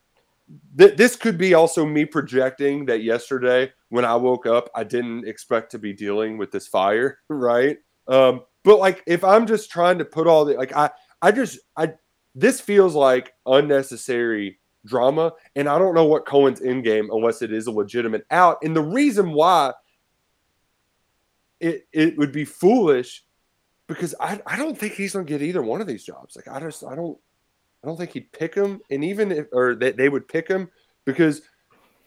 th- 0.76 0.96
this 0.96 1.16
could 1.16 1.38
be 1.38 1.54
also 1.54 1.84
me 1.86 2.04
projecting 2.04 2.86
that 2.86 3.02
yesterday 3.02 3.72
when 3.88 4.04
I 4.04 4.14
woke 4.16 4.46
up, 4.46 4.70
I 4.74 4.84
didn't 4.84 5.26
expect 5.26 5.70
to 5.72 5.78
be 5.78 5.92
dealing 5.92 6.38
with 6.38 6.50
this 6.50 6.66
fire, 6.66 7.18
right? 7.28 7.78
Um, 8.08 8.42
but 8.64 8.78
like 8.78 9.02
if 9.06 9.24
I'm 9.24 9.46
just 9.46 9.70
trying 9.70 9.98
to 9.98 10.04
put 10.04 10.26
all 10.26 10.44
the 10.44 10.54
like 10.54 10.74
I 10.74 10.90
I 11.20 11.32
just 11.32 11.58
I 11.76 11.94
this 12.34 12.60
feels 12.60 12.94
like 12.94 13.34
unnecessary 13.46 14.58
drama, 14.84 15.32
and 15.54 15.68
I 15.68 15.78
don't 15.78 15.94
know 15.94 16.06
what 16.06 16.26
Coen's 16.26 16.60
in 16.60 16.82
game 16.82 17.10
unless 17.12 17.42
it 17.42 17.52
is 17.52 17.66
a 17.66 17.70
legitimate 17.70 18.26
out. 18.30 18.58
And 18.62 18.74
the 18.74 18.82
reason 18.82 19.32
why 19.32 19.72
it 21.60 21.86
it 21.92 22.16
would 22.16 22.32
be 22.32 22.44
foolish 22.44 23.24
because 23.86 24.14
I, 24.20 24.40
I 24.46 24.56
don't 24.56 24.78
think 24.78 24.94
he's 24.94 25.12
gonna 25.12 25.24
get 25.24 25.42
either 25.42 25.62
one 25.62 25.80
of 25.80 25.86
these 25.86 26.04
jobs. 26.04 26.36
Like 26.36 26.48
I 26.48 26.60
just 26.60 26.84
I 26.84 26.94
don't 26.94 27.18
I 27.82 27.88
don't 27.88 27.96
think 27.96 28.12
he'd 28.12 28.32
pick 28.32 28.54
him, 28.54 28.80
and 28.90 29.04
even 29.04 29.32
if 29.32 29.46
or 29.52 29.74
they, 29.74 29.92
they 29.92 30.08
would 30.08 30.28
pick 30.28 30.48
him 30.48 30.70
because 31.04 31.42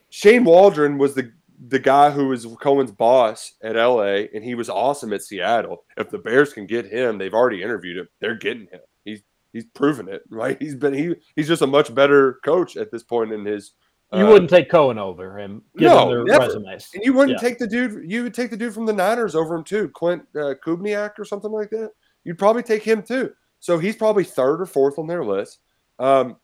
Shane 0.10 0.46
Waldron 0.46 0.98
was 0.98 1.16
the 1.16 1.32
the 1.68 1.80
guy 1.80 2.12
who 2.12 2.28
was 2.28 2.46
Coen's 2.60 2.92
boss 2.92 3.54
at 3.62 3.76
LA 3.76 4.28
and 4.34 4.44
he 4.44 4.56
was 4.56 4.70
awesome 4.70 5.14
at 5.14 5.24
Seattle. 5.24 5.86
If 5.98 6.10
the 6.10 6.18
Bears 6.18 6.54
can 6.54 6.66
get 6.66 6.86
him, 6.86 7.18
they've 7.18 7.34
already 7.34 7.64
interviewed 7.64 7.98
him. 7.98 8.10
They're 8.20 8.36
getting 8.36 8.68
him. 8.68 8.82
He's 9.04 9.22
he's 9.54 9.66
proven 9.66 10.10
it, 10.10 10.24
right? 10.30 10.62
He's 10.62 10.76
been 10.76 10.94
he 10.94 11.16
he's 11.36 11.48
just 11.48 11.62
a 11.62 11.68
much 11.68 11.94
better 11.94 12.40
coach 12.44 12.78
at 12.78 12.92
this 12.92 13.04
point 13.04 13.32
in 13.32 13.46
his 13.46 13.72
You 14.18 14.28
uh, 14.28 14.32
wouldn't 14.32 14.50
take 14.50 14.70
Coen 14.70 14.98
over 14.98 15.38
him, 15.40 15.62
no, 15.76 16.10
their 16.10 16.24
never. 16.24 16.46
resumes. 16.48 16.90
And 16.94 17.04
you 17.04 17.14
wouldn't 17.14 17.42
Yeah. 17.42 17.50
take 17.50 17.58
the 17.60 17.68
dude. 17.68 18.10
You 18.10 18.24
would 18.24 18.34
take 18.34 18.50
the 18.50 18.58
dude 18.58 18.74
from 18.74 18.86
the 18.86 18.94
Niners 18.94 19.36
over 19.36 19.56
him 19.56 19.64
too, 19.64 19.90
Klint 19.90 20.22
uh, 20.36 20.56
Kubiak 20.66 21.18
or 21.18 21.26
something 21.26 21.52
like 21.52 21.70
that. 21.72 21.92
You'd 22.24 22.38
probably 22.38 22.64
take 22.64 22.84
him 22.84 23.02
too. 23.04 23.34
So 23.60 23.80
he's 23.80 23.96
probably 23.96 24.24
third 24.24 24.62
or 24.62 24.66
fourth 24.66 25.00
on 25.00 25.08
their 25.08 25.24
list. 25.24 25.60
Um, 26.00 26.38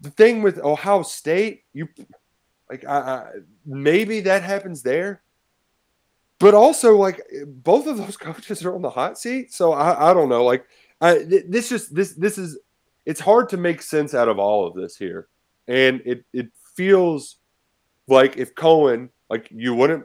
the 0.00 0.10
thing 0.10 0.42
with 0.42 0.58
Ohio 0.58 1.02
State, 1.02 1.64
you 1.74 1.88
like, 2.70 2.84
I, 2.86 2.98
I, 2.98 3.30
maybe 3.66 4.20
that 4.20 4.42
happens 4.42 4.82
there, 4.82 5.22
but 6.38 6.54
also 6.54 6.96
like 6.96 7.20
both 7.46 7.86
of 7.86 7.98
those 7.98 8.16
coaches 8.16 8.64
are 8.64 8.74
on 8.74 8.82
the 8.82 8.90
hot 8.90 9.18
seat. 9.18 9.52
So 9.52 9.72
I, 9.72 10.10
I 10.10 10.14
don't 10.14 10.28
know. 10.28 10.44
Like, 10.44 10.64
I 11.00 11.18
th- 11.24 11.44
this 11.48 11.68
just 11.68 11.94
this 11.94 12.14
this 12.14 12.38
is 12.38 12.58
it's 13.06 13.20
hard 13.20 13.48
to 13.50 13.56
make 13.56 13.82
sense 13.82 14.14
out 14.14 14.28
of 14.28 14.38
all 14.38 14.66
of 14.66 14.74
this 14.74 14.96
here, 14.96 15.28
and 15.68 16.00
it 16.04 16.24
it 16.32 16.48
feels 16.76 17.36
like 18.08 18.36
if 18.36 18.54
Coen, 18.54 19.10
like 19.28 19.48
you 19.50 19.74
wouldn't, 19.74 20.04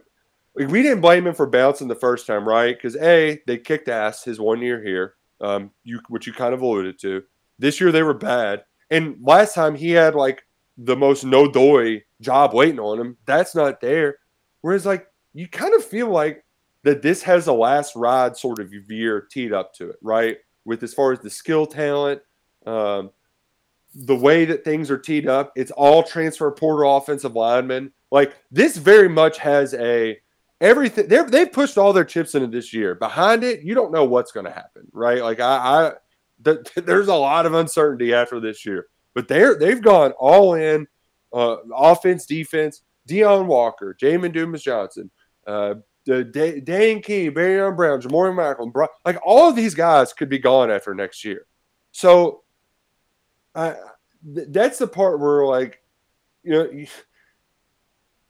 like 0.55 0.69
we 0.69 0.81
didn't 0.81 1.01
blame 1.01 1.27
him 1.27 1.33
for 1.33 1.47
bouncing 1.47 1.87
the 1.87 1.95
first 1.95 2.27
time, 2.27 2.47
right? 2.47 2.75
Because 2.75 2.95
a 2.97 3.41
they 3.47 3.57
kicked 3.57 3.89
ass 3.89 4.23
his 4.23 4.39
one 4.39 4.61
year 4.61 4.81
here, 4.81 5.15
um, 5.41 5.71
you 5.83 5.99
which 6.09 6.27
you 6.27 6.33
kind 6.33 6.53
of 6.53 6.61
alluded 6.61 6.99
to. 6.99 7.23
This 7.59 7.79
year 7.79 7.91
they 7.91 8.03
were 8.03 8.13
bad, 8.13 8.63
and 8.89 9.17
last 9.21 9.55
time 9.55 9.75
he 9.75 9.91
had 9.91 10.15
like 10.15 10.43
the 10.77 10.95
most 10.95 11.23
no 11.23 11.49
doy 11.49 12.03
job 12.21 12.53
waiting 12.53 12.79
on 12.79 12.99
him. 12.99 13.17
That's 13.25 13.55
not 13.55 13.81
there. 13.81 14.17
Whereas 14.61 14.85
like 14.85 15.07
you 15.33 15.47
kind 15.47 15.73
of 15.73 15.83
feel 15.83 16.09
like 16.09 16.43
that 16.83 17.01
this 17.01 17.23
has 17.23 17.47
a 17.47 17.53
last 17.53 17.95
ride 17.95 18.37
sort 18.37 18.59
of 18.59 18.71
year 18.89 19.21
teed 19.21 19.51
up 19.51 19.73
to 19.73 19.89
it, 19.89 19.97
right? 20.01 20.37
With 20.65 20.83
as 20.83 20.93
far 20.93 21.11
as 21.11 21.19
the 21.19 21.29
skill 21.29 21.65
talent, 21.65 22.21
um, 22.65 23.11
the 23.95 24.15
way 24.15 24.45
that 24.45 24.63
things 24.63 24.91
are 24.91 24.97
teed 24.97 25.27
up, 25.27 25.53
it's 25.55 25.71
all 25.71 26.03
transfer 26.03 26.51
portal 26.51 26.97
offensive 26.97 27.35
linemen. 27.35 27.91
Like 28.11 28.35
this 28.51 28.77
very 28.77 29.09
much 29.09 29.37
has 29.39 29.73
a 29.73 30.19
everything. 30.59 31.07
They're, 31.07 31.29
they've 31.29 31.51
pushed 31.51 31.77
all 31.77 31.93
their 31.93 32.03
chips 32.03 32.35
into 32.35 32.47
this 32.47 32.73
year. 32.73 32.95
Behind 32.95 33.43
it, 33.43 33.61
you 33.61 33.73
don't 33.73 33.91
know 33.91 34.05
what's 34.05 34.31
going 34.31 34.45
to 34.45 34.51
happen, 34.51 34.83
right? 34.91 35.21
Like 35.21 35.39
I, 35.39 35.55
I 35.87 35.91
th- 36.43 36.73
there's 36.85 37.07
a 37.07 37.15
lot 37.15 37.45
of 37.45 37.53
uncertainty 37.53 38.13
after 38.13 38.39
this 38.39 38.65
year, 38.65 38.87
but 39.13 39.27
they're 39.27 39.57
they've 39.57 39.81
gone 39.81 40.11
all 40.13 40.55
in, 40.55 40.87
uh, 41.33 41.57
offense, 41.73 42.25
defense. 42.25 42.81
Deone 43.07 43.45
Walker, 43.45 43.95
Jamon 44.01 44.33
Dumas 44.33 44.63
Johnson, 44.63 45.11
uh, 45.45 45.75
the 46.05 46.23
Da- 46.23 46.59
Dane 46.61 47.01
Key, 47.01 47.29
Barion 47.29 47.75
Brown, 47.75 48.01
Jamori 48.01 48.33
Michael, 48.35 48.69
Bro- 48.71 48.87
like 49.05 49.19
all 49.23 49.49
of 49.49 49.55
these 49.55 49.75
guys 49.75 50.13
could 50.13 50.29
be 50.29 50.39
gone 50.39 50.71
after 50.71 50.93
next 50.93 51.23
year. 51.23 51.45
So 51.91 52.43
I 53.55 53.75
th- 54.33 54.47
that's 54.49 54.79
the 54.79 54.87
part 54.87 55.19
where 55.19 55.45
like 55.45 55.81
you 56.43 56.51
know 56.51 56.69
it, 56.71 56.89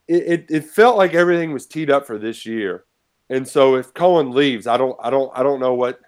it 0.08 0.46
it 0.50 0.66
felt 0.66 0.98
like 0.98 1.14
everything 1.14 1.52
was 1.52 1.66
teed 1.66 1.90
up 1.90 2.06
for 2.06 2.18
this 2.18 2.46
year. 2.46 2.86
And 3.30 3.48
so 3.48 3.76
if 3.76 3.94
Coen 3.94 4.34
leaves, 4.34 4.68
I 4.68 4.78
don't 4.78 4.98
I 5.02 5.10
don't 5.10 5.32
I 5.36 5.44
don't 5.44 5.60
know 5.60 5.74
what 5.74 6.00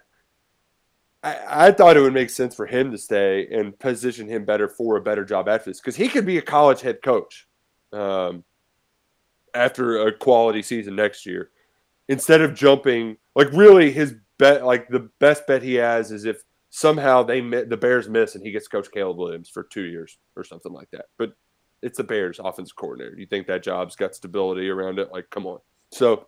I, 1.22 1.66
I 1.66 1.72
thought 1.72 1.96
it 1.96 2.00
would 2.00 2.14
make 2.14 2.30
sense 2.30 2.54
for 2.54 2.66
him 2.66 2.92
to 2.92 2.98
stay 2.98 3.48
and 3.50 3.76
position 3.78 4.28
him 4.28 4.44
better 4.44 4.68
for 4.68 4.96
a 4.96 5.00
better 5.00 5.24
job 5.24 5.48
after 5.48 5.70
this 5.70 5.80
because 5.80 5.96
he 5.96 6.08
could 6.08 6.26
be 6.26 6.38
a 6.38 6.42
college 6.42 6.80
head 6.80 7.02
coach 7.02 7.48
um, 7.92 8.44
after 9.54 10.06
a 10.06 10.12
quality 10.12 10.62
season 10.62 10.94
next 10.94 11.26
year 11.26 11.50
instead 12.08 12.40
of 12.40 12.54
jumping 12.54 13.16
like 13.34 13.52
really 13.52 13.90
his 13.90 14.14
bet 14.38 14.64
like 14.64 14.88
the 14.88 15.10
best 15.18 15.46
bet 15.46 15.62
he 15.62 15.74
has 15.74 16.12
is 16.12 16.24
if 16.24 16.42
somehow 16.70 17.22
they 17.22 17.40
the 17.40 17.76
Bears 17.76 18.08
miss 18.08 18.34
and 18.34 18.44
he 18.44 18.52
gets 18.52 18.68
coach 18.68 18.90
Caleb 18.92 19.18
Williams 19.18 19.48
for 19.48 19.64
two 19.64 19.84
years 19.84 20.18
or 20.36 20.44
something 20.44 20.72
like 20.72 20.90
that. 20.92 21.06
But 21.16 21.32
it's 21.82 21.98
the 21.98 22.04
Bears 22.04 22.40
offensive 22.42 22.76
coordinator. 22.76 23.16
You 23.16 23.26
think 23.26 23.46
that 23.46 23.62
job's 23.62 23.96
got 23.96 24.14
stability 24.14 24.68
around 24.68 24.98
it? 24.98 25.10
Like, 25.12 25.30
come 25.30 25.46
on. 25.46 25.58
So, 25.92 26.26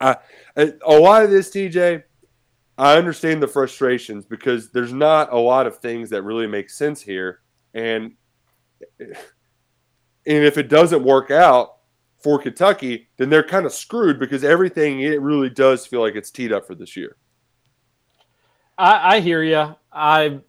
I 0.00 0.16
a 0.56 0.98
lot 0.98 1.22
of 1.22 1.30
this, 1.30 1.50
TJ, 1.50 2.02
I 2.76 2.96
understand 2.96 3.42
the 3.42 3.48
frustrations 3.48 4.24
because 4.24 4.70
there's 4.72 4.92
not 4.92 5.32
a 5.32 5.38
lot 5.38 5.66
of 5.66 5.78
things 5.78 6.10
that 6.10 6.22
really 6.22 6.46
make 6.46 6.70
sense 6.70 7.00
here, 7.00 7.40
and 7.72 8.12
and 9.00 9.14
if 10.26 10.58
it 10.58 10.68
doesn't 10.68 11.04
work 11.04 11.30
out 11.30 11.76
for 12.22 12.38
Kentucky, 12.38 13.08
then 13.18 13.28
they're 13.28 13.42
kind 13.44 13.66
of 13.66 13.72
screwed 13.72 14.18
because 14.18 14.44
everything 14.44 15.00
it 15.00 15.20
really 15.20 15.50
does 15.50 15.86
feel 15.86 16.00
like 16.00 16.16
it's 16.16 16.30
teed 16.30 16.52
up 16.52 16.66
for 16.66 16.74
this 16.74 16.96
year. 16.96 17.16
I, 18.76 19.16
I 19.16 19.20
hear 19.20 19.42
you. 19.42 19.74
I 19.92 20.40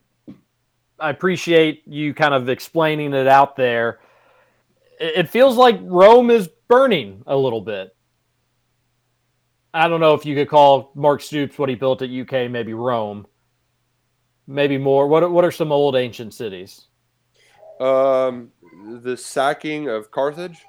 I 1.00 1.10
appreciate 1.10 1.84
you 1.88 2.14
kind 2.14 2.34
of 2.34 2.50
explaining 2.50 3.14
it 3.14 3.28
out 3.28 3.56
there. 3.56 4.00
It, 5.00 5.18
it 5.18 5.30
feels 5.30 5.58
like 5.58 5.80
Rome 5.82 6.30
is 6.30 6.50
burning 6.68 7.24
a 7.28 7.36
little 7.36 7.62
bit. 7.62 7.96
I 9.74 9.90
don't 9.90 10.00
know 10.00 10.14
if 10.14 10.26
you 10.26 10.36
could 10.36 10.48
call 10.48 10.92
Mark 10.96 11.22
Stoops 11.22 11.58
what 11.60 11.68
he 11.68 11.76
built 11.76 12.02
at 12.02 12.10
UK 12.10 12.50
maybe 12.50 12.74
Rome, 12.74 13.28
maybe 14.48 14.78
more. 14.78 15.08
What 15.08 15.30
what 15.32 15.44
are 15.44 15.52
some 15.52 15.72
old 15.72 15.96
ancient 15.96 16.34
cities? 16.34 16.88
Um, 17.80 18.52
the 19.04 19.18
sacking 19.18 19.90
of 19.90 20.12
Carthage. 20.12 20.66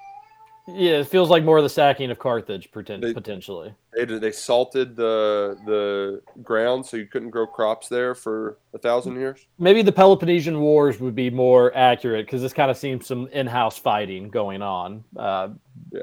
Yeah, 0.69 0.99
it 0.99 1.07
feels 1.07 1.29
like 1.29 1.45
more 1.45 1.57
of 1.57 1.63
the 1.63 1.69
sacking 1.69 2.11
of 2.11 2.19
Carthage 2.19 2.69
They- 2.73 3.13
potentially. 3.13 3.73
They 3.93 4.03
they 4.03 4.31
salted 4.31 4.95
the 4.95 5.57
the 5.65 6.21
ground 6.43 6.85
so 6.85 6.97
you 6.97 7.05
couldn't 7.07 7.29
grow 7.29 7.47
crops 7.47 7.87
there 7.87 8.13
for 8.13 8.57
a 8.73 8.77
thousand 8.77 9.15
years. 9.15 9.47
Maybe 9.57 9.81
the 9.81 9.93
Peloponnesian 9.93 10.59
Wars 10.59 10.99
would 10.99 11.15
be 11.15 11.29
more 11.29 11.75
accurate 11.75 12.25
because 12.25 12.41
this 12.41 12.53
kind 12.53 12.69
of 12.69 12.77
seems 12.77 13.07
some 13.07 13.27
in-house 13.29 13.77
fighting 13.77 14.29
going 14.29 14.61
on. 14.61 15.03
Uh, 15.15 15.49
Yeah. 15.91 16.01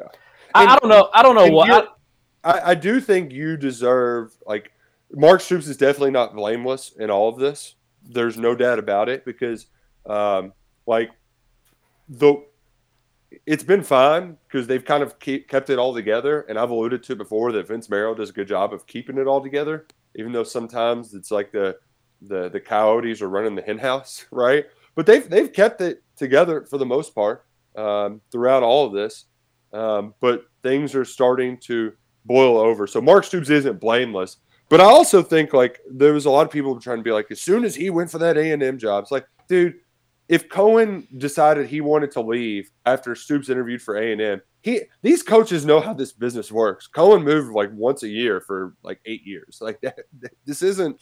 I, 0.55 0.67
I 0.67 0.79
don't 0.79 0.89
know. 0.89 1.11
I 1.13 1.23
don't 1.23 1.35
know 1.35 1.51
what. 1.51 1.97
I, 2.43 2.71
I 2.71 2.75
do 2.75 3.01
think 3.01 3.33
you 3.33 3.57
deserve 3.57 4.33
like 4.47 4.71
Mark 5.13 5.41
Stoops 5.41 5.67
is 5.69 5.77
definitely 5.77 6.11
not 6.13 6.35
blameless 6.35 6.93
in 6.99 7.11
all 7.11 7.29
of 7.29 7.39
this. 7.39 7.75
There's 8.03 8.37
no 8.37 8.55
doubt 8.55 8.79
about 8.79 9.09
it 9.09 9.25
because 9.25 9.67
um, 10.07 10.53
like 10.87 11.11
the 12.09 12.45
it's 13.47 13.63
been 13.63 13.83
fine 13.83 14.37
because 14.47 14.67
they've 14.67 14.85
kind 14.85 15.03
of 15.03 15.19
keep, 15.19 15.49
kept 15.49 15.71
it 15.71 15.79
all 15.79 15.95
together. 15.95 16.43
And 16.43 16.59
I've 16.59 16.71
alluded 16.71 17.03
to 17.05 17.17
before 17.17 17.53
that 17.53 17.69
Vince 17.69 17.89
Marrow 17.89 18.15
does 18.15 18.31
a 18.31 18.33
good 18.33 18.49
job 18.49 18.73
of 18.73 18.87
keeping 18.87 19.19
it 19.19 19.27
all 19.27 19.43
together, 19.43 19.87
even 20.17 20.33
though 20.33 20.45
sometimes 20.45 21.15
it's 21.15 21.31
like 21.31 21.53
the 21.53 21.79
the 22.23 22.49
the 22.49 22.61
coyotes 22.61 23.21
are 23.21 23.29
running 23.29 23.55
the 23.55 23.63
hen 23.63 23.79
house, 23.79 24.27
right? 24.31 24.67
But 24.95 25.07
they've 25.07 25.29
they've 25.29 25.53
kept 25.53 25.81
it 25.81 26.03
together 26.17 26.65
for 26.65 26.79
the 26.79 26.87
most 26.87 27.15
part 27.15 27.45
um, 27.77 28.21
throughout 28.31 28.63
all 28.63 28.87
of 28.87 28.93
this. 28.93 29.27
Um, 29.73 30.15
but 30.21 30.45
things 30.63 30.95
are 30.95 31.05
starting 31.05 31.59
to 31.65 31.93
boil 32.25 32.57
over. 32.59 32.87
So 32.87 33.01
Mark 33.01 33.25
Stoops 33.25 33.51
isn't 33.51 33.81
blameless. 33.81 34.39
But 34.69 34.81
I 34.81 34.85
also 34.85 35.23
think 35.23 35.53
like 35.53 35.81
there 35.91 36.15
was 36.15 36.25
a 36.25 36.31
lot 36.31 36.47
of 36.47 36.53
people 36.53 36.81
trying 36.81 36.99
to 36.99 37.03
be 37.03 37.13
like, 37.13 37.31
as 37.31 37.41
soon 37.41 37.65
as 37.65 37.75
he 37.75 37.91
went 37.91 38.11
for 38.11 38.19
that 38.19 38.39
A 38.39 38.53
and 38.53 38.63
M 38.63 38.79
job, 38.79 39.03
it's 39.03 39.11
like, 39.11 39.27
dude, 39.49 39.75
if 40.29 40.49
Coen 40.49 41.07
decided 41.19 41.67
he 41.67 41.81
wanted 41.81 42.11
to 42.13 42.21
leave 42.21 42.71
after 42.87 43.15
Stoops 43.15 43.49
interviewed 43.49 43.83
for 43.83 43.97
A 43.97 44.13
and 44.13 44.21
M, 44.21 44.43
he 44.63 44.83
these 45.03 45.23
coaches 45.23 45.67
know 45.67 45.81
how 45.81 45.93
this 45.93 46.13
business 46.13 46.51
works. 46.51 46.89
Coen 46.95 47.23
moved 47.23 47.53
like 47.53 47.71
once 47.75 48.03
a 48.03 48.09
year 48.09 48.41
for 48.41 48.75
like 48.83 49.01
eight 49.05 49.27
years. 49.27 49.59
Like 49.61 49.81
that, 49.83 49.99
this 50.47 50.63
isn't. 50.63 51.01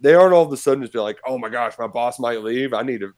They 0.00 0.14
aren't 0.14 0.34
all 0.34 0.44
of 0.44 0.52
a 0.52 0.56
sudden 0.56 0.82
just 0.82 0.92
be 0.92 0.98
like, 0.98 1.18
oh 1.26 1.38
my 1.38 1.48
gosh, 1.48 1.74
my 1.78 1.86
boss 1.86 2.18
might 2.18 2.42
leave. 2.42 2.72
I 2.72 2.82
need 2.82 3.00
to. 3.00 3.12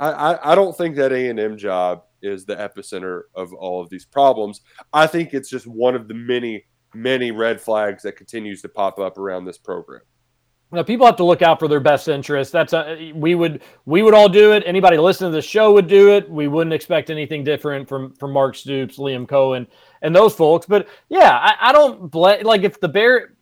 I 0.00 0.10
I, 0.10 0.52
I 0.52 0.54
don't 0.54 0.76
think 0.76 0.96
that 0.96 1.12
A 1.12 1.28
and 1.28 1.38
M 1.38 1.56
job 1.56 2.02
is 2.20 2.44
the 2.44 2.56
epicenter 2.56 3.22
of 3.34 3.52
all 3.54 3.80
of 3.80 3.88
these 3.90 4.04
problems. 4.04 4.60
I 4.92 5.06
think 5.06 5.32
it's 5.32 5.48
just 5.48 5.66
one 5.66 5.94
of 5.94 6.08
the 6.08 6.14
many 6.14 6.64
many 6.94 7.30
red 7.30 7.60
flags 7.60 8.02
that 8.02 8.16
continues 8.16 8.62
to 8.62 8.68
pop 8.68 8.98
up 8.98 9.18
around 9.18 9.44
this 9.44 9.58
program. 9.58 10.02
Now, 10.70 10.82
people 10.82 11.06
have 11.06 11.16
to 11.16 11.24
look 11.24 11.40
out 11.40 11.58
for 11.58 11.66
their 11.66 11.80
best 11.80 12.08
interest. 12.08 12.52
That's 12.52 12.74
a, 12.74 13.12
we 13.14 13.34
would 13.34 13.62
we 13.86 14.02
would 14.02 14.12
all 14.12 14.28
do 14.28 14.52
it. 14.52 14.62
Anybody 14.66 14.98
listening 14.98 15.30
to 15.30 15.36
the 15.36 15.42
show 15.42 15.72
would 15.72 15.86
do 15.86 16.10
it. 16.10 16.28
We 16.30 16.46
wouldn't 16.46 16.74
expect 16.74 17.08
anything 17.08 17.42
different 17.42 17.88
from 17.88 18.12
from 18.14 18.32
Mark 18.32 18.54
Stoops, 18.54 18.98
Liam 18.98 19.26
Coen, 19.26 19.66
and 20.02 20.14
those 20.14 20.34
folks. 20.34 20.66
But 20.66 20.88
yeah, 21.08 21.38
I, 21.38 21.70
I 21.70 21.72
don't 21.72 22.10
blame. 22.10 22.44
Like 22.44 22.64
if 22.64 22.78
the 22.80 22.88
Bear, 22.88 23.34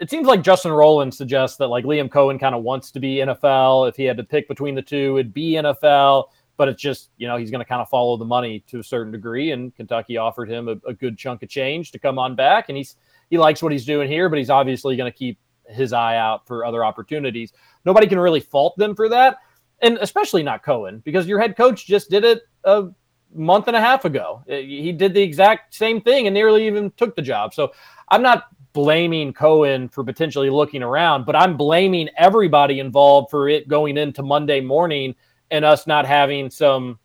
it 0.00 0.08
seems 0.08 0.26
like 0.26 0.42
Justin 0.42 0.72
Rowland 0.72 1.12
suggests 1.12 1.58
that 1.58 1.66
like 1.66 1.84
Liam 1.84 2.08
Coen 2.08 2.40
kind 2.40 2.54
of 2.54 2.62
wants 2.62 2.90
to 2.92 3.00
be 3.00 3.16
NFL. 3.16 3.90
If 3.90 3.96
he 3.96 4.04
had 4.04 4.16
to 4.16 4.24
pick 4.24 4.48
between 4.48 4.74
the 4.74 4.82
two, 4.82 5.18
it'd 5.18 5.34
be 5.34 5.52
NFL. 5.52 6.28
But 6.56 6.68
it's 6.68 6.80
just 6.80 7.10
you 7.18 7.28
know 7.28 7.36
he's 7.36 7.50
going 7.50 7.62
to 7.62 7.68
kind 7.68 7.82
of 7.82 7.90
follow 7.90 8.16
the 8.16 8.24
money 8.24 8.64
to 8.68 8.78
a 8.78 8.84
certain 8.84 9.12
degree, 9.12 9.50
and 9.50 9.74
Kentucky 9.76 10.16
offered 10.16 10.48
him 10.48 10.68
a, 10.68 10.76
a 10.88 10.94
good 10.94 11.18
chunk 11.18 11.42
of 11.42 11.50
change 11.50 11.92
to 11.92 11.98
come 11.98 12.18
on 12.18 12.34
back, 12.34 12.70
and 12.70 12.78
he's 12.78 12.96
he 13.28 13.36
likes 13.36 13.62
what 13.62 13.72
he's 13.72 13.84
doing 13.84 14.08
here, 14.08 14.30
but 14.30 14.38
he's 14.38 14.50
obviously 14.50 14.96
going 14.96 15.10
to 15.10 15.16
keep 15.16 15.38
his 15.72 15.92
eye 15.92 16.16
out 16.16 16.46
for 16.46 16.64
other 16.64 16.84
opportunities. 16.84 17.52
Nobody 17.84 18.06
can 18.06 18.20
really 18.20 18.40
fault 18.40 18.76
them 18.76 18.94
for 18.94 19.08
that, 19.08 19.38
and 19.80 19.98
especially 20.00 20.42
not 20.42 20.64
Coen 20.64 21.02
because 21.04 21.26
your 21.26 21.40
head 21.40 21.56
coach 21.56 21.86
just 21.86 22.10
did 22.10 22.24
it 22.24 22.42
a 22.64 22.88
month 23.34 23.68
and 23.68 23.76
a 23.76 23.80
half 23.80 24.04
ago. 24.04 24.42
Uh, 24.48 24.56
He 24.56 24.92
did 24.92 25.14
the 25.14 25.22
exact 25.22 25.74
same 25.74 26.00
thing 26.00 26.26
and 26.26 26.34
nearly 26.34 26.66
even 26.66 26.90
took 26.92 27.16
the 27.16 27.22
job. 27.22 27.54
So 27.54 27.72
I'm 28.08 28.22
not 28.22 28.44
blaming 28.72 29.32
Coen 29.32 29.92
for 29.92 30.04
potentially 30.04 30.50
looking 30.50 30.82
around, 30.82 31.26
but 31.26 31.36
I'm 31.36 31.56
blaming 31.56 32.08
everybody 32.16 32.80
involved 32.80 33.30
for 33.30 33.48
it 33.48 33.68
going 33.68 33.98
into 33.98 34.22
Monday 34.22 34.60
morning 34.60 35.14
and 35.50 35.64
us 35.64 35.86
not 35.86 36.06
having 36.06 36.50
some 36.50 36.98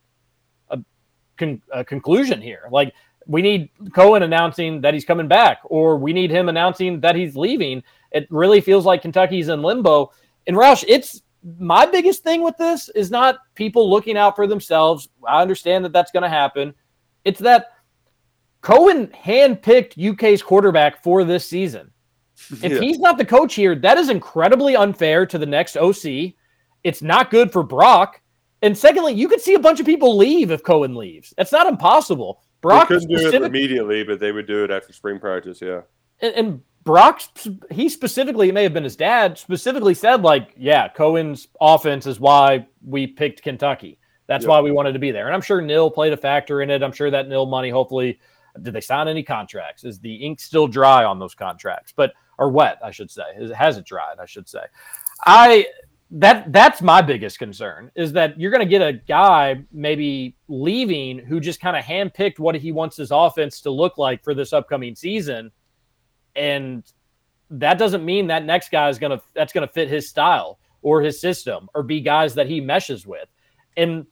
a, 0.70 0.80
con- 1.38 1.62
a 1.72 1.84
conclusion 1.84 2.42
here. 2.42 2.64
Like 2.72 2.94
we 3.26 3.42
need 3.42 3.70
Coen 3.90 4.24
announcing 4.24 4.82
that 4.82 4.94
he's 4.94 5.04
coming 5.04 5.28
back, 5.28 5.60
or 5.66 5.98
we 5.98 6.14
need 6.14 6.32
him 6.32 6.48
announcing 6.48 7.02
that 7.02 7.16
he's 7.16 7.36
leaving. 7.36 7.84
It 8.12 8.28
really 8.30 8.62
feels 8.62 8.86
like 8.86 9.02
Kentucky's 9.02 9.50
in 9.50 9.62
limbo. 9.62 10.12
And 10.48 10.56
Roush, 10.56 10.84
it's 10.88 11.22
my 11.60 11.86
biggest 11.86 12.24
thing 12.24 12.42
with 12.42 12.58
this 12.58 12.90
is 12.90 13.12
not 13.12 13.40
people 13.56 13.90
looking 13.90 14.18
out 14.18 14.36
for 14.36 14.48
themselves. 14.48 15.10
I 15.28 15.42
understand 15.42 15.86
that 15.86 15.94
that's 15.94 16.12
going 16.12 16.24
to 16.24 16.30
happen. 16.30 16.74
It's 17.26 17.40
that 17.42 17.68
Coen 18.62 19.12
handpicked 19.14 19.98
UK's 19.98 20.42
quarterback 20.42 21.04
for 21.04 21.24
this 21.24 21.46
season. 21.46 21.92
If 22.64 22.64
Yeah. 22.64 22.80
he's 22.80 23.00
not 23.00 23.18
the 23.18 23.26
coach 23.26 23.56
here, 23.56 23.76
that 23.76 23.98
is 23.98 24.10
incredibly 24.10 24.76
unfair 24.76 25.26
to 25.26 25.38
the 25.38 25.46
next 25.46 25.76
OC. 25.78 26.36
It's 26.84 27.02
not 27.02 27.32
good 27.32 27.52
for 27.52 27.64
Brock. 27.64 28.22
And 28.62 28.78
secondly, 28.78 29.14
you 29.14 29.28
could 29.28 29.42
see 29.42 29.54
a 29.54 29.60
bunch 29.60 29.80
of 29.80 29.86
people 29.86 30.18
leave 30.18 30.52
if 30.52 30.64
Coen 30.64 30.96
leaves. 30.96 31.34
That's 31.38 31.52
not 31.52 31.68
impossible. 31.68 32.42
Brock 32.62 32.90
they 32.90 32.96
couldn't 32.96 33.10
do 33.10 33.28
it 33.28 33.42
immediately, 33.44 34.04
but 34.04 34.20
they 34.20 34.32
would 34.32 34.48
do 34.48 34.64
it 34.64 34.72
after 34.72 34.92
spring 34.94 35.20
practice. 35.20 35.62
Yeah. 35.62 35.82
and, 36.22 36.34
and 36.34 36.62
Brock, 36.88 37.22
he 37.70 37.90
specifically, 37.90 38.48
it 38.48 38.54
may 38.54 38.64
have 38.64 38.74
been 38.74 38.86
his 38.86 38.96
dad, 38.96 39.38
specifically 39.38 39.94
said, 39.94 40.24
like, 40.24 40.54
yeah, 40.56 40.88
Coen's 40.88 41.50
offense 41.60 42.08
is 42.08 42.18
why 42.18 42.66
we 42.82 43.06
picked 43.06 43.44
Kentucky. 43.44 44.00
That's 44.28 44.44
Yep. 44.44 44.50
why 44.50 44.62
we 44.62 44.72
wanted 44.72 44.94
to 44.94 45.00
be 45.00 45.12
there. 45.12 45.26
And 45.26 45.36
I'm 45.36 45.42
sure 45.42 45.60
NIL 45.60 45.92
played 45.92 46.14
a 46.14 46.18
factor 46.18 46.62
in 46.62 46.70
it. 46.70 46.82
I'm 46.82 46.94
sure 46.94 47.12
that 47.12 47.28
NIL 47.28 47.46
money, 47.46 47.70
hopefully, 47.70 48.20
did 48.62 48.74
they 48.74 48.80
sign 48.80 49.10
any 49.10 49.22
contracts? 49.22 49.84
Is 49.84 50.00
the 50.00 50.16
ink 50.16 50.40
still 50.40 50.66
dry 50.66 51.04
on 51.04 51.20
those 51.20 51.36
contracts? 51.36 51.92
But 51.94 52.14
or 52.38 52.50
wet, 52.50 52.80
I 52.82 52.92
should 52.92 53.12
say. 53.12 53.24
Is 53.38 53.52
has 53.52 53.78
it 53.78 53.84
dried? 53.84 54.20
I 54.22 54.26
should 54.26 54.48
say. 54.48 54.62
I 55.26 55.68
that 56.10 56.54
that's 56.54 56.82
my 56.82 57.02
biggest 57.02 57.38
concern 57.38 57.92
is 57.96 58.14
that 58.14 58.40
you're 58.40 58.52
going 58.52 58.66
to 58.66 58.70
get 58.70 58.82
a 58.82 58.94
guy 58.94 59.62
maybe 59.74 60.38
leaving 60.48 61.20
who 61.20 61.42
just 61.42 61.60
kind 61.60 61.76
of 61.76 61.84
handpicked 61.84 62.40
what 62.40 62.56
he 62.56 62.72
wants 62.72 62.96
his 62.96 63.12
offense 63.12 63.60
to 63.60 63.72
look 63.72 63.98
like 63.98 64.24
for 64.24 64.34
this 64.34 64.54
upcoming 64.54 64.96
season, 64.96 65.52
and 66.38 66.84
that 67.50 67.78
doesn't 67.78 68.06
mean 68.06 68.28
that 68.28 68.46
next 68.46 68.72
guy 68.72 68.88
is 68.90 69.00
to 69.00 69.22
that's 69.34 69.54
to 69.54 69.68
fit 69.68 69.90
his 69.90 70.08
style 70.08 70.60
or 70.82 71.02
his 71.02 71.20
system 71.20 71.68
or 71.74 71.84
be 71.84 72.00
guys 72.00 72.36
that 72.36 72.48
he 72.48 72.62
meshes 72.62 73.06
with, 73.06 73.28
and 73.76 74.06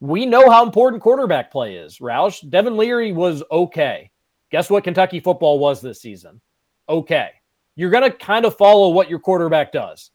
we 0.00 0.24
know 0.26 0.50
how 0.50 0.64
important 0.64 1.02
quarterback 1.02 1.50
play 1.50 1.76
is. 1.76 1.98
Roush 1.98 2.48
Devin 2.48 2.76
Leary 2.76 3.12
was 3.12 3.42
okay. 3.50 4.10
Guess 4.50 4.70
what 4.70 4.84
Kentucky 4.84 5.20
football 5.20 5.58
was 5.58 5.80
this 5.80 6.00
season? 6.00 6.40
Okay. 6.88 7.30
You're 7.76 7.90
going 7.90 8.08
to 8.08 8.16
kind 8.16 8.44
of 8.44 8.56
follow 8.56 8.90
what 8.90 9.10
your 9.10 9.18
quarterback 9.18 9.72
does 9.72 10.12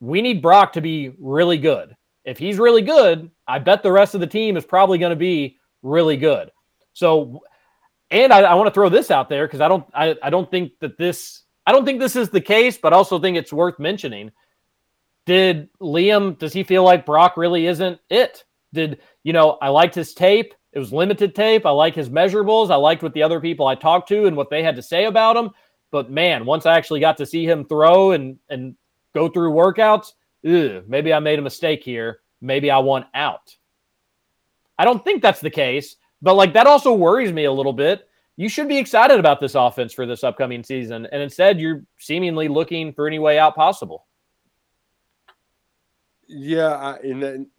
we 0.00 0.22
need 0.22 0.42
Brock 0.42 0.72
to 0.74 0.80
be 0.80 1.12
really 1.18 1.58
good. 1.58 1.96
If 2.24 2.38
he's 2.38 2.58
really 2.58 2.82
good, 2.82 3.30
I 3.46 3.58
bet 3.58 3.82
the 3.82 3.92
rest 3.92 4.14
of 4.14 4.20
the 4.20 4.26
team 4.26 4.56
is 4.56 4.64
probably 4.64 4.98
going 4.98 5.10
to 5.10 5.16
be 5.16 5.56
really 5.82 6.16
good. 6.16 6.50
So, 6.92 7.42
and 8.10 8.32
I, 8.32 8.40
I 8.40 8.54
want 8.54 8.68
to 8.68 8.74
throw 8.74 8.88
this 8.88 9.10
out 9.10 9.28
there 9.28 9.46
because 9.46 9.60
I 9.60 9.68
don't, 9.68 9.86
I, 9.94 10.16
I 10.22 10.30
don't 10.30 10.50
think 10.50 10.72
that 10.80 10.96
this, 10.98 11.42
I 11.66 11.72
don't 11.72 11.84
think 11.84 12.00
this 12.00 12.16
is 12.16 12.30
the 12.30 12.40
case, 12.40 12.78
but 12.78 12.92
I 12.92 12.96
also 12.96 13.18
think 13.18 13.36
it's 13.36 13.52
worth 13.52 13.78
mentioning. 13.78 14.32
Did 15.26 15.68
Liam, 15.80 16.38
does 16.38 16.52
he 16.54 16.62
feel 16.62 16.84
like 16.84 17.04
Brock 17.04 17.36
really 17.36 17.66
isn't 17.66 18.00
it? 18.08 18.44
Did, 18.72 19.00
you 19.22 19.32
know, 19.32 19.58
I 19.60 19.68
liked 19.68 19.94
his 19.94 20.14
tape. 20.14 20.54
It 20.72 20.78
was 20.78 20.92
limited 20.92 21.34
tape. 21.34 21.66
I 21.66 21.70
like 21.70 21.94
his 21.94 22.08
measurables. 22.08 22.70
I 22.70 22.76
liked 22.76 23.02
what 23.02 23.12
the 23.12 23.22
other 23.22 23.40
people 23.40 23.66
I 23.66 23.74
talked 23.74 24.08
to 24.08 24.26
and 24.26 24.36
what 24.36 24.48
they 24.50 24.62
had 24.62 24.76
to 24.76 24.82
say 24.82 25.04
about 25.04 25.36
him. 25.36 25.50
But 25.90 26.10
man, 26.10 26.44
once 26.44 26.66
I 26.66 26.76
actually 26.76 27.00
got 27.00 27.16
to 27.18 27.26
see 27.26 27.44
him 27.46 27.64
throw 27.64 28.12
and, 28.12 28.38
and 28.48 28.74
go 29.14 29.28
through 29.28 29.52
workouts, 29.52 30.12
ugh, 30.46 30.84
maybe 30.86 31.12
I 31.12 31.18
made 31.18 31.38
a 31.38 31.42
mistake 31.42 31.82
here. 31.82 32.20
Maybe 32.40 32.70
I 32.70 32.78
want 32.78 33.06
out. 33.14 33.56
I 34.78 34.84
don't 34.84 35.02
think 35.02 35.22
that's 35.22 35.40
the 35.40 35.50
case, 35.50 35.96
but 36.22 36.34
like 36.34 36.52
that 36.54 36.66
also 36.66 36.92
worries 36.92 37.32
me 37.32 37.44
a 37.44 37.52
little 37.52 37.72
bit. 37.72 38.08
You 38.36 38.48
should 38.48 38.68
be 38.68 38.78
excited 38.78 39.18
about 39.18 39.40
this 39.40 39.54
offense 39.54 39.92
for 39.92 40.06
this 40.06 40.22
upcoming 40.22 40.62
season, 40.62 41.06
and 41.10 41.22
instead 41.22 41.60
you're 41.60 41.84
seemingly 41.98 42.48
looking 42.48 42.92
for 42.92 43.06
any 43.06 43.18
way 43.18 43.38
out 43.38 43.54
possible. 43.54 44.06
Yeah, 46.28 46.68
I, 46.68 46.96
and 46.98 47.22
then 47.22 47.50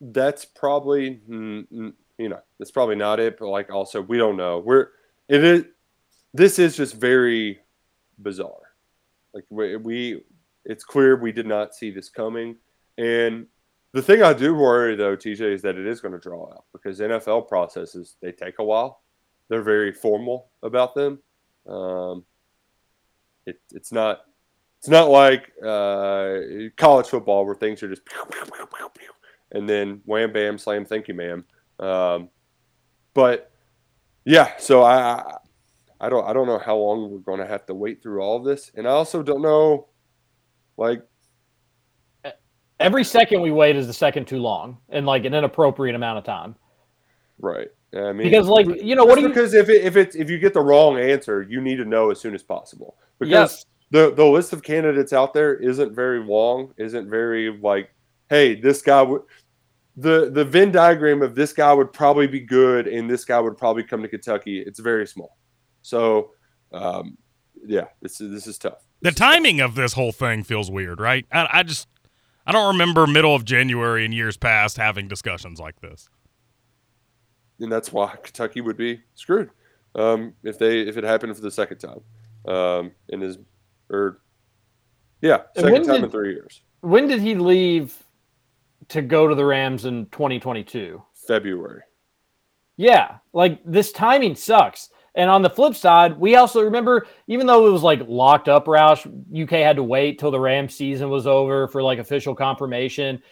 that's 0.00 0.44
probably 0.44 1.20
you 1.28 1.94
know 2.18 2.40
that's 2.58 2.70
probably 2.70 2.96
not 2.96 3.20
it. 3.20 3.38
But 3.38 3.48
like 3.48 3.70
also 3.70 4.00
we 4.00 4.18
don't 4.18 4.36
know. 4.36 4.58
We're 4.58 4.88
it 5.28 5.44
is 5.44 5.64
this 6.34 6.58
is 6.58 6.76
just 6.76 6.94
very 6.94 7.60
bizarre. 8.18 8.74
Like 9.34 9.44
we, 9.50 9.76
we 9.76 10.22
it's 10.64 10.84
clear 10.84 11.16
we 11.16 11.32
did 11.32 11.46
not 11.46 11.74
see 11.74 11.90
this 11.90 12.08
coming. 12.08 12.56
And 12.98 13.46
the 13.92 14.02
thing 14.02 14.22
I 14.22 14.32
do 14.32 14.54
worry 14.54 14.94
though, 14.96 15.16
TJ, 15.16 15.40
is 15.54 15.62
that 15.62 15.76
it 15.76 15.86
is 15.86 16.00
going 16.00 16.12
to 16.12 16.20
draw 16.20 16.50
out 16.50 16.64
because 16.72 17.00
NFL 17.00 17.48
processes 17.48 18.16
they 18.22 18.32
take 18.32 18.58
a 18.58 18.64
while. 18.64 19.02
They're 19.48 19.62
very 19.62 19.92
formal 19.92 20.50
about 20.62 20.94
them. 20.94 21.18
Um, 21.66 22.24
it, 23.46 23.60
it's 23.72 23.92
not 23.92 24.20
it's 24.78 24.88
not 24.88 25.10
like 25.10 25.52
uh, 25.62 26.38
college 26.76 27.08
football 27.08 27.44
where 27.44 27.54
things 27.54 27.82
are 27.82 27.88
just 27.88 28.02
and 29.52 29.68
then 29.68 30.00
wham 30.04 30.32
bam 30.32 30.56
slam 30.56 30.84
thank 30.84 31.08
you 31.08 31.14
ma'am. 31.14 31.44
Um, 31.78 32.28
but 33.12 33.50
yeah, 34.24 34.56
so 34.58 34.82
I 34.82 35.36
I 36.00 36.08
don't 36.08 36.26
I 36.26 36.32
don't 36.32 36.46
know 36.46 36.58
how 36.58 36.76
long 36.76 37.10
we're 37.10 37.18
going 37.18 37.40
to 37.40 37.46
have 37.46 37.66
to 37.66 37.74
wait 37.74 38.02
through 38.02 38.20
all 38.22 38.36
of 38.36 38.44
this, 38.44 38.70
and 38.74 38.86
I 38.86 38.92
also 38.92 39.22
don't 39.22 39.42
know 39.42 39.88
like 40.76 41.02
Every 42.80 43.04
second 43.04 43.42
we 43.42 43.52
wait 43.52 43.76
is 43.76 43.86
the 43.86 43.92
second 43.92 44.26
too 44.26 44.38
long 44.38 44.78
and 44.88 45.06
like 45.06 45.24
an 45.24 45.34
inappropriate 45.34 45.94
amount 45.94 46.18
of 46.18 46.24
time. 46.24 46.56
right. 47.38 47.68
I 47.92 48.12
mean, 48.12 48.28
Because, 48.30 48.46
like, 48.46 48.66
you 48.80 48.94
know, 48.94 49.04
what 49.04 49.16
do 49.16 49.22
you- 49.22 49.28
because 49.28 49.52
if 49.52 49.68
it, 49.68 49.82
if 49.84 49.96
it's 49.96 50.14
if 50.14 50.30
you 50.30 50.38
get 50.38 50.54
the 50.54 50.60
wrong 50.60 50.96
answer, 50.98 51.42
you 51.42 51.60
need 51.60 51.76
to 51.76 51.84
know 51.84 52.10
as 52.10 52.20
soon 52.20 52.34
as 52.36 52.42
possible 52.42 52.96
because 53.18 53.30
Yes. 53.32 53.66
the 53.90 54.14
the 54.14 54.24
list 54.24 54.52
of 54.52 54.62
candidates 54.62 55.12
out 55.12 55.34
there 55.34 55.56
isn't 55.56 55.92
very 55.92 56.20
long, 56.24 56.72
isn't 56.78 57.10
very 57.10 57.50
like, 57.60 57.90
hey, 58.28 58.54
this 58.54 58.80
guy 58.82 59.02
would. 59.02 59.22
The 59.96 60.30
the 60.30 60.44
Venn 60.44 60.70
diagram 60.70 61.20
of 61.20 61.34
this 61.34 61.52
guy 61.52 61.72
would 61.74 61.92
probably 61.92 62.28
be 62.28 62.38
good, 62.40 62.86
and 62.86 63.10
this 63.10 63.24
guy 63.24 63.40
would 63.40 63.58
probably 63.58 63.82
come 63.82 64.02
to 64.02 64.08
Kentucky. 64.08 64.60
It's 64.60 64.78
very 64.78 65.04
small, 65.06 65.36
so 65.82 66.30
um, 66.72 67.18
yeah, 67.66 67.86
this 68.00 68.20
is 68.20 68.30
this 68.30 68.46
is 68.46 68.56
tough. 68.56 68.86
The 69.02 69.10
timing 69.10 69.60
of 69.60 69.74
this 69.74 69.94
whole 69.94 70.12
thing 70.12 70.44
feels 70.44 70.70
weird, 70.70 71.00
right? 71.00 71.26
I, 71.32 71.48
I 71.52 71.62
just 71.64 71.88
I 72.50 72.52
don't 72.52 72.72
remember 72.72 73.06
middle 73.06 73.34
of 73.34 73.44
January 73.44 74.04
in 74.04 74.12
years 74.12 74.36
past 74.36 74.76
having 74.76 75.06
discussions 75.08 75.60
like 75.60 75.80
this. 75.80 76.08
and 77.60 77.70
that's 77.70 77.92
why 77.92 78.16
Kentucky 78.22 78.60
would 78.60 78.76
be 78.76 79.00
screwed 79.14 79.50
um, 79.94 80.34
if 80.42 80.58
they 80.58 80.80
if 80.80 80.96
it 80.96 81.04
happened 81.04 81.34
for 81.36 81.42
the 81.42 81.50
second 81.50 81.78
time 81.78 82.00
um, 82.52 82.90
in 83.08 83.20
his 83.20 83.38
or 83.90 84.20
yeah 85.20 85.42
second 85.54 85.84
time 85.84 85.94
did- 85.96 86.04
in 86.04 86.10
three 86.10 86.32
years 86.32 86.62
When 86.80 87.06
did 87.06 87.20
he 87.20 87.34
leave 87.34 87.96
to 88.88 89.02
go 89.02 89.28
to 89.28 89.34
the 89.34 89.44
Rams 89.44 89.84
in 89.84 90.06
2022? 90.06 91.00
February. 91.28 91.82
Yeah, 92.76 93.18
like 93.32 93.60
this 93.64 93.92
timing 93.92 94.34
sucks. 94.34 94.88
And 95.20 95.28
on 95.28 95.42
the 95.42 95.50
flip 95.50 95.74
side, 95.74 96.18
we 96.18 96.36
also 96.36 96.62
remember, 96.62 97.06
even 97.26 97.46
though 97.46 97.66
it 97.66 97.70
was 97.70 97.82
like 97.82 98.00
locked 98.08 98.48
up, 98.48 98.64
Roush, 98.64 99.04
UK 99.38 99.50
had 99.50 99.76
to 99.76 99.82
wait 99.82 100.18
till 100.18 100.30
the 100.30 100.40
Rams 100.40 100.74
season 100.74 101.10
was 101.10 101.26
over 101.26 101.68
for 101.68 101.82
like 101.82 101.98
official 101.98 102.34
confirmation. 102.34 103.22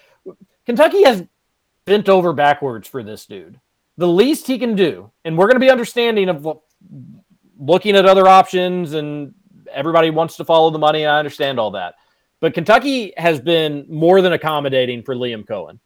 Kentucky 0.66 1.02
has 1.04 1.24
bent 1.86 2.10
over 2.10 2.34
backwards 2.34 2.86
for 2.86 3.02
this 3.02 3.24
dude. 3.24 3.58
The 3.96 4.06
least 4.06 4.46
he 4.46 4.58
can 4.58 4.74
do, 4.74 5.10
and 5.24 5.38
we're 5.38 5.46
going 5.46 5.56
to 5.56 5.60
be 5.60 5.70
understanding 5.70 6.28
of 6.28 6.58
looking 7.58 7.96
at 7.96 8.04
other 8.04 8.28
options, 8.28 8.92
and 8.92 9.32
everybody 9.72 10.10
wants 10.10 10.36
to 10.36 10.44
follow 10.44 10.68
the 10.68 10.78
money. 10.78 11.06
I 11.06 11.18
understand 11.18 11.58
all 11.58 11.70
that. 11.70 11.94
But 12.40 12.52
Kentucky 12.52 13.14
has 13.16 13.40
been 13.40 13.86
more 13.88 14.20
than 14.20 14.34
accommodating 14.34 15.02
for 15.02 15.14
Liam 15.14 15.46
Coen. 15.46 15.78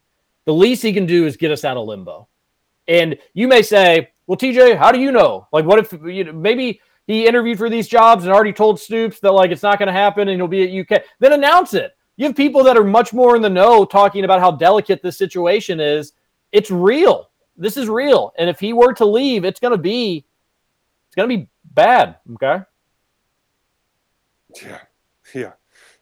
The 0.43 0.53
least 0.53 0.83
he 0.83 0.91
can 0.91 1.05
do 1.05 1.25
is 1.25 1.37
get 1.37 1.51
us 1.51 1.63
out 1.63 1.77
of 1.77 1.87
limbo. 1.87 2.27
And 2.89 3.17
you 3.33 3.47
may 3.47 3.61
say, 3.61 4.09
well, 4.27 4.37
TJ, 4.37 4.77
how 4.77 4.91
do 4.91 4.99
you 4.99 5.11
know? 5.11 5.47
Like, 5.51 5.65
what 5.65 5.79
if 5.79 5.91
you 6.05 6.23
know, 6.23 6.33
maybe 6.33 6.79
he 7.07 7.27
interviewed 7.27 7.57
for 7.57 7.69
these 7.69 7.87
jobs 7.87 8.23
and 8.23 8.33
already 8.33 8.53
told 8.53 8.79
Stoops 8.79 9.19
that 9.19 9.31
like 9.31 9.51
it's 9.51 9.63
not 9.63 9.79
going 9.79 9.87
to 9.87 9.93
happen 9.93 10.27
and 10.29 10.37
he'll 10.37 10.47
be 10.47 10.79
at 10.79 10.91
UK? 10.91 11.03
Then 11.19 11.33
announce 11.33 11.73
it. 11.73 11.91
You 12.15 12.27
have 12.27 12.35
people 12.35 12.63
that 12.63 12.77
are 12.77 12.83
much 12.83 13.11
more 13.11 13.35
in 13.35 13.41
the 13.41 13.49
know 13.49 13.85
talking 13.85 14.23
about 14.23 14.39
how 14.39 14.51
delicate 14.51 15.01
this 15.01 15.17
situation 15.17 15.79
is. 15.79 16.13
It's 16.51 16.69
real. 16.71 17.31
This 17.57 17.75
is 17.75 17.89
real. 17.89 18.33
And 18.37 18.49
if 18.49 18.59
he 18.59 18.71
were 18.73 18.93
to 18.93 19.05
leave, 19.05 19.45
it's 19.45 19.59
going 19.59 19.71
to 19.71 19.77
be, 19.77 20.25
it's 21.07 21.15
going 21.15 21.29
to 21.29 21.37
be 21.37 21.49
bad. 21.73 22.17
Okay. 22.33 22.63
Yeah, 24.63 24.79
yeah. 25.33 25.51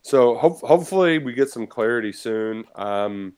So 0.01 0.35
hope, 0.35 0.59
hopefully 0.61 1.19
we 1.19 1.33
get 1.33 1.49
some 1.49 1.67
clarity 1.67 2.11
soon. 2.11 2.65
Um, 2.75 3.33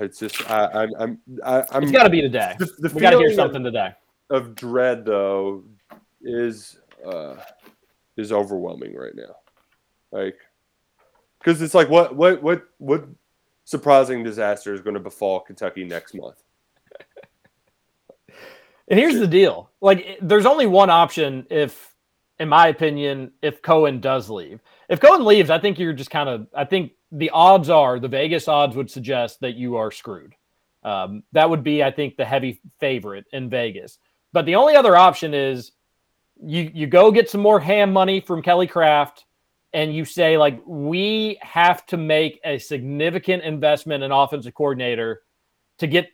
it's 0.00 0.18
just 0.18 0.48
I, 0.50 0.66
I'm 0.72 0.94
I'm 0.98 1.18
I, 1.44 1.64
I'm 1.72 1.82
It's 1.84 1.92
got 1.92 2.04
to 2.04 2.10
be 2.10 2.20
today. 2.20 2.54
the, 2.58 2.66
the 2.78 2.94
We 2.94 3.00
got 3.00 3.10
to 3.10 3.18
hear 3.18 3.32
something 3.32 3.62
today. 3.64 3.92
of, 4.30 4.48
of 4.48 4.54
dread 4.54 5.04
though 5.04 5.64
is 6.22 6.78
uh 7.04 7.36
is 8.16 8.32
overwhelming 8.32 8.94
right 8.94 9.14
now. 9.14 9.36
Like 10.12 10.36
because 11.38 11.60
it's 11.60 11.74
like 11.74 11.88
what 11.88 12.14
what 12.14 12.42
what 12.42 12.64
what 12.78 13.06
surprising 13.64 14.22
disaster 14.22 14.72
is 14.74 14.80
going 14.80 14.94
to 14.94 15.00
befall 15.00 15.40
Kentucky 15.40 15.84
next 15.84 16.14
month? 16.14 16.36
And 18.88 18.98
here's 18.98 19.18
the 19.18 19.26
deal: 19.26 19.70
like, 19.80 20.18
there's 20.20 20.46
only 20.46 20.66
one 20.66 20.90
option 20.90 21.46
if, 21.50 21.94
in 22.38 22.48
my 22.48 22.68
opinion, 22.68 23.32
if 23.42 23.62
Coen 23.62 24.00
does 24.00 24.28
leave. 24.28 24.60
If 24.88 25.00
Coen 25.00 25.24
leaves, 25.24 25.50
I 25.50 25.58
think 25.58 25.78
you're 25.78 25.94
just 25.94 26.10
kind 26.10 26.28
of. 26.28 26.46
I 26.54 26.64
think 26.64 26.92
the 27.14 27.30
odds 27.30 27.70
are 27.70 27.98
the 27.98 28.08
Vegas 28.08 28.48
odds 28.48 28.76
would 28.76 28.90
suggest 28.90 29.40
that 29.40 29.54
you 29.54 29.76
are 29.76 29.90
screwed. 29.90 30.34
Um, 30.82 31.22
that 31.32 31.48
would 31.48 31.62
be, 31.62 31.82
I 31.82 31.90
think, 31.90 32.16
the 32.16 32.24
heavy 32.24 32.60
favorite 32.80 33.24
in 33.32 33.48
Vegas. 33.48 33.98
But 34.32 34.46
the 34.46 34.56
only 34.56 34.74
other 34.74 34.96
option 34.96 35.32
is 35.32 35.72
you 36.42 36.70
you 36.74 36.86
go 36.86 37.12
get 37.12 37.30
some 37.30 37.40
more 37.40 37.60
ham 37.60 37.92
money 37.92 38.20
from 38.20 38.42
Kelly 38.42 38.66
Craft, 38.66 39.24
and 39.72 39.94
you 39.94 40.04
say 40.04 40.36
like 40.36 40.60
we 40.66 41.38
have 41.40 41.86
to 41.86 41.96
make 41.96 42.40
a 42.44 42.58
significant 42.58 43.44
investment 43.44 44.02
in 44.02 44.10
offensive 44.10 44.54
coordinator 44.54 45.22
to 45.78 45.86
get 45.86 46.08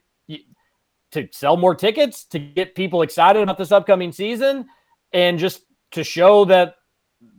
to 1.12 1.28
sell 1.32 1.56
more 1.56 1.74
tickets, 1.74 2.24
to 2.24 2.38
get 2.38 2.74
people 2.74 3.02
excited 3.02 3.42
about 3.42 3.58
this 3.58 3.72
upcoming 3.72 4.12
season, 4.12 4.66
and 5.12 5.38
just 5.38 5.62
to 5.92 6.04
show 6.04 6.44
that 6.44 6.76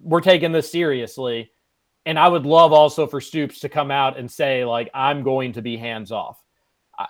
we're 0.01 0.19
taking 0.19 0.51
this 0.51 0.69
seriously. 0.71 1.51
And 2.05 2.17
I 2.17 2.27
would 2.27 2.45
love 2.45 2.73
also 2.73 3.05
for 3.05 3.21
Stoops 3.21 3.59
to 3.59 3.69
come 3.69 3.91
out 3.91 4.17
and 4.17 4.29
say, 4.29 4.65
like, 4.65 4.89
I'm 4.93 5.21
going 5.23 5.53
to 5.53 5.61
be 5.61 5.77
hands 5.77 6.11
off. 6.11 6.41
I, 6.97 7.05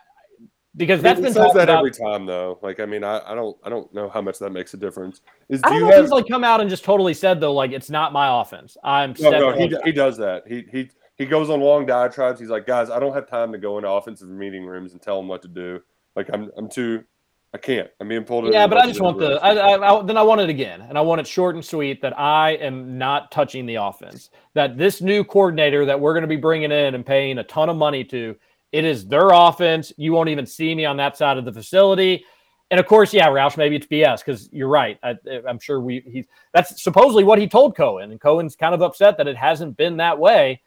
because 0.76 1.02
that's 1.02 1.20
He 1.20 1.24
been 1.24 1.34
says 1.34 1.54
that 1.54 1.64
about. 1.64 1.80
every 1.80 1.92
time 1.92 2.26
though. 2.26 2.60
Like 2.62 2.80
I 2.80 2.86
mean, 2.86 3.04
I, 3.04 3.22
I 3.26 3.36
don't 3.36 3.58
I 3.64 3.70
don't 3.70 3.94
know 3.94 4.10
how 4.10 4.22
much 4.22 4.40
that 4.40 4.52
makes 4.52 4.74
a 4.74 4.78
difference. 4.78 5.22
Is 5.50 5.62
I 5.64 5.70
do 5.70 5.74
don't 5.74 5.74
you 5.74 5.86
know 5.86 5.90
if 5.90 5.96
have 5.96 6.06
he's 6.06 6.12
like 6.12 6.28
come 6.28 6.44
out 6.44 6.62
and 6.62 6.70
just 6.70 6.84
totally 6.84 7.14
said 7.14 7.40
though, 7.40 7.54
like 7.54 7.72
it's 7.72 7.90
not 7.90 8.12
my 8.14 8.42
offense. 8.42 8.78
I'm 8.84 9.14
no, 9.20 9.32
no, 9.32 9.52
he, 9.54 9.74
he 9.86 9.92
does 9.92 10.18
that. 10.18 10.44
He 10.48 10.66
he 10.72 10.90
he 11.18 11.26
goes 11.26 11.50
on 11.50 11.62
long 11.62 11.86
diatribes. 11.86 12.40
He's 12.40 12.50
like, 12.50 12.66
guys, 12.66 12.90
I 12.90 13.00
don't 13.00 13.14
have 13.14 13.30
time 13.30 13.52
to 13.52 13.58
go 13.58 13.78
into 13.78 13.90
offensive 13.90 14.30
meeting 14.30 14.66
rooms 14.66 14.94
and 14.94 15.02
tell 15.02 15.18
them 15.18 15.28
what 15.28 15.42
to 15.44 15.48
do. 15.48 15.82
Like 16.16 16.30
I'm 16.34 16.52
I'm 16.58 16.68
too 16.70 17.04
I 17.54 17.58
can't. 17.58 17.90
I'm 18.00 18.08
being 18.08 18.24
pulled. 18.24 18.52
Yeah, 18.54 18.66
but 18.66 18.78
I 18.78 18.88
just 18.88 19.02
want 19.02 19.20
the. 19.20 19.34
I, 19.44 19.54
I, 19.56 20.00
I, 20.00 20.04
then 20.04 20.16
I 20.16 20.22
want 20.22 20.40
it 20.40 20.50
again, 20.50 20.82
and 20.82 20.98
I 20.98 21.02
want 21.02 21.20
it 21.20 21.28
short 21.28 21.56
and 21.56 21.66
sweet. 21.66 22.02
That 22.02 22.18
I 22.18 22.52
am 22.52 22.98
not 22.98 23.30
touching 23.30 23.66
the 23.66 23.76
offense. 23.76 24.30
That 24.54 24.78
this 24.78 25.02
new 25.02 25.24
coordinator 25.26 25.86
that 25.86 26.00
we're 26.00 26.14
going 26.14 26.22
to 26.22 26.30
be 26.30 26.38
bringing 26.38 26.72
in 26.72 26.96
and 26.96 27.06
paying 27.06 27.40
a 27.40 27.44
ton 27.44 27.68
of 27.68 27.76
money 27.76 28.06
to, 28.06 28.38
it 28.72 28.86
is 28.86 29.06
their 29.06 29.30
offense. 29.32 29.92
You 29.98 30.14
won't 30.14 30.30
even 30.30 30.46
see 30.46 30.74
me 30.74 30.86
on 30.86 30.96
that 30.98 31.18
side 31.18 31.38
of 31.38 31.44
the 31.44 31.52
facility. 31.52 32.24
And 32.72 32.80
of 32.80 32.86
course, 32.86 33.14
yeah, 33.14 33.28
Roush, 33.28 33.58
maybe 33.58 33.76
it's 33.76 33.86
BS 33.86 34.20
because 34.20 34.48
you're 34.54 34.70
right. 34.70 34.98
I, 35.04 35.16
I'm 35.46 35.60
sure 35.60 35.82
we 35.82 36.04
he 36.08 36.26
that's 36.54 36.82
supposedly 36.82 37.26
what 37.26 37.38
he 37.38 37.48
told 37.48 37.76
Coen, 37.76 38.12
and 38.12 38.22
Coen's 38.22 38.56
kind 38.56 38.74
of 38.74 38.82
upset 38.82 39.18
that 39.18 39.28
it 39.28 39.36
hasn't 39.36 39.76
been 39.76 39.98
that 39.98 40.18
way. 40.18 40.62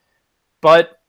But 0.61 0.99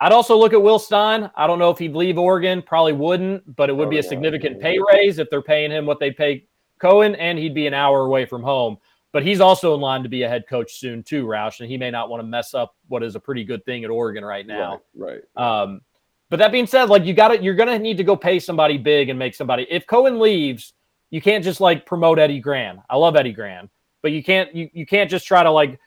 I'd 0.00 0.12
also 0.12 0.36
look 0.36 0.52
at 0.52 0.62
Will 0.62 0.78
Stein. 0.78 1.30
I 1.36 1.46
don't 1.46 1.58
know 1.58 1.70
if 1.70 1.78
he'd 1.78 1.94
leave 1.94 2.18
Oregon, 2.18 2.62
probably 2.62 2.92
wouldn't, 2.92 3.56
but 3.56 3.70
it 3.70 3.72
would 3.72 3.88
be 3.88 3.98
a 3.98 4.02
significant 4.02 4.60
pay 4.60 4.78
raise 4.92 5.18
if 5.18 5.30
they're 5.30 5.42
paying 5.42 5.70
him 5.70 5.86
what 5.86 6.00
they 6.00 6.10
pay 6.10 6.46
Coen, 6.80 7.16
and 7.18 7.38
he'd 7.38 7.54
be 7.54 7.66
an 7.66 7.74
hour 7.74 8.04
away 8.04 8.26
from 8.26 8.42
home. 8.42 8.76
But 9.12 9.22
he's 9.22 9.40
also 9.40 9.74
in 9.74 9.80
line 9.80 10.02
to 10.02 10.10
be 10.10 10.24
a 10.24 10.28
head 10.28 10.46
coach 10.46 10.74
soon 10.74 11.02
too, 11.02 11.24
Roush, 11.24 11.60
and 11.60 11.70
he 11.70 11.78
may 11.78 11.90
not 11.90 12.10
want 12.10 12.22
to 12.22 12.26
mess 12.26 12.52
up 12.52 12.76
what 12.88 13.02
is 13.02 13.14
a 13.14 13.20
pretty 13.20 13.44
good 13.44 13.64
thing 13.64 13.82
at 13.84 13.90
Oregon 13.90 14.22
right 14.22 14.46
now. 14.46 14.82
Right. 14.94 15.22
Um, 15.36 15.80
but 16.28 16.38
that 16.38 16.52
being 16.52 16.66
said, 16.66 16.90
like 16.90 17.06
you 17.06 17.14
got 17.14 17.28
to 17.28 17.42
you're 17.42 17.54
gonna 17.54 17.78
need 17.78 17.96
to 17.96 18.04
go 18.04 18.16
pay 18.16 18.38
somebody 18.38 18.76
big 18.76 19.08
and 19.08 19.18
make 19.18 19.34
somebody. 19.34 19.66
If 19.70 19.86
Coen 19.86 20.20
leaves, 20.20 20.74
you 21.10 21.22
can't 21.22 21.42
just 21.42 21.60
like 21.60 21.86
promote 21.86 22.18
Eddie 22.18 22.40
Gran. 22.40 22.82
I 22.90 22.96
love 22.96 23.16
Eddie 23.16 23.32
Gran, 23.32 23.70
but 24.02 24.12
you 24.12 24.22
can't 24.22 24.54
you 24.54 24.68
you 24.74 24.84
can't 24.84 25.08
just 25.08 25.26
try 25.26 25.42
to 25.42 25.50
like 25.50 25.78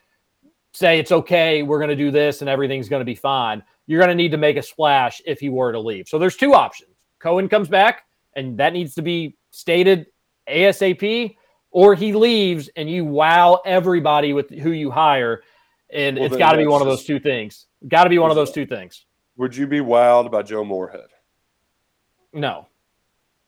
say 0.72 0.98
it's 0.98 1.12
okay, 1.12 1.62
we're 1.62 1.80
gonna 1.80 1.96
do 1.96 2.10
this 2.10 2.40
and 2.40 2.48
everything's 2.48 2.88
gonna 2.88 3.04
be 3.04 3.14
fine. 3.14 3.62
You're 3.86 4.00
gonna 4.00 4.14
need 4.14 4.30
to 4.30 4.36
make 4.38 4.56
a 4.56 4.62
splash 4.62 5.20
if 5.26 5.40
he 5.40 5.48
were 5.48 5.72
to 5.72 5.80
leave. 5.80 6.08
So 6.08 6.18
there's 6.18 6.36
two 6.36 6.54
options. 6.54 6.90
Coen 7.20 7.50
comes 7.50 7.68
back, 7.68 8.04
and 8.34 8.58
that 8.58 8.72
needs 8.72 8.94
to 8.94 9.02
be 9.02 9.36
stated 9.50 10.06
ASAP, 10.48 11.36
or 11.70 11.94
he 11.94 12.12
leaves 12.12 12.68
and 12.76 12.90
you 12.90 13.04
wow 13.04 13.60
everybody 13.64 14.32
with 14.32 14.50
who 14.50 14.72
you 14.72 14.90
hire. 14.90 15.42
And 15.92 16.16
Well, 16.16 16.26
it's 16.26 16.36
got 16.36 16.52
to 16.52 16.58
be 16.58 16.66
one 16.66 16.80
of 16.80 16.88
those 16.88 17.04
two 17.04 17.18
things. 17.18 17.66
Got 17.88 18.04
to 18.04 18.10
be 18.10 18.18
one 18.18 18.30
of 18.30 18.36
those 18.36 18.52
two 18.52 18.66
things. 18.66 19.04
Would 19.36 19.56
you 19.56 19.66
be 19.66 19.80
wild 19.80 20.30
by 20.30 20.42
Joe 20.42 20.64
Moorhead? 20.64 21.08
No. 22.32 22.68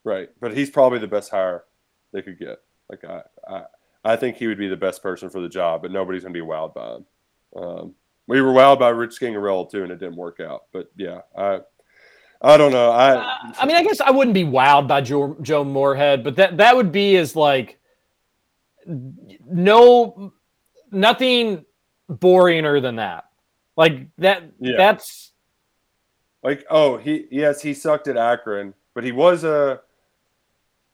Right, 0.05 0.29
but 0.41 0.57
he's 0.57 0.71
probably 0.71 0.99
the 0.99 1.07
best 1.07 1.31
hire 1.31 1.65
they 2.13 2.23
could 2.23 2.39
get. 2.39 2.59
Like 2.91 3.05
I, 3.05 3.23
I, 3.49 3.63
I 4.05 4.17
think 4.17 4.37
he 4.37 4.47
would 4.47 4.59
be 4.59 4.69
the 4.69 4.77
best 4.77 5.03
person 5.03 5.31
for 5.31 5.41
the 5.41 5.49
job, 5.49 5.83
but 5.83 5.91
nobody's 5.91 6.23
gonna 6.23 6.33
be 6.33 6.41
wowed 6.41 6.75
by 6.75 6.95
him. 6.95 7.07
Um, 7.55 7.95
we 8.27 8.41
were 8.41 8.53
wowed 8.53 8.79
by 8.79 8.89
Rich 8.91 9.19
Scangarello 9.21 9.71
too, 9.71 9.83
and 9.83 9.93
it 9.93 9.99
didn't 9.99 10.17
work 10.17 10.41
out. 10.41 10.65
But 10.73 10.91
yeah, 10.97 11.21
I, 11.37 11.61
I 12.41 12.57
don't 12.57 12.73
know. 12.73 12.91
I, 12.91 13.39
I 13.59 13.67
mean, 13.67 13.77
I 13.77 13.83
guess 13.83 14.01
I 14.01 14.11
wouldn't 14.11 14.35
be 14.35 14.45
wowed 14.45 14.89
by 14.89 15.01
Joe, 15.01 15.37
Joe 15.43 15.65
Moorhead, 15.65 16.25
but 16.25 16.37
that 16.37 16.57
that 16.57 16.77
would 16.77 16.93
be 16.93 17.17
as 17.17 17.37
like 17.37 17.79
no 18.87 20.33
nothing 20.91 21.65
boringer 22.11 22.83
than 22.83 22.97
that. 22.97 23.25
Like 23.77 24.09
that. 24.19 24.43
Yeah. 24.59 24.77
That's 24.77 25.33
like 26.43 26.65
oh 26.71 26.97
he 26.97 27.27
yes 27.31 27.63
he 27.63 27.75
sucked 27.75 28.09
at 28.09 28.17
Akron, 28.17 28.75
but 28.95 29.05
he 29.05 29.13
was 29.13 29.45
a 29.45 29.81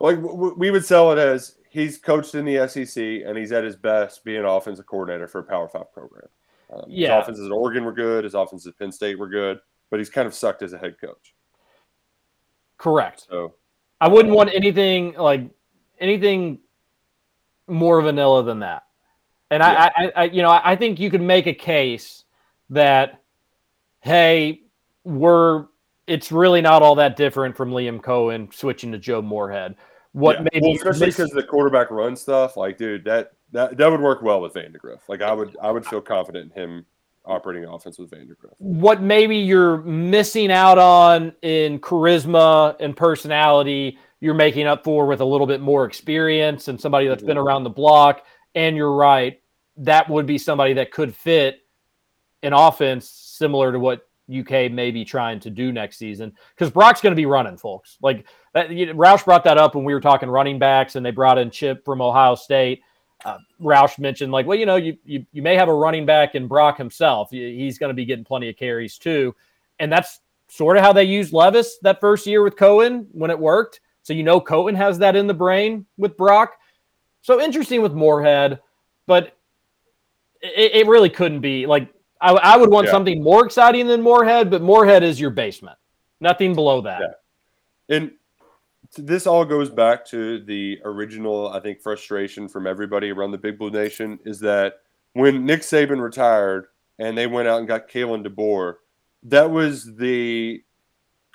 like 0.01 0.19
we 0.21 0.71
would 0.71 0.85
sell 0.85 1.13
it 1.13 1.19
as 1.19 1.57
he's 1.71 1.99
coached 1.99 2.35
in 2.35 2.45
the 2.45 2.67
SEC 2.69 3.03
and 3.27 3.37
he's 3.37 3.53
at 3.53 3.65
his 3.65 3.77
best 3.77 4.25
being 4.25 4.45
offensive 4.45 4.87
coordinator 4.87 5.29
for 5.29 5.41
a 5.41 5.45
Power 5.45 5.69
Five 5.69 5.93
program. 5.93 6.29
Um, 6.73 6.85
Yeah. 6.89 7.17
his 7.17 7.23
offenses 7.23 7.47
at 7.47 7.53
Oregon 7.53 7.85
were 7.85 7.93
good, 7.93 8.25
his 8.25 8.35
offenses 8.35 8.67
at 8.69 8.79
Penn 8.79 8.93
State 8.93 9.19
were 9.19 9.29
good, 9.29 9.59
but 9.91 9.99
he's 10.01 10.11
kind 10.11 10.27
of 10.27 10.35
sucked 10.35 10.63
as 10.63 10.73
a 10.73 10.79
head 10.79 10.97
coach. 11.01 11.35
correct. 12.77 13.27
So 13.29 13.55
I 14.01 14.07
wouldn't 14.09 14.35
want 14.35 14.51
anything 14.55 15.15
like 15.15 15.51
anything 15.99 16.61
more 17.67 18.01
vanilla 18.01 18.45
than 18.45 18.61
that. 18.61 18.85
And 19.51 19.63
I, 19.63 19.91
I, 19.97 20.13
I, 20.15 20.25
you 20.25 20.43
know, 20.43 20.51
I 20.63 20.77
think 20.77 21.01
you 21.01 21.11
could 21.11 21.23
make 21.23 21.47
a 21.47 21.55
case 21.55 22.25
that, 22.71 23.23
hey, 24.01 24.63
we're 25.05 25.67
it's 26.07 26.31
really 26.31 26.61
not 26.61 26.83
all 26.83 26.95
that 26.97 27.17
different 27.17 27.57
from 27.57 27.71
Liam 27.71 28.01
Coen 28.01 28.53
switching 28.55 28.93
to 28.93 28.99
Joe 28.99 29.21
Moorhead. 29.23 29.75
What 30.13 30.37
yeah. 30.37 30.49
maybe 30.53 30.67
well, 30.67 30.77
especially 30.77 31.07
miss- 31.07 31.17
because 31.17 31.31
the 31.31 31.43
quarterback 31.43 31.91
run 31.91 32.17
stuff, 32.17 32.57
like 32.57 32.79
dude, 32.79 33.05
that 33.05 33.33
that 33.53 33.77
that 33.77 33.91
would 33.91 34.01
work 34.01 34.23
well 34.23 34.41
with 34.41 34.55
Vandagriff. 34.55 35.01
Like 35.09 35.23
I 35.23 35.33
would 35.33 35.57
I 35.63 35.71
would 35.71 35.87
feel 35.87 36.01
confident 36.01 36.53
in 36.55 36.63
him 36.63 36.87
operating 37.25 37.65
offense 37.65 37.99
with 37.99 38.11
Vandagriff. 38.11 38.55
what 38.59 39.03
maybe 39.03 39.37
you're 39.37 39.79
missing 39.83 40.51
out 40.51 40.79
on 40.79 41.33
in 41.43 41.79
charisma 41.79 42.75
and 42.81 42.97
personality, 42.97 43.99
you're 44.21 44.35
making 44.35 44.67
up 44.67 44.83
for 44.83 45.07
with 45.07 45.21
a 45.21 45.25
little 45.25 45.47
bit 45.47 45.61
more 45.61 45.85
experience 45.85 46.69
and 46.69 46.81
somebody 46.81 47.07
that's 47.07 47.23
been 47.23 47.37
mm-hmm. 47.37 47.47
around 47.47 47.65
the 47.65 47.71
block. 47.71 48.25
And 48.55 48.77
you're 48.77 48.95
right, 48.95 49.41
that 49.77 50.09
would 50.09 50.27
be 50.27 50.39
somebody 50.39 50.73
that 50.75 50.91
could 50.91 51.15
fit 51.15 51.61
an 52.43 52.53
offense 52.53 53.09
similar 53.09 53.73
to 53.73 53.79
what 53.79 54.08
UK 54.29 54.71
may 54.71 54.91
be 54.91 55.05
trying 55.05 55.41
to 55.41 55.51
do 55.51 55.73
next 55.73 55.99
season. 55.99 56.33
Because 56.55 56.71
Brock's 56.71 57.01
going 57.01 57.13
to 57.13 57.17
be 57.17 57.27
running, 57.27 57.57
folks. 57.57 57.99
Like 58.03 58.27
that, 58.53 58.71
you 58.71 58.87
know, 58.87 58.95
Roush 58.95 59.25
brought 59.25 59.45
that 59.45 59.59
up 59.59 59.75
when 59.75 59.85
we 59.85 59.95
were 59.95 60.01
talking 60.01 60.29
running 60.29 60.59
backs, 60.59 60.97
and 60.97 61.05
they 61.05 61.11
brought 61.11 61.39
in 61.39 61.51
Chip 61.51 61.85
from 61.85 62.01
Ohio 62.01 62.35
State. 62.35 62.83
Uh, 63.25 63.39
Roush 63.61 63.99
mentioned, 63.99 64.31
like, 64.31 64.47
well, 64.47 64.59
you 64.59 64.67
know, 64.67 64.77
you, 64.77 64.97
you 65.05 65.27
you 65.33 65.43
may 65.43 65.57
have 65.57 65.69
a 65.69 65.75
running 65.75 66.07
back 66.07 66.35
in 66.35 66.47
Brock 66.47 66.79
himself. 66.79 67.31
He's 67.31 67.79
going 67.79 67.91
to 67.91 67.95
be 67.95 68.05
getting 68.05 68.25
plenty 68.25 68.49
of 68.49 68.57
carries 68.57 68.97
too, 68.99 69.35
and 69.79 69.91
that's 69.91 70.21
sort 70.49 70.77
of 70.77 70.83
how 70.83 70.93
they 70.93 71.05
used 71.05 71.33
Levis 71.33 71.79
that 71.83 72.01
first 72.01 72.27
year 72.27 72.43
with 72.43 72.57
Coen 72.57 73.07
when 73.13 73.31
it 73.31 73.39
worked. 73.39 73.81
So 74.03 74.13
you 74.13 74.23
know, 74.23 74.41
Coen 74.41 74.77
has 74.77 74.99
that 74.99 75.17
in 75.17 75.27
the 75.27 75.35
brain 75.35 75.85
with 75.97 76.17
Brock. 76.17 76.57
So 77.23 77.41
interesting 77.41 77.83
with 77.83 77.93
Moorhead, 77.93 78.61
but 79.07 79.37
it, 80.41 80.73
it 80.75 80.87
really 80.87 81.11
couldn't 81.11 81.41
be 81.41 81.67
like 81.67 81.93
I, 82.21 82.33
I 82.33 82.57
would 82.57 82.71
want 82.71 82.87
Yeah. 82.87 82.93
something 82.93 83.23
more 83.23 83.45
exciting 83.45 83.87
than 83.87 84.03
Moorhead, 84.03 84.51
but 84.51 84.63
Moorhead 84.63 85.03
is 85.03 85.21
your 85.21 85.31
basement. 85.31 85.79
Nothing 86.21 86.55
below 86.55 86.81
that. 86.83 87.21
And 87.89 88.13
this 88.97 89.27
all 89.27 89.45
goes 89.45 89.71
back 89.71 90.05
to 90.07 90.43
the 90.45 90.81
original, 90.85 91.49
I 91.49 91.61
think, 91.61 91.81
frustration 91.81 92.49
from 92.49 92.67
everybody 92.67 93.11
around 93.11 93.31
the 93.33 93.39
Big 93.39 93.59
Blue 93.59 93.71
Nation 93.71 94.19
is 94.25 94.41
that 94.41 94.81
when 95.13 95.45
Nick 95.47 95.61
Saban 95.61 96.01
retired 96.01 96.67
and 96.99 97.17
they 97.17 97.27
went 97.27 97.49
out 97.49 97.59
and 97.59 97.69
got 97.69 97.89
Kalen 97.89 98.27
DeBoer, 98.27 98.75
that 99.25 99.51
was 99.51 99.97
the 99.97 100.63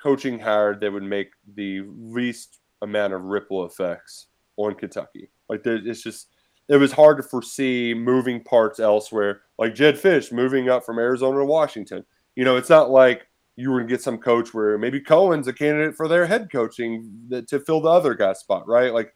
coaching 0.02 0.40
hire 0.40 0.76
that 0.76 0.92
would 0.92 1.04
make 1.04 1.32
the 1.56 1.82
least 1.88 2.60
amount 2.82 3.14
of 3.14 3.24
ripple 3.24 3.66
effects 3.66 4.28
on 4.58 4.76
Kentucky. 4.76 5.30
Like 5.48 5.62
it's 5.66 6.02
just 6.04 6.28
it 6.68 6.78
was 6.78 6.92
hard 6.92 7.18
to 7.18 7.24
foresee 7.24 7.94
moving 7.94 8.44
parts 8.44 8.80
elsewhere, 8.80 9.43
like 9.58 9.76
Jedd 9.76 9.96
Fisch 9.96 10.32
moving 10.32 10.70
up 10.70 10.86
from 10.86 11.00
Arizona 11.00 11.40
to 11.40 11.46
Washington. 11.46 12.06
You 12.36 12.46
know, 12.46 12.58
it's 12.58 12.70
not 12.70 12.90
like 12.90 13.28
you 13.56 13.70
were 13.70 13.80
going 13.80 13.88
to 13.88 13.94
get 13.94 14.02
some 14.02 14.18
coach 14.18 14.54
where 14.54 14.78
maybe 14.78 15.00
Coen's 15.00 15.48
a 15.48 15.54
candidate 15.54 15.96
for 15.96 16.08
their 16.08 16.26
head 16.26 16.52
coaching 16.52 17.12
to 17.48 17.60
fill 17.60 17.82
the 17.82 17.90
other 17.90 18.16
guy's 18.16 18.40
spot, 18.40 18.68
right? 18.68 18.94
Like 18.94 19.14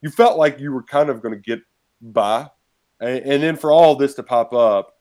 you 0.00 0.10
felt 0.10 0.38
like 0.38 0.60
you 0.60 0.72
were 0.72 0.82
kind 0.82 1.10
of 1.10 1.22
going 1.22 1.34
to 1.34 1.40
get 1.40 1.60
by, 2.00 2.48
and, 3.00 3.18
and 3.18 3.42
then 3.42 3.56
for 3.56 3.72
all 3.72 3.96
this 3.96 4.14
to 4.14 4.22
pop 4.22 4.52
up, 4.52 4.94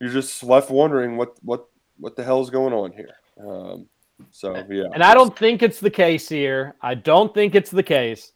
you're 0.00 0.10
just 0.10 0.42
left 0.42 0.70
wondering 0.70 1.16
what 1.16 1.36
what 1.42 1.66
what 1.98 2.16
the 2.16 2.24
hell 2.24 2.42
is 2.42 2.50
going 2.50 2.72
on 2.72 2.92
here. 2.92 3.14
Um, 3.40 3.86
so 4.30 4.64
yeah, 4.68 4.84
And 4.92 5.02
I 5.02 5.14
don't 5.14 5.36
think 5.36 5.62
it's 5.62 5.80
the 5.80 5.90
case 5.90 6.28
here. 6.28 6.74
I 6.80 6.94
don't 6.94 7.32
think 7.32 7.54
it's 7.54 7.70
the 7.70 7.82
case. 7.82 8.32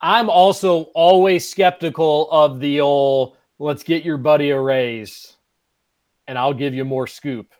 I'm 0.00 0.28
also 0.28 0.82
always 0.94 1.48
skeptical 1.48 2.28
of 2.30 2.60
the 2.60 2.80
old 2.80 3.36
let's 3.62 3.84
get 3.84 4.04
your 4.04 4.18
buddy 4.18 4.50
a 4.50 4.60
raise 4.60 5.36
and 6.26 6.36
I'll 6.36 6.54
give 6.54 6.74
you 6.74 6.84
more 6.84 7.06
scoop. 7.06 7.52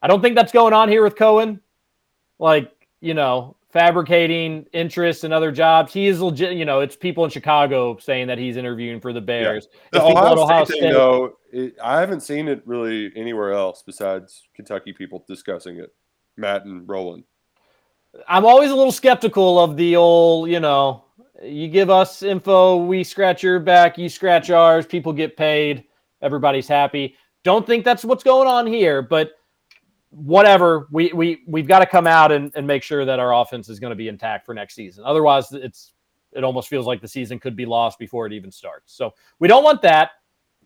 I 0.00 0.06
don't 0.06 0.22
think 0.22 0.36
that's 0.36 0.52
going 0.52 0.72
on 0.72 0.88
here 0.88 1.02
with 1.02 1.16
Coen. 1.16 1.60
Like, 2.38 2.88
you 3.00 3.14
know, 3.14 3.56
fabricating 3.70 4.66
interest 4.72 5.24
in 5.24 5.32
other 5.32 5.50
jobs. 5.50 5.92
He 5.92 6.06
is 6.06 6.20
legit, 6.20 6.56
you 6.56 6.64
know, 6.64 6.80
it's 6.80 6.94
people 6.94 7.24
in 7.24 7.30
Chicago 7.30 7.96
saying 7.98 8.28
that 8.28 8.38
he's 8.38 8.56
interviewing 8.56 9.00
for 9.00 9.12
the 9.12 9.20
Bears. 9.20 9.68
The 9.92 10.00
people 10.00 10.18
at 10.18 10.32
Ohio, 10.32 10.44
Ohio 10.44 10.64
State, 10.64 10.74
State. 10.74 10.82
thing, 10.82 10.92
though, 10.92 11.36
it, 11.52 11.76
I 11.82 12.00
haven't 12.00 12.20
seen 12.20 12.48
it 12.48 12.62
really 12.64 13.12
anywhere 13.16 13.52
else 13.52 13.82
besides 13.84 14.48
Kentucky 14.54 14.92
people 14.92 15.24
discussing 15.26 15.78
it. 15.78 15.92
Matt 16.36 16.64
and 16.64 16.88
Rowland. 16.88 17.24
I'm 18.28 18.44
always 18.44 18.70
a 18.70 18.74
little 18.74 18.92
skeptical 18.92 19.58
of 19.58 19.76
the 19.76 19.96
old, 19.96 20.50
you 20.50 20.60
know, 20.60 21.03
you 21.42 21.68
give 21.68 21.90
us 21.90 22.22
info, 22.22 22.76
we 22.76 23.02
scratch 23.04 23.42
your 23.42 23.58
back, 23.58 23.98
you 23.98 24.08
scratch 24.08 24.50
ours, 24.50 24.86
people 24.86 25.12
get 25.12 25.36
paid, 25.36 25.84
everybody's 26.22 26.68
happy. 26.68 27.16
Don't 27.42 27.66
think 27.66 27.84
that's 27.84 28.04
what's 28.04 28.24
going 28.24 28.48
on 28.48 28.66
here, 28.66 29.02
but 29.02 29.32
whatever, 30.10 30.86
we 30.90 31.12
we 31.12 31.42
we've 31.46 31.66
got 31.66 31.80
to 31.80 31.86
come 31.86 32.06
out 32.06 32.32
and, 32.32 32.52
and 32.54 32.66
make 32.66 32.82
sure 32.82 33.04
that 33.04 33.18
our 33.18 33.34
offense 33.34 33.68
is 33.68 33.80
going 33.80 33.90
to 33.90 33.96
be 33.96 34.08
intact 34.08 34.46
for 34.46 34.54
next 34.54 34.74
season. 34.74 35.04
Otherwise, 35.04 35.52
it's 35.52 35.92
it 36.32 36.44
almost 36.44 36.68
feels 36.68 36.86
like 36.86 37.00
the 37.00 37.08
season 37.08 37.38
could 37.38 37.56
be 37.56 37.66
lost 37.66 37.98
before 37.98 38.26
it 38.26 38.32
even 38.32 38.50
starts. 38.50 38.94
So 38.94 39.14
we 39.38 39.48
don't 39.48 39.64
want 39.64 39.82
that. 39.82 40.12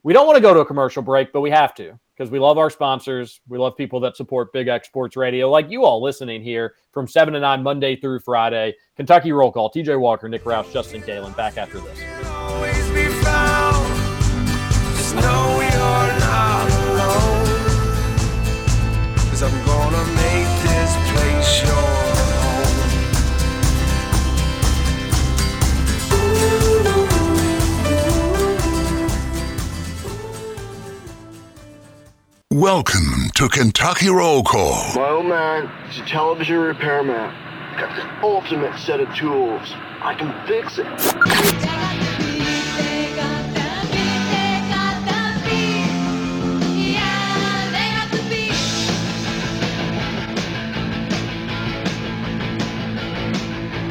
We 0.03 0.13
don't 0.13 0.27
want 0.27 0.37
to 0.37 0.43
go 0.43 0.55
to 0.55 0.61
a 0.61 0.65
commercial 0.65 1.03
break, 1.03 1.33
but 1.33 1.41
we 1.41 1.51
have 1.51 1.75
to 1.77 1.99
because 2.17 2.31
we 2.31 2.39
love 2.39 2.59
our 2.59 2.71
sponsors. 2.71 3.41
We 3.49 3.59
love 3.59 3.77
people 3.77 4.01
that 4.01 4.17
support 4.17 4.53
Big 4.53 4.69
X 4.69 4.89
Sports 4.89 5.17
Radio, 5.17 5.51
like 5.51 5.71
you 5.71 5.85
all 5.85 6.03
listening 6.03 6.43
here 6.43 6.75
from 6.93 7.07
7 7.07 7.35
to 7.35 7.41
9, 7.41 7.63
Monday 7.63 7.97
through 7.97 8.21
Friday. 8.21 8.75
Kentucky 8.97 9.33
Roll 9.33 9.53
Call, 9.53 9.71
TJ 9.71 9.99
Walker, 9.99 10.29
Nick 10.29 10.45
Roush, 10.45 10.73
Justin 10.73 11.03
Kalen, 11.03 11.37
back 11.37 11.57
after 11.57 11.81
this. 11.81 12.48
Welcome 32.55 33.29
to 33.35 33.47
Kentucky 33.47 34.09
Roll 34.09 34.43
Call. 34.43 34.95
My 34.95 35.11
old 35.11 35.27
man 35.27 35.71
is 35.91 35.99
a 35.99 36.07
television 36.07 36.57
repairman. 36.57 37.31
Got 37.79 37.95
the 37.95 38.27
ultimate 38.27 38.75
set 38.79 39.01
of 39.01 39.15
tools. 39.15 39.61
I 40.01 40.15
can 40.15 40.33
fix 40.47 40.79
it. 40.79 40.87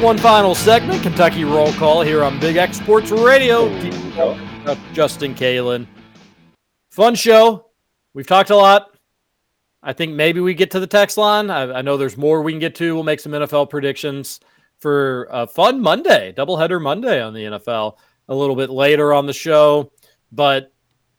One 0.01 0.17
final 0.17 0.55
segment, 0.55 1.03
Kentucky 1.03 1.43
Roll 1.43 1.71
Call 1.73 2.01
here 2.01 2.23
on 2.23 2.39
Big 2.39 2.55
X 2.55 2.77
Sports 2.77 3.11
Radio. 3.11 3.69
Oh. 4.17 4.79
Justin 4.93 5.35
Kalen. 5.35 5.85
Fun 6.89 7.13
show. 7.13 7.66
We've 8.13 8.27
talked 8.27 8.49
a 8.49 8.55
lot. 8.55 8.97
I 9.83 9.93
think 9.93 10.13
maybe 10.13 10.39
we 10.39 10.53
get 10.53 10.71
to 10.71 10.79
the 10.79 10.87
text 10.87 11.17
line. 11.17 11.49
I, 11.49 11.79
I 11.79 11.81
know 11.81 11.97
there's 11.97 12.17
more 12.17 12.41
we 12.41 12.51
can 12.51 12.59
get 12.59 12.75
to. 12.75 12.95
We'll 12.95 13.03
make 13.03 13.19
some 13.19 13.31
NFL 13.31 13.69
predictions 13.69 14.39
for 14.79 15.27
a 15.31 15.47
fun 15.47 15.81
Monday, 15.81 16.33
doubleheader 16.35 16.81
Monday 16.81 17.21
on 17.21 17.33
the 17.33 17.43
NFL 17.43 17.97
a 18.27 18.35
little 18.35 18.55
bit 18.55 18.69
later 18.69 19.13
on 19.13 19.25
the 19.25 19.33
show. 19.33 19.91
But 20.31 20.73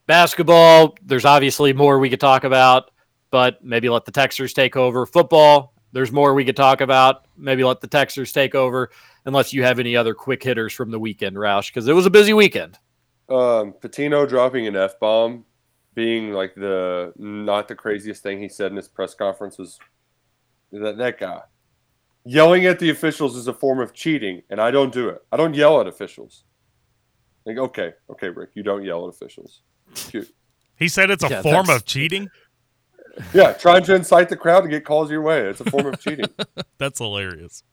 basketball, 0.06 0.96
there's 1.04 1.24
obviously 1.24 1.72
more 1.72 1.98
we 1.98 2.10
could 2.10 2.20
talk 2.20 2.44
about, 2.44 2.90
but 3.30 3.64
maybe 3.64 3.88
let 3.88 4.04
the 4.04 4.12
Texers 4.12 4.52
take 4.52 4.76
over. 4.76 5.06
Football, 5.06 5.72
there's 5.92 6.12
more 6.12 6.34
we 6.34 6.44
could 6.44 6.56
talk 6.56 6.80
about. 6.80 7.26
Maybe 7.36 7.64
let 7.64 7.80
the 7.80 7.88
Texers 7.88 8.32
take 8.32 8.54
over, 8.54 8.90
unless 9.24 9.52
you 9.52 9.62
have 9.62 9.78
any 9.78 9.96
other 9.96 10.14
quick 10.14 10.42
hitters 10.42 10.72
from 10.72 10.90
the 10.90 10.98
weekend, 10.98 11.36
Roush, 11.36 11.68
because 11.68 11.88
it 11.88 11.94
was 11.94 12.06
a 12.06 12.10
busy 12.10 12.32
weekend. 12.32 12.78
Um, 13.28 13.74
Pitino 13.80 14.28
dropping 14.28 14.66
an 14.66 14.76
f 14.76 14.98
bomb, 14.98 15.44
being 15.98 16.30
like 16.32 16.54
the 16.54 17.12
not 17.18 17.66
the 17.66 17.74
craziest 17.74 18.22
thing 18.22 18.40
he 18.40 18.48
said 18.48 18.70
in 18.70 18.76
his 18.76 18.86
press 18.86 19.14
conference 19.14 19.58
was 19.58 19.80
that 20.70 20.96
that 20.96 21.18
guy 21.18 21.40
yelling 22.24 22.66
at 22.66 22.78
the 22.78 22.88
officials 22.90 23.34
is 23.36 23.48
a 23.48 23.52
form 23.52 23.80
of 23.80 23.92
cheating, 23.92 24.42
and 24.48 24.60
I 24.60 24.70
don't 24.70 24.92
do 24.92 25.08
it. 25.08 25.24
I 25.32 25.36
don't 25.36 25.54
yell 25.54 25.80
at 25.80 25.88
officials. 25.88 26.44
Like, 27.44 27.56
okay, 27.58 27.94
okay, 28.10 28.28
Rick, 28.28 28.50
you 28.54 28.62
don't 28.62 28.84
yell 28.84 29.02
at 29.08 29.10
officials. 29.14 29.62
Cute. 29.94 30.32
He 30.76 30.86
said 30.88 31.10
it's 31.10 31.24
a 31.24 31.28
Yeah, 31.28 31.42
form 31.42 31.66
that's- 31.66 31.78
of 31.80 31.84
cheating. 31.84 32.28
Yeah, 33.34 33.52
trying 33.54 33.82
to 33.84 33.94
incite 33.96 34.28
the 34.28 34.36
crowd 34.36 34.60
to 34.60 34.68
get 34.68 34.84
calls 34.84 35.10
your 35.10 35.22
way. 35.22 35.40
It's 35.48 35.60
a 35.60 35.68
form 35.68 35.86
of 35.86 35.98
cheating. 36.00 36.26
That's 36.78 37.00
hilarious. 37.00 37.64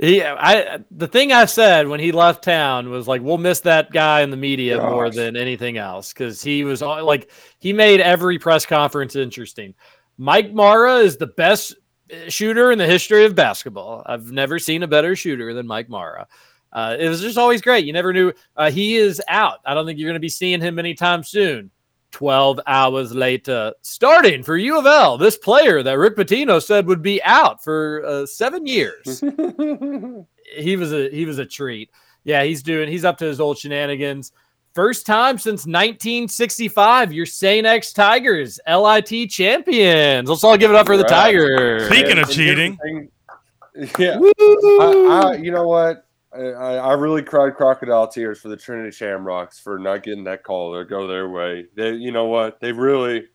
He, 0.00 0.22
I, 0.24 0.78
the 0.90 1.06
thing 1.06 1.30
I 1.30 1.44
said 1.44 1.86
when 1.86 2.00
he 2.00 2.10
left 2.10 2.42
town 2.42 2.88
was 2.88 3.06
like, 3.06 3.20
"We'll 3.20 3.36
miss 3.38 3.60
that 3.60 3.90
guy 3.90 4.22
in 4.22 4.30
the 4.30 4.36
media 4.36 4.76
more 4.90 5.10
than 5.16 5.36
anything 5.36 5.76
else," 5.76 6.12
because 6.12 6.42
he 6.42 6.64
was 6.64 6.80
all- 6.80 7.04
like, 7.04 7.30
he 7.58 7.72
made 7.74 8.00
every 8.00 8.38
press 8.38 8.64
conference 8.64 9.14
interesting. 9.14 9.74
Mike 10.16 10.52
Marra 10.54 11.02
is 11.02 11.18
the 11.18 11.26
best 11.26 11.74
uh, 12.12 12.28
shooter 12.30 12.72
in 12.72 12.78
the 12.78 12.86
history 12.86 13.26
of 13.26 13.34
basketball. 13.34 14.02
I've 14.06 14.30
never 14.32 14.58
seen 14.58 14.82
a 14.82 14.88
better 14.88 15.14
shooter 15.14 15.52
than 15.52 15.66
Mike 15.66 15.88
Marra. 15.88 16.26
Uh, 16.72 16.96
it 16.98 17.08
was 17.08 17.20
just 17.20 17.36
always 17.36 17.60
great. 17.60 17.84
You 17.84 17.92
never 17.92 18.12
knew 18.12 18.32
uh, 18.56 18.70
he 18.70 18.96
is 18.96 19.20
out. 19.28 19.58
I 19.66 19.74
don't 19.74 19.84
think 19.86 19.98
you're 19.98 20.08
going 20.08 20.14
to 20.14 20.20
be 20.20 20.28
seeing 20.28 20.60
him 20.60 20.78
anytime 20.78 21.22
soon. 21.24 21.70
12 22.12 22.60
hours 22.66 23.14
later, 23.14 23.72
starting 23.82 24.42
for 24.42 24.56
U 24.56 24.78
of 24.78 24.86
L, 24.86 25.16
this 25.16 25.36
player 25.36 25.82
that 25.82 25.98
Rick 25.98 26.16
Pitino 26.16 26.62
said 26.62 26.86
would 26.86 27.02
be 27.02 27.22
out 27.22 27.62
for 27.62 28.04
uh, 28.04 28.26
seven 28.26 28.66
years 28.66 29.22
he 30.56 30.76
was 30.76 30.92
a 30.92 31.10
he 31.10 31.24
was 31.24 31.38
a 31.38 31.46
treat. 31.46 31.90
Yeah, 32.24 32.42
he's 32.44 32.62
doing 32.62 32.88
he's 32.88 33.04
up 33.04 33.18
to 33.18 33.24
his 33.24 33.40
old 33.40 33.58
shenanigans. 33.58 34.32
First 34.74 35.04
time 35.04 35.36
since 35.36 35.66
1965, 35.66 37.12
your 37.12 37.26
St. 37.26 37.66
X 37.66 37.92
Tigers, 37.92 38.60
LIT 38.68 39.28
champions. 39.28 40.28
Let's 40.28 40.44
all 40.44 40.56
give 40.56 40.70
it 40.70 40.76
up 40.76 40.86
for 40.86 40.96
the 40.96 41.02
Right. 41.04 41.10
Tigers. 41.10 41.86
Speaking 41.86 42.18
of 42.18 42.28
And 42.28 42.28
here's 42.28 42.28
the 42.28 42.34
cheating, 42.34 43.10
yeah, 43.98 44.20
I, 44.80 45.32
I, 45.32 45.36
you 45.36 45.50
know 45.50 45.66
what? 45.66 46.06
I, 46.32 46.76
I 46.76 46.92
really 46.92 47.22
cried 47.22 47.54
crocodile 47.56 48.06
tears 48.06 48.40
for 48.40 48.48
the 48.48 48.56
Trinity 48.56 48.90
Shamrocks 48.90 49.58
for 49.58 49.78
not 49.78 50.02
getting 50.02 50.24
that 50.24 50.44
call 50.44 50.74
or 50.74 50.84
go 50.84 51.06
their 51.06 51.28
way. 51.28 51.66
They, 51.74 51.92
you 51.92 52.12
know 52.12 52.26
what? 52.26 52.60
They 52.60 52.72
really 52.72 53.26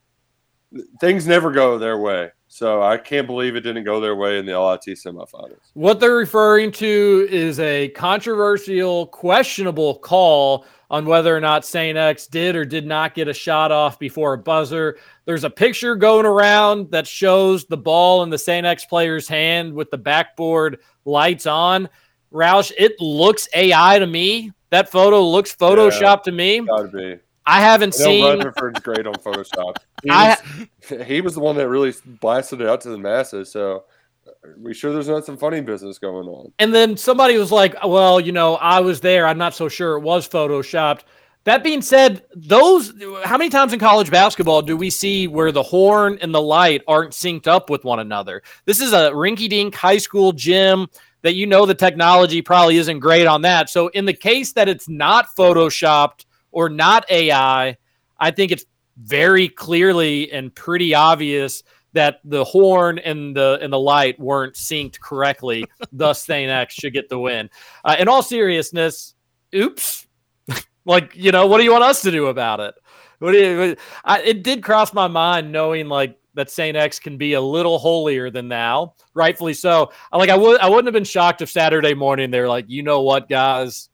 things 1.00 1.28
never 1.28 1.52
go 1.52 1.78
their 1.78 1.98
way. 1.98 2.32
So 2.48 2.82
I 2.82 2.98
can't 2.98 3.28
believe 3.28 3.56
it 3.56 3.62
didn't 3.62 3.84
go 3.84 4.00
their 4.00 4.16
way 4.16 4.38
in 4.38 4.46
the 4.46 4.58
LIT 4.58 4.84
semifinals. 4.84 5.58
What 5.74 6.00
they're 6.00 6.16
referring 6.16 6.72
to 6.74 7.28
is 7.30 7.60
a 7.60 7.90
controversial, 7.90 9.08
questionable 9.08 10.00
call 10.00 10.66
on 10.90 11.06
whether 11.06 11.36
or 11.36 11.42
not 11.42 11.66
St. 11.66 11.98
X 11.98 12.28
did 12.28 12.56
or 12.56 12.64
did 12.64 12.86
not 12.86 13.16
get 13.16 13.28
a 13.28 13.34
shot 13.34 13.72
off 13.72 13.98
before 14.00 14.34
a 14.34 14.38
buzzer. 14.38 14.98
There's 15.26 15.44
a 15.44 15.50
picture 15.50 15.96
going 15.96 16.26
around 16.26 16.92
that 16.92 17.08
shows 17.08 17.66
the 17.66 17.78
ball 17.78 18.24
in 18.24 18.30
the 18.30 18.38
St. 18.38 18.66
X 18.66 18.86
player's 18.86 19.28
hand 19.28 19.74
with 19.74 19.90
the 19.90 19.98
backboard 19.98 20.80
lights 21.04 21.48
on. 21.48 21.90
Roush, 22.36 22.72
it 22.78 23.00
looks 23.00 23.48
AI 23.56 24.00
to 24.00 24.06
me. 24.06 24.52
That 24.70 24.92
photo 24.92 25.22
looks 25.22 25.56
Photoshop 25.56 26.24
to 26.24 26.32
me. 26.32 26.60
Gotta 26.60 26.90
be. 26.90 27.18
I 27.46 27.62
haven't 27.62 27.94
I 27.96 27.98
seen. 27.98 28.26
Rutherford's 28.26 28.82
great 28.82 29.08
on 29.08 29.14
Photoshop. 29.16 29.78
He 30.04 30.12
I- 30.12 30.38
was, 30.90 31.02
he 31.08 31.22
was 31.22 31.34
the 31.34 31.40
one 31.40 31.56
that 31.56 31.68
really 31.68 31.92
blasted 32.06 32.62
it 32.62 32.68
out 32.68 32.82
to 32.82 32.90
the 32.90 32.98
masses. 32.98 33.52
So 33.52 33.86
we 34.60 34.74
sure 34.74 34.94
there's 34.94 35.08
not 35.08 35.26
some 35.26 35.38
funny 35.38 35.62
business 35.62 35.98
going 35.98 36.28
on. 36.28 36.52
And 36.60 36.74
then 36.74 36.96
somebody 36.96 37.38
was 37.38 37.52
like, 37.52 37.76
well, 37.84 38.20
you 38.20 38.32
know, 38.32 38.56
I 38.58 38.82
was 38.82 39.02
there. 39.02 39.26
I'm 39.26 39.40
not 39.40 39.56
so 39.56 39.68
sure 39.68 39.98
it 39.98 40.02
was 40.02 40.28
photoshopped. 40.28 41.02
That 41.46 41.64
being 41.64 41.82
said, 41.82 42.24
those 42.36 42.94
how 43.24 43.38
many 43.38 43.50
times 43.50 43.72
in 43.72 43.80
college 43.80 44.12
basketball 44.12 44.62
do 44.62 44.76
we 44.76 44.90
see 44.90 45.28
where 45.28 45.52
the 45.52 45.64
horn 45.64 46.20
and 46.22 46.34
the 46.34 46.42
light 46.42 46.84
aren't 46.88 47.14
synced 47.14 47.48
up 47.48 47.70
with 47.70 47.84
one 47.84 48.00
another? 48.00 48.44
This 48.66 48.82
is 48.82 48.94
a 48.94 49.12
rinky 49.12 49.50
dink 49.50 49.74
high 49.76 49.98
school 49.98 50.34
gym 50.34 50.88
that 51.26 51.34
you 51.34 51.48
know 51.48 51.66
the 51.66 51.74
technology 51.74 52.40
probably 52.44 52.78
isn't 52.78 53.00
great 53.00 53.26
on 53.26 53.42
that. 53.42 53.68
So, 53.68 53.88
in 53.88 54.06
the 54.06 54.14
case 54.14 54.54
that 54.54 54.70
it's 54.70 54.88
not 54.88 55.36
photoshopped 55.36 56.26
or 56.52 56.70
not 56.70 57.04
AI, 57.10 57.78
I 58.20 58.32
think 58.32 58.52
it's 58.52 58.64
very 58.96 59.50
clearly 59.50 60.32
and 60.32 60.54
pretty 60.54 60.94
obvious 60.94 61.64
that 61.94 62.20
the 62.26 62.44
horn 62.44 63.00
and 63.00 63.36
the 63.36 63.58
and 63.60 63.74
the 63.74 63.80
light 63.80 64.20
weren't 64.20 64.54
synced 64.54 65.00
correctly. 65.00 65.66
thus, 65.92 66.24
Saint 66.24 66.52
X 66.52 66.76
should 66.76 66.94
get 66.94 67.10
the 67.10 67.18
win. 67.18 67.50
Uh, 67.84 67.96
in 67.98 68.08
all 68.08 68.22
seriousness, 68.22 69.16
oops. 69.56 70.06
like 70.86 71.16
you 71.16 71.32
know, 71.32 71.48
what 71.48 71.58
do 71.58 71.64
you 71.64 71.72
want 71.72 71.86
us 71.86 72.04
to 72.04 72.12
do 72.12 72.28
about 72.28 72.60
it? 72.60 72.76
What 73.18 73.32
do 73.32 73.40
you? 73.40 73.76
I, 74.04 74.22
it 74.22 74.44
did 74.44 74.62
cross 74.62 74.94
my 74.94 75.08
mind 75.08 75.52
knowing 75.52 75.88
like 75.90 76.20
that 76.36 76.52
Saint 76.52 76.78
X 76.78 77.00
can 77.00 77.18
be 77.18 77.34
a 77.34 77.42
little 77.42 77.80
holier 77.80 78.30
than 78.30 78.48
thou, 78.50 78.94
rightfully 79.14 79.54
so. 79.54 79.92
Like 80.14 80.30
I 80.30 80.38
would, 80.38 80.60
I 80.60 80.70
wouldn't 80.70 80.88
have 80.88 80.94
been 80.94 81.04
shocked 81.04 81.42
if 81.42 81.50
Saturday 81.50 81.94
morning 81.94 82.32
they're 82.32 82.50
like, 82.50 82.66
you 82.68 82.84
know 82.84 83.02
what, 83.02 83.28
guys, 83.28 83.90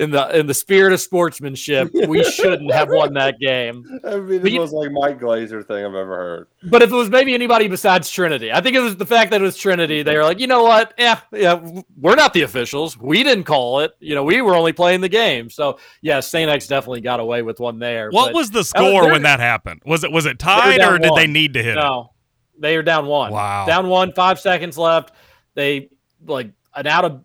in 0.00 0.10
the 0.10 0.38
in 0.38 0.46
the 0.46 0.54
spirit 0.54 0.94
of 0.94 1.00
sportsmanship, 1.00 1.90
we 2.08 2.24
shouldn't 2.32 2.72
have 2.72 2.88
won 2.88 3.12
that 3.14 3.38
game. 3.38 3.84
That'd 4.02 4.26
be 4.26 4.38
the 4.38 4.58
most 4.58 4.72
like 4.72 4.90
Mike 4.90 5.20
Glazer 5.20 5.64
thing 5.64 5.84
I've 5.84 5.94
ever 5.94 6.16
heard. 6.16 6.46
But 6.70 6.80
if 6.80 6.90
it 6.90 6.94
was 6.94 7.10
maybe 7.10 7.34
anybody 7.34 7.68
besides 7.68 8.10
Trinity, 8.10 8.50
I 8.50 8.62
think 8.62 8.76
it 8.76 8.80
was 8.80 8.96
the 8.96 9.04
fact 9.04 9.30
that 9.30 9.42
it 9.42 9.44
was 9.44 9.58
Trinity. 9.58 10.02
They 10.02 10.16
were 10.16 10.24
like, 10.24 10.40
you 10.40 10.46
know 10.46 10.62
what? 10.62 10.94
Yeah, 10.98 11.20
yeah, 11.32 11.60
we're 11.98 12.14
not 12.14 12.32
the 12.32 12.42
officials. 12.42 12.96
We 12.96 13.22
didn't 13.22 13.44
call 13.44 13.80
it. 13.80 13.92
You 14.00 14.14
know, 14.14 14.24
we 14.24 14.40
were 14.40 14.54
only 14.54 14.72
playing 14.72 15.02
the 15.02 15.10
game. 15.10 15.50
So 15.50 15.78
yeah, 16.00 16.20
Saint 16.20 16.50
X 16.50 16.66
definitely 16.66 17.02
got 17.02 17.20
away 17.20 17.42
with 17.42 17.60
one 17.60 17.78
there. 17.78 18.08
What 18.10 18.32
was 18.32 18.50
the 18.50 18.64
score 18.64 19.10
when 19.12 19.22
that 19.22 19.38
happened? 19.38 19.82
Was 19.84 20.02
it 20.02 20.10
was 20.10 20.24
it 20.24 20.38
tied 20.38 20.80
or 20.80 20.98
did 20.98 21.10
one. 21.10 21.20
they 21.20 21.26
need 21.26 21.52
to 21.54 21.62
hit 21.62 21.74
no, 21.74 22.12
it? 22.56 22.62
they 22.62 22.76
are 22.76 22.82
down 22.82 23.06
one. 23.06 23.32
Wow, 23.32 23.66
down 23.66 23.88
one. 23.88 24.14
Five 24.14 24.40
seconds 24.40 24.78
left. 24.78 25.12
They 25.54 25.90
like 26.26 26.52
an 26.74 26.86
out 26.86 27.04
of 27.04 27.24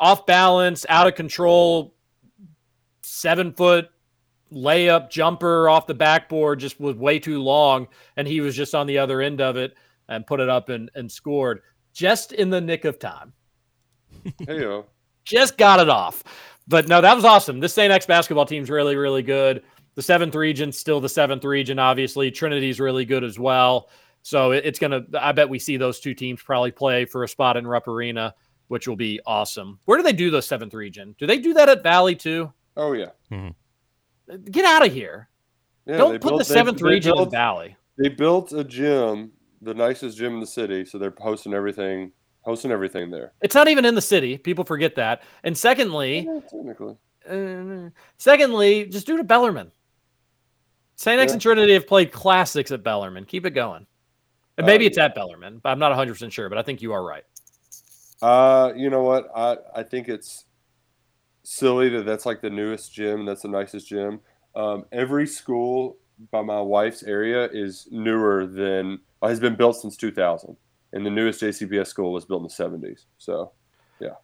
off 0.00 0.26
balance, 0.26 0.84
out 0.88 1.06
of 1.06 1.14
control 1.14 1.95
seven 3.16 3.52
foot 3.52 3.88
layup 4.52 5.10
jumper 5.10 5.68
off 5.68 5.86
the 5.86 5.94
backboard 5.94 6.60
just 6.60 6.78
was 6.78 6.96
way 6.96 7.18
too 7.18 7.42
long, 7.42 7.88
and 8.16 8.28
he 8.28 8.40
was 8.40 8.54
just 8.54 8.74
on 8.74 8.86
the 8.86 8.98
other 8.98 9.20
end 9.20 9.40
of 9.40 9.56
it 9.56 9.74
and 10.08 10.26
put 10.26 10.40
it 10.40 10.48
up 10.48 10.68
and, 10.68 10.90
and 10.94 11.10
scored 11.10 11.62
just 11.92 12.32
in 12.32 12.50
the 12.50 12.60
nick 12.60 12.84
of 12.84 12.98
time. 12.98 13.32
Hey, 14.46 14.82
just 15.24 15.56
got 15.56 15.78
it 15.78 15.88
off. 15.88 16.24
But 16.68 16.88
no, 16.88 17.00
that 17.00 17.14
was 17.14 17.24
awesome. 17.24 17.60
This 17.60 17.74
St. 17.74 17.92
X 17.92 18.06
basketball 18.06 18.46
team's 18.46 18.70
really, 18.70 18.96
really 18.96 19.22
good. 19.22 19.62
The 19.94 20.02
seventh 20.02 20.34
region, 20.34 20.72
still 20.72 21.00
the 21.00 21.08
seventh 21.08 21.44
region, 21.44 21.78
obviously. 21.78 22.30
Trinity's 22.30 22.80
really 22.80 23.04
good 23.04 23.22
as 23.22 23.38
well. 23.38 23.88
So 24.22 24.50
it, 24.50 24.64
it's 24.64 24.78
going 24.78 24.90
to, 24.90 25.24
I 25.24 25.30
bet 25.32 25.48
we 25.48 25.60
see 25.60 25.76
those 25.76 26.00
two 26.00 26.12
teams 26.14 26.42
probably 26.42 26.72
play 26.72 27.04
for 27.04 27.22
a 27.22 27.28
spot 27.28 27.56
in 27.56 27.66
Rupp 27.66 27.86
Arena, 27.86 28.34
which 28.68 28.88
will 28.88 28.96
be 28.96 29.20
awesome. 29.26 29.78
Where 29.84 29.96
do 29.96 30.02
they 30.02 30.12
do 30.12 30.30
the 30.30 30.42
seventh 30.42 30.74
region? 30.74 31.14
Do 31.18 31.26
they 31.26 31.38
do 31.38 31.54
that 31.54 31.68
at 31.68 31.84
Valley 31.84 32.16
too? 32.16 32.52
Oh 32.76 32.92
yeah. 32.92 33.10
Mm-hmm. 33.30 34.36
Get 34.50 34.64
out 34.64 34.84
of 34.86 34.92
here! 34.92 35.28
Yeah, 35.86 35.98
Don't 35.98 36.12
they 36.12 36.18
put 36.18 36.30
built- 36.30 36.38
the 36.40 36.44
seventh 36.44 36.78
they 36.78 36.84
region 36.88 37.14
built- 37.14 37.26
in 37.28 37.30
Valley. 37.30 37.76
They 37.98 38.08
built 38.10 38.52
a 38.52 38.62
gym, 38.64 39.32
the 39.62 39.72
nicest 39.72 40.18
gym 40.18 40.34
in 40.34 40.40
the 40.40 40.46
city, 40.46 40.84
so 40.84 40.98
they're 40.98 41.14
hosting 41.18 41.54
everything, 41.54 42.12
hosting 42.42 42.70
everything 42.70 43.10
there. 43.10 43.32
It's 43.40 43.54
not 43.54 43.68
even 43.68 43.84
in 43.86 43.94
the 43.94 44.02
city. 44.02 44.36
People 44.36 44.64
forget 44.64 44.94
that. 44.96 45.22
And 45.44 45.56
secondly, 45.56 46.28
Technically, 46.50 46.96
uh, 47.28 47.88
secondly, 48.18 48.84
just 48.86 49.06
do 49.06 49.16
it 49.16 49.20
at 49.20 49.26
Bellarmine. 49.26 49.70
St. 50.96 51.20
X 51.20 51.30
Yeah. 51.30 51.34
and 51.34 51.42
Trinity 51.42 51.72
have 51.74 51.86
played 51.86 52.10
classics 52.12 52.70
at 52.70 52.82
Bellarmine. 52.82 53.24
Keep 53.26 53.46
it 53.46 53.50
going. 53.50 53.86
And 54.58 54.64
Uh, 54.64 54.66
maybe 54.66 54.86
it's 54.86 54.98
at 54.98 55.14
Bellarmine, 55.14 55.58
but 55.62 55.70
I'm 55.70 55.78
not 55.78 55.92
100% 55.92 56.32
sure, 56.32 56.48
but 56.48 56.56
I 56.58 56.62
think 56.62 56.80
you 56.82 56.92
are 56.92 57.02
right. 57.04 57.24
uh, 58.22 58.72
you 58.74 58.88
know 58.90 59.02
what? 59.02 59.28
I 59.36 59.56
I 59.74 59.82
think 59.82 60.08
it's 60.08 60.45
silly 61.46 61.88
that 61.88 62.04
that's 62.04 62.26
like 62.26 62.40
the 62.40 62.50
newest 62.50 62.92
gym. 62.92 63.24
That's 63.24 63.42
the 63.42 63.48
nicest 63.48 63.88
gym. 63.88 64.20
Um, 64.54 64.84
every 64.90 65.26
school 65.26 65.96
by 66.30 66.42
my 66.42 66.60
wife's 66.60 67.02
area 67.02 67.48
is 67.52 67.86
newer 67.90 68.46
than 68.46 68.98
uh, 69.22 69.28
has 69.28 69.38
been 69.38 69.54
built 69.54 69.76
since 69.76 69.96
2000, 69.96 70.56
and 70.92 71.06
the 71.06 71.10
newest 71.10 71.40
JCPS 71.40 71.86
school 71.86 72.12
was 72.12 72.24
built 72.24 72.42
in 72.42 72.48
the 72.48 72.88
70s. 72.88 73.04
So, 73.18 73.52
yeah, 74.00 74.14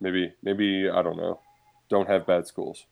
maybe 0.00 0.32
maybe 0.42 0.88
I 0.88 1.02
don't 1.02 1.16
know. 1.16 1.40
Don't 1.88 2.08
have 2.08 2.26
bad 2.26 2.46
schools. 2.46 2.86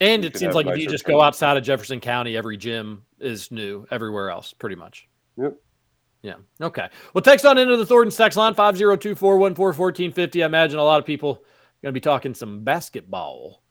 And 0.00 0.22
You 0.22 0.28
it 0.28 0.36
seems 0.36 0.54
like 0.54 0.66
if 0.66 0.78
you 0.78 0.88
just 0.88 1.04
go 1.04 1.20
outside 1.20 1.56
of 1.56 1.62
Jefferson 1.62 2.00
County, 2.00 2.36
every 2.36 2.56
gym 2.56 3.04
is 3.20 3.50
new 3.50 3.86
everywhere 3.90 4.30
else, 4.30 4.52
pretty 4.52 4.76
much. 4.76 5.08
Yep. 5.36 5.54
Yeah. 6.22 6.34
Okay. 6.60 6.88
Well, 7.14 7.22
text 7.22 7.44
on 7.44 7.58
into 7.58 7.76
the 7.76 7.86
Thornton 7.86 8.14
text 8.14 8.38
line 8.38 8.54
502 8.54 9.14
414 9.16 9.78
1450. 9.78 10.42
I 10.42 10.46
imagine 10.46 10.78
a 10.78 10.84
lot 10.84 11.00
of 11.00 11.06
people 11.06 11.42
going 11.82 11.92
to 11.92 11.92
be 11.92 12.00
talking 12.00 12.34
some 12.34 12.64
basketball. 12.64 13.62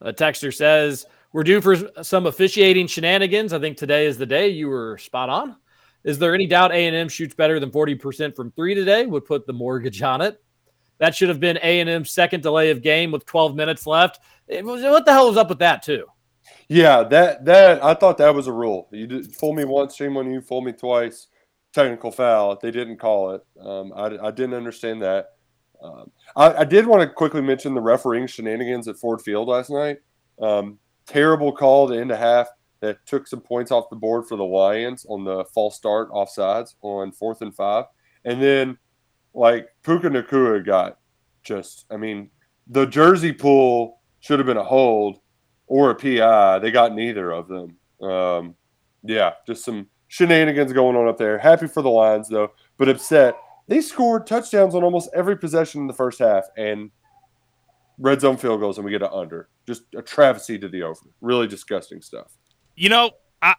A 0.00 0.12
texter 0.12 0.54
says, 0.54 1.06
We're 1.32 1.44
due 1.44 1.60
for 1.60 1.76
some 2.02 2.26
officiating 2.26 2.86
shenanigans. 2.86 3.52
I 3.52 3.58
think 3.58 3.76
today 3.76 4.06
is 4.06 4.18
the 4.18 4.26
day. 4.26 4.48
You 4.48 4.68
were 4.68 4.98
spot 4.98 5.28
on. 5.28 5.56
Is 6.04 6.18
there 6.18 6.34
any 6.34 6.46
doubt 6.46 6.72
A&M 6.72 7.08
shoots 7.08 7.34
better 7.34 7.58
than 7.58 7.70
40% 7.70 8.36
from 8.36 8.52
three 8.52 8.74
today? 8.74 9.06
Would 9.06 9.24
put 9.26 9.46
the 9.46 9.52
mortgage 9.52 10.00
on 10.02 10.20
it. 10.20 10.40
That 10.98 11.14
should 11.14 11.28
have 11.28 11.40
been 11.40 11.58
A&M's 11.58 12.10
second 12.10 12.42
delay 12.42 12.70
of 12.70 12.82
game 12.82 13.10
with 13.10 13.24
12 13.24 13.54
minutes 13.54 13.86
left. 13.86 14.20
Was, 14.48 14.82
what 14.82 15.04
the 15.04 15.12
hell 15.12 15.28
was 15.28 15.36
up 15.36 15.48
with 15.48 15.58
that, 15.60 15.82
too? 15.82 16.06
Yeah, 16.68 17.02
that 17.04 17.44
that 17.44 17.82
I 17.82 17.94
thought 17.94 18.18
that 18.18 18.34
was 18.34 18.46
a 18.46 18.52
rule. 18.52 18.88
You 18.90 19.06
did 19.06 19.34
fool 19.34 19.54
me 19.54 19.64
once, 19.64 19.96
shame 19.96 20.16
on 20.16 20.30
you. 20.30 20.40
Fool 20.40 20.60
me 20.60 20.72
twice, 20.72 21.28
technical 21.72 22.10
foul. 22.10 22.58
They 22.60 22.70
didn't 22.70 22.98
call 22.98 23.34
it. 23.34 23.42
Um, 23.60 23.92
I, 23.94 24.28
I 24.28 24.30
didn't 24.30 24.54
understand 24.54 25.02
that. 25.02 25.30
Um, 25.82 26.10
I, 26.36 26.54
I 26.54 26.64
did 26.64 26.86
want 26.86 27.02
to 27.02 27.08
quickly 27.08 27.40
mention 27.40 27.74
the 27.74 27.80
refereeing 27.80 28.26
shenanigans 28.26 28.88
at 28.88 28.96
Ford 28.96 29.20
Field 29.20 29.48
last 29.48 29.70
night. 29.70 29.98
Um, 30.40 30.78
terrible 31.06 31.52
call 31.52 31.88
to 31.88 31.98
end 31.98 32.10
a 32.10 32.16
half 32.16 32.48
that 32.80 33.04
took 33.06 33.26
some 33.26 33.40
points 33.40 33.70
off 33.70 33.90
the 33.90 33.96
board 33.96 34.26
for 34.26 34.36
the 34.36 34.44
Lions 34.44 35.04
on 35.08 35.24
the 35.24 35.44
false 35.46 35.76
start 35.76 36.10
offsides 36.10 36.74
on 36.82 37.12
fourth 37.12 37.42
and 37.42 37.54
five, 37.54 37.86
and 38.24 38.40
then 38.40 38.78
like 39.34 39.68
Puka 39.82 40.08
Nacua 40.08 40.64
got 40.64 40.98
just. 41.42 41.86
I 41.90 41.96
mean, 41.96 42.30
the 42.68 42.86
jersey 42.86 43.32
pull 43.32 44.00
should 44.20 44.38
have 44.38 44.46
been 44.46 44.56
a 44.56 44.64
hold 44.64 45.20
or 45.66 45.90
a 45.90 45.94
PI. 45.94 46.58
They 46.60 46.70
got 46.70 46.94
neither 46.94 47.30
of 47.30 47.48
them. 47.48 47.76
Um, 48.08 48.54
yeah, 49.02 49.32
just 49.46 49.64
some 49.64 49.88
shenanigans 50.08 50.72
going 50.72 50.96
on 50.96 51.08
up 51.08 51.18
there. 51.18 51.38
Happy 51.38 51.66
for 51.66 51.82
the 51.82 51.90
Lions 51.90 52.28
though, 52.28 52.52
but 52.76 52.88
upset. 52.88 53.36
They 53.68 53.80
scored 53.80 54.26
touchdowns 54.26 54.74
on 54.74 54.82
almost 54.82 55.10
every 55.14 55.36
possession 55.36 55.82
in 55.82 55.86
the 55.86 55.92
first 55.92 56.18
half, 56.18 56.44
and 56.56 56.90
red 57.98 58.20
zone 58.20 58.36
field 58.36 58.60
goals, 58.60 58.78
and 58.78 58.84
we 58.84 58.90
get 58.90 59.02
an 59.02 59.10
under. 59.12 59.48
Just 59.66 59.82
a 59.94 60.02
travesty 60.02 60.58
to 60.58 60.68
the 60.68 60.82
over. 60.82 61.00
Really 61.20 61.46
disgusting 61.46 62.00
stuff. 62.00 62.32
You 62.74 62.88
know, 62.88 63.10
I 63.42 63.54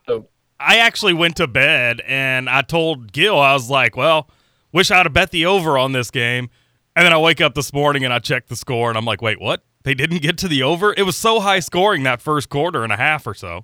I 0.59 0.77
actually 0.77 1.13
went 1.13 1.37
to 1.37 1.47
bed 1.47 2.01
and 2.05 2.49
I 2.49 2.61
told 2.61 3.13
Gil 3.13 3.39
I 3.39 3.53
was 3.53 3.69
like, 3.69 3.95
well, 3.95 4.29
wish 4.73 4.91
I'd 4.91 5.05
have 5.05 5.13
bet 5.13 5.31
the 5.31 5.45
over 5.45 5.77
on 5.77 5.93
this 5.93 6.11
game. 6.11 6.49
And 6.95 7.05
then 7.05 7.13
I 7.13 7.17
wake 7.17 7.39
up 7.39 7.55
this 7.55 7.71
morning 7.71 8.03
and 8.03 8.13
I 8.13 8.19
check 8.19 8.47
the 8.47 8.55
score 8.55 8.89
and 8.89 8.97
I'm 8.97 9.05
like, 9.05 9.21
wait, 9.21 9.39
what? 9.39 9.63
They 9.83 9.93
didn't 9.93 10.21
get 10.21 10.37
to 10.39 10.49
the 10.49 10.63
over? 10.63 10.93
It 10.97 11.03
was 11.03 11.15
so 11.15 11.39
high 11.39 11.61
scoring 11.61 12.03
that 12.03 12.21
first 12.21 12.49
quarter 12.49 12.83
and 12.83 12.91
a 12.91 12.97
half 12.97 13.25
or 13.25 13.33
so. 13.33 13.63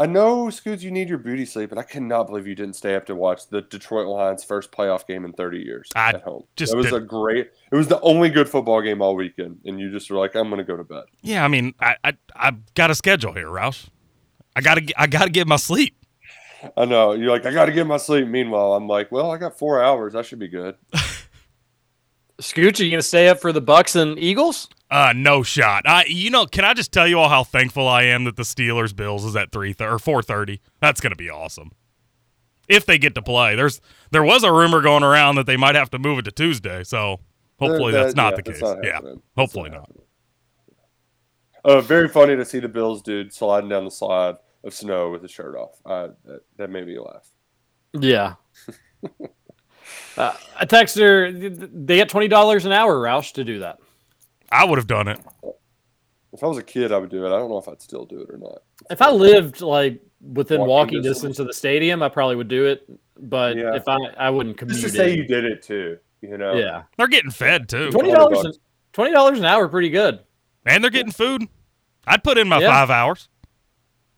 I 0.00 0.06
know, 0.06 0.48
Scoots, 0.48 0.82
you 0.82 0.90
need 0.90 1.10
your 1.10 1.18
booty 1.18 1.44
sleep, 1.44 1.68
but 1.68 1.76
I 1.76 1.82
cannot 1.82 2.28
believe 2.28 2.46
you 2.46 2.54
didn't 2.54 2.74
stay 2.74 2.94
up 2.94 3.04
to 3.06 3.14
watch 3.14 3.48
the 3.48 3.60
Detroit 3.60 4.06
Lions' 4.06 4.42
first 4.42 4.72
playoff 4.72 5.06
game 5.06 5.26
in 5.26 5.34
30 5.34 5.58
years 5.58 5.90
I 5.94 6.08
at 6.08 6.22
home. 6.22 6.44
just 6.56 6.72
it 6.72 6.76
was 6.76 6.86
a 6.86 6.92
didn't. 6.92 7.08
great. 7.08 7.50
It 7.70 7.76
was 7.76 7.86
the 7.88 8.00
only 8.00 8.30
good 8.30 8.48
football 8.48 8.80
game 8.80 9.02
all 9.02 9.14
weekend, 9.14 9.58
and 9.66 9.78
you 9.78 9.90
just 9.92 10.10
were 10.10 10.16
like, 10.16 10.34
"I'm 10.34 10.48
going 10.48 10.56
to 10.56 10.64
go 10.64 10.74
to 10.78 10.84
bed." 10.84 11.04
Yeah, 11.20 11.44
I 11.44 11.48
mean, 11.48 11.74
I 11.78 11.96
I 12.02 12.14
I 12.34 12.52
got 12.74 12.90
a 12.90 12.94
schedule 12.94 13.34
here, 13.34 13.48
Roush. 13.48 13.88
I 14.56 14.62
gotta 14.62 14.82
I 14.96 15.06
gotta 15.06 15.28
get 15.30 15.46
my 15.46 15.56
sleep. 15.56 15.94
I 16.78 16.86
know 16.86 17.12
you're 17.12 17.30
like, 17.30 17.44
"I 17.44 17.52
got 17.52 17.66
to 17.66 17.72
get 17.72 17.86
my 17.86 17.98
sleep." 17.98 18.26
Meanwhile, 18.26 18.72
I'm 18.72 18.88
like, 18.88 19.12
"Well, 19.12 19.30
I 19.30 19.36
got 19.36 19.58
four 19.58 19.82
hours. 19.82 20.14
I 20.14 20.22
should 20.22 20.38
be 20.38 20.48
good." 20.48 20.76
Scooch, 22.40 22.80
are 22.80 22.84
you 22.84 22.90
going 22.90 23.00
to 23.00 23.02
stay 23.02 23.28
up 23.28 23.38
for 23.38 23.52
the 23.52 23.60
Bucs 23.60 24.00
and 24.00 24.18
Eagles? 24.18 24.70
Uh, 24.90 25.12
no 25.14 25.42
shot. 25.44 25.84
I, 25.86 26.04
you 26.06 26.30
know, 26.30 26.46
can 26.46 26.64
I 26.64 26.74
just 26.74 26.90
tell 26.92 27.06
you 27.06 27.18
all 27.18 27.28
how 27.28 27.44
thankful 27.44 27.86
I 27.86 28.02
am 28.04 28.24
that 28.24 28.34
the 28.36 28.42
Steelers 28.42 28.94
Bills 28.94 29.24
is 29.24 29.36
at 29.36 29.52
three 29.52 29.72
th- 29.72 29.88
or 29.88 29.98
four 30.00 30.20
thirty? 30.22 30.60
That's 30.80 31.00
gonna 31.00 31.14
be 31.16 31.30
awesome. 31.30 31.70
If 32.68 32.86
they 32.86 32.98
get 32.98 33.14
to 33.14 33.22
play, 33.22 33.54
there's 33.54 33.80
there 34.10 34.24
was 34.24 34.42
a 34.42 34.52
rumor 34.52 34.80
going 34.80 35.04
around 35.04 35.36
that 35.36 35.46
they 35.46 35.56
might 35.56 35.76
have 35.76 35.90
to 35.90 35.98
move 36.00 36.18
it 36.18 36.24
to 36.24 36.32
Tuesday. 36.32 36.82
So 36.82 37.20
hopefully 37.60 37.92
That- 37.92 38.02
that's 38.04 38.16
not 38.16 38.32
yeah, 38.32 38.36
the 38.36 38.42
case. 38.42 38.60
not 38.60 38.78
yeah, 38.84 38.92
happening. 38.94 39.22
hopefully 39.36 39.70
not. 39.70 39.90
Uh, 41.64 41.80
very 41.82 42.08
funny 42.08 42.34
to 42.36 42.44
see 42.44 42.58
the 42.58 42.68
Bills 42.68 43.02
dude 43.02 43.32
sliding 43.34 43.68
down 43.68 43.84
the 43.84 43.90
slide 43.90 44.36
of 44.64 44.72
snow 44.74 45.10
with 45.10 45.22
his 45.22 45.30
shirt 45.30 45.54
off. 45.56 45.72
Uh, 45.84 46.08
that, 46.24 46.40
that 46.56 46.70
made 46.70 46.86
me 46.86 46.98
laugh. 46.98 47.30
Yeah. 47.92 48.34
uh, 50.16 50.32
a 50.58 50.66
texter, 50.66 51.68
they 51.86 51.96
get 51.96 52.08
twenty 52.08 52.28
dollars 52.28 52.64
an 52.64 52.72
hour, 52.72 52.96
Roush, 53.00 53.32
to 53.34 53.44
do 53.44 53.60
that. 53.60 53.78
I 54.50 54.64
would 54.64 54.78
have 54.78 54.86
done 54.86 55.08
it. 55.08 55.20
If 56.32 56.42
I 56.44 56.46
was 56.46 56.58
a 56.58 56.62
kid, 56.62 56.92
I 56.92 56.98
would 56.98 57.10
do 57.10 57.24
it. 57.24 57.28
I 57.28 57.38
don't 57.38 57.50
know 57.50 57.58
if 57.58 57.68
I'd 57.68 57.82
still 57.82 58.04
do 58.04 58.20
it 58.20 58.30
or 58.30 58.38
not. 58.38 58.62
If 58.90 59.02
I 59.02 59.10
lived 59.10 59.60
like 59.60 60.00
within 60.20 60.60
Walking 60.60 60.68
walking, 60.70 61.02
distance. 61.02 61.16
distance 61.16 61.38
of 61.40 61.46
the 61.48 61.52
stadium, 61.54 62.02
I 62.02 62.08
probably 62.08 62.36
would 62.36 62.48
do 62.48 62.66
it. 62.66 62.88
But 63.18 63.56
Yeah. 63.56 63.74
if 63.74 63.88
I, 63.88 63.96
I 64.16 64.30
wouldn't 64.30 64.56
commute. 64.56 64.80
Just 64.80 64.92
to 64.94 64.98
say 64.98 65.12
in. 65.12 65.18
you 65.18 65.24
did 65.26 65.44
it 65.44 65.62
too, 65.62 65.98
you 66.20 66.38
know? 66.38 66.54
yeah, 66.54 66.84
They're 66.96 67.08
getting 67.08 67.30
fed 67.30 67.68
too, 67.68 67.90
twenty 67.90 68.12
dollars, 68.12 68.58
twenty 68.92 69.12
dollars 69.12 69.38
an 69.38 69.44
hour, 69.44 69.68
pretty 69.68 69.90
good. 69.90 70.20
and 70.64 70.82
they're 70.84 70.90
getting 70.90 71.12
food. 71.12 71.42
I'd 72.06 72.22
put 72.24 72.38
in 72.38 72.48
my 72.48 72.60
Yeah. 72.60 72.68
five 72.70 72.90
hours. 72.90 73.28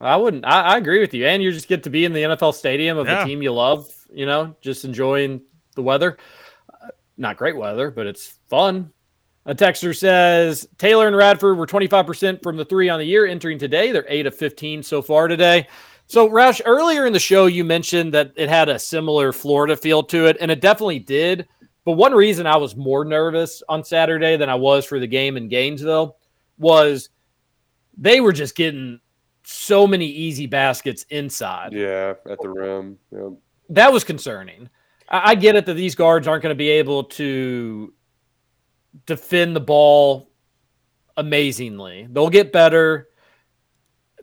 I 0.01 0.17
wouldn't. 0.17 0.45
I, 0.45 0.75
I 0.75 0.77
agree 0.79 1.01
with 1.01 1.15
you, 1.15 1.27
and 1.27 1.43
you 1.43 1.51
just 1.53 1.69
get 1.69 1.85
to 1.85 1.91
be 1.91 2.05
in 2.05 2.13
the 2.13 2.23
NFL 2.25 2.53
stadium 2.55 2.99
of 2.99 3.07
Yeah. 3.07 3.21
the 3.23 3.25
team 3.29 3.43
you 3.43 3.53
love 3.53 3.89
you 4.15 4.27
know, 4.27 4.55
just 4.61 4.85
enjoying 4.85 5.41
the 5.75 5.83
weather. 5.83 6.19
Uh, 6.71 6.89
not 7.17 7.39
great 7.39 7.57
weather, 7.57 7.91
but 7.91 8.07
it's 8.07 8.35
fun. 8.51 8.93
A 9.45 9.55
texter 9.55 9.97
says 9.97 10.69
Taylor 10.79 11.09
and 11.09 11.17
Radford 11.17 11.59
were 11.59 11.67
25% 11.67 12.43
from 12.43 12.57
the 12.57 12.65
three 12.65 12.89
on 12.89 13.01
the 13.01 13.05
year 13.05 13.27
entering 13.27 13.59
today. 13.59 13.91
They're 13.91 14.07
8 14.09 14.27
of 14.27 14.37
15 14.37 14.83
so 14.83 15.03
far 15.03 15.27
today. 15.27 15.67
So, 16.07 16.29
Roush, 16.29 16.61
earlier 16.65 17.07
in 17.07 17.13
the 17.13 17.19
show, 17.19 17.47
you 17.47 17.65
mentioned 17.65 18.15
that 18.15 18.33
it 18.37 18.49
had 18.49 18.69
a 18.69 18.79
similar 18.79 19.33
Florida 19.33 19.77
feel 19.77 20.03
to 20.05 20.27
it, 20.27 20.37
and 20.41 20.51
it 20.51 20.61
definitely 20.61 20.99
did. 20.99 21.49
But 21.85 21.93
one 21.93 22.13
reason 22.13 22.47
I 22.47 22.57
was 22.57 22.77
more 22.77 23.05
nervous 23.05 23.63
on 23.69 23.83
Saturday 23.83 24.37
than 24.37 24.49
I 24.49 24.55
was 24.55 24.85
for 24.85 25.01
the 25.01 25.07
game 25.07 25.37
in 25.37 25.49
Gainesville 25.49 26.17
was 26.59 27.09
they 27.97 28.21
were 28.21 28.33
just 28.33 28.55
getting 28.55 29.01
so 29.45 29.87
many 29.87 30.07
easy 30.07 30.47
baskets 30.47 31.05
inside. 31.09 31.73
Yeah, 31.73 32.15
at 32.31 32.39
the 32.41 32.49
rim. 32.49 32.99
That 33.71 33.93
was 33.93 34.05
concerning. 34.05 34.69
I 35.09 35.35
get 35.35 35.57
it 35.57 35.67
that 35.67 35.75
these 35.75 35.95
guards 35.95 36.29
aren't 36.29 36.43
going 36.43 36.55
to 36.55 36.59
be 36.59 36.71
able 36.71 37.05
to 37.05 37.93
defend 39.07 39.57
the 39.57 39.61
ball 39.61 40.31
amazingly. 41.17 42.07
They'll 42.11 42.31
get 42.31 42.53
better. 42.53 43.09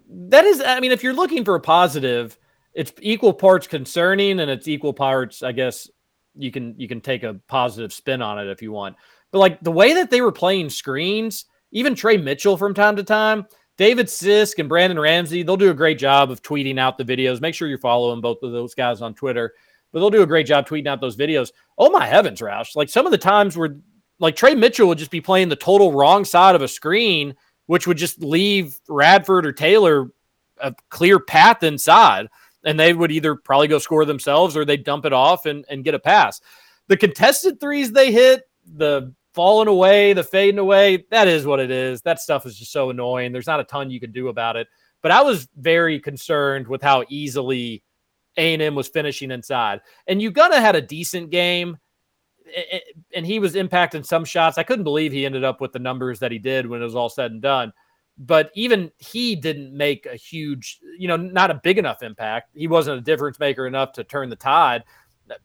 That 0.09 0.45
is, 0.45 0.61
I 0.65 0.79
mean, 0.79 0.91
if 0.91 1.03
you're 1.03 1.13
looking 1.13 1.45
for 1.45 1.55
a 1.55 1.59
positive, 1.59 2.37
it's 2.73 2.91
equal 3.01 3.33
parts 3.33 3.67
concerning 3.67 4.39
and 4.39 4.49
it's 4.49 4.67
equal 4.67 4.93
parts, 4.93 5.43
I 5.43 5.51
guess 5.51 5.89
you 6.35 6.51
can 6.51 6.75
you 6.77 6.87
can 6.87 7.01
take 7.01 7.23
a 7.23 7.35
positive 7.47 7.91
spin 7.91 8.21
on 8.21 8.39
it 8.39 8.49
if 8.49 8.61
you 8.61 8.71
want. 8.71 8.95
But 9.31 9.39
like 9.39 9.61
the 9.61 9.71
way 9.71 9.93
that 9.93 10.09
they 10.09 10.21
were 10.21 10.31
playing 10.31 10.69
screens, 10.69 11.45
even 11.71 11.95
Tre 11.95 12.17
Mitchell 12.17 12.57
from 12.57 12.73
time 12.73 12.95
to 12.95 13.03
time, 13.03 13.45
David 13.77 14.07
Sisk 14.07 14.59
and 14.59 14.69
Brandon 14.69 14.99
Ramsey, 14.99 15.43
they'll 15.43 15.57
do 15.57 15.71
a 15.71 15.75
great 15.75 15.99
job 15.99 16.31
of 16.31 16.41
tweeting 16.41 16.79
out 16.79 16.97
the 16.97 17.05
videos. 17.05 17.41
Make 17.41 17.55
sure 17.55 17.67
you're 17.67 17.77
following 17.77 18.21
both 18.21 18.41
of 18.43 18.51
those 18.51 18.73
guys 18.73 19.01
on 19.01 19.13
Twitter, 19.13 19.53
but 19.91 19.99
they'll 19.99 20.09
do 20.09 20.23
a 20.23 20.27
great 20.27 20.47
job 20.47 20.67
tweeting 20.67 20.87
out 20.87 21.01
those 21.01 21.17
videos. 21.17 21.51
Oh 21.77 21.89
my 21.89 22.05
heavens, 22.05 22.39
Roush! 22.39 22.75
Like 22.75 22.89
some 22.89 23.05
of 23.05 23.11
the 23.11 23.17
times 23.17 23.57
where 23.57 23.77
like 24.19 24.35
Tre 24.35 24.53
Mitchell 24.55 24.87
would 24.87 24.97
just 24.97 25.11
be 25.11 25.21
playing 25.21 25.49
the 25.49 25.55
total 25.55 25.91
wrong 25.93 26.25
side 26.25 26.55
of 26.55 26.61
a 26.61 26.67
screen, 26.67 27.35
which 27.65 27.87
would 27.87 27.97
just 27.97 28.21
leave 28.21 28.79
Radford 28.87 29.45
or 29.45 29.53
Taylor 29.53 30.11
a 30.61 30.75
clear 30.89 31.19
path 31.19 31.63
inside. 31.63 32.27
And 32.65 32.79
they 32.79 32.93
would 32.93 33.11
either 33.11 33.35
probably 33.35 33.69
go 33.69 33.79
score 33.79 34.03
themselves 34.03 34.57
or 34.57 34.65
they'd 34.65 34.83
dump 34.83 35.05
it 35.05 35.13
off 35.13 35.45
and, 35.45 35.65
and 35.69 35.83
get 35.83 35.95
a 35.95 35.99
pass. 35.99 36.41
The 36.87 36.97
contested 36.97 37.59
threes 37.59 37.91
they 37.91 38.11
hit, 38.11 38.43
the 38.75 39.13
falling 39.33 39.69
away, 39.69 40.11
the 40.11 40.23
fading 40.23 40.59
away, 40.59 41.05
that 41.11 41.27
is 41.27 41.45
what 41.45 41.61
it 41.61 41.71
is. 41.71 42.01
That 42.01 42.19
stuff 42.19 42.45
is 42.45 42.57
just 42.57 42.73
so 42.73 42.89
annoying. 42.89 43.31
There's 43.31 43.47
not 43.47 43.61
a 43.61 43.63
ton 43.63 43.89
you 43.89 43.99
can 43.99 44.11
do 44.11 44.27
about 44.27 44.57
it. 44.57 44.67
But 45.01 45.11
I 45.11 45.21
was 45.21 45.47
very 45.55 45.99
concerned 45.99 46.67
with 46.67 46.81
how 46.81 47.05
easily 47.07 47.83
A&M 48.35 48.75
was 48.75 48.89
finishing 48.89 49.31
inside. 49.31 49.79
And 50.07 50.19
Ugonna 50.19 50.59
had 50.59 50.75
a 50.75 50.81
decent 50.81 51.29
game 51.29 51.77
and 53.15 53.26
he 53.26 53.39
was 53.39 53.55
impacting 53.55 54.05
some 54.05 54.26
shots. 54.26 54.57
I 54.57 54.63
couldn't 54.63 54.84
believe 54.84 55.11
he 55.11 55.26
ended 55.26 55.43
up 55.43 55.61
with 55.61 55.71
the 55.71 55.80
numbers 55.80 56.19
that 56.19 56.31
he 56.31 56.39
did 56.39 56.67
when 56.67 56.81
it 56.81 56.85
was 56.85 56.95
all 56.95 57.09
said 57.09 57.31
and 57.31 57.41
done. 57.41 57.73
But 58.17 58.51
even 58.53 58.91
he 58.97 59.35
didn't 59.35 59.76
make 59.76 60.05
a 60.05 60.15
huge, 60.15 60.80
you 60.97 61.07
know, 61.07 61.15
not 61.15 61.51
a 61.51 61.61
big 61.63 61.77
enough 61.77 62.03
impact. 62.03 62.49
He 62.53 62.67
wasn't 62.67 62.97
a 62.97 63.01
difference 63.01 63.39
maker 63.39 63.65
enough 63.65 63.93
to 63.93 64.03
turn 64.03 64.30
the 64.30 64.35
tide. 64.35 64.84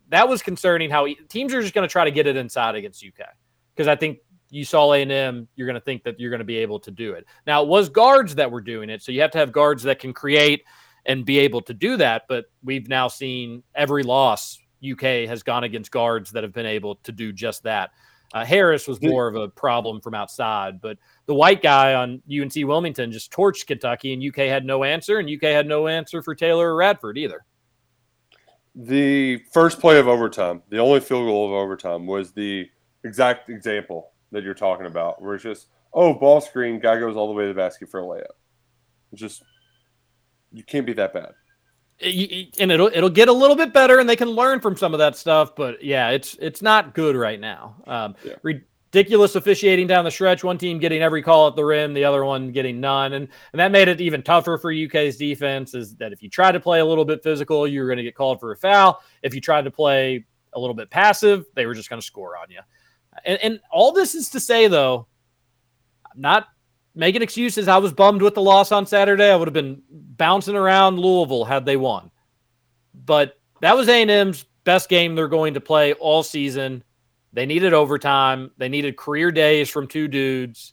That 0.09 0.29
was 0.29 0.43
concerning. 0.43 0.91
How 0.91 1.05
he, 1.05 1.15
teams 1.29 1.55
are 1.55 1.63
just 1.63 1.75
going 1.75 1.87
to 1.87 1.93
try 1.93 2.05
to 2.05 2.11
get 2.11 2.27
it 2.27 2.37
inside 2.37 2.75
against 2.75 3.05
UK 3.05 3.27
because 3.75 3.87
I 3.87 3.95
think 3.95 4.19
you 4.51 4.65
saw 4.65 4.93
A 4.93 5.03
and 5.03 5.13
M. 5.13 5.49
You're 5.55 5.67
going 5.67 5.75
to 5.75 5.81
think 5.81 6.03
that 6.05 6.19
you're 6.19 6.31
going 6.31 6.41
to 6.41 6.45
be 6.45 6.59
able 6.59 6.81
to 6.81 6.91
do 6.91 7.13
it. 7.13 7.27
Now 7.47 7.63
it 7.63 7.69
was 7.69 7.89
guards 7.89 8.35
that 8.37 8.51
were 8.51 8.61
doing 8.61 8.91
it, 8.91 9.03
so 9.03 9.13
you 9.13 9.21
have 9.21 9.31
to 9.33 9.39
have 9.39 9.53
guards 9.53 9.83
that 9.85 10.01
can 10.01 10.13
create 10.13 10.65
and 11.07 11.25
be 11.25 11.39
able 11.39 11.61
to 11.63 11.75
do 11.75 11.97
that. 11.99 12.23
But 12.29 12.47
we've 12.63 12.89
now 12.89 13.09
seen 13.09 13.63
every 13.75 14.03
loss 14.03 14.59
UK 14.93 15.29
has 15.29 15.43
gone 15.43 15.65
against 15.65 15.91
guards 15.91 16.31
that 16.33 16.43
have 16.43 16.53
been 16.53 16.67
able 16.67 16.97
to 16.97 17.13
do 17.13 17.33
just 17.33 17.63
that. 17.63 17.91
Uh, 18.33 18.45
Harris 18.45 18.89
was 18.89 19.01
more 19.01 19.29
of 19.29 19.37
a 19.37 19.49
problem 19.49 20.01
from 20.01 20.15
outside, 20.15 20.81
but 20.81 20.99
the 21.27 21.35
white 21.35 21.63
guy 21.63 21.95
on 21.95 22.21
UNC 22.31 22.55
Wilmington 22.57 23.13
just 23.13 23.31
torched 23.31 23.67
Kentucky, 23.67 24.13
and 24.13 24.23
UK 24.23 24.49
had 24.49 24.65
no 24.65 24.83
answer, 24.83 25.19
and 25.19 25.31
UK 25.31 25.51
had 25.51 25.69
no 25.69 25.87
answer 25.87 26.21
for 26.21 26.35
Taylor 26.35 26.73
or 26.73 26.77
Radford 26.77 27.17
either. 27.17 27.45
The 28.75 29.39
first 29.53 29.79
play 29.79 30.01
of 30.01 30.09
overtime, 30.09 30.63
the 30.69 30.79
only 30.79 30.99
field 30.99 31.27
goal 31.29 31.47
of 31.47 31.53
overtime, 31.53 32.07
was 32.07 32.33
the 32.33 32.69
exact 33.05 33.51
example 33.51 34.11
that 34.33 34.43
you're 34.43 34.53
talking 34.53 34.87
about, 34.87 35.23
where 35.23 35.37
it's 35.37 35.45
just, 35.45 35.69
oh, 35.93 36.13
ball 36.13 36.41
screen, 36.41 36.81
guy 36.81 36.99
goes 36.99 37.17
all 37.17 37.29
the 37.29 37.35
way 37.35 37.45
to 37.45 37.49
the 37.49 37.55
basket 37.55 37.89
for 37.89 38.01
a 38.01 38.03
layup. 38.03 38.35
It's 39.13 39.21
just, 39.21 39.45
you 40.51 40.65
can't 40.65 40.87
be 40.87 40.93
that 40.95 41.15
bad 41.15 41.35
and 42.01 42.73
it'll 42.73 42.91
it'll 42.93 43.11
get 43.11 43.29
a 43.29 43.33
little 43.33 43.57
bit 43.57 43.73
better, 43.73 43.99
and 43.99 44.09
they 44.09 44.17
can 44.17 44.29
learn 44.29 44.61
from 44.61 44.77
some 44.77 44.93
of 44.95 44.99
that 44.99 45.17
stuff. 45.17 45.55
But 45.55 45.83
yeah, 45.83 46.11
it's 46.11 46.37
it's 46.41 46.63
not 46.63 46.95
good 46.95 47.17
right 47.17 47.41
now. 47.41 47.77
Um, 47.87 48.17
yeah. 48.25 48.35
Ridiculous 48.43 49.35
officiating 49.35 49.87
down 49.87 50.05
the 50.05 50.11
stretch. 50.11 50.45
One 50.45 50.59
team 50.59 50.79
getting 50.79 51.03
every 51.03 51.23
call 51.23 51.49
at 51.49 51.57
the 51.57 51.65
rim, 51.65 51.95
the 51.95 52.05
other 52.05 52.25
one 52.25 52.53
getting 52.53 52.81
none, 52.81 53.15
and 53.15 53.29
and 53.53 53.61
that 53.61 53.71
made 53.71 53.89
it 53.89 54.01
even 54.01 54.23
tougher 54.23 54.59
for 54.59 54.73
UK's 54.73 55.17
defense. 55.17 55.75
Is 55.75 55.95
that 55.97 56.13
if 56.13 56.23
you 56.23 56.29
try 56.29 56.53
to 56.53 56.61
play 56.61 56.81
a 56.81 56.85
little 56.85 57.05
bit 57.05 57.23
physical, 57.23 57.67
you're 57.67 57.87
going 57.87 57.99
to 57.99 58.05
get 58.05 58.15
called 58.15 58.41
for 58.41 58.53
a 58.53 58.57
foul. 58.57 59.03
If 59.23 59.35
you 59.35 59.41
tried 59.41 59.65
to 59.65 59.71
play 59.71 60.25
a 60.53 60.61
little 60.61 60.75
bit 60.75 60.91
passive, 60.91 61.47
they 61.55 61.67
were 61.67 61.75
just 61.75 61.91
going 61.91 62.01
to 62.01 62.07
score 62.07 62.37
on 62.37 62.51
you. 62.51 62.61
And, 63.25 63.39
and 63.43 63.61
all 63.71 63.93
this 63.93 64.15
is 64.15 64.31
to 64.31 64.41
say, 64.41 64.67
though, 64.67 65.07
I'm 66.13 66.21
not 66.21 66.49
making 66.95 67.23
excuses. 67.23 67.69
I 67.69 67.79
was 67.79 67.93
bummed 67.93 68.23
with 68.23 68.35
the 68.35 68.43
loss 68.43 68.73
on 68.73 68.87
Saturday. 68.87 69.31
I 69.31 69.37
would 69.37 69.49
have 69.49 69.55
been 69.55 69.83
bouncing 69.91 70.57
around 70.57 70.99
Louisville 70.99 71.45
had 71.45 71.65
they 71.65 71.77
won. 71.77 72.11
But 72.95 73.39
that 73.61 73.77
was 73.77 73.89
A&M's 73.89 74.45
best 74.65 74.89
game 74.89 75.15
they're 75.15 75.29
going 75.29 75.55
to 75.55 75.61
play 75.61 75.93
all 75.95 76.23
season. 76.23 76.83
They 77.33 77.47
needed 77.47 77.75
overtime. 77.75 78.51
They 78.57 78.69
needed 78.69 78.97
career 78.97 79.33
days 79.33 79.69
from 79.69 79.89
two 79.89 80.07
dudes, 80.07 80.73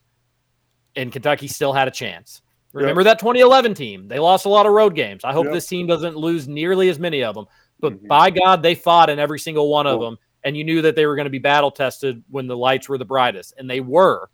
and 0.95 1.11
Kentucky 1.11 1.47
still 1.47 1.73
had 1.73 1.87
a 1.87 1.91
chance. 1.91 2.41
Remember 2.73 3.01
yep. 3.01 3.17
that 3.17 3.19
2011 3.19 3.73
team? 3.73 4.07
They 4.07 4.19
lost 4.19 4.45
a 4.45 4.49
lot 4.49 4.65
of 4.65 4.71
road 4.71 4.95
games. 4.95 5.25
I 5.25 5.33
hope 5.33 5.45
yep. 5.45 5.53
this 5.53 5.67
team 5.67 5.87
doesn't 5.87 6.15
lose 6.15 6.47
nearly 6.47 6.87
as 6.89 6.99
many 6.99 7.23
of 7.23 7.35
them. 7.35 7.45
But 7.79 7.93
mm-hmm. 7.93 8.07
by 8.07 8.29
God, 8.29 8.63
they 8.63 8.75
fought 8.75 9.09
in 9.09 9.19
every 9.19 9.39
single 9.39 9.69
one 9.69 9.85
cool. 9.85 9.95
of 9.95 9.99
them, 9.99 10.17
and 10.43 10.55
you 10.55 10.63
knew 10.63 10.83
that 10.83 10.95
they 10.95 11.05
were 11.05 11.15
going 11.15 11.25
to 11.25 11.31
be 11.31 11.39
battle 11.39 11.71
tested 11.71 12.23
when 12.29 12.47
the 12.47 12.55
lights 12.55 12.87
were 12.87 12.97
the 12.97 13.05
brightest, 13.05 13.55
and 13.57 13.69
they 13.69 13.81
were 13.81 14.29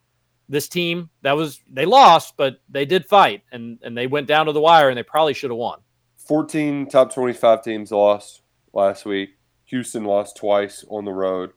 this 0.49 0.67
team 0.67 1.09
that 1.21 1.33
was 1.33 1.61
they 1.69 1.85
lost, 1.85 2.35
but 2.37 2.61
they 2.69 2.85
did 2.85 3.05
fight 3.05 3.43
and 3.51 3.79
and 3.83 3.97
they 3.97 4.07
went 4.07 4.27
down 4.27 4.45
to 4.45 4.51
the 4.51 4.61
wire 4.61 4.89
and 4.89 4.97
they 4.97 5.03
probably 5.03 5.33
should 5.33 5.51
have 5.51 5.57
won. 5.57 5.79
14 6.17 6.87
top 6.87 7.13
25 7.13 7.63
teams 7.63 7.91
lost 7.91 8.41
last 8.73 9.05
week. 9.05 9.37
Houston 9.65 10.03
lost 10.03 10.37
twice 10.37 10.83
on 10.89 11.05
the 11.05 11.11
road. 11.11 11.51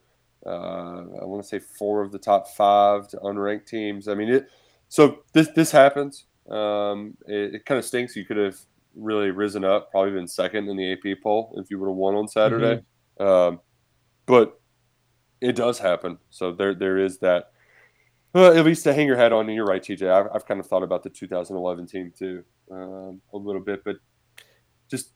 Uh, 0.45 1.05
I 1.21 1.25
want 1.25 1.43
to 1.43 1.49
say 1.49 1.59
four 1.59 2.03
of 2.03 2.12
the 2.12 2.19
top 2.19 2.49
five 2.49 3.09
to 3.09 3.17
unranked 3.19 3.67
teams. 3.67 4.09
I 4.09 4.15
mean, 4.15 4.29
it. 4.29 4.49
So 4.89 5.21
this 5.33 5.49
this 5.55 5.71
happens. 5.71 6.27
Um, 6.51 7.17
it, 7.27 7.57
it 7.57 7.65
kind 7.67 7.79
of 7.79 7.85
stinks. 7.85 8.17
You 8.17 8.25
could 8.25 8.39
have 8.39 8.57
really 8.97 9.31
risen 9.31 9.65
up, 9.65 9.91
probably 9.91 10.12
been 10.12 10.27
second 10.27 10.69
in 10.69 10.77
the 10.77 10.93
AP 10.93 11.23
poll 11.23 11.55
if 11.57 11.71
you 11.71 11.79
would 11.79 11.89
have 11.89 11.97
won 11.97 12.15
on 12.15 12.27
Saturday. 12.27 12.83
Mm-hmm. 13.21 13.27
Um, 13.27 13.61
but 14.27 14.61
it 15.41 15.57
does 15.57 15.79
happen. 15.79 16.19
So 16.31 16.53
there 16.53 16.75
there 16.75 16.99
is 16.99 17.19
that 17.19 17.53
well, 18.32 18.57
at 18.57 18.65
least 18.65 18.85
to 18.85 18.94
hang 18.94 19.07
your 19.07 19.16
head 19.16 19.32
on. 19.32 19.47
And 19.47 19.55
you're 19.55 19.66
right, 19.66 19.82
TJ. 19.82 20.11
I've, 20.11 20.28
I've 20.35 20.47
kind 20.47 20.61
of 20.61 20.66
thought 20.66 20.82
about 20.82 21.02
the 21.02 21.11
2011 21.11 21.86
team 21.86 22.12
too 22.16 22.44
um, 22.70 23.20
a 23.32 23.36
little 23.36 23.62
bit, 23.62 23.82
but 23.85 23.97
just 24.90 25.12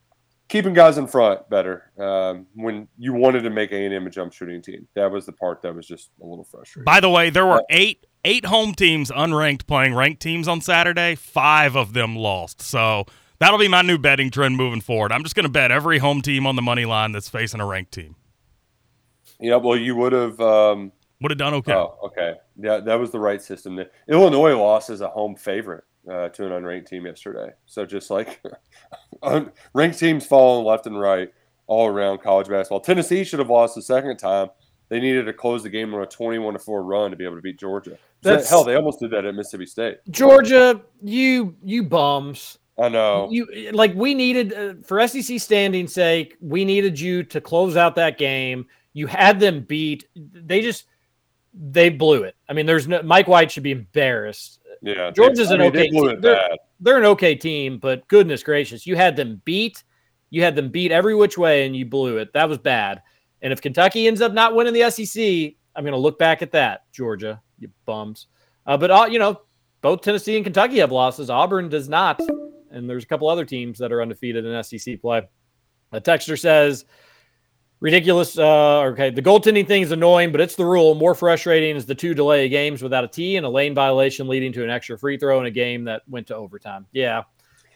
keeping 0.48 0.72
guys 0.72 0.98
in 0.98 1.06
front 1.06 1.48
better. 1.48 1.90
Um, 1.98 2.46
when 2.54 2.88
you 2.98 3.12
wanted 3.12 3.42
to 3.42 3.50
make 3.50 3.72
A 3.72 3.84
and 3.84 3.94
M 3.94 4.06
a 4.06 4.10
jump 4.10 4.32
shooting 4.32 4.62
team, 4.62 4.88
that 4.94 5.10
was 5.10 5.26
the 5.26 5.32
part 5.32 5.62
that 5.62 5.74
was 5.74 5.86
just 5.86 6.10
a 6.22 6.26
little 6.26 6.44
frustrating. 6.44 6.84
By 6.84 7.00
the 7.00 7.10
way, 7.10 7.30
there 7.30 7.46
were 7.46 7.62
eight 7.70 8.06
eight 8.24 8.46
home 8.46 8.74
teams 8.74 9.10
unranked 9.10 9.66
playing 9.66 9.94
ranked 9.94 10.22
teams 10.22 10.48
on 10.48 10.60
Saturday. 10.60 11.14
Five 11.14 11.76
of 11.76 11.92
them 11.92 12.16
lost. 12.16 12.62
So 12.62 13.04
that'll 13.38 13.58
be 13.58 13.68
my 13.68 13.82
new 13.82 13.98
betting 13.98 14.30
trend 14.30 14.56
moving 14.56 14.80
forward. 14.80 15.12
I'm 15.12 15.22
just 15.22 15.34
going 15.34 15.44
to 15.44 15.50
bet 15.50 15.70
every 15.70 15.98
home 15.98 16.22
team 16.22 16.46
on 16.46 16.56
the 16.56 16.62
money 16.62 16.84
line 16.84 17.12
that's 17.12 17.28
facing 17.28 17.60
a 17.60 17.66
ranked 17.66 17.92
team. 17.92 18.16
Yeah, 19.40 19.56
well, 19.56 19.76
you 19.76 19.96
would 19.96 20.12
have. 20.12 20.40
Um, 20.40 20.92
would 21.20 21.30
have 21.30 21.38
done 21.38 21.54
okay. 21.54 21.72
Oh, 21.72 21.98
okay. 22.04 22.34
Yeah, 22.56 22.80
that 22.80 22.94
was 22.96 23.10
the 23.10 23.20
right 23.20 23.40
system. 23.40 23.80
Illinois 24.08 24.56
lost 24.56 24.90
as 24.90 25.00
a 25.00 25.08
home 25.08 25.36
favorite 25.36 25.84
uh, 26.10 26.28
to 26.30 26.46
an 26.46 26.52
unranked 26.52 26.86
team 26.86 27.06
yesterday. 27.06 27.50
So 27.66 27.86
just 27.86 28.10
like 28.10 28.42
ranked 29.72 29.98
teams 29.98 30.26
falling 30.26 30.66
left 30.66 30.86
and 30.86 30.98
right 30.98 31.32
all 31.66 31.86
around 31.86 32.18
college 32.18 32.48
basketball. 32.48 32.80
Tennessee 32.80 33.24
should 33.24 33.38
have 33.38 33.50
lost 33.50 33.74
the 33.74 33.82
second 33.82 34.16
time. 34.18 34.48
They 34.90 35.00
needed 35.00 35.24
to 35.24 35.32
close 35.32 35.62
the 35.62 35.70
game 35.70 35.94
on 35.94 36.02
a 36.02 36.06
21 36.06 36.52
to 36.52 36.58
4 36.58 36.84
run 36.84 37.10
to 37.10 37.16
be 37.16 37.24
able 37.24 37.36
to 37.36 37.42
beat 37.42 37.58
Georgia. 37.58 37.96
That's, 38.22 38.48
hell, 38.48 38.64
they 38.64 38.74
almost 38.74 39.00
did 39.00 39.10
that 39.12 39.24
at 39.24 39.34
Mississippi 39.34 39.66
State. 39.66 39.98
Georgia, 40.10 40.80
you 41.02 41.56
you 41.62 41.82
bums. 41.82 42.58
I 42.78 42.88
know. 42.88 43.28
You 43.30 43.70
like 43.72 43.94
we 43.94 44.14
needed 44.14 44.52
uh, 44.52 44.74
for 44.84 45.06
SEC 45.06 45.40
standing 45.40 45.86
sake, 45.86 46.36
we 46.40 46.64
needed 46.64 46.98
you 46.98 47.22
to 47.24 47.40
close 47.40 47.76
out 47.76 47.94
that 47.96 48.18
game. 48.18 48.66
You 48.92 49.06
had 49.06 49.40
them 49.40 49.60
beat. 49.60 50.08
They 50.14 50.60
just 50.60 50.86
they 51.55 51.89
blew 51.89 52.24
it. 52.24 52.36
I 52.48 52.52
mean, 52.52 52.66
there's 52.66 52.89
no 52.89 53.02
Mike 53.02 53.28
White 53.28 53.51
should 53.51 53.62
be 53.62 53.72
embarrassed. 53.72 54.60
Yeah, 54.82 55.10
Georgia's 55.10 55.51
an 55.51 55.60
I 55.60 55.64
mean, 55.64 55.68
okay. 55.68 55.78
They 55.78 55.89
team. 55.89 56.20
They're, 56.20 56.48
they're, 56.81 56.98
an 56.98 57.05
okay 57.06 57.35
team, 57.35 57.78
but 57.78 58.06
goodness 58.09 58.43
gracious, 58.43 58.86
you 58.86 58.97
had 58.97 59.16
them 59.16 59.40
beat. 59.44 59.82
You 60.31 60.43
had 60.43 60.56
them 60.56 60.68
beat 60.68 60.90
every 60.90 61.14
which 61.14 61.39
way 61.39 61.64
and 61.64 61.76
you 61.76 61.86
blew 61.86 62.18
it. 62.18 62.32
That 62.32 62.48
was 62.48 62.59
bad. 62.59 63.02
And 63.40 63.52
if 63.52 63.60
Kentucky 63.60 64.09
ends 64.09 64.20
up 64.20 64.32
not 64.32 64.55
winning 64.55 64.74
the 64.74 64.90
SEC, 64.90 65.55
I'm 65.76 65.85
going 65.85 65.93
to 65.93 65.98
look 65.98 66.18
back 66.18 66.43
at 66.43 66.52
that, 66.52 66.90
Georgia, 66.93 67.40
you 67.59 67.68
bums. 67.86 68.26
Uh, 68.66 68.76
but, 68.76 68.90
uh, 68.90 69.06
you 69.09 69.18
know, 69.18 69.43
both 69.81 70.01
Tennessee 70.01 70.36
and 70.36 70.44
Kentucky 70.44 70.78
have 70.78 70.90
losses. 70.90 71.31
Auburn 71.31 71.68
does 71.68 71.89
not. 71.89 72.20
And 72.70 72.90
there's 72.90 73.05
a 73.05 73.06
couple 73.06 73.28
other 73.28 73.44
teams 73.44 73.78
that 73.78 73.93
are 73.93 74.02
undefeated 74.02 74.44
in 74.44 74.64
SEC 74.64 75.01
play. 75.01 75.22
A 75.93 76.01
texter 76.01 76.39
says, 76.39 76.85
ridiculous. 77.85 78.39
Uh, 78.39 78.81
okay, 78.85 79.11
the 79.11 79.20
goaltending 79.20 79.66
thing 79.69 79.82
is 79.82 79.93
annoying, 79.93 80.32
but 80.32 80.40
it's 80.40 80.56
the 80.56 80.65
rule. 80.65 80.94
More 80.94 81.15
frustrating 81.15 81.77
is 81.77 81.85
the 81.85 81.94
two 81.94 82.15
delay 82.15 82.48
games 82.48 82.82
without 82.82 83.05
a 83.05 83.09
T 83.09 83.36
and 83.36 83.44
a 83.44 83.48
lane 83.48 83.74
violation 83.74 84.27
leading 84.27 84.52
to 84.55 84.65
an 84.65 84.70
extra 84.70 84.98
free 84.98 85.19
throw 85.19 85.39
in 85.39 85.47
a 85.47 85.51
game 85.51 85.85
that 85.85 86.02
went 86.09 86.27
to 86.28 86.35
overtime. 86.35 86.86
Yeah, 86.93 87.24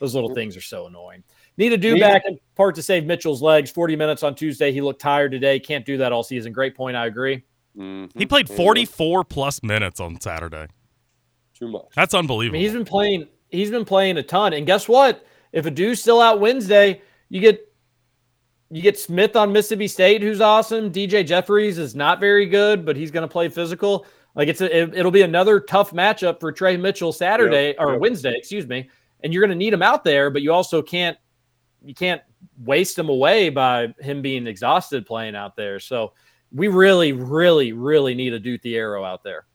those 0.01 0.15
little 0.15 0.35
things 0.35 0.57
are 0.57 0.63
so 0.63 0.87
annoying. 0.87 1.23
Need 1.59 1.71
to 1.71 1.77
do 1.77 2.01
back 2.01 2.23
in 2.25 2.39
part 2.55 2.75
to 2.77 2.83
save 2.83 3.05
Mitchell's 3.05 3.43
legs. 3.43 3.71
40 3.71 3.97
minutes 3.97 4.23
on 4.23 4.35
Tuesday. 4.35 4.73
He 4.73 4.81
looked 4.81 5.01
tired 5.01 5.33
today. 5.33 5.61
Can't 5.61 5.85
do 5.85 5.99
that 5.99 6.11
all 6.11 6.23
season. 6.23 6.53
Great 6.53 6.75
point. 6.75 6.97
I 6.97 7.07
agree. 7.07 7.45
Mm-hmm. 7.77 8.19
He 8.19 8.27
played 8.27 8.49
44 8.49 9.25
plus 9.25 9.63
minutes 9.63 10.01
on 10.01 10.21
Saturday. 10.21 10.69
Too 11.55 11.69
much. 11.69 11.89
That's 11.95 12.15
I 12.15 12.21
unbelievable. 12.21 12.55
mean, 12.55 12.63
he's 12.63 12.73
been 12.73 12.85
playing. 12.85 13.27
He's 13.51 13.71
been 13.71 13.85
playing 13.85 14.17
a 14.19 14.23
ton. 14.23 14.53
And 14.53 14.67
guess 14.67 14.89
what? 14.89 15.27
If 15.53 15.67
a 15.67 15.71
dude's 15.71 16.01
still 16.01 16.21
out 16.21 16.39
Wednesday, 16.41 17.03
you 17.29 17.41
get 17.41 17.68
you 18.71 18.83
get 18.83 18.99
Smith 18.99 19.35
on 19.37 19.53
Mississippi 19.53 19.89
State, 19.89 20.23
who's 20.23 20.41
awesome. 20.41 20.93
DJ 20.93 21.27
Jeffries 21.27 21.79
is 21.79 21.95
not 21.95 22.21
very 22.21 22.47
good, 22.47 22.85
but 22.85 22.97
he's 22.97 23.11
going 23.11 23.23
to 23.23 23.33
play 23.33 23.49
physical. 23.49 24.07
Like 24.35 24.49
it's 24.49 24.61
a, 24.61 24.83
it, 24.99 25.03
will 25.03 25.11
be 25.11 25.23
another 25.23 25.59
tough 25.59 25.93
matchup 25.93 26.39
for 26.39 26.53
Tre 26.53 26.77
Mitchell 26.77 27.13
Saturday 27.13 27.75
or 27.79 27.93
yep. 27.93 28.01
Wednesday, 28.01 28.35
excuse 28.37 28.67
me. 28.67 28.91
And 29.25 29.33
you're 29.33 29.41
going 29.41 29.51
to 29.51 29.57
need 29.57 29.73
him 29.73 29.83
out 29.83 30.05
there, 30.05 30.31
but 30.31 30.43
you 30.43 30.53
also 30.53 30.83
can't 30.83 31.17
you 31.85 31.95
can't 31.95 32.23
waste 32.65 32.99
him 32.99 33.09
away 33.09 33.49
by 33.51 33.95
him 34.01 34.21
being 34.21 34.47
exhausted 34.47 35.07
playing 35.07 35.35
out 35.35 35.57
there. 35.57 35.81
So 35.81 36.13
we 36.53 36.69
really, 36.69 37.13
really, 37.13 37.73
really 37.73 38.15
need 38.15 38.35
Adou 38.35 38.59
Thiero 38.59 39.07
out 39.07 39.23
there. 39.23 39.47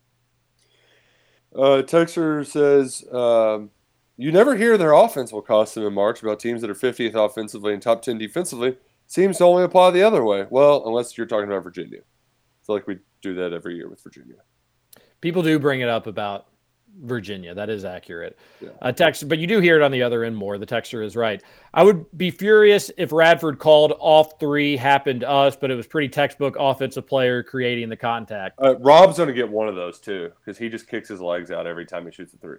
Uh, 1.56 1.84
Texter 1.84 2.46
says, 2.46 3.04
um, 3.14 3.70
you 4.18 4.32
never 4.32 4.56
hear 4.56 4.78
their 4.78 4.94
offense 4.94 5.32
will 5.32 5.42
cost 5.42 5.76
them 5.76 5.86
in 5.86 5.94
March 5.94 6.22
about 6.22 6.40
teams 6.40 6.62
that 6.62 6.70
are 6.70 6.76
50th 6.76 7.14
offensively 7.14 7.74
and 7.74 7.82
top 7.82 8.02
10 8.02 8.18
defensively. 8.18 8.78
Seems 9.08 9.38
to 9.38 9.44
only 9.44 9.64
apply 9.64 9.92
the 9.92 10.04
other 10.04 10.24
way. 10.24 10.46
Well, 10.50 10.84
unless 10.86 11.18
you're 11.18 11.28
talking 11.28 11.50
about 11.50 11.64
Virginia. 11.64 12.00
I 12.00 12.66
feel 12.66 12.76
like 12.76 12.88
we 12.88 12.98
do 13.22 13.36
that 13.36 13.54
every 13.54 13.76
year 13.76 13.90
with 13.90 14.02
Virginia. 14.04 14.36
People 15.22 15.42
do 15.44 15.60
bring 15.60 15.82
it 15.82 15.90
up 15.90 16.08
about 16.08 16.48
Virginia. 17.02 17.54
That 17.56 17.70
is 17.70 17.86
accurate. 17.86 18.38
Yeah. 18.62 18.70
Uh, 18.82 18.92
text, 18.92 19.28
but 19.28 19.40
you 19.40 19.48
do 19.48 19.60
hear 19.60 19.76
it 19.80 19.84
on 19.84 19.92
the 19.92 20.04
other 20.04 20.24
end 20.24 20.36
more. 20.36 20.58
The 20.58 20.66
texter 20.66 21.04
is 21.04 21.16
right. 21.16 21.42
I 21.74 21.84
would 21.84 22.06
be 22.18 22.30
furious 22.32 22.92
if 22.98 23.12
Radford 23.12 23.58
called 23.60 23.94
off 24.00 24.40
three 24.40 24.78
happened 24.78 25.22
to 25.22 25.30
us, 25.30 25.56
but 25.56 25.72
it 25.72 25.76
was 25.76 25.88
pretty 25.88 26.10
textbook 26.10 26.56
offensive 26.60 27.08
player 27.08 27.42
creating 27.44 27.90
the 27.90 27.98
contact. 27.98 28.60
Uh, 28.62 28.78
Rob's 28.80 29.18
going 29.18 29.28
to 29.28 29.34
get 29.34 29.50
one 29.50 29.68
of 29.68 29.76
those 29.76 30.00
too 30.00 30.32
because 30.40 30.58
he 30.58 30.70
just 30.70 30.88
kicks 30.88 31.10
his 31.10 31.20
legs 31.20 31.52
out 31.52 31.66
every 31.68 31.86
time 31.86 32.06
he 32.06 32.12
shoots 32.12 32.34
a 32.34 32.38
three. 32.38 32.58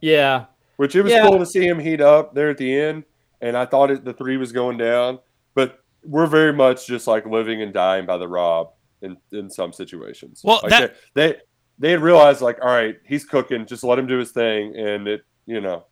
Yeah, 0.00 0.46
Which 0.76 0.96
it 0.96 1.02
was 1.02 1.12
Yeah. 1.12 1.22
cool 1.28 1.38
to 1.38 1.46
see 1.46 1.64
him 1.66 1.78
heat 1.78 2.00
up 2.00 2.34
there 2.34 2.50
at 2.50 2.58
the 2.58 2.76
end, 2.76 3.04
and 3.40 3.56
I 3.56 3.64
thought 3.66 3.90
it, 3.92 4.04
the 4.04 4.12
three 4.12 4.36
was 4.36 4.50
going 4.52 4.76
down, 4.78 5.20
but 5.54 5.80
we're 6.04 6.26
very 6.26 6.52
much 6.52 6.86
just 6.86 7.06
like 7.06 7.24
living 7.26 7.62
and 7.62 7.72
dying 7.72 8.06
by 8.06 8.18
the 8.18 8.28
Rob 8.28 8.72
in 9.02 9.16
in 9.32 9.48
some 9.50 9.72
situations. 9.72 10.40
Well, 10.44 10.60
Like, 10.62 10.70
that- 10.70 10.94
they, 11.14 11.28
they 11.32 11.36
they 11.78 11.90
had 11.90 12.00
realized 12.00 12.40
like, 12.40 12.58
all 12.62 12.68
right, 12.68 12.96
he's 13.06 13.24
cooking, 13.24 13.66
just 13.66 13.82
let 13.82 13.98
him 13.98 14.06
do 14.06 14.18
his 14.18 14.30
thing, 14.32 14.76
and 14.76 15.08
it 15.08 15.22
you 15.46 15.60
know 15.60 15.84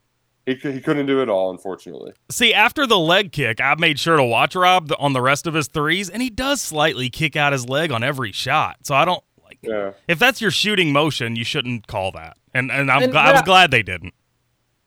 he 0.47 0.55
he 0.55 0.80
couldn't 0.80 1.06
do 1.06 1.20
it 1.22 1.28
all, 1.28 1.51
unfortunately. 1.51 2.12
See, 2.30 2.52
after 2.55 2.86
the 2.86 2.98
leg 2.98 3.32
kick, 3.32 3.60
I 3.60 3.74
made 3.76 3.98
sure 3.98 4.16
to 4.16 4.24
watch 4.24 4.55
Rob 4.55 4.93
on 4.98 5.12
the 5.12 5.20
rest 5.20 5.47
of 5.47 5.55
his 5.55 5.68
threes, 5.68 6.09
and 6.10 6.20
he 6.22 6.30
does 6.30 6.60
slightly 6.60 7.10
kick 7.10 7.36
out 7.36 7.52
his 7.52 7.68
leg 7.68 7.90
on 7.93 8.02
every 8.05 8.32
shot. 8.32 8.78
So 8.82 8.94
I 8.94 9.05
don't 9.05 9.22
like 9.44 9.59
Yeah, 9.62 9.93
if 10.09 10.18
that's 10.18 10.40
your 10.40 10.51
shooting 10.51 10.93
motion, 10.93 11.36
you 11.36 11.44
shouldn't 11.44 11.86
call 11.86 12.12
that. 12.12 12.36
And 12.55 12.70
and 12.70 12.90
I'm 12.90 13.02
And 13.05 13.12
gl- 13.12 13.16
I 13.16 13.32
was 13.32 13.43
glad 13.43 13.70
they 13.70 13.82
didn't. 13.82 14.14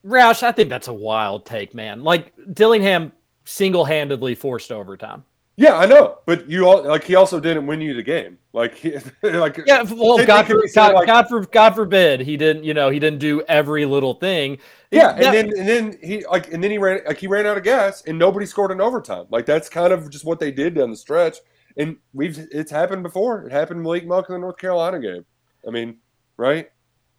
Roush, 0.06 0.44
I 0.44 0.52
think 0.52 0.70
that's 0.70 0.88
a 0.88 0.94
wild 0.94 1.46
take, 1.46 1.74
man. 1.74 2.04
Like 2.04 2.32
Dillingham 2.54 3.12
single 3.46 3.86
handedly 3.86 4.36
forced 4.36 4.72
overtime. 4.72 5.24
yeah, 5.58 5.78
I 5.78 5.86
know, 5.86 6.20
but 6.26 6.50
you 6.50 6.68
all 6.68 6.84
like 6.84 7.06
he 7.06 7.16
also 7.16 7.40
didn't 7.40 7.66
win 7.66 7.80
you 7.80 7.94
the 7.94 8.04
game, 8.04 8.38
like 8.52 8.76
he, 8.76 8.98
like 9.24 9.58
Yeah, 9.66 9.84
well, 9.84 10.24
God, 10.26 10.48
for, 10.48 10.62
God, 10.74 10.94
like- 10.94 11.08
God, 11.08 11.28
for, 11.30 11.46
God 11.46 11.76
forbid 11.76 12.20
he 12.20 12.36
didn't. 12.36 12.66
You 12.66 12.74
know, 12.74 12.90
he 12.90 13.00
didn't 13.00 13.20
do 13.20 13.42
every 13.48 13.86
little 13.86 14.16
thing. 14.16 14.58
Yeah, 14.92 15.12
and 15.12 15.24
That- 15.24 15.32
then 15.32 15.46
and 15.58 15.70
then 15.70 15.98
he 16.04 16.26
like 16.26 16.52
and 16.52 16.62
then 16.62 16.72
he 16.72 16.78
ran 16.78 17.02
like 17.08 17.18
he 17.18 17.28
ran 17.28 17.46
out 17.46 17.58
of 17.58 17.64
gas 17.64 18.04
and 18.06 18.20
nobody 18.20 18.46
scored 18.46 18.72
in 18.72 18.82
overtime. 18.82 19.28
Like 19.30 19.46
that's 19.46 19.70
kind 19.70 19.94
of 19.94 20.10
just 20.10 20.26
what 20.26 20.40
they 20.40 20.52
did 20.52 20.76
down 20.76 20.90
the 20.90 20.98
stretch. 20.98 21.38
And 21.78 21.98
we've 22.14 22.38
it's 22.52 22.72
happened 22.72 23.04
before. 23.04 23.46
It 23.46 23.52
happened 23.52 23.78
in 23.78 23.84
Malik 23.84 24.06
Monk 24.08 24.28
in 24.30 24.34
the 24.34 24.40
North 24.40 24.58
Carolina 24.58 25.00
game. 25.00 25.26
I 25.68 25.72
mean, 25.72 25.98
right? 26.38 26.70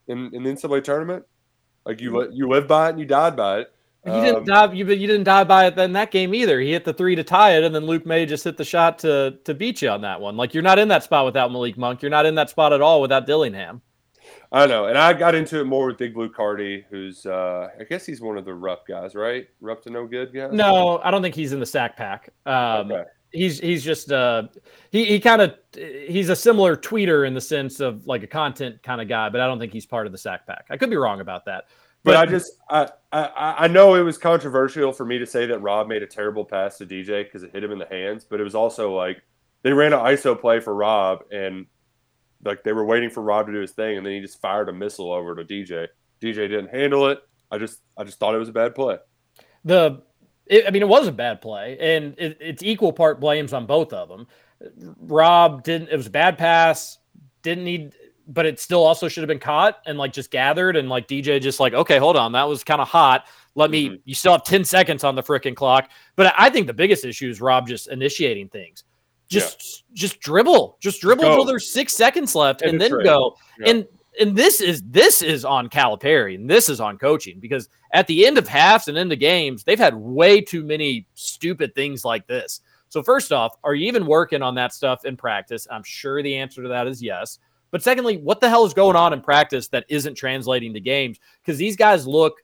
In 0.08 0.34
in 0.34 0.42
the 0.42 0.50
NCAA 0.50 0.84
tournament. 0.84 1.24
Like 1.86 2.00
you 2.00 2.10
mm-hmm. 2.10 2.30
li- 2.30 2.36
you 2.36 2.48
lived 2.48 2.68
by 2.68 2.88
it 2.88 2.90
and 2.90 2.98
you 2.98 3.06
died 3.06 3.36
by 3.36 3.60
it. 3.60 3.72
You 4.06 4.20
didn't 4.20 4.36
Um, 4.36 4.44
die. 4.44 4.72
You, 4.72 4.86
you 4.86 5.06
didn't 5.06 5.24
die 5.24 5.44
by 5.44 5.66
it 5.66 5.78
in 5.78 5.92
that 5.94 6.10
game 6.10 6.34
either. 6.34 6.60
He 6.60 6.72
hit 6.72 6.84
the 6.84 6.92
three 6.92 7.14
to 7.16 7.24
tie 7.24 7.56
it, 7.56 7.64
and 7.64 7.74
then 7.74 7.84
Luke 7.86 8.06
Maye 8.06 8.24
just 8.26 8.44
hit 8.44 8.56
the 8.56 8.64
shot 8.64 8.98
to 9.00 9.38
to 9.44 9.54
beat 9.54 9.82
you 9.82 9.88
on 9.90 10.00
that 10.02 10.20
one. 10.20 10.36
Like 10.36 10.54
you're 10.54 10.62
not 10.62 10.78
in 10.78 10.88
that 10.88 11.02
spot 11.02 11.24
without 11.24 11.50
Malik 11.52 11.76
Monk. 11.76 12.02
You're 12.02 12.10
not 12.10 12.26
in 12.26 12.34
that 12.36 12.50
spot 12.50 12.72
at 12.72 12.80
all 12.80 13.00
without 13.00 13.26
Dillingham. 13.26 13.82
I 14.52 14.66
know, 14.66 14.86
and 14.86 14.96
I 14.96 15.12
got 15.12 15.34
into 15.34 15.60
it 15.60 15.64
more 15.64 15.86
with 15.86 15.98
Big 15.98 16.14
Blue 16.14 16.28
Cardi, 16.28 16.84
who's 16.90 17.26
uh 17.26 17.68
I 17.80 17.84
guess 17.84 18.06
he's 18.06 18.20
one 18.20 18.38
of 18.38 18.44
the 18.44 18.54
rough 18.54 18.86
guys, 18.86 19.14
right? 19.14 19.48
Rough 19.60 19.82
to 19.82 19.90
no 19.90 20.06
good 20.06 20.32
guys. 20.32 20.52
No, 20.52 21.00
I 21.02 21.10
don't 21.10 21.22
think 21.22 21.34
he's 21.34 21.52
in 21.52 21.60
the 21.60 21.66
sack 21.66 21.96
pack. 21.96 22.30
Um, 22.46 22.90
Okay. 22.92 23.04
He's 23.32 23.58
he's 23.58 23.82
just 23.84 24.12
uh 24.12 24.44
he 24.92 25.04
he 25.04 25.20
kind 25.20 25.42
of 25.42 25.56
he's 25.74 26.28
a 26.28 26.36
similar 26.36 26.76
tweeter 26.76 27.26
in 27.26 27.34
the 27.34 27.40
sense 27.40 27.80
of 27.80 28.06
like 28.06 28.22
a 28.22 28.26
content 28.26 28.82
kind 28.84 29.00
of 29.00 29.08
guy, 29.08 29.28
but 29.28 29.40
I 29.40 29.46
don't 29.46 29.58
think 29.58 29.72
he's 29.72 29.84
part 29.84 30.06
of 30.06 30.12
the 30.12 30.18
sack 30.18 30.46
pack. 30.46 30.66
I 30.70 30.76
could 30.76 30.90
be 30.90 30.96
wrong 30.96 31.20
about 31.20 31.44
that. 31.46 31.64
But 32.06 32.16
I 32.16 32.26
just 32.26 32.52
I, 32.70 32.88
I 33.12 33.54
I 33.58 33.68
know 33.68 33.94
it 33.94 34.00
was 34.00 34.16
controversial 34.16 34.92
for 34.92 35.04
me 35.04 35.18
to 35.18 35.26
say 35.26 35.46
that 35.46 35.58
Rob 35.58 35.88
made 35.88 36.02
a 36.02 36.06
terrible 36.06 36.44
pass 36.44 36.78
to 36.78 36.86
DJ 36.86 37.24
because 37.24 37.42
it 37.42 37.52
hit 37.52 37.62
him 37.62 37.72
in 37.72 37.78
the 37.78 37.86
hands, 37.86 38.24
but 38.24 38.40
it 38.40 38.44
was 38.44 38.54
also 38.54 38.96
like 38.96 39.22
they 39.62 39.72
ran 39.72 39.92
an 39.92 39.98
ISO 39.98 40.40
play 40.40 40.60
for 40.60 40.74
Rob 40.74 41.24
and 41.32 41.66
like 42.44 42.62
they 42.62 42.72
were 42.72 42.84
waiting 42.84 43.10
for 43.10 43.22
Rob 43.22 43.46
to 43.46 43.52
do 43.52 43.60
his 43.60 43.72
thing 43.72 43.96
and 43.96 44.06
then 44.06 44.12
he 44.12 44.20
just 44.20 44.40
fired 44.40 44.68
a 44.68 44.72
missile 44.72 45.12
over 45.12 45.34
to 45.34 45.44
DJ. 45.44 45.88
DJ 46.22 46.48
didn't 46.48 46.68
handle 46.68 47.08
it. 47.08 47.18
I 47.50 47.58
just 47.58 47.80
I 47.96 48.04
just 48.04 48.18
thought 48.18 48.34
it 48.34 48.38
was 48.38 48.48
a 48.48 48.52
bad 48.52 48.74
play. 48.74 48.98
the 49.64 50.02
it, 50.46 50.66
I 50.66 50.70
mean, 50.70 50.82
it 50.82 50.88
was 50.88 51.08
a 51.08 51.12
bad 51.12 51.40
play, 51.40 51.76
and 51.78 52.14
it, 52.18 52.38
it's 52.40 52.62
equal 52.62 52.92
part 52.92 53.20
blames 53.20 53.52
on 53.52 53.66
both 53.66 53.92
of 53.92 54.08
them. 54.08 54.26
Rob 55.00 55.64
didn't. 55.64 55.88
It 55.88 55.96
was 55.96 56.06
a 56.06 56.10
bad 56.10 56.38
pass. 56.38 56.98
Didn't 57.42 57.64
need, 57.64 57.94
but 58.28 58.46
it 58.46 58.58
still 58.60 58.84
also 58.84 59.08
should 59.08 59.22
have 59.22 59.28
been 59.28 59.38
caught 59.38 59.80
and 59.86 59.98
like 59.98 60.12
just 60.12 60.30
gathered 60.30 60.76
and 60.76 60.88
like 60.88 61.08
DJ 61.08 61.40
just 61.40 61.60
like 61.60 61.74
okay, 61.74 61.98
hold 61.98 62.16
on, 62.16 62.32
that 62.32 62.48
was 62.48 62.64
kind 62.64 62.80
of 62.80 62.88
hot. 62.88 63.26
Let 63.54 63.70
me. 63.70 64.00
You 64.04 64.14
still 64.14 64.32
have 64.32 64.44
ten 64.44 64.64
seconds 64.64 65.04
on 65.04 65.14
the 65.14 65.22
freaking 65.22 65.56
clock. 65.56 65.90
But 66.14 66.34
I 66.36 66.50
think 66.50 66.66
the 66.66 66.74
biggest 66.74 67.04
issue 67.04 67.30
is 67.30 67.40
Rob 67.40 67.66
just 67.66 67.88
initiating 67.88 68.48
things. 68.48 68.84
Just 69.28 69.84
just 69.92 70.20
dribble, 70.20 70.78
just 70.80 71.00
dribble 71.00 71.24
go. 71.24 71.30
until 71.30 71.44
there's 71.44 71.72
six 71.72 71.92
seconds 71.92 72.34
left, 72.34 72.62
and 72.62 72.80
then 72.80 72.90
Penetrate. 72.90 73.04
go. 73.04 73.36
Yeah. 73.58 73.70
And 73.70 73.86
and 74.20 74.36
this 74.36 74.60
is 74.60 74.82
this 74.82 75.22
is 75.22 75.44
on 75.44 75.68
Calipari 75.68 76.36
and 76.36 76.48
this 76.48 76.68
is 76.68 76.80
on 76.80 76.98
coaching 76.98 77.38
because 77.40 77.68
at 77.92 78.06
the 78.06 78.26
end 78.26 78.38
of 78.38 78.48
halves 78.48 78.88
and 78.88 78.96
into 78.96 79.16
games, 79.16 79.64
they've 79.64 79.78
had 79.78 79.94
way 79.94 80.40
too 80.40 80.64
many 80.64 81.06
stupid 81.14 81.74
things 81.74 82.04
like 82.04 82.26
this. 82.26 82.60
So 82.88 83.02
first 83.02 83.32
off, 83.32 83.56
are 83.64 83.74
you 83.74 83.86
even 83.88 84.06
working 84.06 84.42
on 84.42 84.54
that 84.54 84.72
stuff 84.72 85.04
in 85.04 85.16
practice? 85.16 85.66
I'm 85.70 85.82
sure 85.82 86.22
the 86.22 86.36
answer 86.36 86.62
to 86.62 86.68
that 86.68 86.86
is 86.86 87.02
yes. 87.02 87.38
But 87.76 87.82
secondly, 87.82 88.16
what 88.16 88.40
the 88.40 88.48
hell 88.48 88.64
is 88.64 88.72
going 88.72 88.96
on 88.96 89.12
in 89.12 89.20
practice 89.20 89.68
that 89.68 89.84
isn't 89.90 90.14
translating 90.14 90.72
to 90.72 90.80
games? 90.80 91.18
Because 91.44 91.58
these 91.58 91.76
guys 91.76 92.06
look 92.06 92.38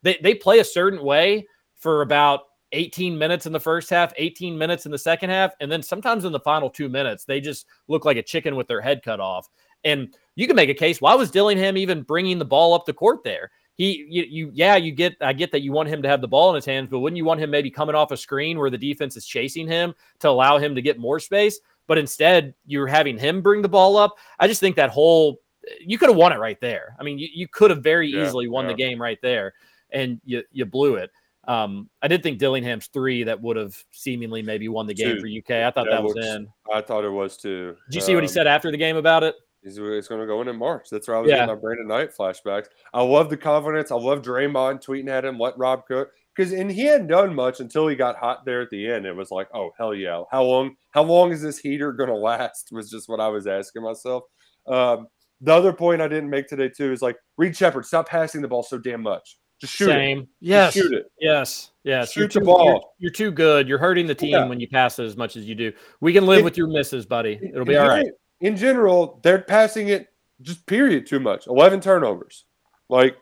they, 0.00 0.18
they 0.22 0.34
play 0.34 0.60
a 0.60 0.64
certain 0.64 1.04
way 1.04 1.46
for 1.74 2.00
about 2.00 2.44
18 2.72 3.18
minutes 3.18 3.44
in 3.44 3.52
the 3.52 3.60
first 3.60 3.90
half, 3.90 4.14
18 4.16 4.56
minutes 4.56 4.86
in 4.86 4.90
the 4.90 4.96
second 4.96 5.28
half, 5.28 5.52
and 5.60 5.70
then 5.70 5.82
sometimes 5.82 6.24
in 6.24 6.32
the 6.32 6.40
final 6.40 6.70
two 6.70 6.88
minutes, 6.88 7.26
they 7.26 7.38
just 7.38 7.66
look 7.88 8.06
like 8.06 8.16
a 8.16 8.22
chicken 8.22 8.56
with 8.56 8.66
their 8.66 8.80
head 8.80 9.02
cut 9.02 9.20
off. 9.20 9.50
And 9.84 10.16
you 10.36 10.46
can 10.46 10.56
make 10.56 10.70
a 10.70 10.74
case. 10.74 11.02
Why 11.02 11.14
was 11.14 11.30
Dillingham 11.30 11.76
even 11.76 12.00
bringing 12.00 12.38
the 12.38 12.46
ball 12.46 12.72
up 12.72 12.86
the 12.86 12.94
court 12.94 13.22
there? 13.24 13.50
He, 13.74 14.06
you, 14.08 14.22
you, 14.22 14.50
yeah, 14.54 14.76
you 14.76 14.92
get, 14.92 15.16
I 15.20 15.34
get 15.34 15.52
that 15.52 15.60
you 15.60 15.70
want 15.70 15.90
him 15.90 16.00
to 16.00 16.08
have 16.08 16.22
the 16.22 16.28
ball 16.28 16.48
in 16.48 16.54
his 16.54 16.64
hands, 16.64 16.88
but 16.90 17.00
wouldn't 17.00 17.18
you 17.18 17.26
want 17.26 17.40
him 17.40 17.50
maybe 17.50 17.70
coming 17.70 17.94
off 17.94 18.10
a 18.10 18.16
screen 18.16 18.58
where 18.58 18.70
the 18.70 18.78
defense 18.78 19.18
is 19.18 19.26
chasing 19.26 19.66
him 19.66 19.94
to 20.20 20.30
allow 20.30 20.56
him 20.56 20.74
to 20.74 20.80
get 20.80 20.98
more 20.98 21.20
space? 21.20 21.60
But 21.88 21.98
instead, 21.98 22.54
you're 22.66 22.86
having 22.86 23.18
him 23.18 23.42
bring 23.42 23.62
the 23.62 23.68
ball 23.68 23.96
up. 23.96 24.14
I 24.38 24.46
just 24.46 24.60
think 24.60 24.76
that 24.76 24.90
whole, 24.90 25.40
you 25.80 25.98
could 25.98 26.08
have 26.10 26.16
won 26.16 26.32
it 26.32 26.38
right 26.38 26.60
there. 26.60 26.94
I 27.00 27.02
mean, 27.02 27.18
you, 27.18 27.26
you 27.34 27.48
could 27.48 27.70
have 27.70 27.82
very 27.82 28.08
Yeah, 28.08 28.24
easily 28.24 28.46
won 28.46 28.68
the 28.68 28.74
game 28.74 29.02
right 29.02 29.18
there, 29.22 29.54
and 29.90 30.20
you, 30.24 30.42
you 30.52 30.64
blew 30.66 30.94
it. 30.94 31.10
Um, 31.48 31.88
I 32.02 32.08
did 32.08 32.22
think 32.22 32.38
Dillingham's 32.38 32.88
three 32.88 33.24
that 33.24 33.40
would 33.40 33.56
have 33.56 33.74
seemingly 33.90 34.42
maybe 34.42 34.68
won 34.68 34.86
the 34.86 34.92
game 34.94 35.18
for 35.18 35.26
UK. 35.26 35.62
I 35.66 35.70
thought 35.70 35.86
that, 35.90 36.02
was 36.02 36.14
looks- 36.14 36.26
in. 36.26 36.46
I 36.72 36.82
thought 36.82 37.04
it 37.04 37.10
was 37.10 37.36
too. 37.38 37.74
Did 37.88 37.94
you 37.96 38.00
see 38.02 38.14
what 38.14 38.22
he 38.22 38.28
Um, 38.28 38.32
said 38.34 38.46
after 38.46 38.70
the 38.70 38.76
game 38.76 38.96
about 38.96 39.24
it? 39.24 39.34
He's, 39.64 39.76
he's 39.76 40.06
going 40.08 40.20
to 40.20 40.26
go 40.26 40.40
in 40.42 40.48
in 40.48 40.56
March. 40.56 40.88
That's 40.90 41.08
where 41.08 41.16
I 41.16 41.20
was 41.20 41.28
Yeah. 41.30 41.38
getting 41.38 41.54
my 41.54 41.60
Brandon 41.60 41.88
Knight 41.88 42.10
flashbacks. 42.16 42.66
I 42.94 43.02
love 43.02 43.28
the 43.30 43.36
confidence. 43.36 43.90
I 43.90 43.96
love 43.96 44.22
Draymond 44.22 44.84
tweeting 44.84 45.08
at 45.08 45.24
him, 45.24 45.38
let 45.38 45.56
Rob 45.58 45.86
cook. 45.86 46.10
Because 46.38 46.52
and 46.52 46.70
he 46.70 46.82
hadn't 46.84 47.08
done 47.08 47.34
much 47.34 47.58
until 47.58 47.88
he 47.88 47.96
got 47.96 48.16
hot 48.16 48.44
there 48.44 48.60
at 48.60 48.70
the 48.70 48.88
end. 48.88 49.06
It 49.06 49.16
was 49.16 49.32
like, 49.32 49.48
oh 49.52 49.72
hell 49.76 49.92
yeah, 49.92 50.22
how 50.30 50.44
long? 50.44 50.76
How 50.92 51.02
long 51.02 51.32
is 51.32 51.42
this 51.42 51.58
heater 51.58 51.92
gonna 51.92 52.14
last? 52.14 52.68
Was 52.70 52.88
just 52.88 53.08
what 53.08 53.18
I 53.18 53.26
was 53.26 53.48
asking 53.48 53.82
myself. 53.82 54.22
Um, 54.68 55.08
the 55.40 55.52
other 55.52 55.72
point 55.72 56.00
I 56.00 56.06
didn't 56.06 56.30
make 56.30 56.46
today 56.46 56.68
too 56.68 56.92
is 56.92 57.02
like 57.02 57.16
Reed 57.38 57.56
Sheppard, 57.56 57.86
stop 57.86 58.08
passing 58.08 58.40
the 58.40 58.46
ball 58.46 58.62
so 58.62 58.78
damn 58.78 59.02
much. 59.02 59.36
Just 59.60 59.74
shoot 59.74 59.86
Same. 59.86 60.18
it. 60.20 60.28
Yes. 60.38 60.74
Just 60.74 60.86
shoot 60.86 60.96
it. 60.96 61.06
Yes. 61.20 61.72
Yes. 61.82 62.12
Shoot 62.12 62.32
you're 62.36 62.42
the 62.42 62.46
ball. 62.46 62.66
You're, 62.66 62.80
you're 62.98 63.12
too 63.12 63.32
good. 63.32 63.66
You're 63.66 63.78
hurting 63.78 64.06
the 64.06 64.14
team 64.14 64.30
Yeah. 64.30 64.46
when 64.46 64.60
you 64.60 64.68
pass 64.68 65.00
it 65.00 65.06
as 65.06 65.16
much 65.16 65.36
as 65.36 65.44
you 65.44 65.56
do. 65.56 65.72
We 66.00 66.12
can 66.12 66.24
live 66.24 66.44
with 66.44 66.56
your 66.56 66.68
misses, 66.68 67.04
buddy. 67.04 67.40
It'll 67.52 67.64
be 67.64 67.76
all 67.76 67.88
right. 67.88 68.06
In 68.40 68.56
general, 68.56 69.18
they're 69.24 69.40
passing 69.40 69.88
it 69.88 70.06
just 70.42 70.64
period 70.66 71.08
too 71.08 71.18
much. 71.18 71.48
Eleven 71.48 71.80
turnovers, 71.80 72.44
like 72.88 73.16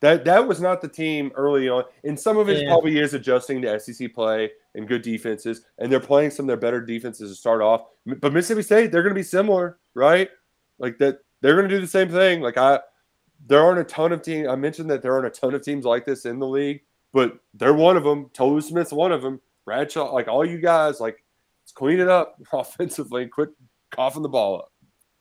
that. 0.00 0.24
That 0.24 0.46
was 0.46 0.60
not 0.60 0.80
the 0.80 0.88
team 0.88 1.32
early 1.34 1.68
on, 1.68 1.84
and 2.04 2.18
some 2.18 2.36
of 2.38 2.48
it 2.48 2.62
Yeah. 2.62 2.68
probably 2.68 2.98
is 2.98 3.14
adjusting 3.14 3.62
to 3.62 3.68
SEC 3.80 4.08
play 4.08 4.50
and 4.74 4.86
good 4.88 5.02
defenses, 5.02 5.62
and 5.78 5.90
they're 5.90 6.00
playing 6.00 6.30
some 6.30 6.44
of 6.44 6.48
their 6.48 6.56
better 6.56 6.80
defenses 6.80 7.30
to 7.30 7.36
start 7.36 7.60
off. 7.62 7.86
But 8.06 8.32
Mississippi 8.32 8.62
State, 8.62 8.92
they're 8.92 9.02
going 9.02 9.14
to 9.14 9.18
be 9.18 9.22
similar, 9.22 9.78
right? 9.94 10.30
Like 10.78 10.98
that, 10.98 11.20
they're 11.40 11.54
going 11.56 11.68
to 11.68 11.74
do 11.74 11.80
the 11.80 11.86
same 11.86 12.08
thing. 12.08 12.40
Like 12.40 12.56
I, 12.56 12.80
there 13.46 13.62
aren't 13.62 13.78
a 13.80 13.84
ton 13.84 14.12
of 14.12 14.22
teams. 14.22 14.48
I 14.48 14.54
mentioned 14.56 14.90
that 14.90 15.02
there 15.02 15.12
aren't 15.14 15.26
a 15.26 15.30
ton 15.30 15.54
of 15.54 15.62
teams 15.62 15.84
like 15.84 16.04
this 16.06 16.24
in 16.26 16.38
the 16.38 16.46
league, 16.46 16.82
but 17.12 17.38
they're 17.54 17.74
one 17.74 17.96
of 17.96 18.04
them. 18.04 18.30
Tolu 18.32 18.60
Smith's 18.60 18.92
one 18.92 19.12
of 19.12 19.22
them. 19.22 19.40
Bradshaw, 19.64 20.12
like 20.12 20.28
all 20.28 20.44
you 20.44 20.58
guys, 20.58 21.00
like 21.00 21.22
let's 21.62 21.72
clean 21.72 22.00
it 22.00 22.08
up 22.08 22.36
offensively 22.52 23.22
and 23.22 23.30
quit 23.32 23.50
coughing 23.90 24.22
the 24.22 24.28
ball 24.28 24.56
up. 24.60 24.72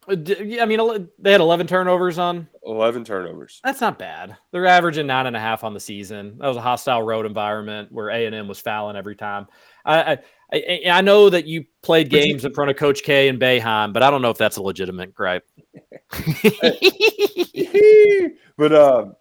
I 0.10 0.66
mean, 0.66 1.10
they 1.20 1.32
had 1.32 1.42
11 1.42 1.68
turnovers 1.68 2.18
on. 2.18 2.48
11 2.66 3.04
turnovers. 3.04 3.62
That's 3.64 3.82
not 3.82 4.00
bad. 4.00 4.36
They're 4.52 4.66
averaging 4.66 5.08
nine 5.08 5.28
and 5.28 5.36
a 5.36 5.40
half 5.40 5.64
on 5.64 5.74
the 5.74 5.80
season. 5.80 6.38
That 6.40 6.48
was 6.48 6.58
a 6.58 6.62
hostile 6.62 7.04
road 7.04 7.26
environment 7.26 7.92
where 7.92 8.10
A 8.10 8.26
and 8.26 8.34
M 8.34 8.48
was 8.48 8.60
fouling 8.60 8.96
every 8.96 9.16
time. 9.16 9.48
I, 9.86 10.20
I 10.52 10.82
I 10.90 11.02
know 11.02 11.30
that 11.30 11.46
you 11.46 11.66
played 11.84 12.10
games 12.10 12.44
in 12.44 12.54
front 12.54 12.72
of 12.72 12.78
Coach 12.78 13.04
K 13.04 13.28
and 13.28 13.40
Boeheim, 13.40 13.94
but 13.94 14.02
I 14.02 14.10
don't 14.10 14.22
know 14.22 14.32
if 14.32 14.38
that's 14.38 14.58
a 14.58 14.64
legitimate 14.64 15.14
gripe. 15.14 15.48
but 18.58 18.74
um, 18.74 19.16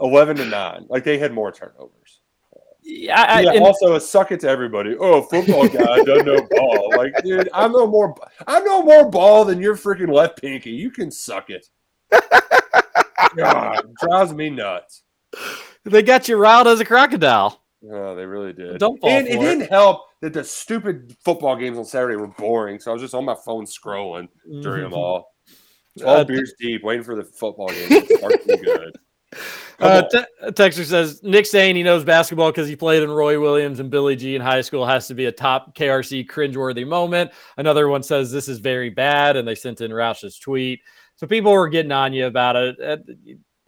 11 0.00 0.36
to 0.36 0.44
9. 0.46 0.86
Like 0.88 1.04
they 1.04 1.18
had 1.18 1.32
more 1.32 1.52
turnovers. 1.52 2.20
Yeah, 2.86 3.22
I, 3.22 3.40
yeah, 3.40 3.52
and- 3.52 3.62
also 3.64 3.94
a 3.94 4.00
suck 4.00 4.30
it 4.30 4.40
to 4.40 4.48
everybody. 4.48 4.94
Oh, 5.00 5.22
football 5.22 5.66
guy 5.68 6.02
doesn't 6.04 6.26
know 6.26 6.46
ball. 6.50 6.90
Like, 6.96 7.14
dude, 7.24 7.48
I 7.54 7.66
know 7.66 7.86
more 7.86 8.14
I 8.46 8.60
know 8.60 8.82
more 8.82 9.08
ball 9.10 9.44
than 9.46 9.60
your 9.60 9.74
freaking 9.76 10.12
left 10.12 10.40
pinky. 10.40 10.70
You 10.70 10.90
can 10.90 11.10
suck 11.10 11.48
it. 11.50 11.66
God, 13.36 13.82
drives 14.00 14.32
me 14.34 14.50
nuts. 14.50 15.02
they 15.84 16.02
got 16.02 16.28
you 16.28 16.36
riled 16.36 16.68
as 16.68 16.80
a 16.80 16.84
crocodile. 16.84 17.62
Oh, 17.90 18.14
they 18.14 18.24
really 18.24 18.52
did. 18.52 18.78
Don't 18.78 19.00
fall 19.00 19.10
and 19.10 19.26
it 19.26 19.36
for 19.36 19.42
it. 19.42 19.46
didn't 19.58 19.70
help 19.70 20.02
that 20.22 20.32
the 20.32 20.44
stupid 20.44 21.14
football 21.24 21.56
games 21.56 21.76
on 21.76 21.84
Saturday 21.84 22.16
were 22.16 22.28
boring. 22.28 22.78
So 22.78 22.90
I 22.90 22.94
was 22.94 23.02
just 23.02 23.14
on 23.14 23.24
my 23.24 23.36
phone 23.44 23.66
scrolling 23.66 24.28
during 24.62 24.82
them 24.84 24.92
Mhm. 24.92 24.96
all. 24.96 25.34
Twelve 25.98 26.20
Uh, 26.20 26.24
beers 26.24 26.54
deep, 26.58 26.82
waiting 26.82 27.04
for 27.04 27.14
the 27.14 27.24
football 27.24 27.68
game 27.68 27.88
to 27.88 28.16
start 28.18 28.32
to 28.42 28.46
be 28.46 28.56
good. 28.56 28.98
Uh, 29.80 30.02
te- 30.02 30.50
Texter 30.50 30.84
says 30.84 31.22
Nick 31.22 31.46
saying 31.46 31.76
he 31.76 31.82
knows 31.82 32.04
basketball 32.04 32.50
because 32.50 32.68
he 32.68 32.76
played 32.76 33.02
in 33.02 33.10
Roy 33.10 33.40
Williams 33.40 33.80
and 33.80 33.90
Billy 33.90 34.16
G 34.16 34.36
in 34.36 34.40
high 34.40 34.60
school 34.60 34.86
has 34.86 35.08
to 35.08 35.14
be 35.14 35.26
a 35.26 35.32
top 35.32 35.76
KRC 35.76 36.28
cringeworthy 36.28 36.86
moment. 36.86 37.32
Another 37.56 37.88
one 37.88 38.02
says 38.02 38.30
this 38.30 38.48
is 38.48 38.58
very 38.58 38.90
bad, 38.90 39.36
and 39.36 39.46
they 39.46 39.54
sent 39.54 39.80
in 39.80 39.92
Roush's 39.92 40.38
tweet. 40.38 40.80
So 41.16 41.26
people 41.26 41.52
were 41.52 41.68
getting 41.68 41.92
on 41.92 42.12
you 42.12 42.26
about 42.26 42.56
it. 42.56 42.76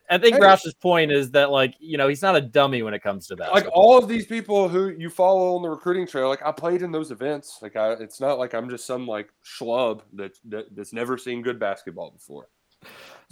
I 0.08 0.18
think 0.18 0.36
Hey. 0.36 0.40
Roush's 0.40 0.74
point 0.74 1.10
is 1.10 1.30
that 1.32 1.50
like 1.50 1.74
you 1.78 1.98
know 1.98 2.08
he's 2.08 2.22
not 2.22 2.36
a 2.36 2.40
dummy 2.40 2.82
when 2.82 2.94
it 2.94 3.02
comes 3.02 3.26
to 3.28 3.36
that. 3.36 3.52
like 3.52 3.66
all 3.72 3.98
of 3.98 4.08
these 4.08 4.26
people 4.26 4.68
who 4.68 4.90
you 4.90 5.10
follow 5.10 5.56
on 5.56 5.62
the 5.62 5.68
recruiting 5.68 6.06
trail, 6.06 6.28
like 6.28 6.44
I 6.44 6.52
played 6.52 6.82
in 6.82 6.92
those 6.92 7.10
events. 7.10 7.58
Like 7.60 7.76
I, 7.76 7.92
it's 7.92 8.20
not 8.20 8.38
like 8.38 8.54
I'm 8.54 8.70
just 8.70 8.86
some 8.86 9.06
like 9.06 9.30
schlub 9.44 10.02
that, 10.14 10.38
that 10.46 10.74
that's 10.76 10.92
never 10.92 11.18
seen 11.18 11.42
good 11.42 11.58
basketball 11.58 12.10
before. 12.10 12.48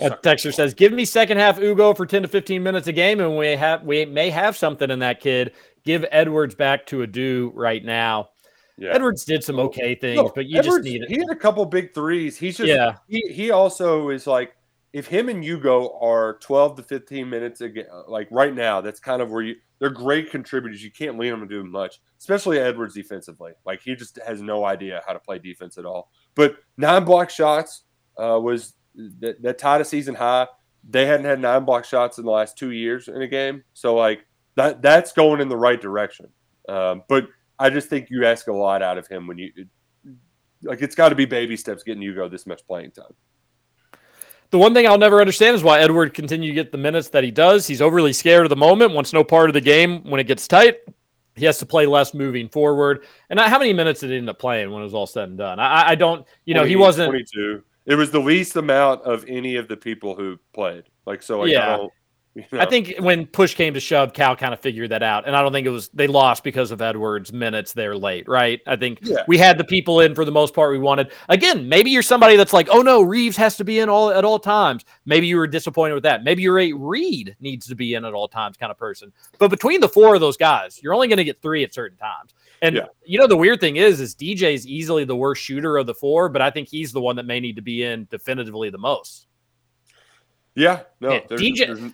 Uh, 0.02 0.10
Texter 0.22 0.52
says, 0.52 0.74
"Give 0.74 0.92
me 0.92 1.04
second 1.04 1.38
half 1.38 1.60
Ugo 1.60 1.94
for 1.94 2.04
ten 2.04 2.22
to 2.22 2.28
fifteen 2.28 2.62
minutes 2.62 2.88
a 2.88 2.92
game, 2.92 3.20
and 3.20 3.36
we 3.36 3.48
have 3.48 3.82
we 3.84 4.04
may 4.04 4.30
have 4.30 4.56
something 4.56 4.90
in 4.90 4.98
that 5.00 5.20
kid. 5.20 5.52
Give 5.84 6.04
Edwards 6.10 6.54
back 6.54 6.86
to 6.86 7.02
Adou 7.02 7.52
right 7.54 7.84
now. 7.84 8.30
Yeah. 8.76 8.90
Edwards 8.92 9.24
did 9.24 9.44
some 9.44 9.60
okay 9.60 9.94
things, 9.94 10.16
No, 10.16 10.32
but 10.34 10.46
you 10.46 10.58
Edwards, 10.58 10.84
just 10.84 10.92
need 10.92 11.02
it. 11.02 11.08
He 11.10 11.18
had 11.18 11.30
a 11.30 11.36
couple 11.36 11.64
big 11.64 11.94
threes. 11.94 12.36
He's 12.36 12.56
just 12.56 12.68
Yeah. 12.68 12.96
He 13.06 13.22
he 13.32 13.50
also 13.52 14.08
is 14.08 14.26
like 14.26 14.56
if 14.92 15.06
him 15.06 15.28
and 15.28 15.44
Ugo 15.44 15.98
are 16.00 16.38
12 16.40 16.76
to 16.76 16.82
15 16.84 17.28
minutes 17.28 17.60
again, 17.60 17.86
like 18.06 18.28
right 18.30 18.54
now, 18.54 18.80
that's 18.80 19.00
kind 19.00 19.20
of 19.22 19.30
where 19.30 19.42
you 19.42 19.56
they're 19.78 19.90
great 19.90 20.30
contributors. 20.30 20.82
You 20.82 20.90
can't 20.90 21.18
lean 21.18 21.30
them 21.30 21.40
to 21.40 21.46
do 21.46 21.64
much, 21.64 22.00
especially 22.18 22.58
Edwards 22.58 22.94
defensively. 22.94 23.52
Like 23.64 23.80
he 23.80 23.94
just 23.94 24.18
has 24.26 24.40
no 24.40 24.64
idea 24.64 25.02
how 25.06 25.12
to 25.12 25.18
play 25.18 25.38
defense 25.38 25.78
at 25.78 25.84
all. 25.84 26.10
But 26.34 26.56
nine 26.76 27.04
block 27.04 27.30
shots 27.30 27.82
uh, 28.16 28.40
was 28.40 28.74
that, 29.20 29.42
that 29.42 29.58
tied 29.58 29.80
a 29.80 29.84
season 29.84 30.14
high. 30.14 30.46
They 30.88 31.06
hadn't 31.06 31.26
had 31.26 31.40
nine 31.40 31.64
block 31.64 31.84
shots 31.84 32.18
in 32.18 32.24
the 32.24 32.30
last 32.30 32.58
two 32.58 32.70
years 32.70 33.08
in 33.08 33.22
a 33.22 33.26
game, 33.26 33.64
so 33.72 33.94
like 33.94 34.26
that 34.56 34.82
that's 34.82 35.12
going 35.12 35.40
in 35.40 35.48
the 35.48 35.56
right 35.56 35.80
direction. 35.80 36.28
Um, 36.68 37.02
but 37.08 37.28
I 37.58 37.70
just 37.70 37.88
think 37.88 38.08
you 38.10 38.24
ask 38.26 38.46
a 38.48 38.52
lot 38.52 38.82
out 38.82 38.98
of 38.98 39.06
him 39.06 39.26
when 39.26 39.38
you 39.38 39.50
like 40.62 40.82
it's 40.82 40.94
got 40.94 41.10
to 41.10 41.14
be 41.14 41.24
baby 41.24 41.56
steps 41.56 41.82
getting 41.82 42.02
Ugo 42.02 42.28
this 42.28 42.46
much 42.46 42.66
playing 42.66 42.90
time. 42.90 43.14
The 44.50 44.58
one 44.58 44.74
thing 44.74 44.86
I'll 44.86 44.98
never 44.98 45.20
understand 45.20 45.56
is 45.56 45.64
why 45.64 45.80
Edward 45.80 46.14
continue 46.14 46.50
to 46.50 46.54
get 46.54 46.70
the 46.70 46.78
minutes 46.78 47.08
that 47.08 47.24
he 47.24 47.30
does. 47.30 47.66
He's 47.66 47.82
overly 47.82 48.12
scared 48.12 48.46
of 48.46 48.50
the 48.50 48.56
moment, 48.56 48.92
wants 48.92 49.12
no 49.12 49.24
part 49.24 49.50
of 49.50 49.54
the 49.54 49.60
game 49.60 50.04
when 50.04 50.20
it 50.20 50.28
gets 50.28 50.46
tight. 50.46 50.76
He 51.34 51.44
has 51.46 51.58
to 51.58 51.66
play 51.66 51.86
less 51.86 52.14
moving 52.14 52.48
forward. 52.48 53.04
And 53.30 53.40
how 53.40 53.58
many 53.58 53.72
minutes 53.72 54.00
did 54.00 54.10
he 54.10 54.16
end 54.16 54.30
up 54.30 54.38
playing 54.38 54.70
when 54.70 54.82
it 54.82 54.84
was 54.84 54.94
all 54.94 55.08
said 55.08 55.30
and 55.30 55.38
done? 55.38 55.58
I, 55.58 55.90
I 55.90 55.94
don't, 55.96 56.24
you 56.44 56.54
know, 56.54 56.64
he 56.64 56.76
wasn't. 56.76 57.10
22. 57.10 57.64
It 57.86 57.96
was 57.96 58.10
the 58.10 58.20
least 58.20 58.56
amount 58.56 59.02
of 59.02 59.24
any 59.28 59.56
of 59.56 59.68
the 59.68 59.76
people 59.76 60.14
who 60.14 60.38
played. 60.52 60.84
Like 61.06 61.22
so, 61.22 61.40
like, 61.40 61.50
Yeah. 61.52 61.74
I, 61.74 61.76
don't, 61.76 61.92
you 62.50 62.58
I 62.58 62.66
think 62.66 62.94
when 62.98 63.26
push 63.26 63.54
came 63.54 63.74
to 63.74 63.80
shove, 63.80 64.12
Cal 64.12 64.34
kind 64.34 64.52
of 64.52 64.58
figured 64.60 64.90
that 64.90 65.04
out. 65.04 65.24
And 65.26 65.36
I 65.36 65.42
don't 65.42 65.52
think 65.52 65.66
it 65.68 65.70
was 65.70 65.88
they 65.90 66.08
lost 66.08 66.42
because 66.42 66.72
of 66.72 66.82
Edwards' 66.82 67.32
minutes 67.32 67.72
there 67.72 67.96
late, 67.96 68.26
right? 68.28 68.60
I 68.66 68.74
think 68.74 68.98
Yeah. 69.02 69.22
we 69.28 69.38
had 69.38 69.56
the 69.56 69.62
people 69.64 70.00
in 70.00 70.14
for 70.16 70.24
the 70.24 70.32
most 70.32 70.52
part 70.52 70.72
we 70.72 70.78
wanted. 70.78 71.12
Again, 71.28 71.68
maybe 71.68 71.90
you're 71.90 72.02
somebody 72.02 72.36
that's 72.36 72.52
like, 72.52 72.68
oh 72.70 72.82
no, 72.82 73.02
Reeves 73.02 73.36
has 73.36 73.56
to 73.58 73.64
be 73.64 73.78
in 73.78 73.88
all 73.88 74.10
at 74.10 74.24
all 74.24 74.40
times. 74.40 74.84
Maybe 75.06 75.28
you 75.28 75.36
were 75.36 75.46
disappointed 75.46 75.94
with 75.94 76.02
that. 76.02 76.24
Maybe 76.24 76.42
you're 76.42 76.58
a 76.58 76.72
Reed 76.72 77.36
needs 77.38 77.66
to 77.68 77.76
be 77.76 77.94
in 77.94 78.04
at 78.04 78.14
all 78.14 78.26
times 78.26 78.56
kind 78.56 78.72
of 78.72 78.78
person. 78.78 79.12
But 79.38 79.50
between 79.50 79.80
the 79.80 79.88
four 79.88 80.14
of 80.16 80.20
those 80.20 80.36
guys, 80.36 80.80
you're 80.82 80.94
only 80.94 81.06
going 81.06 81.18
to 81.18 81.24
get 81.24 81.40
three 81.40 81.62
at 81.62 81.72
certain 81.72 81.98
times. 81.98 82.34
And 82.62 82.74
Yeah. 82.76 82.86
you 83.04 83.18
know 83.18 83.26
the 83.28 83.36
weird 83.36 83.60
thing 83.60 83.76
is, 83.76 84.00
is 84.00 84.14
DJ's 84.16 84.66
easily 84.66 85.04
the 85.04 85.14
worst 85.14 85.40
shooter 85.42 85.76
of 85.76 85.86
the 85.86 85.94
four, 85.94 86.28
but 86.28 86.42
I 86.42 86.50
think 86.50 86.66
he's 86.68 86.90
the 86.92 87.00
one 87.00 87.14
that 87.16 87.26
may 87.26 87.38
need 87.38 87.54
to 87.56 87.62
be 87.62 87.84
in 87.84 88.08
definitively 88.10 88.70
the 88.70 88.78
most. 88.78 89.26
yeah, 90.56 90.80
no, 91.00 91.12
Yeah, 91.14 91.20
there's, 91.28 91.40
DJ 91.40 91.66
there's- 91.66 91.92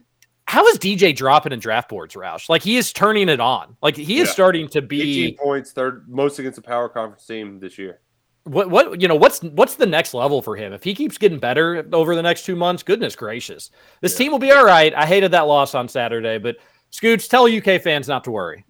how 0.50 0.66
is 0.66 0.78
DJ 0.78 1.14
dropping 1.14 1.52
in 1.52 1.60
draft 1.60 1.88
boards, 1.88 2.14
Roush? 2.16 2.48
Like 2.48 2.62
he 2.62 2.76
is 2.76 2.92
turning 2.92 3.28
it 3.28 3.38
on. 3.38 3.76
Like 3.80 3.96
he 3.96 4.18
is 4.18 4.26
Yeah. 4.28 4.32
starting 4.32 4.68
to 4.70 4.82
be 4.82 5.00
18 5.26 5.36
points, 5.36 5.70
third 5.70 6.06
most 6.08 6.40
against 6.40 6.58
a 6.58 6.62
power 6.62 6.88
conference 6.88 7.24
team 7.24 7.60
this 7.60 7.78
year. 7.78 8.00
what 8.44 8.68
what 8.70 9.00
you 9.00 9.06
know 9.06 9.14
what's 9.14 9.40
what's 9.42 9.76
the 9.76 9.86
next 9.86 10.12
level 10.14 10.42
for 10.42 10.56
him 10.56 10.72
if 10.72 10.82
he 10.82 10.94
keeps 10.94 11.18
getting 11.18 11.38
better 11.38 11.86
over 11.92 12.16
the 12.16 12.22
next 12.22 12.44
two 12.46 12.56
months. 12.56 12.82
Goodness 12.82 13.14
gracious, 13.14 13.70
this 14.00 14.16
team 14.16 14.32
will 14.32 14.38
be 14.40 14.50
all 14.50 14.64
right. 14.64 14.92
I 14.94 15.06
hated 15.06 15.30
that 15.32 15.42
loss 15.46 15.74
on 15.74 15.86
Saturday, 15.88 16.38
but 16.38 16.56
Scoots, 16.90 17.28
tell 17.28 17.44
UK 17.46 17.80
fans 17.80 18.08
not 18.08 18.24
to 18.24 18.32
worry. 18.32 18.64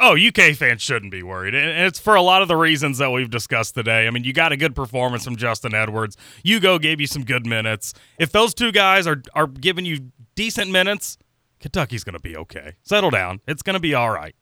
Oh, 0.00 0.16
UK 0.16 0.54
fans 0.54 0.80
shouldn't 0.80 1.10
be 1.10 1.24
worried. 1.24 1.54
And 1.56 1.84
it's 1.86 1.98
for 1.98 2.14
a 2.14 2.22
lot 2.22 2.40
of 2.40 2.46
the 2.48 2.56
reasons 2.56 2.98
that 2.98 3.10
we've 3.10 3.28
discussed 3.28 3.74
today. 3.74 4.06
I 4.06 4.10
mean, 4.10 4.22
you 4.22 4.32
got 4.32 4.52
a 4.52 4.56
good 4.56 4.76
performance 4.76 5.24
from 5.24 5.34
Justin 5.34 5.74
Edwards. 5.74 6.16
Ugo 6.46 6.78
gave 6.78 7.00
you 7.00 7.08
some 7.08 7.24
good 7.24 7.44
minutes. 7.44 7.94
If 8.16 8.30
those 8.30 8.54
two 8.54 8.70
guys 8.70 9.08
are, 9.08 9.20
are 9.34 9.48
giving 9.48 9.84
you 9.84 10.12
decent 10.38 10.70
minutes, 10.70 11.18
Kentucky's 11.58 12.04
going 12.04 12.14
to 12.14 12.20
be 12.20 12.36
okay. 12.36 12.74
Settle 12.84 13.10
down. 13.10 13.40
It's 13.48 13.60
going 13.60 13.74
to 13.74 13.80
be 13.80 13.94
all 13.94 14.10
right. 14.10 14.36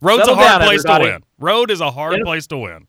Road's 0.00 0.20
Settle 0.20 0.34
a 0.34 0.36
hard 0.36 0.60
down, 0.60 0.68
place 0.68 0.84
everybody. 0.84 1.04
to 1.06 1.10
win. 1.10 1.22
Road 1.40 1.70
is 1.72 1.80
a 1.80 1.90
hard 1.90 2.20
place 2.22 2.46
to 2.46 2.58
win. 2.58 2.86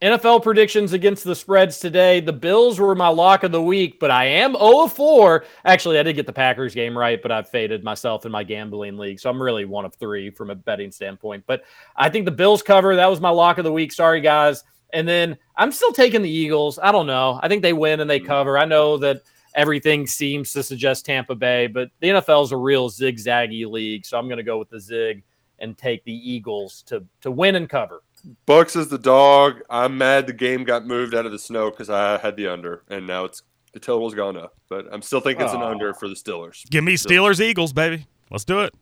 NFL 0.00 0.44
predictions 0.44 0.92
against 0.92 1.24
the 1.24 1.34
spreads 1.34 1.80
today. 1.80 2.20
The 2.20 2.32
Bills 2.32 2.78
were 2.78 2.94
my 2.94 3.08
lock 3.08 3.42
of 3.42 3.50
the 3.50 3.62
week, 3.62 3.98
but 3.98 4.12
I 4.12 4.26
am 4.26 4.52
0 4.52 4.84
of 4.84 4.92
4. 4.92 5.44
Actually, 5.64 5.98
I 5.98 6.04
did 6.04 6.14
get 6.14 6.26
the 6.26 6.32
Packers 6.32 6.72
game 6.72 6.96
right, 6.96 7.20
but 7.20 7.32
I've 7.32 7.48
faded 7.48 7.82
myself 7.82 8.26
in 8.26 8.30
my 8.30 8.44
gambling 8.44 8.96
league. 8.96 9.18
So 9.18 9.28
I'm 9.28 9.42
really 9.42 9.64
one 9.64 9.84
of 9.84 9.92
three 9.96 10.30
from 10.30 10.50
a 10.50 10.54
betting 10.54 10.92
standpoint. 10.92 11.42
But 11.48 11.64
I 11.96 12.10
think 12.10 12.26
the 12.26 12.30
Bills 12.30 12.62
cover. 12.62 12.94
That 12.94 13.10
was 13.10 13.20
my 13.20 13.30
lock 13.30 13.58
of 13.58 13.64
the 13.64 13.72
week. 13.72 13.92
Sorry, 13.92 14.20
guys. 14.20 14.62
And 14.92 15.08
then 15.08 15.36
I'm 15.56 15.72
still 15.72 15.92
taking 15.92 16.22
the 16.22 16.30
Eagles. 16.30 16.78
I 16.80 16.92
don't 16.92 17.06
know. 17.08 17.40
I 17.42 17.48
think 17.48 17.62
they 17.62 17.72
win 17.72 17.98
and 17.98 18.08
they 18.08 18.20
mm. 18.20 18.26
cover. 18.26 18.56
I 18.56 18.66
know 18.66 18.98
that 18.98 19.22
everything 19.54 20.06
seems 20.06 20.52
to 20.52 20.62
suggest 20.62 21.06
Tampa 21.06 21.34
Bay, 21.34 21.66
but 21.66 21.90
the 22.00 22.08
NFL 22.08 22.44
is 22.44 22.52
a 22.52 22.56
real 22.56 22.90
zigzaggy 22.90 23.66
league. 23.66 24.04
So 24.06 24.18
I'm 24.18 24.26
going 24.26 24.38
to 24.38 24.42
go 24.42 24.58
with 24.58 24.70
the 24.70 24.80
zig 24.80 25.22
and 25.58 25.76
take 25.76 26.04
the 26.04 26.12
Eagles 26.12 26.82
to, 26.86 27.04
to 27.20 27.30
win 27.30 27.54
and 27.54 27.68
cover. 27.68 28.02
Bucs 28.46 28.76
is 28.76 28.88
the 28.88 28.98
dog. 28.98 29.62
I'm 29.68 29.98
mad 29.98 30.26
the 30.26 30.32
game 30.32 30.64
got 30.64 30.86
moved 30.86 31.14
out 31.14 31.26
of 31.26 31.32
the 31.32 31.38
snow 31.38 31.70
because 31.70 31.90
I 31.90 32.18
had 32.18 32.36
the 32.36 32.46
under, 32.46 32.84
and 32.88 33.06
now 33.06 33.24
it's 33.24 33.42
the 33.72 33.80
total's 33.80 34.14
gone 34.14 34.36
up. 34.36 34.54
But 34.68 34.86
I'm 34.92 35.02
still 35.02 35.20
thinking 35.20 35.44
it's 35.44 35.54
an 35.54 35.62
Aw. 35.62 35.70
under 35.70 35.94
for 35.94 36.08
the 36.08 36.14
Steelers. 36.14 36.68
Give 36.70 36.84
me 36.84 36.94
Steelers 36.94 37.40
Eagles, 37.40 37.72
baby. 37.72 38.06
Let's 38.30 38.44
do 38.44 38.60
it. 38.60 38.74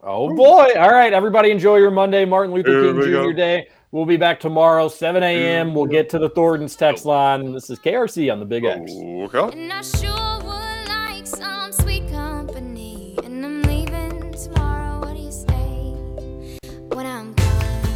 Oh 0.00 0.34
boy! 0.34 0.72
All 0.76 0.90
right, 0.90 1.12
everybody, 1.12 1.50
enjoy 1.50 1.76
your 1.76 1.90
Monday, 1.90 2.24
Martin 2.24 2.54
Luther 2.54 2.70
Here 2.70 2.92
King 2.92 3.02
Jr. 3.02 3.10
go. 3.10 3.32
Day. 3.32 3.68
We'll 3.90 4.04
be 4.04 4.18
back 4.18 4.38
tomorrow, 4.38 4.88
7 4.88 5.22
a.m. 5.22 5.74
We'll 5.74 5.86
get 5.86 6.10
to 6.10 6.18
the 6.18 6.28
Thornton's 6.28 6.76
text 6.76 7.06
line. 7.06 7.52
This 7.52 7.70
is 7.70 7.78
KRC 7.78 8.30
on 8.30 8.38
the 8.38 8.44
Big 8.44 8.64
X. 8.64 8.92
Okay. 8.92 9.58
And 9.58 9.72
I 9.72 9.80
sure 9.80 10.38
would 10.42 10.88
like 10.88 11.26
some 11.26 11.72
sweet 11.72 12.06
company. 12.10 13.18
And 13.24 13.42
I'm 13.42 13.62
leaving 13.62 14.32
tomorrow. 14.32 15.00
What 15.00 15.16
do 15.16 15.22
you 15.22 15.32
say? 15.32 15.94
When 16.94 17.06
I'm 17.06 17.32
gone. 17.32 17.94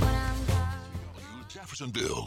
When 0.00 0.14
I'm 0.16 0.46
gone. 0.46 1.44
Jeffersonville 1.48 2.22